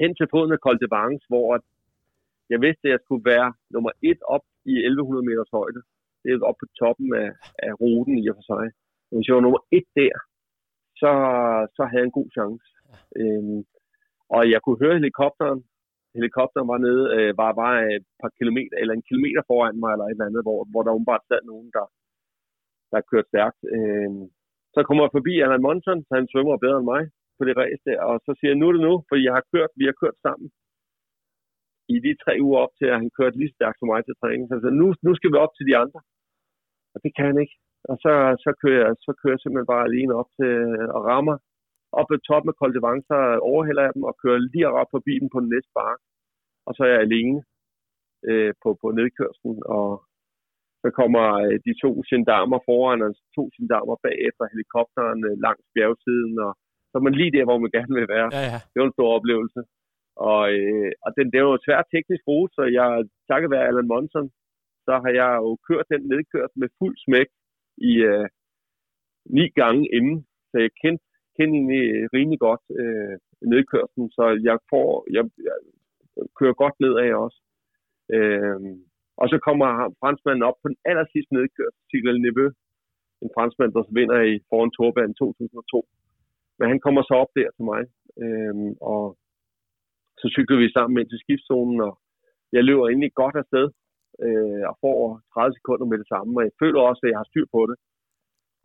hen 0.00 0.12
til 0.14 0.26
foden 0.32 0.52
af 0.52 0.62
Col 0.64 0.78
de 0.82 0.88
Vance, 0.96 1.26
hvor 1.30 1.46
jeg 2.52 2.58
vidste, 2.66 2.84
at 2.86 2.92
jeg 2.94 3.00
skulle 3.04 3.24
være 3.34 3.48
nummer 3.74 3.92
et 4.10 4.20
op 4.34 4.44
i 4.72 4.74
1100 4.76 5.26
meters 5.28 5.54
højde. 5.58 5.80
Det 6.22 6.28
er 6.30 6.48
op 6.50 6.58
på 6.60 6.66
toppen 6.80 7.08
af, 7.22 7.30
af 7.66 7.72
ruten 7.80 8.14
i 8.18 8.28
og 8.30 8.36
for 8.38 8.46
sig. 8.52 8.64
Hvis 9.14 9.26
jeg 9.26 9.36
var 9.36 9.44
nummer 9.46 9.62
et 9.78 9.88
der, 10.00 10.16
så, 11.00 11.10
så 11.76 11.82
havde 11.88 12.02
jeg 12.02 12.10
en 12.10 12.18
god 12.20 12.28
chance. 12.36 12.66
Øhm, 13.20 13.60
og 14.34 14.42
jeg 14.52 14.60
kunne 14.60 14.82
høre 14.82 14.98
helikopteren. 15.00 15.60
Helikopteren 16.18 16.68
var 16.72 16.80
nede, 16.86 17.02
øh, 17.16 17.30
var 17.42 17.60
bare 17.62 17.76
et 17.96 18.06
par 18.22 18.32
kilometer, 18.38 18.74
eller 18.80 18.94
en 18.94 19.08
kilometer 19.08 19.42
foran 19.50 19.80
mig, 19.82 19.92
eller 19.92 20.06
et 20.06 20.14
eller 20.16 20.28
andet, 20.28 20.42
hvor, 20.46 20.58
hvor 20.70 20.82
der 20.82 20.92
umiddelbart 20.96 21.24
sad 21.30 21.42
nogen, 21.52 21.68
der, 21.76 21.86
der 22.92 23.08
kørte 23.10 23.30
stærkt. 23.32 23.60
Øhm, 23.76 24.24
så 24.74 24.80
kommer 24.86 25.02
jeg 25.04 25.16
forbi 25.16 25.34
Alan 25.44 25.66
Monson, 25.66 25.98
så 26.06 26.12
han 26.18 26.28
svømmer 26.32 26.64
bedre 26.64 26.78
end 26.80 26.90
mig 26.94 27.02
på 27.38 27.42
det 27.48 27.54
race 27.62 27.82
der, 27.88 28.00
og 28.10 28.16
så 28.26 28.30
siger 28.38 28.50
jeg, 28.52 28.58
nu 28.60 28.66
er 28.68 28.74
det 28.74 28.84
nu, 28.88 28.94
for 29.08 29.16
jeg 29.26 29.32
har 29.38 29.44
kørt, 29.52 29.72
vi 29.80 29.84
har 29.90 29.96
kørt 30.02 30.18
sammen 30.26 30.48
i 31.94 31.96
de 32.06 32.12
tre 32.24 32.34
uger 32.46 32.58
op 32.64 32.74
til, 32.78 32.86
at 32.92 33.00
han 33.02 33.10
kørte 33.18 33.38
lige 33.38 33.54
stærkt 33.56 33.78
som 33.78 33.88
mig 33.92 34.00
til 34.04 34.18
træning. 34.20 34.44
Så 34.44 34.54
jeg 34.54 34.62
siger, 34.62 34.80
nu, 34.82 34.86
nu 35.06 35.12
skal 35.18 35.30
vi 35.32 35.36
op 35.44 35.54
til 35.54 35.66
de 35.68 35.74
andre. 35.82 36.00
Og 36.94 36.98
det 37.04 37.10
kan 37.16 37.26
han 37.30 37.38
ikke. 37.44 37.56
Og 37.90 37.96
så, 38.04 38.12
så, 38.44 38.50
kører, 38.62 38.80
jeg, 38.84 38.92
så 39.06 39.12
kører 39.18 39.34
jeg 39.34 39.42
simpelthen 39.42 39.72
bare 39.74 39.88
alene 39.90 40.12
op 40.20 40.30
til 40.38 40.52
og 40.96 41.00
rammer 41.10 41.36
op 42.00 42.08
ved 42.12 42.20
toppen 42.28 42.48
af 42.52 42.58
Col 42.58 42.74
de 42.74 42.82
Vance, 42.86 43.06
så 43.10 43.18
overhælder 43.50 43.82
jeg 43.84 43.94
dem 43.96 44.04
og 44.10 44.14
kører 44.22 44.38
lige 44.52 44.68
op 44.80 44.90
forbi 44.96 45.14
dem 45.22 45.28
på 45.32 45.38
den 45.42 45.50
næste 45.54 45.72
bar. 45.78 45.94
Og 46.66 46.72
så 46.74 46.80
er 46.84 46.92
jeg 46.94 47.02
alene 47.06 47.38
øh, 48.28 48.52
på, 48.62 48.68
på 48.82 48.86
nedkørslen, 48.98 49.58
og 49.76 49.88
så 50.82 50.88
kommer 51.00 51.24
øh, 51.44 51.56
de 51.66 51.72
to 51.82 51.90
gendarmer 52.10 52.58
foran, 52.68 53.04
og 53.06 53.10
to 53.36 53.44
gendarmer 53.54 53.96
bagefter 54.06 54.52
helikopteren 54.52 55.20
øh, 55.28 55.34
langs 55.46 55.66
bjergsiden, 55.74 56.34
og 56.46 56.52
så 56.88 56.94
er 56.98 57.06
man 57.06 57.18
lige 57.20 57.34
der, 57.36 57.44
hvor 57.46 57.58
man 57.62 57.74
gerne 57.76 57.94
vil 57.98 58.08
være. 58.16 58.28
Ja, 58.38 58.44
ja. 58.52 58.58
Det 58.70 58.78
var 58.78 58.88
en 58.88 58.98
stor 58.98 59.10
oplevelse. 59.18 59.60
Og, 60.30 60.42
øh, 60.56 60.90
og 61.04 61.10
den, 61.16 61.26
det 61.32 61.38
var 61.42 61.50
jo 61.54 61.64
svært 61.66 61.86
teknisk 61.94 62.22
rute, 62.30 62.52
så 62.56 62.62
jeg, 62.78 62.88
takket 63.30 63.50
være 63.54 63.68
Alan 63.68 63.90
Monson, 63.92 64.28
så 64.86 64.92
har 65.02 65.12
jeg 65.20 65.30
jo 65.44 65.50
kørt 65.68 65.86
den 65.92 66.02
nedkørt 66.12 66.52
med 66.60 66.68
fuld 66.78 66.96
smæk 67.04 67.28
i 67.78 67.92
øh, 68.10 68.28
ni 69.36 69.44
gange 69.60 69.84
inden. 69.96 70.26
Så 70.50 70.56
jeg 70.64 70.70
kendte, 70.82 71.04
kendte 71.36 71.56
egentlig 71.56 71.84
rimelig 72.14 72.40
godt 72.46 72.64
øh, 72.80 73.16
nedkørslen, 73.52 74.06
så 74.16 74.24
jeg, 74.48 74.58
får, 74.70 74.88
jeg, 75.16 75.24
jeg 75.48 75.56
kører 76.38 76.60
godt 76.62 76.76
nedad 76.80 77.12
også. 77.24 77.38
Øh, 78.16 78.60
og 79.20 79.26
så 79.32 79.36
kommer 79.46 79.68
franskmanden 80.00 80.42
op 80.48 80.58
på 80.62 80.68
den 80.68 80.78
aller 80.90 81.06
sidste 81.12 81.34
nedkørsel, 81.34 81.80
Cyril 81.90 82.20
Neveu, 82.20 82.50
en 83.22 83.30
franskmand, 83.36 83.72
der 83.72 83.82
vinder 83.98 84.20
i 84.32 84.34
foran 84.48 84.72
Torbanen 84.76 85.14
2002. 85.14 85.88
Men 86.58 86.66
han 86.72 86.80
kommer 86.84 87.02
så 87.02 87.14
op 87.22 87.32
der 87.38 87.50
til 87.56 87.64
mig, 87.72 87.82
øh, 88.22 88.54
og 88.92 89.02
så 90.20 90.26
cykler 90.34 90.58
vi 90.62 90.68
sammen 90.76 90.98
ind 91.00 91.10
til 91.10 91.22
skiftzonen, 91.24 91.80
og 91.88 91.92
jeg 92.52 92.62
løber 92.64 92.84
egentlig 92.88 93.12
godt 93.22 93.36
afsted 93.42 93.66
øh, 94.26 94.62
og 94.70 94.74
får 94.82 94.98
30 95.34 95.54
sekunder 95.58 95.86
med 95.90 95.98
det 96.02 96.08
samme, 96.12 96.30
og 96.38 96.42
jeg 96.46 96.54
føler 96.62 96.80
også, 96.80 97.02
at 97.04 97.10
jeg 97.10 97.20
har 97.20 97.30
styr 97.30 97.46
på 97.56 97.62
det. 97.70 97.76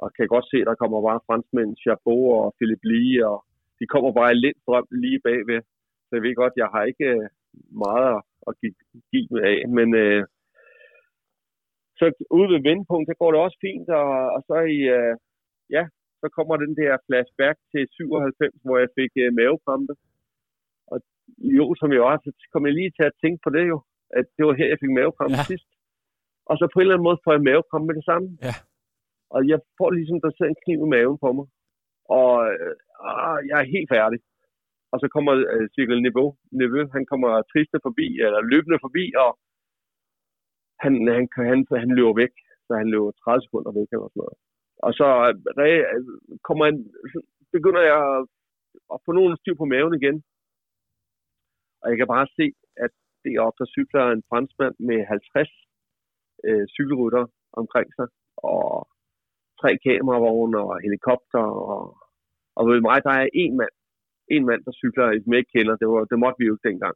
Og 0.02 0.08
kan 0.16 0.34
godt 0.36 0.48
se, 0.52 0.58
at 0.62 0.70
der 0.70 0.82
kommer 0.82 1.00
bare 1.10 1.26
franskmænd, 1.28 1.72
Chabot 1.82 2.26
og 2.40 2.54
Philip 2.58 2.84
Lee, 2.92 3.18
og 3.32 3.38
de 3.80 3.86
kommer 3.94 4.12
bare 4.20 4.32
i 4.34 4.42
lidt 4.46 4.60
drøm 4.68 4.88
lige 5.04 5.20
bagved. 5.28 5.62
Så 6.06 6.12
jeg 6.16 6.24
ved 6.24 6.36
godt, 6.42 6.62
jeg 6.62 6.70
har 6.74 6.84
ikke 6.92 7.08
øh, 7.16 7.28
meget 7.86 8.22
at 8.48 8.54
give, 8.62 8.76
give 9.12 9.28
med 9.32 9.44
af, 9.54 9.60
men 9.78 9.90
øh, 10.04 10.22
så 12.00 12.06
ude 12.38 12.50
ved 12.54 12.62
vendepunkt, 12.70 13.08
der 13.10 13.22
går 13.22 13.32
det 13.32 13.40
også 13.46 13.58
fint, 13.68 13.90
og, 14.02 14.10
og 14.36 14.42
så 14.50 14.58
i, 14.78 14.80
øh, 14.98 15.14
ja, 15.76 15.84
så 16.22 16.28
kommer 16.38 16.56
den 16.58 16.74
der 16.82 17.04
flashback 17.08 17.58
til 17.72 17.84
97, 17.92 18.66
hvor 18.66 18.78
jeg 18.84 18.90
fik 19.00 19.12
øh, 19.24 19.30
mavekrampe. 19.40 19.94
Og 20.92 20.98
jo, 21.58 21.66
som 21.80 21.90
jeg 21.94 22.02
også, 22.02 22.30
så 22.42 22.46
kom 22.54 22.66
jeg 22.66 22.74
lige 22.76 22.92
til 22.98 23.06
at 23.10 23.20
tænke 23.22 23.40
på 23.44 23.50
det 23.58 23.66
jo, 23.74 23.78
at 24.20 24.26
det 24.36 24.44
var 24.48 24.54
her, 24.60 24.68
jeg 24.74 24.80
fik 24.82 24.94
mavekrampe 25.00 25.38
Ja. 25.40 25.44
sidst. 25.52 25.70
Og 26.50 26.56
så 26.60 26.64
på 26.68 26.78
en 26.78 26.84
eller 26.84 26.96
anden 26.96 27.08
måde 27.10 27.24
får 27.24 27.32
jeg 27.36 27.48
mavekrampe 27.50 27.86
med 27.88 27.96
det 28.00 28.06
samme. 28.12 28.28
Ja. 28.48 28.56
Og 29.36 29.40
jeg 29.52 29.60
får 29.78 29.90
ligesom, 29.98 30.18
der 30.24 30.32
sidder 30.32 30.52
en 30.52 30.62
kniv 30.64 30.80
i 30.86 30.92
maven 30.96 31.18
på 31.24 31.30
mig. 31.38 31.48
Og 32.18 32.32
øh, 32.52 32.74
ah, 33.12 33.38
jeg 33.50 33.58
er 33.62 33.74
helt 33.76 33.90
færdig. 33.96 34.20
Og 34.92 34.98
så 35.02 35.08
kommer 35.16 35.32
øh, 35.54 35.66
Cirkel 35.76 36.02
Niveau, 36.08 36.28
Niveau, 36.62 36.84
han 36.98 37.06
kommer 37.12 37.30
triste 37.52 37.78
forbi, 37.88 38.08
eller 38.26 38.40
løbende 38.52 38.80
forbi, 38.86 39.06
og 39.24 39.30
han, 40.84 40.94
han, 41.16 41.24
han, 41.52 41.60
han 41.84 41.92
løber 42.00 42.16
væk. 42.24 42.34
Så 42.68 42.72
han 42.82 42.90
løber 42.94 43.12
30 43.12 43.42
sekunder 43.46 43.72
væk 43.80 43.90
eller 43.94 44.10
sådan 44.10 44.22
noget. 44.24 44.38
Og 44.86 44.92
så 45.00 45.08
øh, 45.64 45.84
kommer 46.48 46.64
han, 46.70 46.76
begynder 47.56 47.84
jeg 47.92 48.00
at- 48.94 49.02
få 49.06 49.12
nogen 49.12 49.38
styr 49.42 49.56
på 49.60 49.66
maven 49.74 49.94
igen. 50.02 50.18
Og 51.82 51.86
jeg 51.90 51.98
kan 51.98 52.08
bare 52.16 52.28
se, 52.40 52.46
at 52.86 52.94
op, 53.46 53.56
der 53.60 53.74
cykler 53.76 54.04
en 54.06 54.24
franskmand 54.30 54.76
med 54.90 55.00
50 55.06 55.50
øh, 56.48 56.66
cykelrytter 56.76 57.26
omkring 57.62 57.88
sig, 57.98 58.08
og 58.38 58.88
tre 59.62 59.72
kameravogne 59.86 60.58
og 60.68 60.82
helikopter, 60.86 61.44
og, 61.74 61.82
og 62.58 62.64
ved 62.70 62.80
mig, 62.90 62.98
der 63.08 63.14
er 63.22 63.28
en 63.44 63.54
mand, 63.60 63.76
en 64.36 64.44
mand, 64.50 64.62
der 64.68 64.74
cykler, 64.82 65.06
som 65.24 65.34
jeg 65.34 65.40
ikke 65.42 65.56
kender, 65.56 65.76
det, 65.82 65.88
var, 65.92 66.02
det 66.12 66.18
måtte 66.24 66.40
vi 66.40 66.46
jo 66.48 66.54
ikke 66.56 66.70
dengang, 66.70 66.96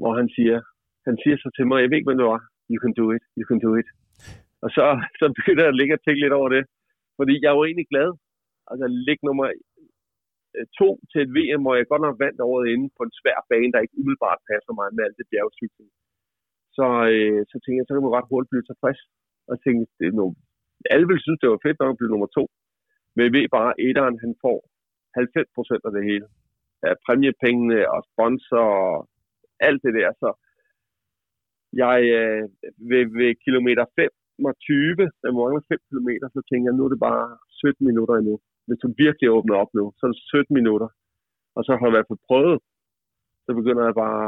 hvor 0.00 0.12
han 0.20 0.28
siger, 0.36 0.58
han 1.06 1.16
siger 1.22 1.36
så 1.36 1.48
til 1.56 1.66
mig, 1.66 1.78
jeg 1.80 1.88
ved 1.90 1.98
ikke, 1.98 2.10
hvad 2.10 2.20
det 2.22 2.32
var, 2.34 2.42
you 2.72 2.78
can 2.84 2.94
do 3.00 3.06
it, 3.16 3.24
you 3.38 3.44
can 3.50 3.60
do 3.66 3.70
it. 3.80 3.88
Og 4.64 4.68
så, 4.76 4.84
så 5.20 5.24
begynder 5.38 5.62
jeg 5.64 5.72
at 5.72 5.80
ligge 5.80 5.94
og 5.96 6.02
tænke 6.02 6.20
lidt 6.22 6.38
over 6.40 6.48
det, 6.56 6.64
fordi 7.18 7.34
jeg 7.44 7.52
var 7.56 7.64
egentlig 7.64 7.88
glad, 7.92 8.08
altså 8.70 8.86
ligge 9.06 9.26
nummer 9.28 9.46
Øh, 10.56 10.66
to 10.80 10.88
til 11.10 11.20
et 11.24 11.34
VM, 11.36 11.62
hvor 11.64 11.74
jeg 11.74 11.90
godt 11.92 12.04
nok 12.06 12.16
vandt 12.24 12.40
året 12.50 12.64
inden 12.72 12.90
på 12.96 13.02
en 13.06 13.16
svær 13.20 13.38
bane, 13.50 13.72
der 13.72 13.84
ikke 13.84 13.98
umiddelbart 14.00 14.40
passer 14.50 14.72
mig 14.78 14.88
med 14.94 15.02
alt 15.06 15.18
det 15.20 15.30
bjergcykling. 15.32 15.90
Så, 16.76 16.86
øh, 17.14 17.40
så 17.50 17.56
tænkte 17.60 17.78
jeg, 17.80 17.86
så 17.86 17.92
kan 17.94 18.04
man 18.04 18.16
ret 18.16 18.30
hurtigt 18.30 18.52
blive 18.52 18.68
tilfreds. 18.68 19.00
Og 19.50 19.54
tænkte, 19.64 19.86
det 19.98 20.06
er 20.08 20.18
nogle, 20.20 20.34
alle 20.94 21.06
vil 21.10 21.24
synes, 21.24 21.40
det 21.40 21.48
var 21.50 21.64
fedt 21.66 21.78
nok 21.80 21.92
at 21.92 21.98
blive 22.00 22.12
nummer 22.14 22.30
to. 22.36 22.44
Men 23.14 23.22
jeg 23.24 23.32
ved 23.36 23.46
bare, 23.58 23.70
at 23.74 23.80
etteren, 23.86 24.16
han 24.24 24.32
får 24.44 24.58
90 25.14 25.56
procent 25.56 25.82
af 25.88 25.92
det 25.96 26.04
hele. 26.10 26.26
Af 26.88 26.94
præmiepengene 27.04 27.78
og 27.94 28.00
sponsor 28.10 28.66
og 28.86 28.96
alt 29.68 29.80
det 29.84 29.92
der. 29.98 30.08
Så 30.22 30.28
jeg 31.82 31.98
øh, 32.18 32.42
ved, 32.90 33.04
ved 33.18 33.30
kilometer 33.46 33.84
25, 33.96 35.04
der 35.22 35.30
mangler 35.38 35.62
5 35.68 35.78
kilometer, 35.90 36.26
så 36.34 36.40
tænker 36.48 36.66
jeg, 36.68 36.76
nu 36.76 36.84
er 36.84 36.92
det 36.92 37.06
bare 37.10 37.26
17 37.48 37.86
minutter 37.88 38.14
endnu. 38.14 38.36
Hvis 38.66 38.82
du 38.82 38.88
virkelig 39.04 39.28
åbner 39.36 39.56
op 39.62 39.70
nu, 39.78 39.84
så 39.96 40.02
er 40.06 40.10
det 40.10 40.20
17 40.22 40.54
minutter. 40.58 40.88
Og 41.56 41.60
så 41.64 41.70
har 41.72 41.86
jeg 41.86 41.92
i 41.92 41.96
hvert 41.96 42.10
fald 42.10 42.26
prøvet, 42.28 42.58
så 43.44 43.50
begynder 43.58 43.84
jeg 43.84 43.94
bare 44.04 44.22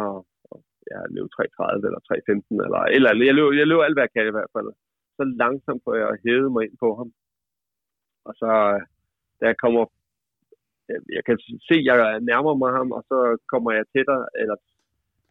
at 0.52 0.58
ja, 0.90 0.98
løbe 1.14 1.30
3.30 1.36 1.88
eller 1.88 2.00
3.15 2.08 2.64
eller 2.66 2.80
eller. 2.96 3.10
Jeg 3.28 3.34
løber, 3.38 3.52
jeg 3.60 3.66
løber 3.68 3.84
alt, 3.84 3.96
hvad 3.96 4.06
jeg 4.06 4.14
kan 4.16 4.30
i 4.30 4.36
hvert 4.36 4.54
fald. 4.56 4.68
Så 5.16 5.22
langsomt 5.42 5.82
får 5.84 5.94
jeg 5.94 6.22
hævet 6.24 6.52
mig 6.52 6.62
ind 6.66 6.76
på 6.84 6.88
ham. 6.98 7.08
Og 8.28 8.32
så, 8.40 8.50
øh, 8.74 8.80
da 9.40 9.44
jeg 9.50 9.56
kommer, 9.64 9.82
jeg, 10.88 10.98
jeg 11.16 11.22
kan 11.28 11.36
se, 11.68 11.76
at 11.80 11.86
jeg 11.88 12.20
nærmer 12.30 12.54
mig 12.62 12.72
ham, 12.78 12.88
og 12.96 13.02
så 13.10 13.18
kommer 13.52 13.70
jeg 13.72 13.84
tættere, 13.94 14.24
eller 14.40 14.56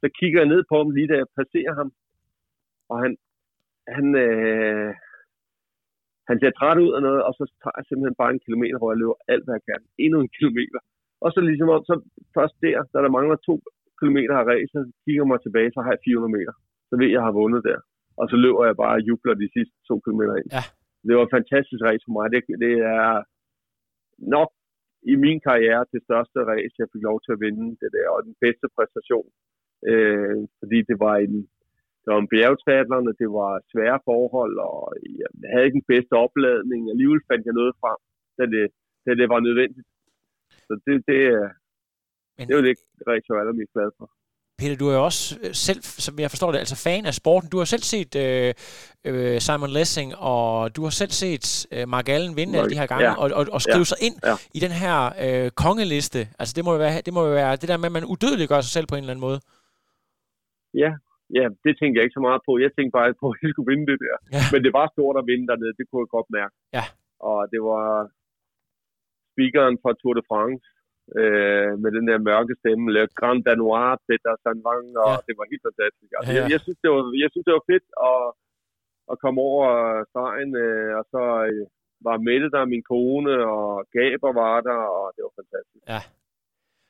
så 0.01 0.07
kigger 0.19 0.39
jeg 0.39 0.49
ned 0.53 0.61
på 0.69 0.75
ham 0.77 0.89
lige 0.91 1.07
da 1.11 1.15
jeg 1.21 1.35
passerer 1.39 1.73
ham. 1.79 1.89
Og 2.89 2.95
han, 3.03 3.11
han, 3.95 4.05
øh, 4.25 4.93
han 6.30 6.38
ser 6.41 6.51
træt 6.51 6.80
ud 6.86 6.91
af 6.97 7.01
noget, 7.07 7.21
og 7.28 7.34
så 7.38 7.43
tager 7.61 7.78
jeg 7.80 7.86
simpelthen 7.88 8.19
bare 8.21 8.32
en 8.34 8.45
kilometer, 8.45 8.78
hvor 8.80 8.91
jeg 8.91 8.99
løber 9.01 9.17
alt, 9.34 9.43
hvad 9.45 9.55
jeg 9.57 9.65
kan. 9.69 9.82
Endnu 10.03 10.17
en 10.21 10.34
kilometer. 10.38 10.80
Og 11.24 11.30
så 11.34 11.39
ligesom 11.49 11.69
om, 11.76 11.82
så 11.89 11.95
først 12.38 12.55
der, 12.65 12.78
da 12.93 12.97
der 13.05 13.15
mangler 13.17 13.38
to 13.47 13.53
kilometer 13.99 14.36
af 14.41 14.45
racet, 14.51 14.82
så 14.89 14.93
kigger 15.05 15.26
mig 15.32 15.39
tilbage, 15.41 15.69
så 15.74 15.80
har 15.84 15.91
jeg 15.95 16.05
400 16.05 16.36
meter. 16.38 16.53
Så 16.89 16.93
ved 16.99 17.07
jeg, 17.07 17.15
jeg 17.17 17.26
har 17.28 17.39
vundet 17.41 17.61
der. 17.69 17.80
Og 18.19 18.26
så 18.32 18.36
løber 18.43 18.63
jeg 18.69 18.76
bare 18.84 18.95
og 18.99 19.05
jubler 19.07 19.36
de 19.43 19.53
sidste 19.55 19.78
to 19.89 19.95
kilometer 20.05 20.36
ind. 20.39 20.49
Ja. 20.57 20.63
Det 21.07 21.13
var 21.15 21.24
et 21.26 21.36
fantastisk 21.38 21.82
race 21.88 22.03
for 22.05 22.13
mig. 22.17 22.26
Det, 22.34 22.41
det 22.65 22.74
er 22.97 23.09
nok 24.36 24.51
i 25.11 25.15
min 25.26 25.39
karriere 25.47 25.91
det 25.93 26.01
største 26.07 26.39
race, 26.51 26.76
jeg 26.82 26.91
fik 26.93 27.03
lov 27.09 27.17
til 27.21 27.32
at 27.36 27.41
vinde 27.45 27.67
det 27.82 27.89
der, 27.97 28.07
og 28.15 28.19
den 28.28 28.36
bedste 28.45 28.67
præstation. 28.76 29.28
Øh, 29.91 30.38
fordi 30.59 30.78
det 30.89 30.97
var 31.05 31.15
en, 31.26 31.36
det 32.03 32.09
var 32.13 32.21
en 32.21 32.31
bjergtriathlon, 32.33 33.09
og 33.11 33.15
det 33.21 33.29
var 33.39 33.51
svære 33.71 33.99
forhold, 34.09 34.55
og 34.69 34.79
jeg 35.21 35.29
havde 35.51 35.65
ikke 35.65 35.79
den 35.81 35.91
bedste 35.93 36.13
opladning. 36.25 36.81
Alligevel 36.93 37.21
fandt 37.29 37.43
jeg 37.47 37.55
noget 37.59 37.73
frem, 37.81 37.99
da 38.37 38.43
det, 38.55 38.65
da 39.05 39.11
det 39.19 39.27
var 39.33 39.39
nødvendigt. 39.47 39.87
Så 40.67 40.73
det, 40.85 40.95
det, 41.09 41.19
Men... 42.37 42.43
det 42.47 42.55
var 42.57 42.63
det, 42.67 42.75
rigtig 43.13 43.29
var 43.33 43.39
allermest 43.43 43.73
glad 43.75 43.91
for. 43.97 44.07
Peter, 44.59 44.75
du 44.75 44.87
er 44.87 44.95
jo 44.99 45.03
også 45.03 45.39
øh, 45.43 45.53
selv, 45.53 45.81
som 46.05 46.19
jeg 46.19 46.29
forstår 46.29 46.51
det, 46.51 46.59
altså 46.59 46.77
fan 46.87 47.05
af 47.05 47.13
sporten. 47.13 47.49
Du 47.49 47.57
har 47.57 47.65
selv 47.65 47.81
set 47.81 48.15
øh, 48.15 48.53
øh, 49.05 49.41
Simon 49.41 49.69
Lessing, 49.69 50.09
og 50.15 50.75
du 50.75 50.83
har 50.83 50.89
selv 50.89 51.11
set 51.11 51.67
øh, 51.71 51.87
Mark 51.87 52.09
Allen 52.09 52.35
vinde 52.35 52.59
alle 52.59 52.69
de 52.69 52.79
her 52.79 52.85
gange, 52.85 53.05
ja. 53.05 53.15
og, 53.21 53.31
og, 53.39 53.45
og 53.51 53.61
skrive 53.61 53.85
ja. 53.87 53.91
sig 53.91 53.97
ind 54.01 54.15
ja. 54.25 54.35
i 54.53 54.59
den 54.59 54.71
her 54.71 54.97
øh, 55.25 55.51
kongeliste. 55.51 56.19
Altså 56.39 56.53
det 56.55 56.65
må 56.65 56.71
jo 56.71 56.77
være 56.77 57.01
det, 57.01 57.13
må 57.13 57.25
jo 57.25 57.33
være 57.33 57.55
det 57.55 57.67
der 57.69 57.77
med, 57.77 57.85
at 57.85 57.91
man 57.91 58.05
udødeligt 58.05 58.49
gør 58.49 58.61
sig 58.61 58.71
selv 58.71 58.87
på 58.87 58.95
en 58.95 59.03
eller 59.03 59.13
anden 59.13 59.25
måde. 59.27 59.39
Ja, 60.73 60.91
ja, 61.38 61.45
det 61.63 61.74
tænkte 61.76 61.95
jeg 61.97 62.05
ikke 62.05 62.19
så 62.19 62.26
meget 62.28 62.41
på. 62.47 62.51
Jeg 62.63 62.71
tænkte 62.71 62.97
bare 62.99 63.13
på, 63.21 63.28
at 63.34 63.39
jeg 63.43 63.51
skulle 63.51 63.71
vinde 63.71 63.88
det 63.91 63.99
der. 64.05 64.17
Ja. 64.36 64.43
Men 64.53 64.59
det 64.65 64.71
var 64.80 64.88
stort 64.95 65.15
at 65.21 65.28
vinde 65.32 65.47
dernede, 65.51 65.78
det 65.80 65.86
kunne 65.88 66.03
jeg 66.03 66.15
godt 66.17 66.30
mærke. 66.39 66.55
Ja. 66.78 66.86
Og 67.30 67.39
det 67.53 67.61
var 67.71 67.88
speakeren 69.34 69.76
fra 69.82 69.91
Tour 69.99 70.13
de 70.19 70.24
France, 70.30 70.65
øh, 71.19 71.71
med 71.84 71.89
den 71.97 72.05
der 72.09 72.26
mørke 72.30 72.53
stemme, 72.61 72.86
Le 72.95 73.03
Grand 73.19 73.41
Danois, 73.47 73.99
Peter 74.07 74.34
Sanvang, 74.43 74.88
og 75.05 75.13
ja. 75.15 75.24
det 75.28 75.34
var 75.39 75.45
helt 75.51 75.65
fantastisk. 75.69 76.11
Altså, 76.17 76.32
ja, 76.32 76.38
ja. 76.38 76.41
Jeg, 76.43 76.51
jeg, 76.53 76.59
synes, 76.65 76.80
det 76.84 76.89
var, 76.93 77.01
jeg 77.24 77.30
synes, 77.32 77.45
det 77.47 77.57
var 77.57 77.65
fedt 77.71 77.88
at, 78.09 78.24
at 79.11 79.15
komme 79.24 79.39
over 79.49 79.67
stregen, 80.11 80.51
øh, 80.65 80.91
og 80.99 81.03
så 81.13 81.24
øh, 81.49 81.65
var 82.07 82.15
Mette 82.28 82.47
der, 82.55 82.71
min 82.74 82.86
kone, 82.91 83.36
og 83.55 83.67
Gaber 83.95 84.32
var 84.43 84.55
der, 84.69 84.80
og 84.97 85.05
det 85.15 85.21
var 85.28 85.34
fantastisk. 85.41 85.84
Ja. 85.93 86.01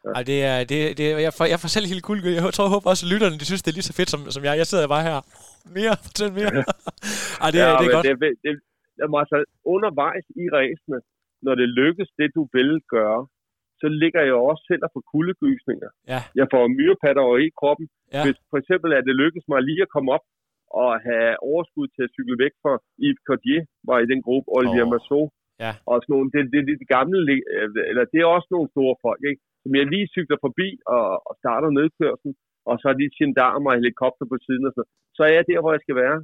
Ja. 0.06 0.10
Ej, 0.18 0.24
det 0.32 0.38
er, 0.52 0.58
det, 0.72 0.80
det, 1.00 1.06
jeg, 1.28 1.34
får, 1.38 1.46
jeg 1.54 1.60
får 1.64 1.70
selv 1.76 1.88
helt 1.94 2.06
kul. 2.08 2.18
Jeg 2.40 2.54
tror, 2.56 2.66
jeg 2.68 2.76
håber 2.76 2.90
også, 2.94 3.06
at 3.06 3.12
lytterne 3.14 3.36
de 3.42 3.46
synes, 3.50 3.64
det 3.64 3.70
er 3.72 3.80
lige 3.80 3.92
så 3.92 3.98
fedt, 4.00 4.10
som, 4.14 4.22
som 4.36 4.42
jeg. 4.48 4.54
Jeg 4.62 4.68
sidder 4.70 4.94
bare 4.96 5.04
her. 5.10 5.18
Mere, 5.78 5.96
fortæl 6.08 6.30
mere. 6.40 6.52
Ej, 7.44 7.50
det, 7.54 7.60
ja, 7.64 7.70
det 7.80 7.86
er 7.88 7.94
godt. 7.96 8.06
Det, 8.08 8.16
det, 8.24 8.32
det, 8.46 8.54
altså, 9.22 9.38
undervejs 9.74 10.26
i 10.44 10.46
ræsene, 10.58 10.98
når 11.46 11.54
det 11.62 11.68
lykkes, 11.82 12.10
det 12.20 12.30
du 12.38 12.44
vil 12.56 12.72
gøre, 12.96 13.22
så 13.82 13.88
ligger 14.02 14.22
jeg 14.30 14.36
også 14.50 14.64
selv 14.70 14.82
og 14.86 14.92
får 14.96 15.04
kuldegysninger. 15.14 15.90
Ja. 16.12 16.20
Jeg 16.40 16.48
får 16.54 16.64
myrepatter 16.78 17.22
over 17.28 17.38
i 17.48 17.50
kroppen. 17.60 17.86
Ja. 18.16 18.22
Hvis 18.26 18.38
for 18.52 18.58
eksempel 18.62 18.90
er 18.98 19.02
det 19.08 19.16
lykkes 19.24 19.46
mig 19.52 19.60
lige 19.70 19.82
at 19.86 19.94
komme 19.96 20.10
op 20.16 20.26
og 20.82 20.90
have 21.08 21.32
overskud 21.52 21.88
til 21.96 22.04
at 22.08 22.14
cykle 22.16 22.38
væk 22.44 22.54
fra 22.64 22.74
Yves 23.06 23.24
Cordier, 23.28 23.64
var 23.90 23.98
i 24.00 24.08
den 24.12 24.22
gruppe, 24.26 24.48
Olivier 24.58 24.88
oh. 24.88 24.92
Massot, 24.94 25.30
ja. 25.64 25.72
og 25.90 25.96
sådan 26.02 26.14
nogle, 26.16 26.30
det, 26.34 26.42
det, 26.54 26.60
det, 26.68 26.76
det 26.82 26.90
gamle, 26.98 27.18
eller 27.90 28.04
det 28.12 28.20
er 28.20 28.30
også 28.36 28.50
nogle 28.56 28.70
store 28.76 28.96
folk, 29.06 29.24
ikke? 29.32 29.42
Som 29.64 29.72
jeg 29.78 29.86
lige 29.94 30.12
cykler 30.16 30.40
forbi 30.46 30.68
og, 30.96 31.08
og 31.28 31.34
starter 31.42 31.70
nedkørslen, 31.80 32.34
og 32.70 32.76
så 32.82 32.86
er 32.92 32.98
de 33.02 33.16
gendarmer 33.18 33.70
og 33.72 33.78
helikopter 33.80 34.26
på 34.32 34.38
siden, 34.46 34.64
og 34.70 34.74
så, 34.78 34.82
så 35.16 35.22
er 35.28 35.34
jeg 35.38 35.46
der, 35.52 35.60
hvor 35.62 35.72
jeg 35.76 35.84
skal 35.86 35.98
være, 36.04 36.18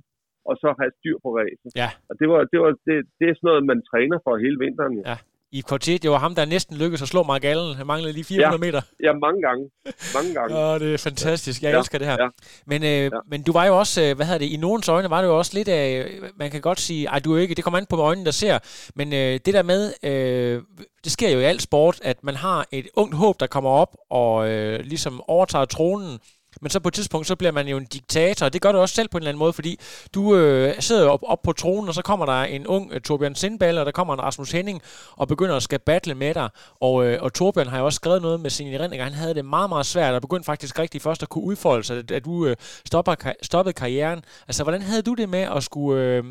og 0.49 0.53
så 0.61 0.67
har 0.75 0.83
jeg 0.87 0.97
styr 0.99 1.17
på 1.23 1.29
ræsen. 1.37 1.69
Ja. 1.81 1.89
Og 2.09 2.13
det, 2.19 2.27
var, 2.31 2.39
det, 2.51 2.59
var, 2.63 2.71
det, 2.87 2.95
det 3.19 3.25
er 3.27 3.35
sådan 3.35 3.49
noget, 3.49 3.69
man 3.71 3.81
træner 3.91 4.17
for 4.25 4.33
hele 4.45 4.57
vinteren. 4.63 4.93
Ja. 4.97 5.03
ja 5.11 5.15
i 5.52 5.62
kvartet. 5.62 6.04
Det 6.04 6.12
var 6.12 6.18
ham, 6.18 6.36
der 6.36 6.45
næsten 6.45 6.78
lykkedes 6.78 7.02
at 7.02 7.08
slå 7.08 7.24
Mark 7.24 7.43
Allen. 7.43 7.76
Han 7.76 7.88
manglede 7.88 8.14
lige 8.14 8.24
400 8.24 8.54
ja, 8.54 8.58
meter. 8.58 8.82
Ja, 9.04 9.14
mange 9.14 9.41
gange. 9.41 9.70
Mange 10.14 10.34
gange. 10.34 10.58
Åh, 10.58 10.80
det 10.80 10.93
er 10.93 10.97
fantastisk. 10.97 11.62
Jeg 11.62 11.72
ja, 11.72 11.80
elsker 11.80 11.97
det 11.97 12.08
her. 12.08 12.18
Ja. 12.20 12.28
Men, 12.66 12.84
øh, 12.84 12.89
ja. 12.89 13.10
men 13.28 13.43
du 13.43 13.52
var 13.52 13.66
jo 13.66 13.80
også, 13.80 14.02
øh, 14.02 14.16
hvad 14.16 14.26
hedder 14.26 14.39
det, 14.39 14.45
i 14.45 14.58
nogens 14.58 14.89
øjne 14.89 15.10
var 15.10 15.22
det 15.22 15.28
jo 15.28 15.38
også 15.38 15.52
lidt 15.54 15.68
af, 15.68 16.10
man 16.36 16.52
kan 16.52 16.62
godt 16.62 16.80
sige, 16.80 17.08
ej, 17.08 17.20
du 17.20 17.36
er 17.36 17.39
ikke, 17.39 17.56
det 17.56 17.64
kommer 17.64 17.78
an 17.78 17.86
på 17.89 17.97
øjnene, 17.97 18.26
der 18.26 18.32
ser, 18.32 18.60
men 18.95 19.14
øh, 19.14 19.39
det 19.45 19.54
der 19.54 19.64
med, 19.64 19.93
øh, 20.04 20.62
det 21.04 21.12
sker 21.12 21.30
jo 21.30 21.39
i 21.39 21.43
alt 21.43 21.62
sport, 21.62 22.00
at 22.04 22.24
man 22.24 22.36
har 22.36 22.66
et 22.72 22.88
ungt 22.95 23.16
håb, 23.16 23.39
der 23.39 23.47
kommer 23.47 23.70
op 23.70 23.97
og 24.10 24.50
øh, 24.50 24.80
ligesom 24.80 25.22
overtager 25.28 25.66
tronen, 25.66 26.20
men 26.62 26.70
så 26.70 26.80
på 26.80 26.88
et 26.88 26.93
tidspunkt, 26.93 27.28
så 27.28 27.36
bliver 27.36 27.51
man 27.51 27.68
jo 27.68 27.78
en 27.78 27.86
diktator, 27.86 28.45
og 28.45 28.53
det 28.53 28.62
gør 28.62 28.72
du 28.72 28.78
også 28.78 28.95
selv 28.95 29.10
på 29.10 29.18
en 29.18 29.22
eller 29.22 29.30
anden 29.30 29.39
måde, 29.39 29.53
fordi 29.53 29.80
du 30.14 30.36
øh, 30.36 30.74
sidder 30.80 31.03
jo 31.03 31.10
op, 31.10 31.20
op 31.24 31.41
på 31.41 31.53
tronen, 31.53 31.88
og 31.88 31.93
så 31.93 32.01
kommer 32.01 32.26
der 32.26 32.41
en 32.41 32.68
ung 32.68 32.93
øh, 32.93 33.01
Torbjørn 33.01 33.36
Sindball, 33.36 33.78
og 33.78 33.86
der 33.86 33.91
kommer 33.91 34.14
en 34.14 34.22
Rasmus 34.22 34.51
Henning, 34.51 34.82
og 35.12 35.28
begynder 35.28 35.55
at 35.55 35.64
skal 35.64 35.80
battle 35.80 36.16
med 36.16 36.34
dig. 36.34 36.49
Og, 36.80 37.05
øh, 37.05 37.24
og 37.24 37.34
Torbjørn 37.34 37.68
har 37.68 37.80
jo 37.80 37.86
også 37.86 37.95
skrevet 37.95 38.22
noget 38.22 38.39
med 38.39 38.49
sine 38.49 38.74
erindringer. 38.74 39.03
Han 39.03 39.14
havde 39.14 39.34
det 39.34 39.45
meget, 39.45 39.70
meget 39.70 39.86
svært, 39.86 40.14
og 40.14 40.22
begyndte 40.22 40.45
faktisk 40.45 40.80
rigtig 40.80 41.01
først 41.01 41.24
at 41.24 41.30
kunne 41.30 41.43
udfolde 41.43 41.84
sig, 41.84 41.97
at, 41.97 42.12
at 42.12 42.26
du 42.26 42.45
øh, 42.45 42.55
stopper, 42.86 43.34
stoppede 43.41 43.74
karrieren. 43.74 44.24
Altså, 44.47 44.64
hvordan 44.64 44.82
havde 44.82 45.01
du 45.01 45.14
det 45.14 45.30
med 45.30 45.39
at 45.55 45.64
skulle 45.64 46.03
øh, 46.03 46.24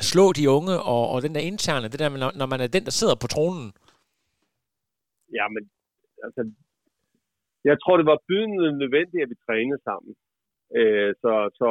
slå 0.00 0.32
de 0.32 0.50
unge, 0.50 0.80
og, 0.80 1.08
og 1.08 1.22
den 1.22 1.34
der 1.34 1.40
interne, 1.40 1.88
det 1.88 1.98
der 1.98 2.08
når, 2.08 2.32
når 2.34 2.46
man 2.46 2.60
er 2.60 2.66
den, 2.66 2.84
der 2.84 2.90
sidder 2.90 3.14
på 3.14 3.26
tronen? 3.26 3.72
Ja, 5.38 5.48
men 5.54 5.62
altså, 6.24 6.40
jeg 7.70 7.76
tror, 7.78 7.96
det 7.96 8.06
var 8.12 8.26
bydende 8.28 8.78
nødvendigt, 8.82 9.22
at 9.22 9.30
vi 9.32 9.44
trænede 9.46 9.80
sammen. 9.88 10.12
Øh, 10.78 11.10
så, 11.22 11.32
så 11.60 11.70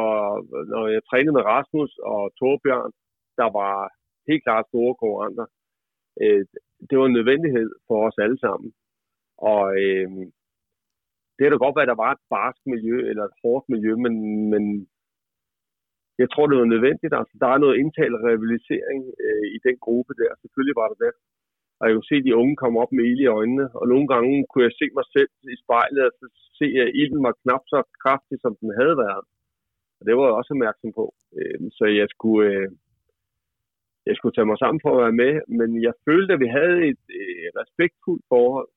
når 0.74 0.84
jeg 0.96 1.02
trænede 1.10 1.36
med 1.38 1.48
Rasmus 1.54 1.92
og 2.12 2.22
Torbjørn, 2.39 2.92
der 3.39 3.50
var 3.60 3.76
helt 4.30 4.44
klart 4.44 4.66
store 4.72 4.94
konkurrenter, 5.02 5.46
øh, 6.22 6.44
det 6.89 6.96
var 7.00 7.06
en 7.08 7.18
nødvendighed 7.20 7.70
for 7.88 7.98
os 8.08 8.18
alle 8.24 8.39
sammen. 8.46 8.70
Og 9.52 9.64
øh, 9.84 10.10
det 11.36 11.44
er 11.44 11.52
da 11.52 11.58
godt 11.66 11.76
være, 11.76 11.88
at 11.88 11.94
der 11.94 12.04
var 12.06 12.12
et 12.14 12.24
barsk 12.36 12.62
miljø 12.74 12.98
eller 13.10 13.24
et 13.26 13.39
hårdt 13.44 13.66
miljø, 13.74 13.92
men, 14.06 14.14
men 14.54 14.64
jeg 16.22 16.28
tror, 16.30 16.46
det 16.48 16.58
var 16.58 16.74
nødvendigt. 16.76 17.14
Altså, 17.20 17.34
der 17.44 17.50
er 17.52 17.64
noget 17.64 17.80
indtalt 17.82 18.18
rivalisering 18.28 19.02
øh, 19.26 19.46
i 19.56 19.58
den 19.68 19.78
gruppe 19.86 20.14
der. 20.22 20.32
Selvfølgelig 20.42 20.76
var 20.82 20.88
der 20.92 20.98
det. 21.06 21.14
Og 21.82 21.88
jeg 21.88 21.96
kunne 21.96 22.12
se 22.12 22.26
de 22.28 22.40
unge 22.42 22.56
komme 22.62 22.80
op 22.84 22.92
med 22.92 23.04
ild 23.12 23.22
i 23.26 23.34
øjnene, 23.40 23.66
og 23.80 23.86
nogle 23.94 24.08
gange 24.14 24.46
kunne 24.50 24.66
jeg 24.68 24.78
se 24.80 24.86
mig 24.98 25.06
selv 25.16 25.32
i 25.56 25.58
spejlet, 25.64 26.04
og 26.08 26.14
så 26.20 26.26
se, 26.60 26.68
at 26.84 26.96
ilden 27.02 27.24
var 27.28 27.40
knap 27.42 27.64
så 27.74 27.80
kraftig, 28.04 28.38
som 28.42 28.54
den 28.62 28.70
havde 28.80 28.98
været. 29.06 29.26
Og 29.98 30.02
det 30.06 30.14
var 30.16 30.26
jeg 30.26 30.40
også 30.40 30.54
opmærksom 30.56 30.92
på. 31.00 31.06
Øhm, 31.38 31.70
så 31.78 31.86
jeg 32.00 32.08
skulle, 32.14 32.46
øh, 32.52 32.70
jeg 34.08 34.16
skulle 34.16 34.36
tage 34.36 34.50
mig 34.52 34.60
sammen 34.60 34.80
for 34.84 34.92
at 34.94 35.04
være 35.06 35.20
med, 35.24 35.34
men 35.60 35.70
jeg 35.88 35.94
følte, 36.08 36.34
at 36.34 36.44
vi 36.46 36.50
havde 36.60 36.78
et 36.92 37.04
respektfuldt 37.60 38.26
forhold. 38.34 38.70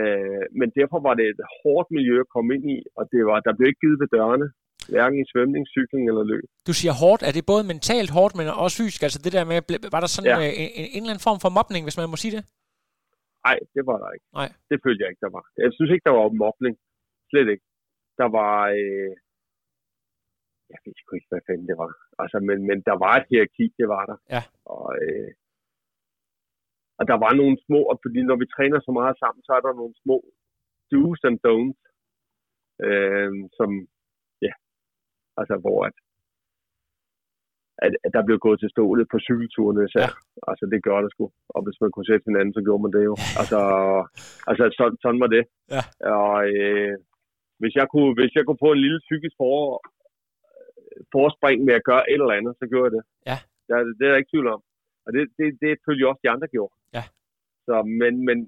Øh, 0.00 0.44
men 0.58 0.68
derfor 0.78 0.98
var 1.06 1.14
det 1.14 1.26
et 1.26 1.42
hårdt 1.60 1.88
miljø 1.96 2.14
at 2.20 2.32
komme 2.34 2.48
ind 2.56 2.66
i, 2.76 2.78
og 2.98 3.04
det 3.12 3.20
var, 3.28 3.38
der 3.40 3.56
blev 3.56 3.68
ikke 3.68 3.84
givet 3.84 4.00
ved 4.02 4.10
dørene 4.16 4.48
hverken 4.94 5.18
i 5.22 5.26
svømning, 5.32 5.62
cykling 5.74 6.04
eller 6.10 6.24
løb. 6.32 6.46
Du 6.68 6.74
siger 6.80 6.94
hårdt. 7.02 7.22
Er 7.28 7.32
det 7.36 7.50
både 7.52 7.64
mentalt 7.72 8.10
hårdt, 8.16 8.34
men 8.38 8.44
også 8.64 8.76
fysisk? 8.80 9.02
Altså 9.06 9.20
det 9.24 9.32
der 9.36 9.44
med, 9.50 9.58
var 9.94 10.00
der 10.02 10.10
sådan 10.16 10.30
ja. 10.30 10.36
Øh, 10.40 10.52
en, 10.62 10.70
en, 10.80 10.86
en 10.96 11.02
eller 11.02 11.14
anden 11.14 11.28
form 11.28 11.40
for 11.44 11.50
mobning, 11.58 11.82
hvis 11.86 11.98
man 12.00 12.12
må 12.12 12.16
sige 12.24 12.34
det? 12.36 12.42
Nej, 13.46 13.56
det 13.74 13.82
var 13.90 13.98
der 14.02 14.10
ikke. 14.16 14.26
Nej. 14.40 14.48
Det 14.70 14.78
følte 14.84 15.00
jeg 15.02 15.10
ikke, 15.10 15.24
der 15.26 15.32
var. 15.38 15.44
Jeg 15.64 15.70
synes 15.76 15.90
ikke, 15.92 16.06
der 16.08 16.14
var 16.18 16.40
mobning. 16.44 16.74
Slet 17.30 17.48
ikke. 17.54 17.66
Der 18.20 18.28
var... 18.38 18.56
Øh... 18.80 19.12
Jeg 20.72 20.78
ved 20.84 20.94
sgu 20.96 21.10
ikke, 21.14 21.30
hvad 21.32 21.46
fanden 21.48 21.68
det 21.70 21.78
var. 21.84 21.92
Altså, 22.22 22.38
men, 22.48 22.58
men 22.68 22.78
der 22.88 22.96
var 23.04 23.14
et 23.16 23.26
hierarki, 23.30 23.66
det 23.80 23.86
var 23.94 24.04
der. 24.10 24.18
Ja. 24.34 24.42
Og, 24.74 24.86
øh... 25.04 25.30
og 26.98 27.04
der 27.10 27.16
var 27.24 27.32
nogle 27.40 27.56
små, 27.66 27.80
fordi 28.04 28.20
når 28.30 28.36
vi 28.42 28.46
træner 28.56 28.78
så 28.80 28.92
meget 29.00 29.16
sammen, 29.22 29.40
så 29.46 29.52
er 29.58 29.62
der 29.64 29.80
nogle 29.80 29.94
små 30.02 30.16
do's 30.92 31.22
and 31.28 31.38
don'ts, 31.46 31.82
øh, 32.86 33.32
som, 33.58 33.70
Altså, 35.40 35.54
hvor 35.64 35.78
at, 35.88 35.96
at, 37.84 37.92
at 38.04 38.12
der 38.16 38.22
blev 38.28 38.38
gået 38.46 38.60
til 38.60 38.70
stålet 38.70 39.06
på 39.12 39.18
cykelturene 39.28 39.86
især. 39.88 40.08
Ja. 40.08 40.50
Altså, 40.50 40.64
det 40.72 40.80
gør 40.86 40.98
det 41.00 41.10
sgu. 41.12 41.24
Og 41.54 41.60
hvis 41.64 41.80
man 41.82 41.90
kunne 41.90 42.08
sætte 42.10 42.28
hinanden, 42.28 42.54
så 42.54 42.62
gjorde 42.66 42.82
man 42.84 42.92
det 42.96 43.04
jo. 43.10 43.14
Altså, 43.40 43.60
altså 44.50 44.64
sådan, 44.78 44.98
sådan 45.04 45.20
var 45.24 45.30
det. 45.36 45.44
Ja. 45.76 45.82
Og 46.18 46.34
øh, 46.54 46.94
hvis, 47.60 47.74
jeg 47.80 47.86
kunne, 47.92 48.12
hvis 48.18 48.32
jeg 48.36 48.44
kunne 48.44 48.64
få 48.66 48.70
en 48.72 48.84
lille 48.86 49.00
psykisk 49.06 49.34
for, 49.40 49.54
forspring 51.16 51.58
med 51.64 51.74
at 51.78 51.86
gøre 51.90 52.04
et 52.12 52.22
eller 52.22 52.38
andet, 52.38 52.54
så 52.60 52.64
gjorde 52.70 52.86
jeg 52.88 52.94
det. 52.96 53.04
Ja. 53.30 53.38
Det, 53.66 53.74
det 53.98 54.04
er 54.04 54.10
der 54.10 54.22
ikke 54.22 54.32
tvivl 54.34 54.48
om. 54.56 54.62
Og 55.04 55.10
det, 55.14 55.22
det, 55.38 55.46
det 55.62 55.72
følger 55.86 56.06
også 56.08 56.22
de 56.24 56.32
andre 56.34 56.48
gjorde. 56.54 56.74
Ja. 56.96 57.04
Så, 57.66 57.74
men, 58.00 58.12
men 58.28 58.38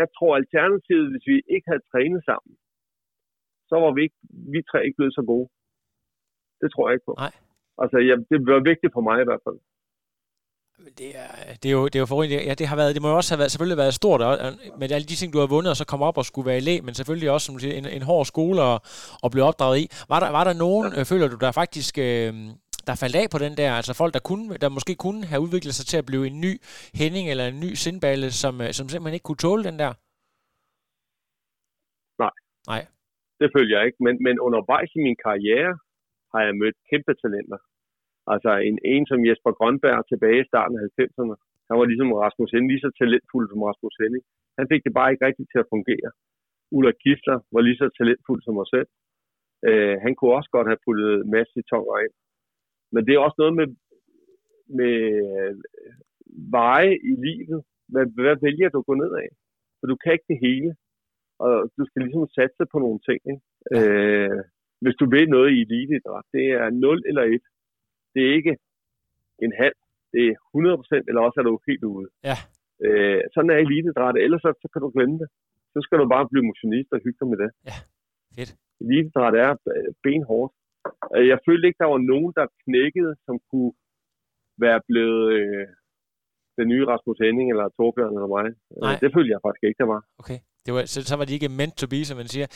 jeg 0.00 0.06
tror 0.16 0.36
alternativet, 0.36 1.10
hvis 1.10 1.26
vi 1.30 1.36
ikke 1.54 1.66
havde 1.70 1.88
trænet 1.92 2.22
sammen, 2.30 2.52
så 3.72 3.76
var 3.84 3.92
vi, 3.96 4.02
ikke, 4.06 4.18
vi 4.52 4.58
tre 4.70 4.78
ikke 4.86 4.98
blevet 4.98 5.14
så 5.18 5.24
gode. 5.32 5.46
Det 6.60 6.68
tror 6.70 6.84
jeg 6.86 6.94
ikke 6.96 7.08
på. 7.10 7.14
Nej. 7.24 7.34
Altså, 7.82 7.96
ja, 8.08 8.14
det 8.30 8.36
var 8.52 8.68
vigtigt 8.70 8.92
for 8.96 9.02
mig 9.08 9.16
i 9.20 9.28
hvert 9.28 9.44
fald. 9.46 9.58
Det 11.00 11.10
er, 11.24 11.32
det 11.62 11.68
er 11.68 11.76
jo, 11.78 11.84
det 11.84 11.96
er 11.96 12.04
jo 12.04 12.06
forrygende. 12.06 12.44
Ja, 12.48 12.54
det, 12.54 12.66
har 12.66 12.76
været, 12.76 12.94
det 12.94 13.02
må 13.02 13.08
jo 13.08 13.16
også 13.16 13.32
have 13.32 13.42
været, 13.42 13.50
selvfølgelig 13.50 13.82
været 13.82 13.94
stort, 13.94 14.20
og, 14.22 14.34
med 14.80 14.92
alle 14.96 15.06
de 15.10 15.16
ting, 15.20 15.32
du 15.32 15.38
har 15.38 15.46
vundet, 15.54 15.70
og 15.70 15.76
så 15.76 15.86
komme 15.86 16.04
op 16.08 16.18
og 16.18 16.24
skulle 16.24 16.46
være 16.50 16.60
i 16.62 16.66
læ, 16.68 16.80
men 16.80 16.94
selvfølgelig 16.94 17.30
også 17.30 17.46
som 17.46 17.58
siger, 17.58 17.74
en, 17.74 17.86
en 17.98 18.02
hård 18.02 18.24
skole 18.32 18.62
at, 18.62 18.76
at 19.24 19.30
blive 19.30 19.44
opdraget 19.50 19.78
i. 19.82 19.84
Var 20.12 20.20
der, 20.20 20.30
var 20.38 20.44
der 20.44 20.54
nogen, 20.64 20.86
ja. 20.92 20.98
øh, 20.98 21.04
føler 21.10 21.28
du, 21.28 21.36
der 21.44 21.52
faktisk 21.52 21.98
øh, 21.98 22.32
der 22.86 22.94
faldt 23.02 23.16
af 23.16 23.26
på 23.30 23.38
den 23.38 23.56
der, 23.56 23.72
altså 23.72 23.94
folk, 23.94 24.14
der, 24.14 24.20
kunne, 24.28 24.56
der 24.62 24.68
måske 24.68 24.94
kunne 24.94 25.24
have 25.24 25.40
udviklet 25.44 25.74
sig 25.74 25.86
til 25.86 25.96
at 25.96 26.06
blive 26.06 26.26
en 26.26 26.40
ny 26.40 26.52
Henning 27.00 27.30
eller 27.30 27.46
en 27.46 27.60
ny 27.60 27.70
Sindballe, 27.82 28.30
som, 28.42 28.60
øh, 28.60 28.72
som 28.72 28.88
simpelthen 28.88 29.14
ikke 29.14 29.28
kunne 29.28 29.44
tåle 29.46 29.64
den 29.64 29.78
der? 29.78 29.92
Nej. 32.22 32.34
Nej 32.66 32.86
det 33.42 33.50
følger 33.56 33.76
jeg 33.78 33.86
ikke. 33.88 34.02
Men, 34.06 34.14
men 34.26 34.36
undervejs 34.46 34.90
i 34.98 35.04
min 35.06 35.18
karriere 35.26 35.72
har 36.32 36.40
jeg 36.46 36.58
mødt 36.62 36.76
kæmpe 36.90 37.14
talenter. 37.22 37.60
Altså 38.32 38.50
en, 38.68 38.76
en 38.94 39.04
som 39.10 39.20
Jesper 39.28 39.52
Grønberg 39.58 40.00
tilbage 40.10 40.40
i 40.42 40.48
starten 40.50 40.76
af 40.78 40.84
90'erne. 41.00 41.34
Han 41.68 41.76
var 41.78 41.86
ligesom 41.90 42.12
Rasmus 42.24 42.50
Henning, 42.52 42.70
lige 42.72 42.84
så 42.86 42.90
talentfuld 43.00 43.46
som 43.48 43.62
Rasmus 43.68 43.96
Henning. 44.02 44.22
Han 44.58 44.66
fik 44.72 44.82
det 44.84 44.92
bare 44.98 45.10
ikke 45.10 45.26
rigtigt 45.28 45.50
til 45.50 45.62
at 45.62 45.70
fungere. 45.74 46.10
Ulla 46.76 46.92
Gifter 47.04 47.36
var 47.54 47.62
lige 47.64 47.80
så 47.82 47.86
talentfuld 47.98 48.40
som 48.42 48.54
mig 48.60 48.68
selv. 48.74 48.88
Øh, 49.68 49.96
han 50.04 50.12
kunne 50.14 50.34
også 50.38 50.50
godt 50.56 50.68
have 50.70 50.84
puttet 50.86 51.26
masse 51.36 51.58
tonger 51.70 51.96
ind. 52.04 52.14
Men 52.92 53.00
det 53.06 53.12
er 53.14 53.24
også 53.26 53.38
noget 53.42 53.54
med, 53.60 53.68
med 54.78 54.94
øh, 55.26 55.52
veje 56.56 56.92
i 57.10 57.12
livet. 57.26 57.58
Hvad, 57.92 58.06
hvad 58.16 58.36
vælger 58.46 58.68
du 58.68 58.78
at 58.78 58.88
gå 58.90 58.94
ned 58.94 59.12
af? 59.24 59.28
For 59.78 59.86
du 59.86 59.96
kan 60.02 60.12
ikke 60.12 60.30
det 60.32 60.38
hele. 60.46 60.70
Og 61.44 61.52
du 61.76 61.82
skal 61.88 62.00
ligesom 62.02 62.26
satse 62.38 62.64
på 62.72 62.78
nogle 62.84 63.00
ting. 63.08 63.20
Ikke? 63.32 63.42
Øh, 63.74 64.38
hvis 64.82 64.96
du 65.00 65.06
vil 65.14 65.26
noget 65.36 65.50
i 65.56 65.60
eliteidræt, 65.66 66.26
det 66.36 66.46
er 66.62 66.68
0 66.70 67.02
eller 67.10 67.22
1. 67.22 67.42
Det 68.14 68.20
er 68.26 68.32
ikke 68.38 68.54
en 69.46 69.52
halv. 69.62 69.78
Det 70.12 70.22
er 70.30 70.34
100 70.56 70.76
procent, 70.80 71.04
eller 71.08 71.22
også 71.26 71.38
er 71.40 71.46
du 71.50 71.54
helt 71.70 71.84
ude. 71.94 72.08
Ja. 72.28 72.36
Øh, 72.84 73.20
sådan 73.34 73.50
er 73.54 73.58
eliteidræt. 73.64 74.16
Ellers 74.24 74.42
så, 74.44 74.50
så 74.62 74.66
kan 74.72 74.80
du 74.84 74.88
glemme 74.96 75.16
det. 75.22 75.28
Så 75.74 75.78
skal 75.84 75.98
du 75.98 76.06
bare 76.14 76.28
blive 76.30 76.48
motionist 76.50 76.90
og 76.94 77.00
hygge 77.04 77.18
dig 77.20 77.28
med 77.32 77.38
det. 77.42 77.50
Ja, 77.70 77.78
fedt. 78.36 78.50
Eliteidræt 78.82 79.38
er 79.48 79.52
benhårdt. 80.04 80.52
Øh, 81.16 81.26
jeg 81.32 81.38
følte 81.46 81.66
ikke, 81.66 81.82
der 81.84 81.90
var 81.94 82.02
nogen, 82.12 82.32
der 82.38 82.46
knækkede, 82.64 83.12
som 83.26 83.34
kunne 83.50 83.72
være 84.64 84.80
blevet 84.88 85.24
øh, 85.38 85.66
den 86.58 86.66
nye 86.72 86.84
Rasmus 86.92 87.18
Henning 87.24 87.46
eller 87.52 87.66
Torbjørn 87.76 88.14
eller 88.18 88.30
mig. 88.36 88.48
Øh, 88.72 88.80
Nej. 88.86 88.96
Det 89.02 89.08
følte 89.14 89.32
jeg 89.34 89.40
faktisk 89.46 89.64
ikke, 89.68 89.82
der 89.82 89.90
var. 89.94 90.02
Okay. 90.22 90.38
Det 90.66 90.74
var, 90.74 90.84
så, 90.86 91.02
så 91.02 91.16
var 91.16 91.24
de 91.24 91.34
ikke 91.34 91.48
meant 91.48 91.76
to 91.76 91.86
be, 91.86 92.04
som 92.04 92.16
man 92.16 92.28
siger. 92.28 92.46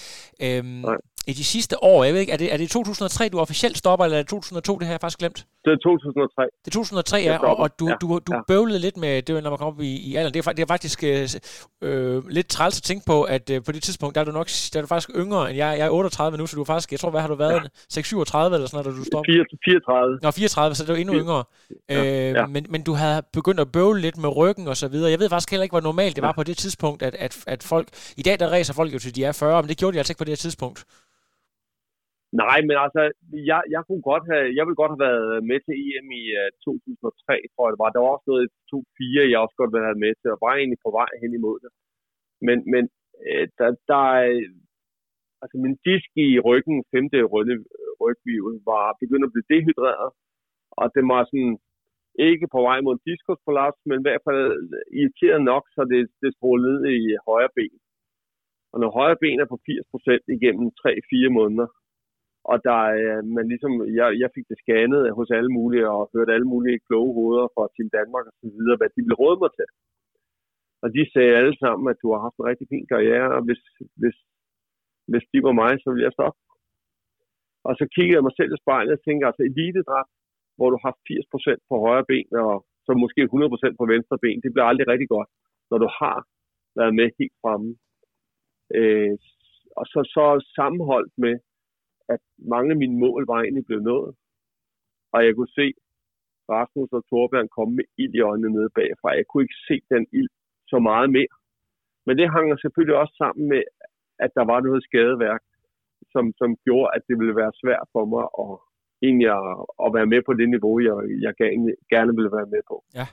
Øhm, 0.42 0.66
Nej 0.66 0.96
i 1.26 1.32
de 1.32 1.44
sidste 1.44 1.84
år, 1.84 2.04
jeg 2.04 2.12
ved 2.14 2.20
ikke, 2.20 2.32
er 2.32 2.36
det, 2.36 2.52
er 2.52 2.56
det 2.56 2.70
2003, 2.70 3.28
du 3.28 3.40
officielt 3.40 3.76
stopper, 3.78 4.04
eller 4.04 4.18
er 4.18 4.22
det 4.22 4.28
2002, 4.28 4.78
det 4.78 4.86
har 4.86 4.92
jeg 4.92 5.00
faktisk 5.00 5.18
glemt? 5.18 5.46
Det 5.64 5.72
er 5.72 5.76
2003. 5.76 6.42
Det 6.64 6.66
er 6.66 6.70
2003, 6.70 7.16
ja, 7.16 7.38
og, 7.38 7.56
og 7.58 7.80
du, 7.80 7.88
ja, 7.88 7.94
du, 8.00 8.06
du 8.26 8.32
ja. 8.34 8.40
bøvlede 8.48 8.78
lidt 8.78 8.96
med, 8.96 9.22
det 9.22 9.42
når 9.42 9.50
man 9.50 9.58
kom 9.58 9.66
op 9.66 9.80
i, 9.80 9.96
i 10.08 10.16
alderen, 10.16 10.34
det 10.34 10.46
er, 10.46 10.52
det 10.52 10.62
er 10.62 10.66
faktisk 10.66 11.04
øh, 11.04 11.28
øh, 11.82 12.28
lidt 12.28 12.48
træls 12.48 12.78
at 12.78 12.82
tænke 12.82 13.04
på, 13.06 13.22
at 13.22 13.50
øh, 13.50 13.64
på 13.64 13.72
det 13.72 13.82
tidspunkt, 13.82 14.14
der 14.14 14.20
er 14.20 14.24
du 14.24 14.32
nok 14.32 14.48
der 14.72 14.78
er 14.78 14.82
du 14.82 14.86
faktisk 14.86 15.10
yngre 15.16 15.50
end 15.50 15.56
jeg, 15.56 15.78
jeg 15.78 15.86
er 15.86 15.90
38 15.90 16.38
nu, 16.38 16.46
så 16.46 16.56
du 16.56 16.60
er 16.60 16.64
faktisk, 16.64 16.92
jeg 16.92 17.00
tror, 17.00 17.10
hvad 17.10 17.20
har 17.20 17.28
du 17.28 17.34
været, 17.34 17.62
ja. 17.96 18.00
6-37 18.00 18.14
eller 18.14 18.66
sådan 18.66 18.68
noget, 18.72 18.84
da 18.86 18.90
du 18.90 19.04
stoppede? 19.04 19.44
34. 19.64 20.18
Nå, 20.22 20.30
34, 20.30 20.74
så 20.74 20.84
det 20.84 20.92
var 20.92 20.98
endnu 20.98 21.14
yngre. 21.14 21.44
Ja, 21.90 22.28
øh, 22.28 22.34
ja. 22.34 22.46
Men, 22.46 22.66
men 22.68 22.82
du 22.82 22.92
havde 22.92 23.22
begyndt 23.32 23.60
at 23.60 23.72
bøvle 23.72 24.00
lidt 24.00 24.16
med 24.16 24.36
ryggen 24.36 24.68
og 24.68 24.76
så 24.76 24.88
videre. 24.88 25.10
Jeg 25.10 25.20
ved 25.20 25.28
faktisk 25.28 25.50
heller 25.50 25.62
ikke, 25.62 25.72
hvor 25.72 25.80
normalt 25.80 26.16
det 26.16 26.22
var 26.22 26.32
på 26.32 26.42
det 26.42 26.56
tidspunkt, 26.56 27.02
at, 27.02 27.14
at, 27.14 27.44
at 27.46 27.62
folk, 27.62 27.88
i 28.16 28.22
dag 28.22 28.38
der 28.38 28.48
ræser 28.52 28.74
folk 28.74 28.94
jo 28.94 28.98
til 28.98 29.14
de 29.16 29.24
er 29.24 29.32
40, 29.32 29.62
men 29.62 29.68
det 29.68 29.78
gjorde 29.78 29.94
de 29.94 29.98
altså 29.98 30.10
ikke 30.10 30.18
på 30.18 30.24
det 30.24 30.38
tidspunkt. 30.38 30.84
Nej, 32.42 32.58
men 32.68 32.76
altså, 32.84 33.02
jeg, 33.50 33.62
jeg 33.74 33.82
kunne 33.86 34.04
godt 34.10 34.24
have, 34.30 34.46
jeg 34.56 34.64
ville 34.64 34.80
godt 34.82 34.92
have 34.94 35.06
været 35.08 35.44
med 35.50 35.58
til 35.62 35.74
EM 35.84 36.08
i 36.20 36.24
øh, 36.40 36.50
uh, 36.68 36.78
2003, 36.90 37.34
tror 37.52 37.64
jeg 37.64 37.72
det 37.72 37.82
var. 37.84 37.90
Der 37.92 38.02
var 38.04 38.12
også 38.14 38.28
noget 38.30 38.42
i 38.46 38.50
2004, 38.70 39.30
jeg 39.32 39.38
også 39.44 39.56
godt 39.60 39.72
ville 39.72 39.90
have 39.90 40.02
med 40.04 40.12
til, 40.14 40.28
og 40.34 40.38
var 40.46 40.54
egentlig 40.54 40.80
på 40.86 40.90
vej 40.98 41.10
hen 41.22 41.32
imod 41.38 41.56
det. 41.64 41.70
Men, 42.46 42.58
men 42.72 42.84
øh, 43.26 43.44
der, 43.58 43.68
der 43.90 44.02
altså 45.42 45.56
min 45.64 45.76
disk 45.88 46.10
i 46.26 46.28
ryggen, 46.48 46.76
femte 46.94 47.18
rygvivel, 48.02 48.56
var 48.70 48.84
begyndt 49.02 49.26
at 49.26 49.34
blive 49.34 49.50
dehydreret, 49.52 50.10
og 50.80 50.84
det 50.94 51.02
var 51.12 51.22
sådan, 51.24 51.54
ikke 52.30 52.46
på 52.54 52.60
vej 52.68 52.78
mod 52.80 52.94
en 52.94 53.06
diskusprolaps, 53.10 53.80
men 53.88 53.96
i 53.98 54.06
hvert 54.06 54.24
fald 54.26 54.42
irriteret 54.98 55.42
nok, 55.50 55.64
så 55.74 55.80
det, 55.92 56.00
det 56.22 56.30
strålede 56.36 56.72
ned 56.84 56.94
i 57.04 57.06
højre 57.28 57.54
ben. 57.56 57.76
Og 58.72 58.76
når 58.80 58.90
højre 58.98 59.20
ben 59.22 59.40
er 59.40 59.48
på 59.52 59.58
80% 59.68 60.36
igennem 60.36 60.66
3-4 60.80 61.38
måneder, 61.38 61.68
og 62.50 62.56
der 62.68 62.80
er, 63.06 63.16
man 63.36 63.46
ligesom, 63.52 63.72
jeg, 63.98 64.08
jeg 64.22 64.30
fik 64.34 64.46
det 64.50 64.58
scannet 64.62 65.02
hos 65.18 65.30
alle 65.38 65.52
mulige, 65.58 65.86
og 65.94 66.10
hørte 66.14 66.34
alle 66.36 66.50
mulige 66.54 66.84
kloge 66.86 67.12
hoveder 67.18 67.46
fra 67.54 67.64
Team 67.74 67.88
Danmark 67.98 68.24
og 68.30 68.34
så 68.40 68.46
videre, 68.58 68.78
hvad 68.78 68.90
de 68.94 69.02
ville 69.06 69.20
råde 69.22 69.38
mig 69.42 69.50
til. 69.58 69.68
Og 70.82 70.88
de 70.96 71.02
sagde 71.12 71.38
alle 71.40 71.56
sammen, 71.62 71.86
at 71.92 72.00
du 72.02 72.08
har 72.12 72.20
haft 72.26 72.36
en 72.38 72.48
rigtig 72.50 72.66
fin 72.72 72.86
karriere, 72.92 73.28
og 73.36 73.42
hvis, 73.46 73.62
hvis, 74.00 74.16
hvis 75.10 75.24
de 75.32 75.38
var 75.46 75.54
mig, 75.62 75.72
så 75.82 75.86
ville 75.90 76.06
jeg 76.06 76.16
stoppe. 76.16 76.40
Og 77.68 77.72
så 77.78 77.84
kiggede 77.94 78.16
jeg 78.16 78.26
mig 78.26 78.34
selv 78.36 78.52
i 78.52 78.62
spejlet 78.62 78.96
og 78.96 79.02
tænkte, 79.02 79.26
altså 79.28 79.42
elitedræt, 79.48 80.08
hvor 80.56 80.68
du 80.70 80.78
har 80.84 80.92
80% 81.08 81.68
på 81.68 81.74
højre 81.86 82.08
ben, 82.10 82.28
og 82.46 82.54
så 82.86 82.90
måske 83.04 83.20
100% 83.22 83.80
på 83.80 83.84
venstre 83.94 84.16
ben, 84.24 84.42
det 84.44 84.50
bliver 84.52 84.68
aldrig 84.70 84.86
rigtig 84.92 85.08
godt, 85.16 85.30
når 85.70 85.78
du 85.84 85.88
har 86.00 86.18
været 86.78 86.94
med 86.98 87.08
helt 87.18 87.36
fremme. 87.42 87.70
Øh, 88.78 89.14
og 89.78 89.84
så, 89.92 90.00
så 90.14 90.24
sammenholdt 90.58 91.12
med, 91.24 91.34
at 92.14 92.20
mange 92.38 92.70
af 92.70 92.78
mine 92.82 92.98
mål 93.04 93.26
var 93.26 93.38
egentlig 93.40 93.66
blevet 93.66 93.84
nået. 93.92 94.14
Og 95.14 95.24
jeg 95.26 95.34
kunne 95.34 95.54
se 95.60 95.66
Rasmus 96.54 96.90
og 96.98 97.02
Torbjørn 97.10 97.48
komme 97.56 97.72
med 97.76 97.86
ild 98.02 98.14
i 98.14 98.26
øjnene 98.30 98.54
nede 98.56 98.70
bagfra. 98.78 99.18
Jeg 99.20 99.26
kunne 99.26 99.44
ikke 99.44 99.62
se 99.68 99.76
den 99.94 100.06
ild 100.18 100.30
så 100.72 100.78
meget 100.78 101.08
mere. 101.16 101.34
Men 102.06 102.18
det 102.18 102.32
hang 102.34 102.46
selvfølgelig 102.58 102.96
også 103.02 103.14
sammen 103.22 103.48
med, 103.52 103.62
at 104.24 104.30
der 104.38 104.44
var 104.52 104.60
noget 104.60 104.82
skadeværk, 104.88 105.42
som, 106.12 106.24
som 106.40 106.50
gjorde, 106.64 106.90
at 106.96 107.02
det 107.08 107.18
ville 107.20 107.36
være 107.36 107.52
svært 107.62 107.86
for 107.94 108.04
mig 108.14 108.24
at, 108.44 108.54
egentlig 109.06 109.30
at, 109.38 109.56
at 109.84 109.90
være 109.96 110.10
med 110.14 110.20
på 110.26 110.32
det 110.40 110.48
niveau, 110.54 110.74
jeg, 110.88 110.94
jeg 111.26 111.32
gerne, 111.40 111.74
gerne 111.94 112.12
ville 112.16 112.32
være 112.38 112.52
med 112.54 112.62
på. 112.70 112.76
Ja. 112.98 113.06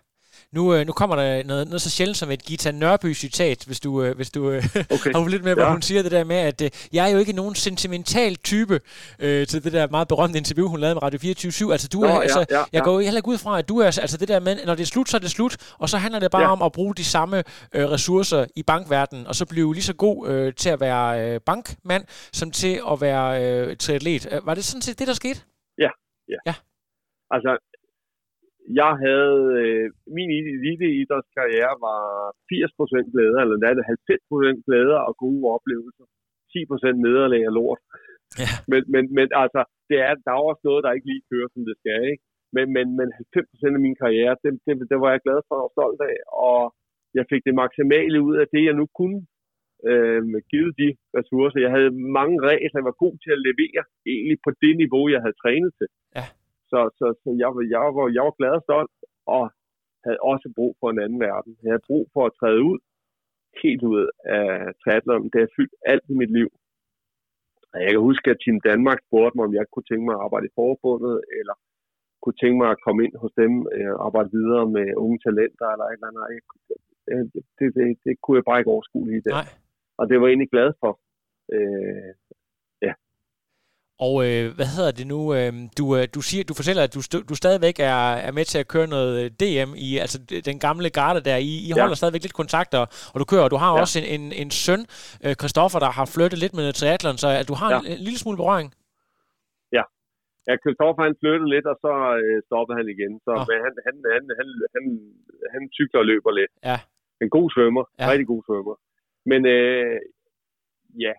Nu, 0.52 0.76
øh, 0.76 0.86
nu 0.88 0.94
kommer 0.94 1.16
der 1.16 1.44
noget, 1.44 1.68
noget 1.68 1.82
så 1.82 1.90
sjældent 1.90 2.18
som 2.18 2.32
et 2.32 2.44
Gita 2.44 2.72
Nørby-citat, 2.72 3.64
hvis 3.66 3.80
du, 3.80 4.04
øh, 4.04 4.16
hvis 4.16 4.32
du 4.32 4.50
øh, 4.50 4.64
okay. 4.92 5.14
har 5.14 5.28
lidt 5.28 5.44
med, 5.44 5.54
hvor 5.54 5.64
ja. 5.64 5.72
hun 5.72 5.82
siger 5.82 6.02
det 6.02 6.12
der 6.12 6.24
med, 6.24 6.36
at 6.36 6.62
øh, 6.62 6.70
jeg 6.94 7.08
er 7.08 7.14
jo 7.14 7.18
ikke 7.18 7.34
nogen 7.34 7.56
sentimental 7.56 8.36
type 8.36 8.80
øh, 9.20 9.48
til 9.48 9.64
det 9.64 9.74
der 9.74 9.88
meget 9.88 10.08
berømte 10.08 10.38
interview, 10.38 10.68
hun 10.68 10.80
lavede 10.80 10.96
med 10.96 11.04
Radio 11.04 11.20
24 11.20 11.72
Altså, 11.72 11.88
du 11.94 12.00
Nå, 12.00 12.08
er, 12.08 12.14
ja, 12.14 12.22
altså, 12.22 12.46
ja, 12.50 12.58
ja. 12.58 12.64
jeg 12.74 12.84
går 12.84 13.00
heller 13.00 13.20
ikke 13.20 13.30
ud 13.30 13.38
fra, 13.38 13.60
at 13.60 13.70
du 13.70 13.78
er 13.78 13.86
altså 13.86 14.18
det 14.18 14.28
der 14.28 14.40
med, 14.40 14.66
når 14.66 14.76
det 14.76 14.82
er 14.82 14.88
slut, 14.88 15.10
så 15.10 15.18
er 15.18 15.22
det 15.22 15.32
slut, 15.32 15.58
og 15.80 15.90
så 15.90 15.98
handler 15.98 16.20
det 16.20 16.32
bare 16.32 16.42
ja. 16.42 16.52
om 16.52 16.62
at 16.62 16.72
bruge 16.72 16.96
de 16.96 17.06
samme 17.06 17.38
øh, 17.74 17.90
ressourcer 17.90 18.46
i 18.56 18.64
bankverdenen, 18.64 19.28
og 19.28 19.36
så 19.36 19.46
blive 19.46 19.74
lige 19.74 19.84
så 19.84 19.94
god 19.94 20.30
øh, 20.30 20.54
til 20.54 20.70
at 20.70 20.80
være 20.80 21.34
øh, 21.34 21.42
bankmand, 21.42 22.06
som 22.34 22.52
til 22.52 22.82
at 22.92 23.02
være 23.02 23.28
øh, 23.44 23.78
triatlet. 23.78 24.40
Var 24.44 24.54
det 24.54 24.64
sådan 24.64 24.82
set 24.82 25.00
det, 25.00 25.08
der 25.08 25.14
skete? 25.14 25.40
Ja, 25.78 25.90
ja. 26.30 26.38
ja. 26.46 26.54
Altså, 27.32 27.73
jeg 28.82 28.94
havde, 29.06 29.40
øh, 29.62 29.86
min 30.18 30.30
elite 30.38 30.88
idrætskarriere 31.02 31.76
var 31.88 32.02
80% 32.50 33.14
glæder, 33.14 33.40
eller 33.44 33.58
det 33.78 33.92
90% 33.92 34.68
glæder 34.68 35.00
og 35.08 35.14
gode 35.24 35.42
oplevelser. 35.56 36.06
10% 36.54 37.02
nederlag 37.06 37.44
og 37.50 37.54
lort. 37.60 37.82
Ja. 38.42 38.50
Men, 38.72 38.82
men, 38.94 39.04
men 39.18 39.28
altså, 39.44 39.62
det 39.90 39.98
er, 40.08 40.14
der 40.26 40.32
er 40.34 40.44
også 40.50 40.64
noget, 40.70 40.84
der 40.84 40.96
ikke 40.96 41.10
lige 41.12 41.28
kører, 41.32 41.50
som 41.54 41.64
det 41.70 41.76
skal, 41.82 42.02
ikke? 42.14 42.24
Men, 42.56 42.66
men, 42.76 42.86
men 43.00 43.08
90% 43.70 43.78
af 43.78 43.82
min 43.88 43.98
karriere, 44.04 44.34
det, 44.44 44.52
det, 44.66 44.74
det 44.92 44.98
var 45.04 45.12
jeg 45.12 45.26
glad 45.26 45.40
for 45.50 45.58
og 45.66 45.72
stolt 45.76 46.02
af, 46.12 46.18
og 46.50 46.60
jeg 47.18 47.26
fik 47.32 47.42
det 47.48 47.56
maksimale 47.64 48.18
ud 48.28 48.36
af 48.42 48.48
det, 48.54 48.64
jeg 48.70 48.76
nu 48.82 48.86
kunne, 49.00 49.20
øh, 49.90 50.22
givet 50.52 50.74
de 50.82 50.90
ressourcer. 51.18 51.66
Jeg 51.66 51.72
havde 51.78 51.92
mange 52.20 52.38
regler, 52.50 52.78
jeg 52.80 52.90
var 52.92 53.02
god 53.06 53.16
til 53.24 53.32
at 53.36 53.44
levere, 53.50 53.84
egentlig 54.14 54.38
på 54.46 54.52
det 54.64 54.74
niveau, 54.84 55.04
jeg 55.14 55.22
havde 55.24 55.42
trænet 55.44 55.72
til. 55.80 55.88
Ja. 56.18 56.26
Så, 56.74 56.82
så, 57.00 57.06
så 57.22 57.30
jeg, 57.42 57.50
jeg, 57.74 57.80
var, 57.96 58.06
jeg 58.18 58.24
var 58.28 58.36
glad 58.40 58.54
og 58.60 58.64
stolt, 58.68 58.96
og 59.36 59.44
havde 60.06 60.20
også 60.32 60.48
brug 60.58 60.74
for 60.80 60.88
en 60.90 61.04
anden 61.06 61.20
verden. 61.28 61.52
Jeg 61.64 61.70
havde 61.74 61.90
brug 61.90 62.06
for 62.14 62.24
at 62.26 62.36
træde 62.40 62.62
ud, 62.72 62.80
helt 63.64 63.84
ud 63.94 64.02
af 64.38 64.48
triathlon. 64.82 65.30
Det 65.34 65.40
har 65.44 65.56
fyldt 65.58 65.76
alt 65.92 66.06
i 66.14 66.16
mit 66.22 66.32
liv. 66.40 66.50
Jeg 67.86 67.92
kan 67.92 68.08
huske, 68.10 68.28
at 68.32 68.40
Team 68.44 68.58
Danmark 68.70 69.00
spurgte 69.08 69.36
mig, 69.38 69.46
om 69.50 69.56
jeg 69.60 69.66
kunne 69.72 69.88
tænke 69.90 70.06
mig 70.06 70.16
at 70.16 70.24
arbejde 70.26 70.48
i 70.48 70.56
forbundet, 70.60 71.16
eller 71.40 71.56
kunne 72.22 72.40
tænke 72.42 72.58
mig 72.62 72.70
at 72.72 72.84
komme 72.86 73.00
ind 73.06 73.16
hos 73.24 73.34
dem 73.42 73.54
og 73.66 73.74
øh, 73.78 73.94
arbejde 74.08 74.30
videre 74.38 74.66
med 74.76 74.88
unge 75.04 75.20
talenter, 75.26 75.68
eller 75.74 75.86
et 75.88 75.98
eller 75.98 76.10
andet. 76.10 76.24
Det, 77.08 77.44
det, 77.58 77.68
det, 77.78 77.86
det 78.06 78.14
kunne 78.22 78.38
jeg 78.38 78.48
bare 78.50 78.60
ikke 78.60 78.74
overskue 78.76 79.08
lige 79.10 79.26
der. 79.28 79.36
Nej. 79.40 79.50
Og 80.00 80.04
det 80.10 80.16
var 80.16 80.26
jeg 80.26 80.34
egentlig 80.34 80.54
glad 80.56 80.70
for. 80.82 80.92
Øh, 81.56 82.10
og 84.04 84.14
øh, 84.28 84.44
hvad 84.58 84.70
hedder 84.76 84.94
det 85.00 85.06
nu? 85.14 85.20
Øh, 85.38 85.52
du, 85.80 85.86
øh, 85.98 86.04
du, 86.16 86.22
siger, 86.30 86.44
du 86.50 86.54
fortæller, 86.60 86.84
at 86.88 86.94
du, 86.96 87.02
du 87.32 87.36
stadigvæk 87.44 87.78
er, 87.94 88.04
er 88.28 88.34
med 88.38 88.46
til 88.52 88.60
at 88.64 88.68
køre 88.74 88.88
noget 88.96 89.14
øh, 89.22 89.28
DM 89.42 89.70
i 89.88 89.90
altså 90.04 90.18
den 90.50 90.58
gamle 90.66 90.90
garde 91.00 91.22
der. 91.28 91.38
I, 91.52 91.54
I 91.68 91.72
holder 91.80 91.96
ja. 91.98 92.02
stadigvæk 92.02 92.24
lidt 92.26 92.40
kontakter, 92.42 92.82
og 93.14 93.18
du 93.22 93.26
kører. 93.34 93.48
Du 93.54 93.60
har 93.64 93.72
ja. 93.74 93.82
også 93.84 93.96
en, 94.00 94.08
en, 94.16 94.26
en 94.42 94.50
søn, 94.64 94.82
øh, 95.26 95.34
Christoffer, 95.42 95.80
der 95.86 95.92
har 95.98 96.06
flyttet 96.16 96.38
lidt 96.44 96.54
med 96.60 96.68
triathlon, 96.80 97.18
så 97.24 97.28
at 97.40 97.46
du 97.52 97.56
har 97.62 97.70
ja. 97.74 97.80
en, 97.80 97.86
en 97.96 98.02
lille 98.08 98.20
smule 98.24 98.38
berøring. 98.42 98.70
Ja. 99.78 99.84
Ja, 100.48 100.54
Christoffer 100.64 101.02
han 101.08 101.16
flyttede 101.22 101.50
lidt, 101.56 101.66
og 101.72 101.78
så 101.86 101.94
øh, 102.22 102.38
stoppede 102.48 102.76
han 102.80 102.88
igen. 102.96 103.14
Så 103.26 103.32
oh. 103.40 103.46
men 103.50 103.58
han, 103.66 103.74
han, 103.88 103.96
han, 104.16 104.24
han, 104.40 104.48
han, 104.76 104.84
han 105.54 105.62
cykler 105.78 106.00
og 106.04 106.08
løber 106.12 106.32
lidt. 106.40 106.54
Ja. 106.70 106.78
En 107.24 107.30
god 107.38 107.48
svømmer. 107.54 107.84
Ja. 108.00 108.06
Rigtig 108.12 108.28
god 108.34 108.42
svømmer. 108.48 108.76
Men 109.32 109.42
øh, 109.56 109.98
ja, 111.06 111.14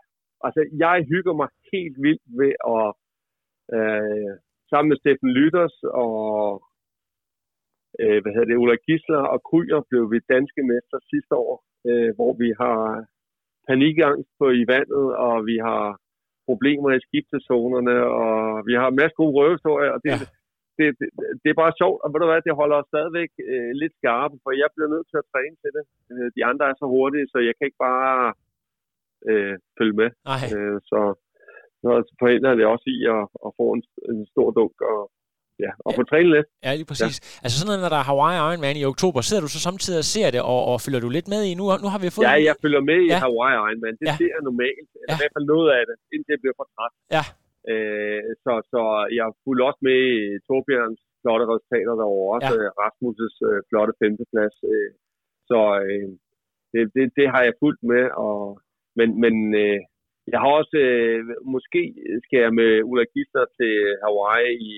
Altså, 0.46 0.60
jeg 0.84 0.96
hygger 1.12 1.34
mig 1.40 1.48
helt 1.76 1.96
vildt 2.06 2.26
ved 2.40 2.54
at 2.76 2.88
øh, 3.76 4.32
sammen 4.70 4.88
med 4.90 4.98
Steffen 5.00 5.30
Lytters 5.38 5.76
og 6.04 6.14
øh, 8.00 8.18
hvad 8.22 8.32
hedder 8.32 8.50
det, 8.50 8.60
Ulla 8.62 8.76
Gisler 8.86 9.22
og 9.34 9.38
Kryer 9.48 9.80
blev 9.90 10.04
vi 10.12 10.18
danske 10.34 10.62
mester 10.70 10.98
sidste 11.12 11.34
år, 11.46 11.54
øh, 11.88 12.10
hvor 12.18 12.32
vi 12.42 12.48
har 12.62 12.80
panikangst 13.68 14.30
på 14.40 14.46
i 14.60 14.64
vandet, 14.74 15.06
og 15.26 15.34
vi 15.50 15.56
har 15.68 15.86
problemer 16.48 16.90
i 16.94 17.04
skibtezonerne, 17.06 17.96
og 18.22 18.32
vi 18.68 18.74
har 18.80 18.88
en 18.88 19.00
masse 19.00 19.16
gode 19.20 19.34
røvehistorier, 19.36 19.90
og 19.96 20.00
det, 20.04 20.10
ja. 20.12 20.18
det, 20.78 20.86
det, 20.98 21.08
det, 21.42 21.48
er 21.50 21.62
bare 21.62 21.78
sjovt, 21.80 21.98
og 22.02 22.08
ved 22.10 22.20
du 22.20 22.26
hvad, 22.28 22.42
det 22.48 22.60
holder 22.60 22.76
os 22.80 22.90
stadigvæk 22.92 23.30
øh, 23.52 23.70
lidt 23.80 23.94
skarpe, 24.00 24.36
for 24.42 24.50
jeg 24.62 24.68
bliver 24.74 24.90
nødt 24.94 25.08
til 25.08 25.18
at 25.22 25.28
træne 25.32 25.56
til 25.62 25.70
det. 25.76 25.84
Øh, 26.12 26.28
de 26.36 26.42
andre 26.50 26.64
er 26.70 26.76
så 26.78 26.86
hurtige, 26.94 27.30
så 27.32 27.38
jeg 27.48 27.54
kan 27.54 27.66
ikke 27.68 27.84
bare 27.90 28.16
øh, 29.30 29.54
følge 29.78 29.96
med. 30.02 30.10
Øh, 30.56 30.78
så, 30.90 31.00
så 31.84 31.90
forhindrer 32.20 32.54
det 32.58 32.66
også 32.74 32.86
i 32.96 32.98
at, 33.16 33.24
at 33.46 33.50
få 33.58 33.66
en, 33.76 33.82
en 34.12 34.20
stor 34.32 34.48
dunk 34.58 34.76
og, 34.92 35.00
ja, 35.64 35.70
og 35.86 35.90
ja. 35.92 35.96
få 35.98 36.02
trænet 36.10 36.30
lidt. 36.36 36.48
Ja, 36.66 36.70
lige 36.78 36.88
præcis. 36.90 37.14
Ja. 37.16 37.42
Altså 37.44 37.56
sådan 37.56 37.68
noget, 37.70 37.82
når 37.84 37.92
der 37.94 38.00
er 38.02 38.08
Hawaii 38.10 38.36
Ironman 38.40 38.80
i 38.82 38.84
oktober, 38.92 39.20
sidder 39.20 39.42
du 39.46 39.50
så 39.54 39.60
samtidig 39.68 39.98
og 40.04 40.08
ser 40.14 40.28
det, 40.34 40.42
og, 40.52 40.60
og 40.70 40.76
følger 40.84 41.02
du 41.04 41.10
lidt 41.16 41.28
med 41.34 41.40
i? 41.48 41.50
Nu, 41.60 41.64
nu 41.84 41.88
har 41.92 42.00
vi 42.04 42.08
fået... 42.14 42.26
Ja, 42.28 42.34
jeg 42.48 42.56
følger 42.64 42.82
med 42.90 43.00
i 43.06 43.10
ja. 43.14 43.18
Hawaii 43.24 43.54
Ironman. 43.56 43.96
Det 44.00 44.06
ja. 44.10 44.14
ser 44.18 44.30
jeg 44.34 44.42
normalt, 44.50 44.90
eller 45.00 45.12
ja. 45.12 45.16
i 45.16 45.20
hvert 45.20 45.34
fald 45.36 45.46
noget 45.54 45.68
af 45.78 45.82
det, 45.88 45.96
indtil 46.14 46.34
jeg 46.34 46.42
bliver 46.42 46.56
for 46.60 46.68
træt. 46.74 46.94
Ja. 47.16 47.24
Øh, 47.72 48.22
så, 48.44 48.52
så 48.72 48.82
jeg 49.18 49.26
fulgte 49.44 49.62
også 49.68 49.82
med 49.88 50.00
i 50.14 50.20
Torbjørns 50.46 51.02
flotte 51.22 51.44
resultater 51.52 51.94
derovre, 52.00 52.34
også 52.36 52.54
ja. 52.66 52.70
Rasmus' 52.82 53.38
øh, 53.48 53.58
flotte 53.68 53.92
femteplads. 54.00 54.56
Øh, 54.72 54.90
så 55.50 55.60
øh, 55.86 56.08
det, 56.72 56.82
det, 56.96 57.04
det 57.18 57.26
har 57.34 57.42
jeg 57.46 57.60
fulgt 57.62 57.82
med, 57.92 58.04
og, 58.26 58.38
men, 58.98 59.08
men 59.22 59.34
øh, 59.64 59.80
jeg 60.32 60.38
har 60.42 60.50
også, 60.60 60.76
øh, 60.88 61.18
måske 61.54 61.82
skal 62.24 62.38
jeg 62.44 62.52
med 62.60 62.70
Ulla 62.90 63.04
Gister 63.14 63.44
til 63.58 63.74
Hawaii 64.04 64.52
i 64.70 64.72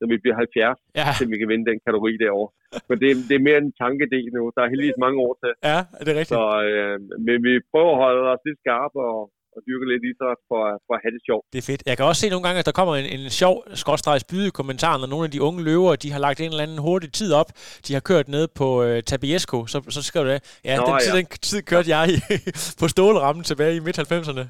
når 0.00 0.08
vi 0.12 0.16
bliver 0.22 0.36
70, 0.36 0.78
ja. 1.00 1.06
så 1.18 1.22
vi 1.32 1.36
kan 1.40 1.48
vinde 1.52 1.66
den 1.70 1.78
kategori 1.86 2.12
derovre. 2.24 2.50
Men 2.88 2.96
det, 3.02 3.08
det 3.28 3.34
er 3.36 3.44
mere 3.48 3.58
en 3.64 3.72
tankedel 3.82 4.26
nu. 4.36 4.42
Der 4.54 4.60
er 4.62 4.68
heldigvis 4.72 4.98
mange 5.04 5.18
år 5.26 5.32
til. 5.42 5.52
Ja, 5.70 5.78
det 6.00 6.08
er 6.12 6.18
rigtigt. 6.20 6.38
Så, 6.38 6.44
øh, 6.68 6.96
men 7.26 7.36
vi 7.46 7.52
prøver 7.72 7.92
at 7.94 8.00
holde 8.04 8.22
os 8.34 8.42
lidt 8.46 8.58
skarpe 8.64 8.98
og, 9.12 9.20
og 9.54 9.60
dyrke 9.66 9.86
lidt 9.92 10.04
idræt 10.10 10.40
for, 10.50 10.62
for 10.86 10.92
at 10.96 11.00
have 11.04 11.14
det 11.16 11.22
sjovt. 11.28 11.44
Det 11.52 11.58
er 11.62 11.66
fedt. 11.70 11.82
Jeg 11.90 11.96
kan 11.96 12.04
også 12.10 12.20
se 12.22 12.28
nogle 12.34 12.44
gange, 12.46 12.58
at 12.62 12.66
der 12.70 12.76
kommer 12.80 12.94
en, 13.00 13.08
en 13.16 13.24
sjov 13.40 13.54
skråstregs 13.82 14.24
byde 14.30 14.50
kommentar, 14.60 14.94
når 15.00 15.08
nogle 15.14 15.24
af 15.28 15.32
de 15.34 15.40
unge 15.48 15.60
løver, 15.68 15.90
de 16.04 16.08
har 16.14 16.20
lagt 16.26 16.38
en 16.40 16.50
eller 16.52 16.66
anden 16.66 16.80
hurtig 16.86 17.10
tid 17.20 17.30
op. 17.40 17.50
De 17.86 17.90
har 17.96 18.02
kørt 18.10 18.26
ned 18.36 18.44
på 18.60 18.68
øh, 18.86 18.96
Tabiesco, 19.10 19.58
så, 19.72 19.78
så 19.96 20.00
skriver 20.08 20.24
du 20.26 20.32
det. 20.34 20.40
Ja, 20.68 20.74
Nå, 20.76 20.82
den, 20.86 20.94
tid, 21.04 21.12
ja. 21.12 21.18
den 21.18 21.26
tid 21.50 21.60
kørte 21.70 21.88
jeg 21.94 22.02
i, 22.14 22.16
på 22.80 22.86
stålrammen 22.94 23.42
tilbage 23.50 23.74
i 23.78 23.82
midt-90'erne. 23.86 24.44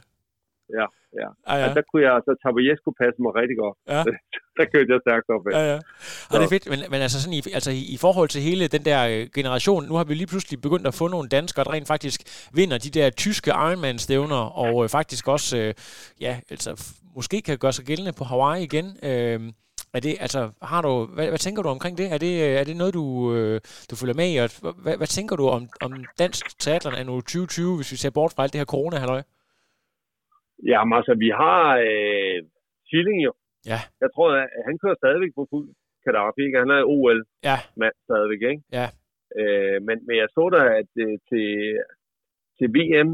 Ja, 0.78 0.86
ja. 1.20 1.28
Ah, 1.46 1.58
ja. 1.58 1.64
Altså, 1.64 1.74
der 1.78 1.84
kunne 1.90 2.02
jeg, 2.06 2.14
så 2.26 2.32
Tabajesco 2.42 2.90
passe 3.00 3.18
mig 3.24 3.32
rigtig 3.40 3.56
godt. 3.62 3.76
Ja. 3.92 4.00
der 4.58 4.64
kørte 4.72 4.90
jeg 4.92 5.00
stærkt 5.06 5.26
op. 5.34 5.42
Ja, 5.56 5.64
ja. 5.72 5.78
Og 6.30 6.34
det 6.38 6.44
er 6.44 6.54
fedt, 6.56 6.66
men, 6.72 6.80
men 6.92 7.00
altså, 7.06 7.18
sådan 7.22 7.36
i, 7.38 7.42
altså 7.58 7.70
i, 7.94 7.96
forhold 8.04 8.28
til 8.28 8.40
hele 8.48 8.64
den 8.68 8.84
der 8.84 9.00
øh, 9.12 9.22
generation, 9.38 9.82
nu 9.88 9.94
har 9.98 10.04
vi 10.04 10.14
lige 10.14 10.32
pludselig 10.32 10.60
begyndt 10.60 10.86
at 10.86 10.94
få 10.94 11.08
nogle 11.08 11.28
danskere, 11.28 11.64
der 11.64 11.72
rent 11.72 11.88
faktisk 11.94 12.20
vinder 12.58 12.78
de 12.78 12.90
der 12.98 13.10
tyske 13.10 13.50
Ironman-stævner, 13.50 14.42
og 14.64 14.74
øh, 14.82 14.88
faktisk 14.88 15.28
også, 15.28 15.58
øh, 15.58 15.74
ja, 16.20 16.32
altså 16.50 16.70
måske 17.16 17.42
kan 17.42 17.58
gøre 17.58 17.72
sig 17.72 17.84
gældende 17.84 18.12
på 18.18 18.24
Hawaii 18.24 18.62
igen. 18.62 18.86
Øh, 19.02 19.40
er 19.96 20.00
det, 20.00 20.16
altså, 20.20 20.50
har 20.62 20.82
du, 20.82 21.06
hvad, 21.14 21.28
hvad 21.28 21.38
tænker 21.38 21.62
du 21.62 21.68
omkring 21.68 21.98
det? 21.98 22.12
Er 22.12 22.18
det, 22.18 22.42
øh, 22.42 22.60
er 22.60 22.64
det 22.64 22.76
noget, 22.76 22.94
du, 22.94 23.34
øh, 23.34 23.60
du 23.90 23.96
følger 23.96 24.14
med 24.14 24.32
i? 24.32 24.36
Og 24.36 24.50
hvad, 24.82 24.96
hvad 24.96 25.06
tænker 25.06 25.36
du 25.36 25.48
om, 25.48 25.68
om 25.80 26.04
dansk 26.18 26.58
teateren 26.58 26.96
er 26.96 27.04
nu 27.04 27.20
2020, 27.20 27.76
hvis 27.76 27.92
vi 27.92 27.96
ser 27.96 28.10
bort 28.10 28.32
fra 28.32 28.42
alt 28.42 28.52
det 28.52 28.58
her 28.58 28.64
corona-halløj? 28.64 29.22
Jamen 30.70 30.92
altså, 30.98 31.14
vi 31.24 31.28
har 31.42 31.60
øh, 31.88 32.38
Schilling 32.86 33.20
jo. 33.24 33.32
Ja. 33.72 33.80
Jeg 34.02 34.08
tror, 34.14 34.28
at 34.32 34.48
han 34.68 34.78
kører 34.82 35.00
stadigvæk 35.02 35.32
på 35.34 35.46
fuld 35.50 35.68
Gaddafi, 36.04 36.42
ikke? 36.46 36.58
Han 36.64 36.70
er 36.76 36.90
OL-mand 36.94 37.96
ja. 37.98 38.04
stadigvæk, 38.06 38.42
ikke? 38.52 38.62
Ja. 38.78 38.86
Øh, 39.40 39.78
men, 39.86 39.96
men 40.06 40.14
jeg 40.22 40.28
så 40.36 40.44
da, 40.54 40.60
at 40.80 40.92
øh, 41.04 41.14
til, 41.30 41.48
til 42.58 42.66
VM 42.76 43.10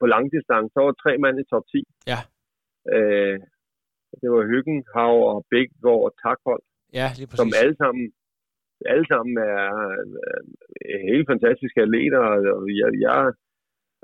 på 0.00 0.04
langdistance, 0.14 0.70
så 0.74 0.80
var 0.86 0.94
tre 1.04 1.12
mand 1.24 1.36
i 1.40 1.44
top 1.52 1.64
10. 1.72 1.84
Ja. 2.12 2.20
Øh, 2.94 3.38
det 4.20 4.28
var 4.34 4.42
Hyggen, 4.52 4.78
Hav 4.94 5.14
og 5.32 5.38
Bækgaard 5.50 6.02
og 6.08 6.12
Takhold. 6.22 6.62
Ja, 7.00 7.08
lige 7.18 7.28
præcis. 7.28 7.40
Som 7.42 7.50
alle 7.62 7.76
sammen, 7.82 8.04
alle 8.92 9.06
sammen 9.12 9.34
er, 9.52 9.66
er 10.92 10.98
helt 11.12 11.26
fantastiske 11.32 11.80
atleter, 11.86 12.22
og 12.58 12.62
jeg, 12.80 12.90
jeg, 13.06 13.18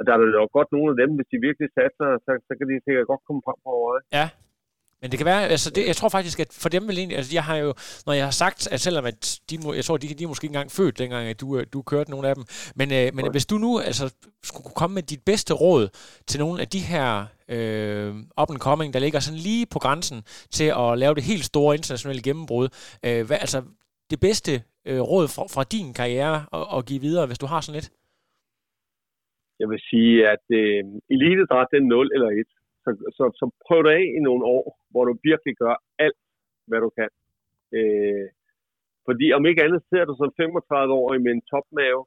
og 0.01 0.07
der 0.07 0.13
er 0.15 0.19
jo 0.45 0.49
godt 0.59 0.71
nogle 0.77 0.89
af 0.93 0.99
dem, 1.03 1.11
hvis 1.17 1.29
de 1.33 1.39
virkelig 1.49 1.69
satser, 1.79 2.09
så, 2.25 2.31
så 2.47 2.53
kan 2.59 2.67
de 2.71 2.75
sikkert 2.87 3.07
godt 3.13 3.23
komme 3.27 3.43
frem 3.47 3.59
på 3.65 3.71
over. 3.81 3.93
Ja, 4.19 4.27
men 5.01 5.11
det 5.11 5.19
kan 5.19 5.27
være, 5.27 5.49
altså 5.49 5.71
det, 5.71 5.87
jeg 5.87 5.97
tror 5.97 6.09
faktisk, 6.09 6.41
at 6.41 6.49
for 6.63 6.69
dem 6.69 6.89
vil 6.89 6.99
egentlig, 6.99 7.17
altså 7.17 7.33
jeg 7.35 7.45
har 7.45 7.57
jo, 7.57 7.75
når 8.07 8.13
jeg 8.13 8.25
har 8.25 8.31
sagt, 8.31 8.73
at 8.73 8.81
selvom 8.81 9.05
at 9.05 9.41
de, 9.51 9.59
jeg 9.75 9.85
tror, 9.85 9.97
de, 9.97 10.09
de 10.09 10.25
er 10.25 10.29
måske 10.29 10.45
ikke 10.45 10.53
engang 10.55 10.71
født, 10.71 10.99
dengang 10.99 11.29
at 11.29 11.41
du, 11.41 11.63
du 11.73 11.83
kørte 11.83 12.11
nogle 12.11 12.29
af 12.29 12.35
dem, 12.35 12.45
men, 12.77 12.93
øh, 12.93 13.15
men 13.15 13.31
hvis 13.31 13.47
du 13.47 13.59
nu 13.59 13.79
altså, 13.79 14.15
skulle 14.45 14.75
komme 14.75 14.95
med 14.95 15.03
dit 15.03 15.23
bedste 15.25 15.55
råd 15.55 15.89
til 16.27 16.41
nogle 16.41 16.61
af 16.61 16.69
de 16.69 16.79
her 16.79 17.27
øh, 17.49 18.15
up 18.43 18.51
and 18.51 18.59
coming, 18.59 18.95
der 18.95 19.01
ligger 19.01 19.21
sådan 19.21 19.39
lige 19.39 19.67
på 19.67 19.79
grænsen 19.79 20.23
til 20.51 20.73
at 20.79 20.99
lave 20.99 21.15
det 21.15 21.23
helt 21.23 21.45
store 21.45 21.75
internationale 21.75 22.23
gennembrud, 22.23 22.69
øh, 23.07 23.27
hvad, 23.27 23.39
altså 23.41 23.63
det 24.11 24.21
bedste 24.21 24.63
øh, 24.87 25.01
råd 25.01 25.29
fra, 25.29 25.43
fra 25.55 25.65
din 25.65 25.95
karriere 25.95 26.45
at, 26.53 26.67
at 26.77 26.87
give 26.87 27.01
videre, 27.01 27.27
hvis 27.27 27.39
du 27.39 27.47
har 27.47 27.61
sådan 27.61 27.81
lidt? 27.81 27.91
Jeg 29.61 29.69
vil 29.71 29.81
sige, 29.91 30.15
at 30.35 30.45
øh, 30.61 30.83
elitedræt 31.15 31.71
det 31.73 31.79
er 31.81 31.87
0 31.87 32.11
eller 32.15 32.31
1. 32.31 32.47
Så, 32.85 32.91
så, 33.17 33.25
så 33.41 33.45
prøv 33.67 33.81
det 33.85 33.93
af 34.01 34.07
i 34.19 34.21
nogle 34.29 34.45
år, 34.57 34.65
hvor 34.91 35.05
du 35.05 35.13
virkelig 35.31 35.55
gør 35.63 35.75
alt, 36.07 36.21
hvad 36.69 36.81
du 36.85 36.91
kan. 36.99 37.11
Øh, 37.77 38.27
fordi 39.09 39.27
om 39.37 39.43
ikke 39.51 39.65
andet 39.67 39.83
ser 39.91 40.05
du 40.05 40.15
som 40.17 40.31
35 40.37 40.93
år 41.01 41.09
med 41.25 41.33
en 41.37 41.47
topmave 41.53 42.03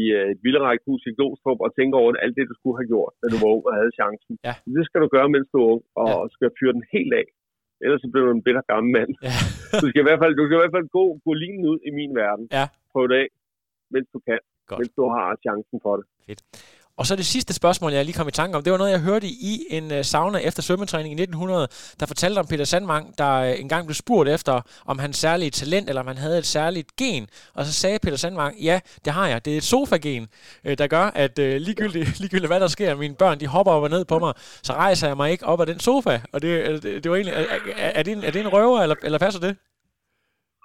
i 0.00 0.02
øh, 0.18 0.30
et 0.32 0.38
vildrækkehus 0.44 1.02
i 1.10 1.12
Glostrup 1.18 1.60
og 1.66 1.70
tænker 1.78 1.96
over 2.02 2.10
alt 2.24 2.36
det, 2.36 2.50
du 2.50 2.56
skulle 2.58 2.76
have 2.80 2.90
gjort, 2.92 3.12
da 3.20 3.24
du 3.32 3.36
var 3.42 3.50
ung 3.54 3.64
og 3.68 3.74
havde 3.78 3.92
chancen. 4.00 4.32
Ja. 4.46 4.54
Det 4.76 4.84
skal 4.88 5.00
du 5.04 5.08
gøre, 5.16 5.28
mens 5.34 5.48
du 5.52 5.56
er 5.62 5.68
ung, 5.74 5.82
og 6.02 6.12
ja. 6.24 6.32
skal 6.34 6.56
fyre 6.58 6.76
den 6.78 6.84
helt 6.94 7.12
af. 7.20 7.26
Ellers 7.84 8.00
så 8.02 8.08
bliver 8.12 8.26
du 8.26 8.32
en 8.38 8.44
bitter 8.46 8.64
gammel 8.72 8.90
mand. 8.98 9.10
Ja. 9.26 9.34
du, 9.82 9.86
skal 9.88 10.02
i 10.04 10.08
hvert 10.08 10.20
fald, 10.22 10.32
du 10.40 10.44
skal 10.44 10.56
i 10.58 10.62
hvert 10.62 10.76
fald 10.78 10.88
gå, 10.98 11.04
gå 11.26 11.32
linen 11.42 11.64
ud 11.72 11.78
i 11.88 11.90
min 11.98 12.12
verden. 12.22 12.44
Ja. 12.58 12.64
Prøv 12.92 13.04
det 13.10 13.16
af, 13.24 13.28
mens 13.94 14.08
du 14.14 14.18
kan. 14.28 14.40
Godt. 14.68 14.78
Mens 14.78 14.92
du 14.98 15.04
har 15.14 15.26
chancen 15.46 15.76
for 15.84 15.94
det. 15.98 16.06
Fedt. 16.26 16.42
Og 16.98 17.04
så 17.06 17.16
det 17.16 17.26
sidste 17.34 17.52
spørgsmål, 17.60 17.92
jeg 17.92 18.04
lige 18.04 18.18
kom 18.18 18.28
i 18.28 18.38
tanke 18.40 18.56
om, 18.56 18.62
det 18.62 18.72
var 18.72 18.78
noget, 18.78 18.96
jeg 18.96 19.02
hørte 19.10 19.26
i 19.50 19.52
en 19.70 19.86
øh, 19.96 20.02
sauna 20.12 20.38
efter 20.48 20.62
svømmetræning 20.62 21.12
i 21.12 21.22
1900, 21.22 21.68
der 22.00 22.06
fortalte 22.12 22.38
om 22.42 22.46
Peter 22.52 22.64
Sandvang, 22.72 23.04
der 23.20 23.32
øh, 23.48 23.60
engang 23.64 23.82
blev 23.88 23.98
spurgt 24.04 24.28
efter, 24.36 24.54
om 24.90 24.96
han 25.04 25.12
særlige 25.12 25.52
talent, 25.60 25.86
eller 25.88 26.02
om 26.04 26.10
han 26.12 26.20
havde 26.24 26.38
et 26.38 26.48
særligt 26.56 26.88
gen. 27.00 27.24
Og 27.56 27.62
så 27.66 27.72
sagde 27.82 27.98
Peter 28.04 28.20
Sandvang, 28.22 28.52
ja, 28.68 28.76
det 29.04 29.12
har 29.18 29.26
jeg. 29.32 29.38
Det 29.44 29.52
er 29.52 29.60
et 29.62 29.70
sofa-gen, 29.74 30.24
øh, 30.66 30.74
der 30.80 30.86
gør, 30.96 31.06
at 31.24 31.34
ligegyldigt, 31.66 32.08
ligegyldigt 32.22 32.50
hvad 32.52 32.60
der 32.64 32.70
sker, 32.76 33.02
mine 33.06 33.16
børn, 33.22 33.36
de 33.42 33.46
hopper 33.54 33.72
op 33.76 33.82
og 33.86 33.90
ned 33.96 34.04
på 34.12 34.18
mig, 34.24 34.32
så 34.66 34.72
rejser 34.84 35.06
jeg 35.10 35.16
mig 35.20 35.28
ikke 35.34 35.46
op 35.52 35.60
af 35.62 35.66
den 35.72 35.80
sofa. 35.88 36.14
Og 36.32 36.38
det, 36.42 36.50
det, 36.82 36.90
det 37.02 37.08
var 37.10 37.16
egentlig, 37.16 37.36
er, 37.86 37.90
er, 37.98 38.02
det 38.06 38.12
en, 38.16 38.22
er 38.28 38.32
det 38.34 38.40
en 38.46 38.52
røver, 38.56 38.78
eller, 38.84 38.96
eller 39.06 39.18
passer 39.24 39.40
det? 39.46 39.52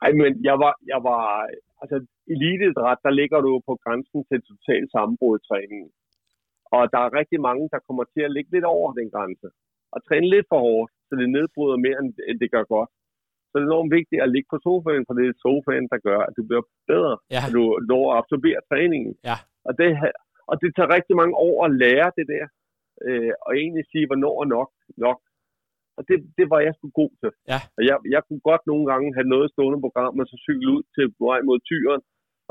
Nej, 0.02 0.12
men 0.22 0.32
jeg 0.50 0.56
var, 0.64 0.74
jeg 0.94 1.00
var, 1.10 1.24
altså 1.82 1.98
eliteidræt, 2.34 3.00
der 3.06 3.14
ligger 3.20 3.40
du 3.48 3.52
på 3.68 3.74
grænsen 3.84 4.20
til 4.30 4.40
total 4.50 4.84
sammenbrud 4.96 5.36
i 5.40 5.46
træningen. 5.50 5.90
Og 6.76 6.82
der 6.94 7.02
er 7.04 7.18
rigtig 7.20 7.40
mange, 7.48 7.66
der 7.74 7.86
kommer 7.88 8.04
til 8.14 8.22
at 8.28 8.34
ligge 8.36 8.52
lidt 8.56 8.68
over 8.76 8.88
den 9.00 9.08
grænse. 9.14 9.48
Og 9.94 10.00
træne 10.08 10.30
lidt 10.36 10.48
for 10.52 10.60
hårdt, 10.68 10.92
så 11.08 11.14
det 11.22 11.30
nedbryder 11.38 11.78
mere, 11.86 12.00
end 12.30 12.38
det 12.44 12.50
gør 12.56 12.66
godt. 12.76 12.92
Så 13.50 13.54
det 13.56 13.64
er 13.64 13.70
enormt 13.72 13.92
vigtigt 14.00 14.22
at 14.26 14.34
ligge 14.36 14.50
på 14.54 14.58
sofaen, 14.66 15.06
for 15.08 15.14
det 15.18 15.26
er 15.26 15.42
sofaen, 15.46 15.88
der 15.94 16.00
gør, 16.08 16.20
at 16.28 16.34
du 16.38 16.44
bliver 16.50 16.66
bedre. 16.92 17.16
Ja. 17.36 17.42
At 17.46 17.52
du 17.58 17.64
når 17.92 18.04
at 18.12 18.18
absorbere 18.22 18.60
træningen. 18.70 19.14
Ja. 19.30 19.38
Og, 19.68 19.74
det, 19.80 19.88
og 20.50 20.56
det 20.62 20.70
tager 20.76 20.96
rigtig 20.98 21.16
mange 21.22 21.36
år 21.48 21.58
at 21.68 21.72
lære 21.84 22.10
det 22.18 22.26
der. 22.34 22.46
Øh, 23.06 23.34
og 23.46 23.52
egentlig 23.62 23.86
sige, 23.92 24.06
hvornår 24.10 24.36
er 24.44 24.50
nok 24.58 24.70
nok. 25.06 25.20
Og 25.98 26.02
det, 26.08 26.18
det 26.38 26.46
var 26.54 26.60
jeg 26.66 26.74
sgu 26.76 26.86
god 27.02 27.12
til. 27.22 27.32
Ja. 27.52 27.60
Og 27.78 27.82
jeg, 27.90 27.98
jeg 28.16 28.22
kunne 28.28 28.44
godt 28.50 28.64
nogle 28.72 28.86
gange 28.92 29.08
have 29.18 29.32
noget 29.34 29.48
stående 29.54 29.80
program, 29.86 30.20
og 30.22 30.26
så 30.32 30.36
cykle 30.46 30.70
ud 30.76 30.84
til 30.96 31.06
vej 31.28 31.40
mod 31.50 31.60
tyren, 31.70 32.02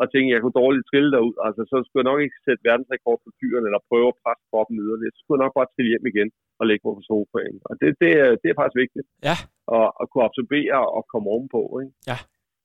og 0.02 0.06
tænkte, 0.08 0.32
jeg 0.34 0.42
kunne 0.42 0.60
dårligt 0.62 0.88
trille 0.90 1.10
derud. 1.14 1.34
Altså, 1.46 1.62
så 1.70 1.76
skulle 1.82 2.00
jeg 2.00 2.10
nok 2.10 2.20
ikke 2.24 2.38
sætte 2.46 2.66
verdensrekord 2.68 3.18
på 3.24 3.30
tyren, 3.38 3.64
eller 3.68 3.86
prøve 3.90 4.08
at 4.12 4.20
presse 4.22 4.44
kroppen 4.50 4.76
yderligere. 4.84 5.14
Så 5.14 5.20
skulle 5.20 5.36
jeg 5.36 5.44
nok 5.46 5.56
bare 5.58 5.72
trille 5.72 5.92
hjem 5.92 6.06
igen 6.12 6.28
og 6.60 6.64
lægge 6.68 6.84
mig 6.84 6.94
på 6.98 7.04
sofaen. 7.10 7.58
Og 7.68 7.72
det, 7.80 7.88
det, 8.02 8.10
det 8.42 8.48
er 8.48 8.58
faktisk 8.60 8.82
vigtigt. 8.84 9.06
Ja. 9.28 9.36
At, 9.78 9.88
at 10.00 10.06
kunne 10.08 10.26
absorbere 10.28 10.78
og 10.96 11.02
komme 11.12 11.26
ovenpå. 11.34 11.62
Ikke? 11.82 11.94
Ja. 12.10 12.18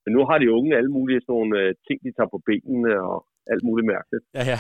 Men 0.04 0.12
nu 0.16 0.22
har 0.30 0.38
de 0.40 0.54
unge 0.58 0.78
alle 0.80 0.92
mulige 0.98 1.22
sådan 1.22 1.34
nogle 1.36 1.52
uh, 1.62 1.70
ting, 1.88 1.98
de 2.06 2.12
tager 2.18 2.34
på 2.34 2.40
benene 2.50 2.94
og 3.10 3.18
alt 3.54 3.64
muligt 3.68 3.88
mærkeligt. 3.94 4.26
Ja, 4.38 4.44
ja. 4.54 4.60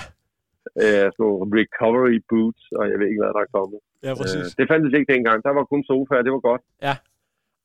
Uh, 0.83 1.07
sådan 1.13 1.23
nogle 1.25 1.55
recovery 1.61 2.17
boots, 2.29 2.63
og 2.77 2.83
jeg 2.91 2.97
ved 2.99 3.07
ikke, 3.09 3.21
hvad 3.23 3.33
der 3.37 3.43
er 3.47 3.55
kommet. 3.57 3.79
Ja, 4.05 4.11
præcis. 4.21 4.47
Uh, 4.47 4.55
det 4.57 4.65
fandtes 4.71 4.93
ikke 4.97 5.13
dengang. 5.15 5.37
Der 5.47 5.53
var 5.57 5.65
kun 5.71 5.83
sofa, 5.91 6.13
og 6.19 6.23
det 6.25 6.33
var 6.37 6.43
godt. 6.51 6.63
Ja. 6.87 6.95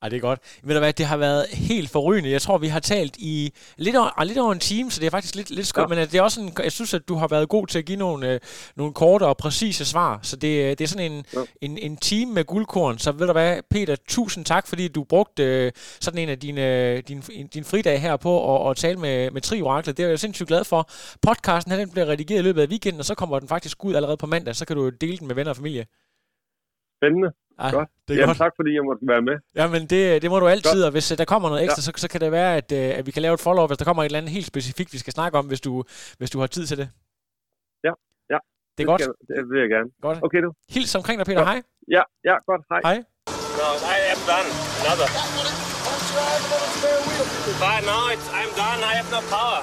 Ej, 0.02 0.08
det 0.08 0.16
er 0.16 0.20
godt. 0.20 0.40
Ved 0.62 0.74
du 0.74 0.80
hvad, 0.80 0.92
det 0.92 1.06
har 1.06 1.16
været 1.16 1.46
helt 1.48 1.90
forrygende. 1.90 2.30
Jeg 2.30 2.42
tror, 2.42 2.58
vi 2.58 2.66
har 2.66 2.80
talt 2.80 3.16
i 3.16 3.52
lidt 3.76 3.96
over, 3.96 4.24
lidt 4.24 4.38
over 4.38 4.52
en 4.52 4.58
time, 4.58 4.90
så 4.90 5.00
det 5.00 5.06
er 5.06 5.10
faktisk 5.10 5.34
lidt, 5.34 5.50
lidt 5.50 5.66
skønt. 5.66 5.90
Ja. 5.90 5.96
Men 5.96 6.06
det 6.06 6.14
er 6.14 6.22
også 6.22 6.40
en, 6.40 6.52
jeg 6.58 6.72
synes, 6.72 6.94
at 6.94 7.08
du 7.08 7.14
har 7.14 7.28
været 7.28 7.48
god 7.48 7.66
til 7.66 7.78
at 7.78 7.84
give 7.84 7.98
nogle, 7.98 8.32
øh, 8.32 8.40
nogle 8.76 8.92
korte 8.92 9.26
og 9.26 9.36
præcise 9.36 9.84
svar. 9.84 10.20
Så 10.22 10.36
det, 10.36 10.78
det 10.78 10.84
er 10.84 10.88
sådan 10.88 11.12
en, 11.12 11.24
ja. 11.34 11.40
en, 11.60 11.78
en 11.78 11.96
time 11.96 12.32
med 12.32 12.44
guldkorn. 12.44 12.98
Så 12.98 13.12
ved 13.12 13.26
du 13.26 13.32
hvad, 13.32 13.60
Peter, 13.70 13.96
tusind 14.08 14.44
tak, 14.44 14.66
fordi 14.66 14.88
du 14.88 15.04
brugte 15.04 15.44
øh, 15.44 15.72
sådan 16.00 16.18
en 16.18 16.28
af 16.28 16.38
dine, 16.38 17.00
din, 17.00 17.22
din 17.54 17.64
fridag 17.64 18.00
her 18.00 18.16
på 18.16 18.56
at, 18.56 18.70
at 18.70 18.76
tale 18.76 18.98
med, 18.98 19.30
med 19.30 19.40
Tri 19.40 19.62
Oraklet. 19.62 19.96
Det 19.96 20.04
er 20.04 20.08
jeg 20.08 20.18
sindssygt 20.18 20.48
glad 20.48 20.64
for. 20.64 20.90
Podcasten 21.22 21.72
her, 21.72 21.78
den 21.78 21.90
bliver 21.90 22.06
redigeret 22.06 22.40
i 22.40 22.42
løbet 22.42 22.62
af 22.62 22.66
weekenden, 22.66 22.98
og 22.98 23.04
så 23.04 23.14
kommer 23.14 23.38
den 23.38 23.48
faktisk 23.48 23.84
ud 23.84 23.94
allerede 23.94 24.16
på 24.16 24.26
mandag. 24.26 24.56
Så 24.56 24.66
kan 24.66 24.76
du 24.76 24.88
dele 24.88 25.18
den 25.18 25.26
med 25.26 25.34
venner 25.34 25.50
og 25.50 25.56
familie. 25.56 25.86
Spændende. 26.98 27.41
Ej, 27.58 27.70
godt. 27.70 27.88
Det 28.08 28.14
er 28.14 28.18
Jamen, 28.18 28.28
godt. 28.28 28.38
tak 28.38 28.52
fordi 28.58 28.70
jeg 28.74 28.84
måtte 28.84 29.02
være 29.12 29.22
med. 29.22 29.36
Jamen, 29.54 29.82
det, 29.86 30.22
det 30.22 30.30
må 30.30 30.40
du 30.40 30.46
altid, 30.48 30.80
godt. 30.80 30.84
og 30.84 30.90
hvis 30.90 31.12
øh, 31.12 31.18
der 31.18 31.24
kommer 31.24 31.48
noget 31.48 31.64
ekstra, 31.64 31.80
ja. 31.80 31.82
så, 31.82 31.92
så 32.04 32.08
kan 32.08 32.20
det 32.20 32.32
være, 32.32 32.56
at, 32.56 32.72
øh, 32.72 32.98
at 32.98 33.06
vi 33.06 33.10
kan 33.10 33.22
lave 33.22 33.34
et 33.34 33.40
follow-up, 33.40 33.70
hvis 33.70 33.78
der 33.78 33.84
kommer 33.84 34.02
et 34.02 34.06
eller 34.06 34.18
andet 34.18 34.32
helt 34.32 34.46
specifikt, 34.46 34.92
vi 34.92 34.98
skal 34.98 35.12
snakke 35.12 35.38
om, 35.38 35.46
hvis 35.46 35.60
du, 35.60 35.84
hvis 36.18 36.30
du 36.30 36.38
har 36.40 36.46
tid 36.46 36.66
til 36.66 36.76
det. 36.78 36.88
Ja, 37.84 37.92
ja. 38.30 38.34
Det 38.34 38.34
er 38.34 38.76
det 38.76 38.86
godt. 38.86 39.00
Skal, 39.00 39.14
det 39.28 39.50
vil 39.50 39.60
jeg 39.60 39.70
gerne. 39.76 39.90
Godt. 40.02 40.18
Okay, 40.22 40.40
du. 40.42 40.52
Hils 40.74 40.94
omkring 40.94 41.18
dig, 41.18 41.26
Peter. 41.26 41.38
Godt. 41.38 41.48
Hej. 41.48 41.62
Ja, 41.96 42.02
ja, 42.24 42.34
godt. 42.50 42.62
Hej. 42.72 42.80
Hej. 42.88 42.98
no, 43.60 43.68
I 43.96 43.98
am 44.14 44.20
done. 44.32 44.48
Another. 44.82 45.08
No, 47.90 48.08
it's, 48.14 48.28
I'm 48.38 48.50
done. 48.56 48.80
I 48.90 48.94
have 48.98 49.10
no 49.10 49.20
power. 49.34 49.62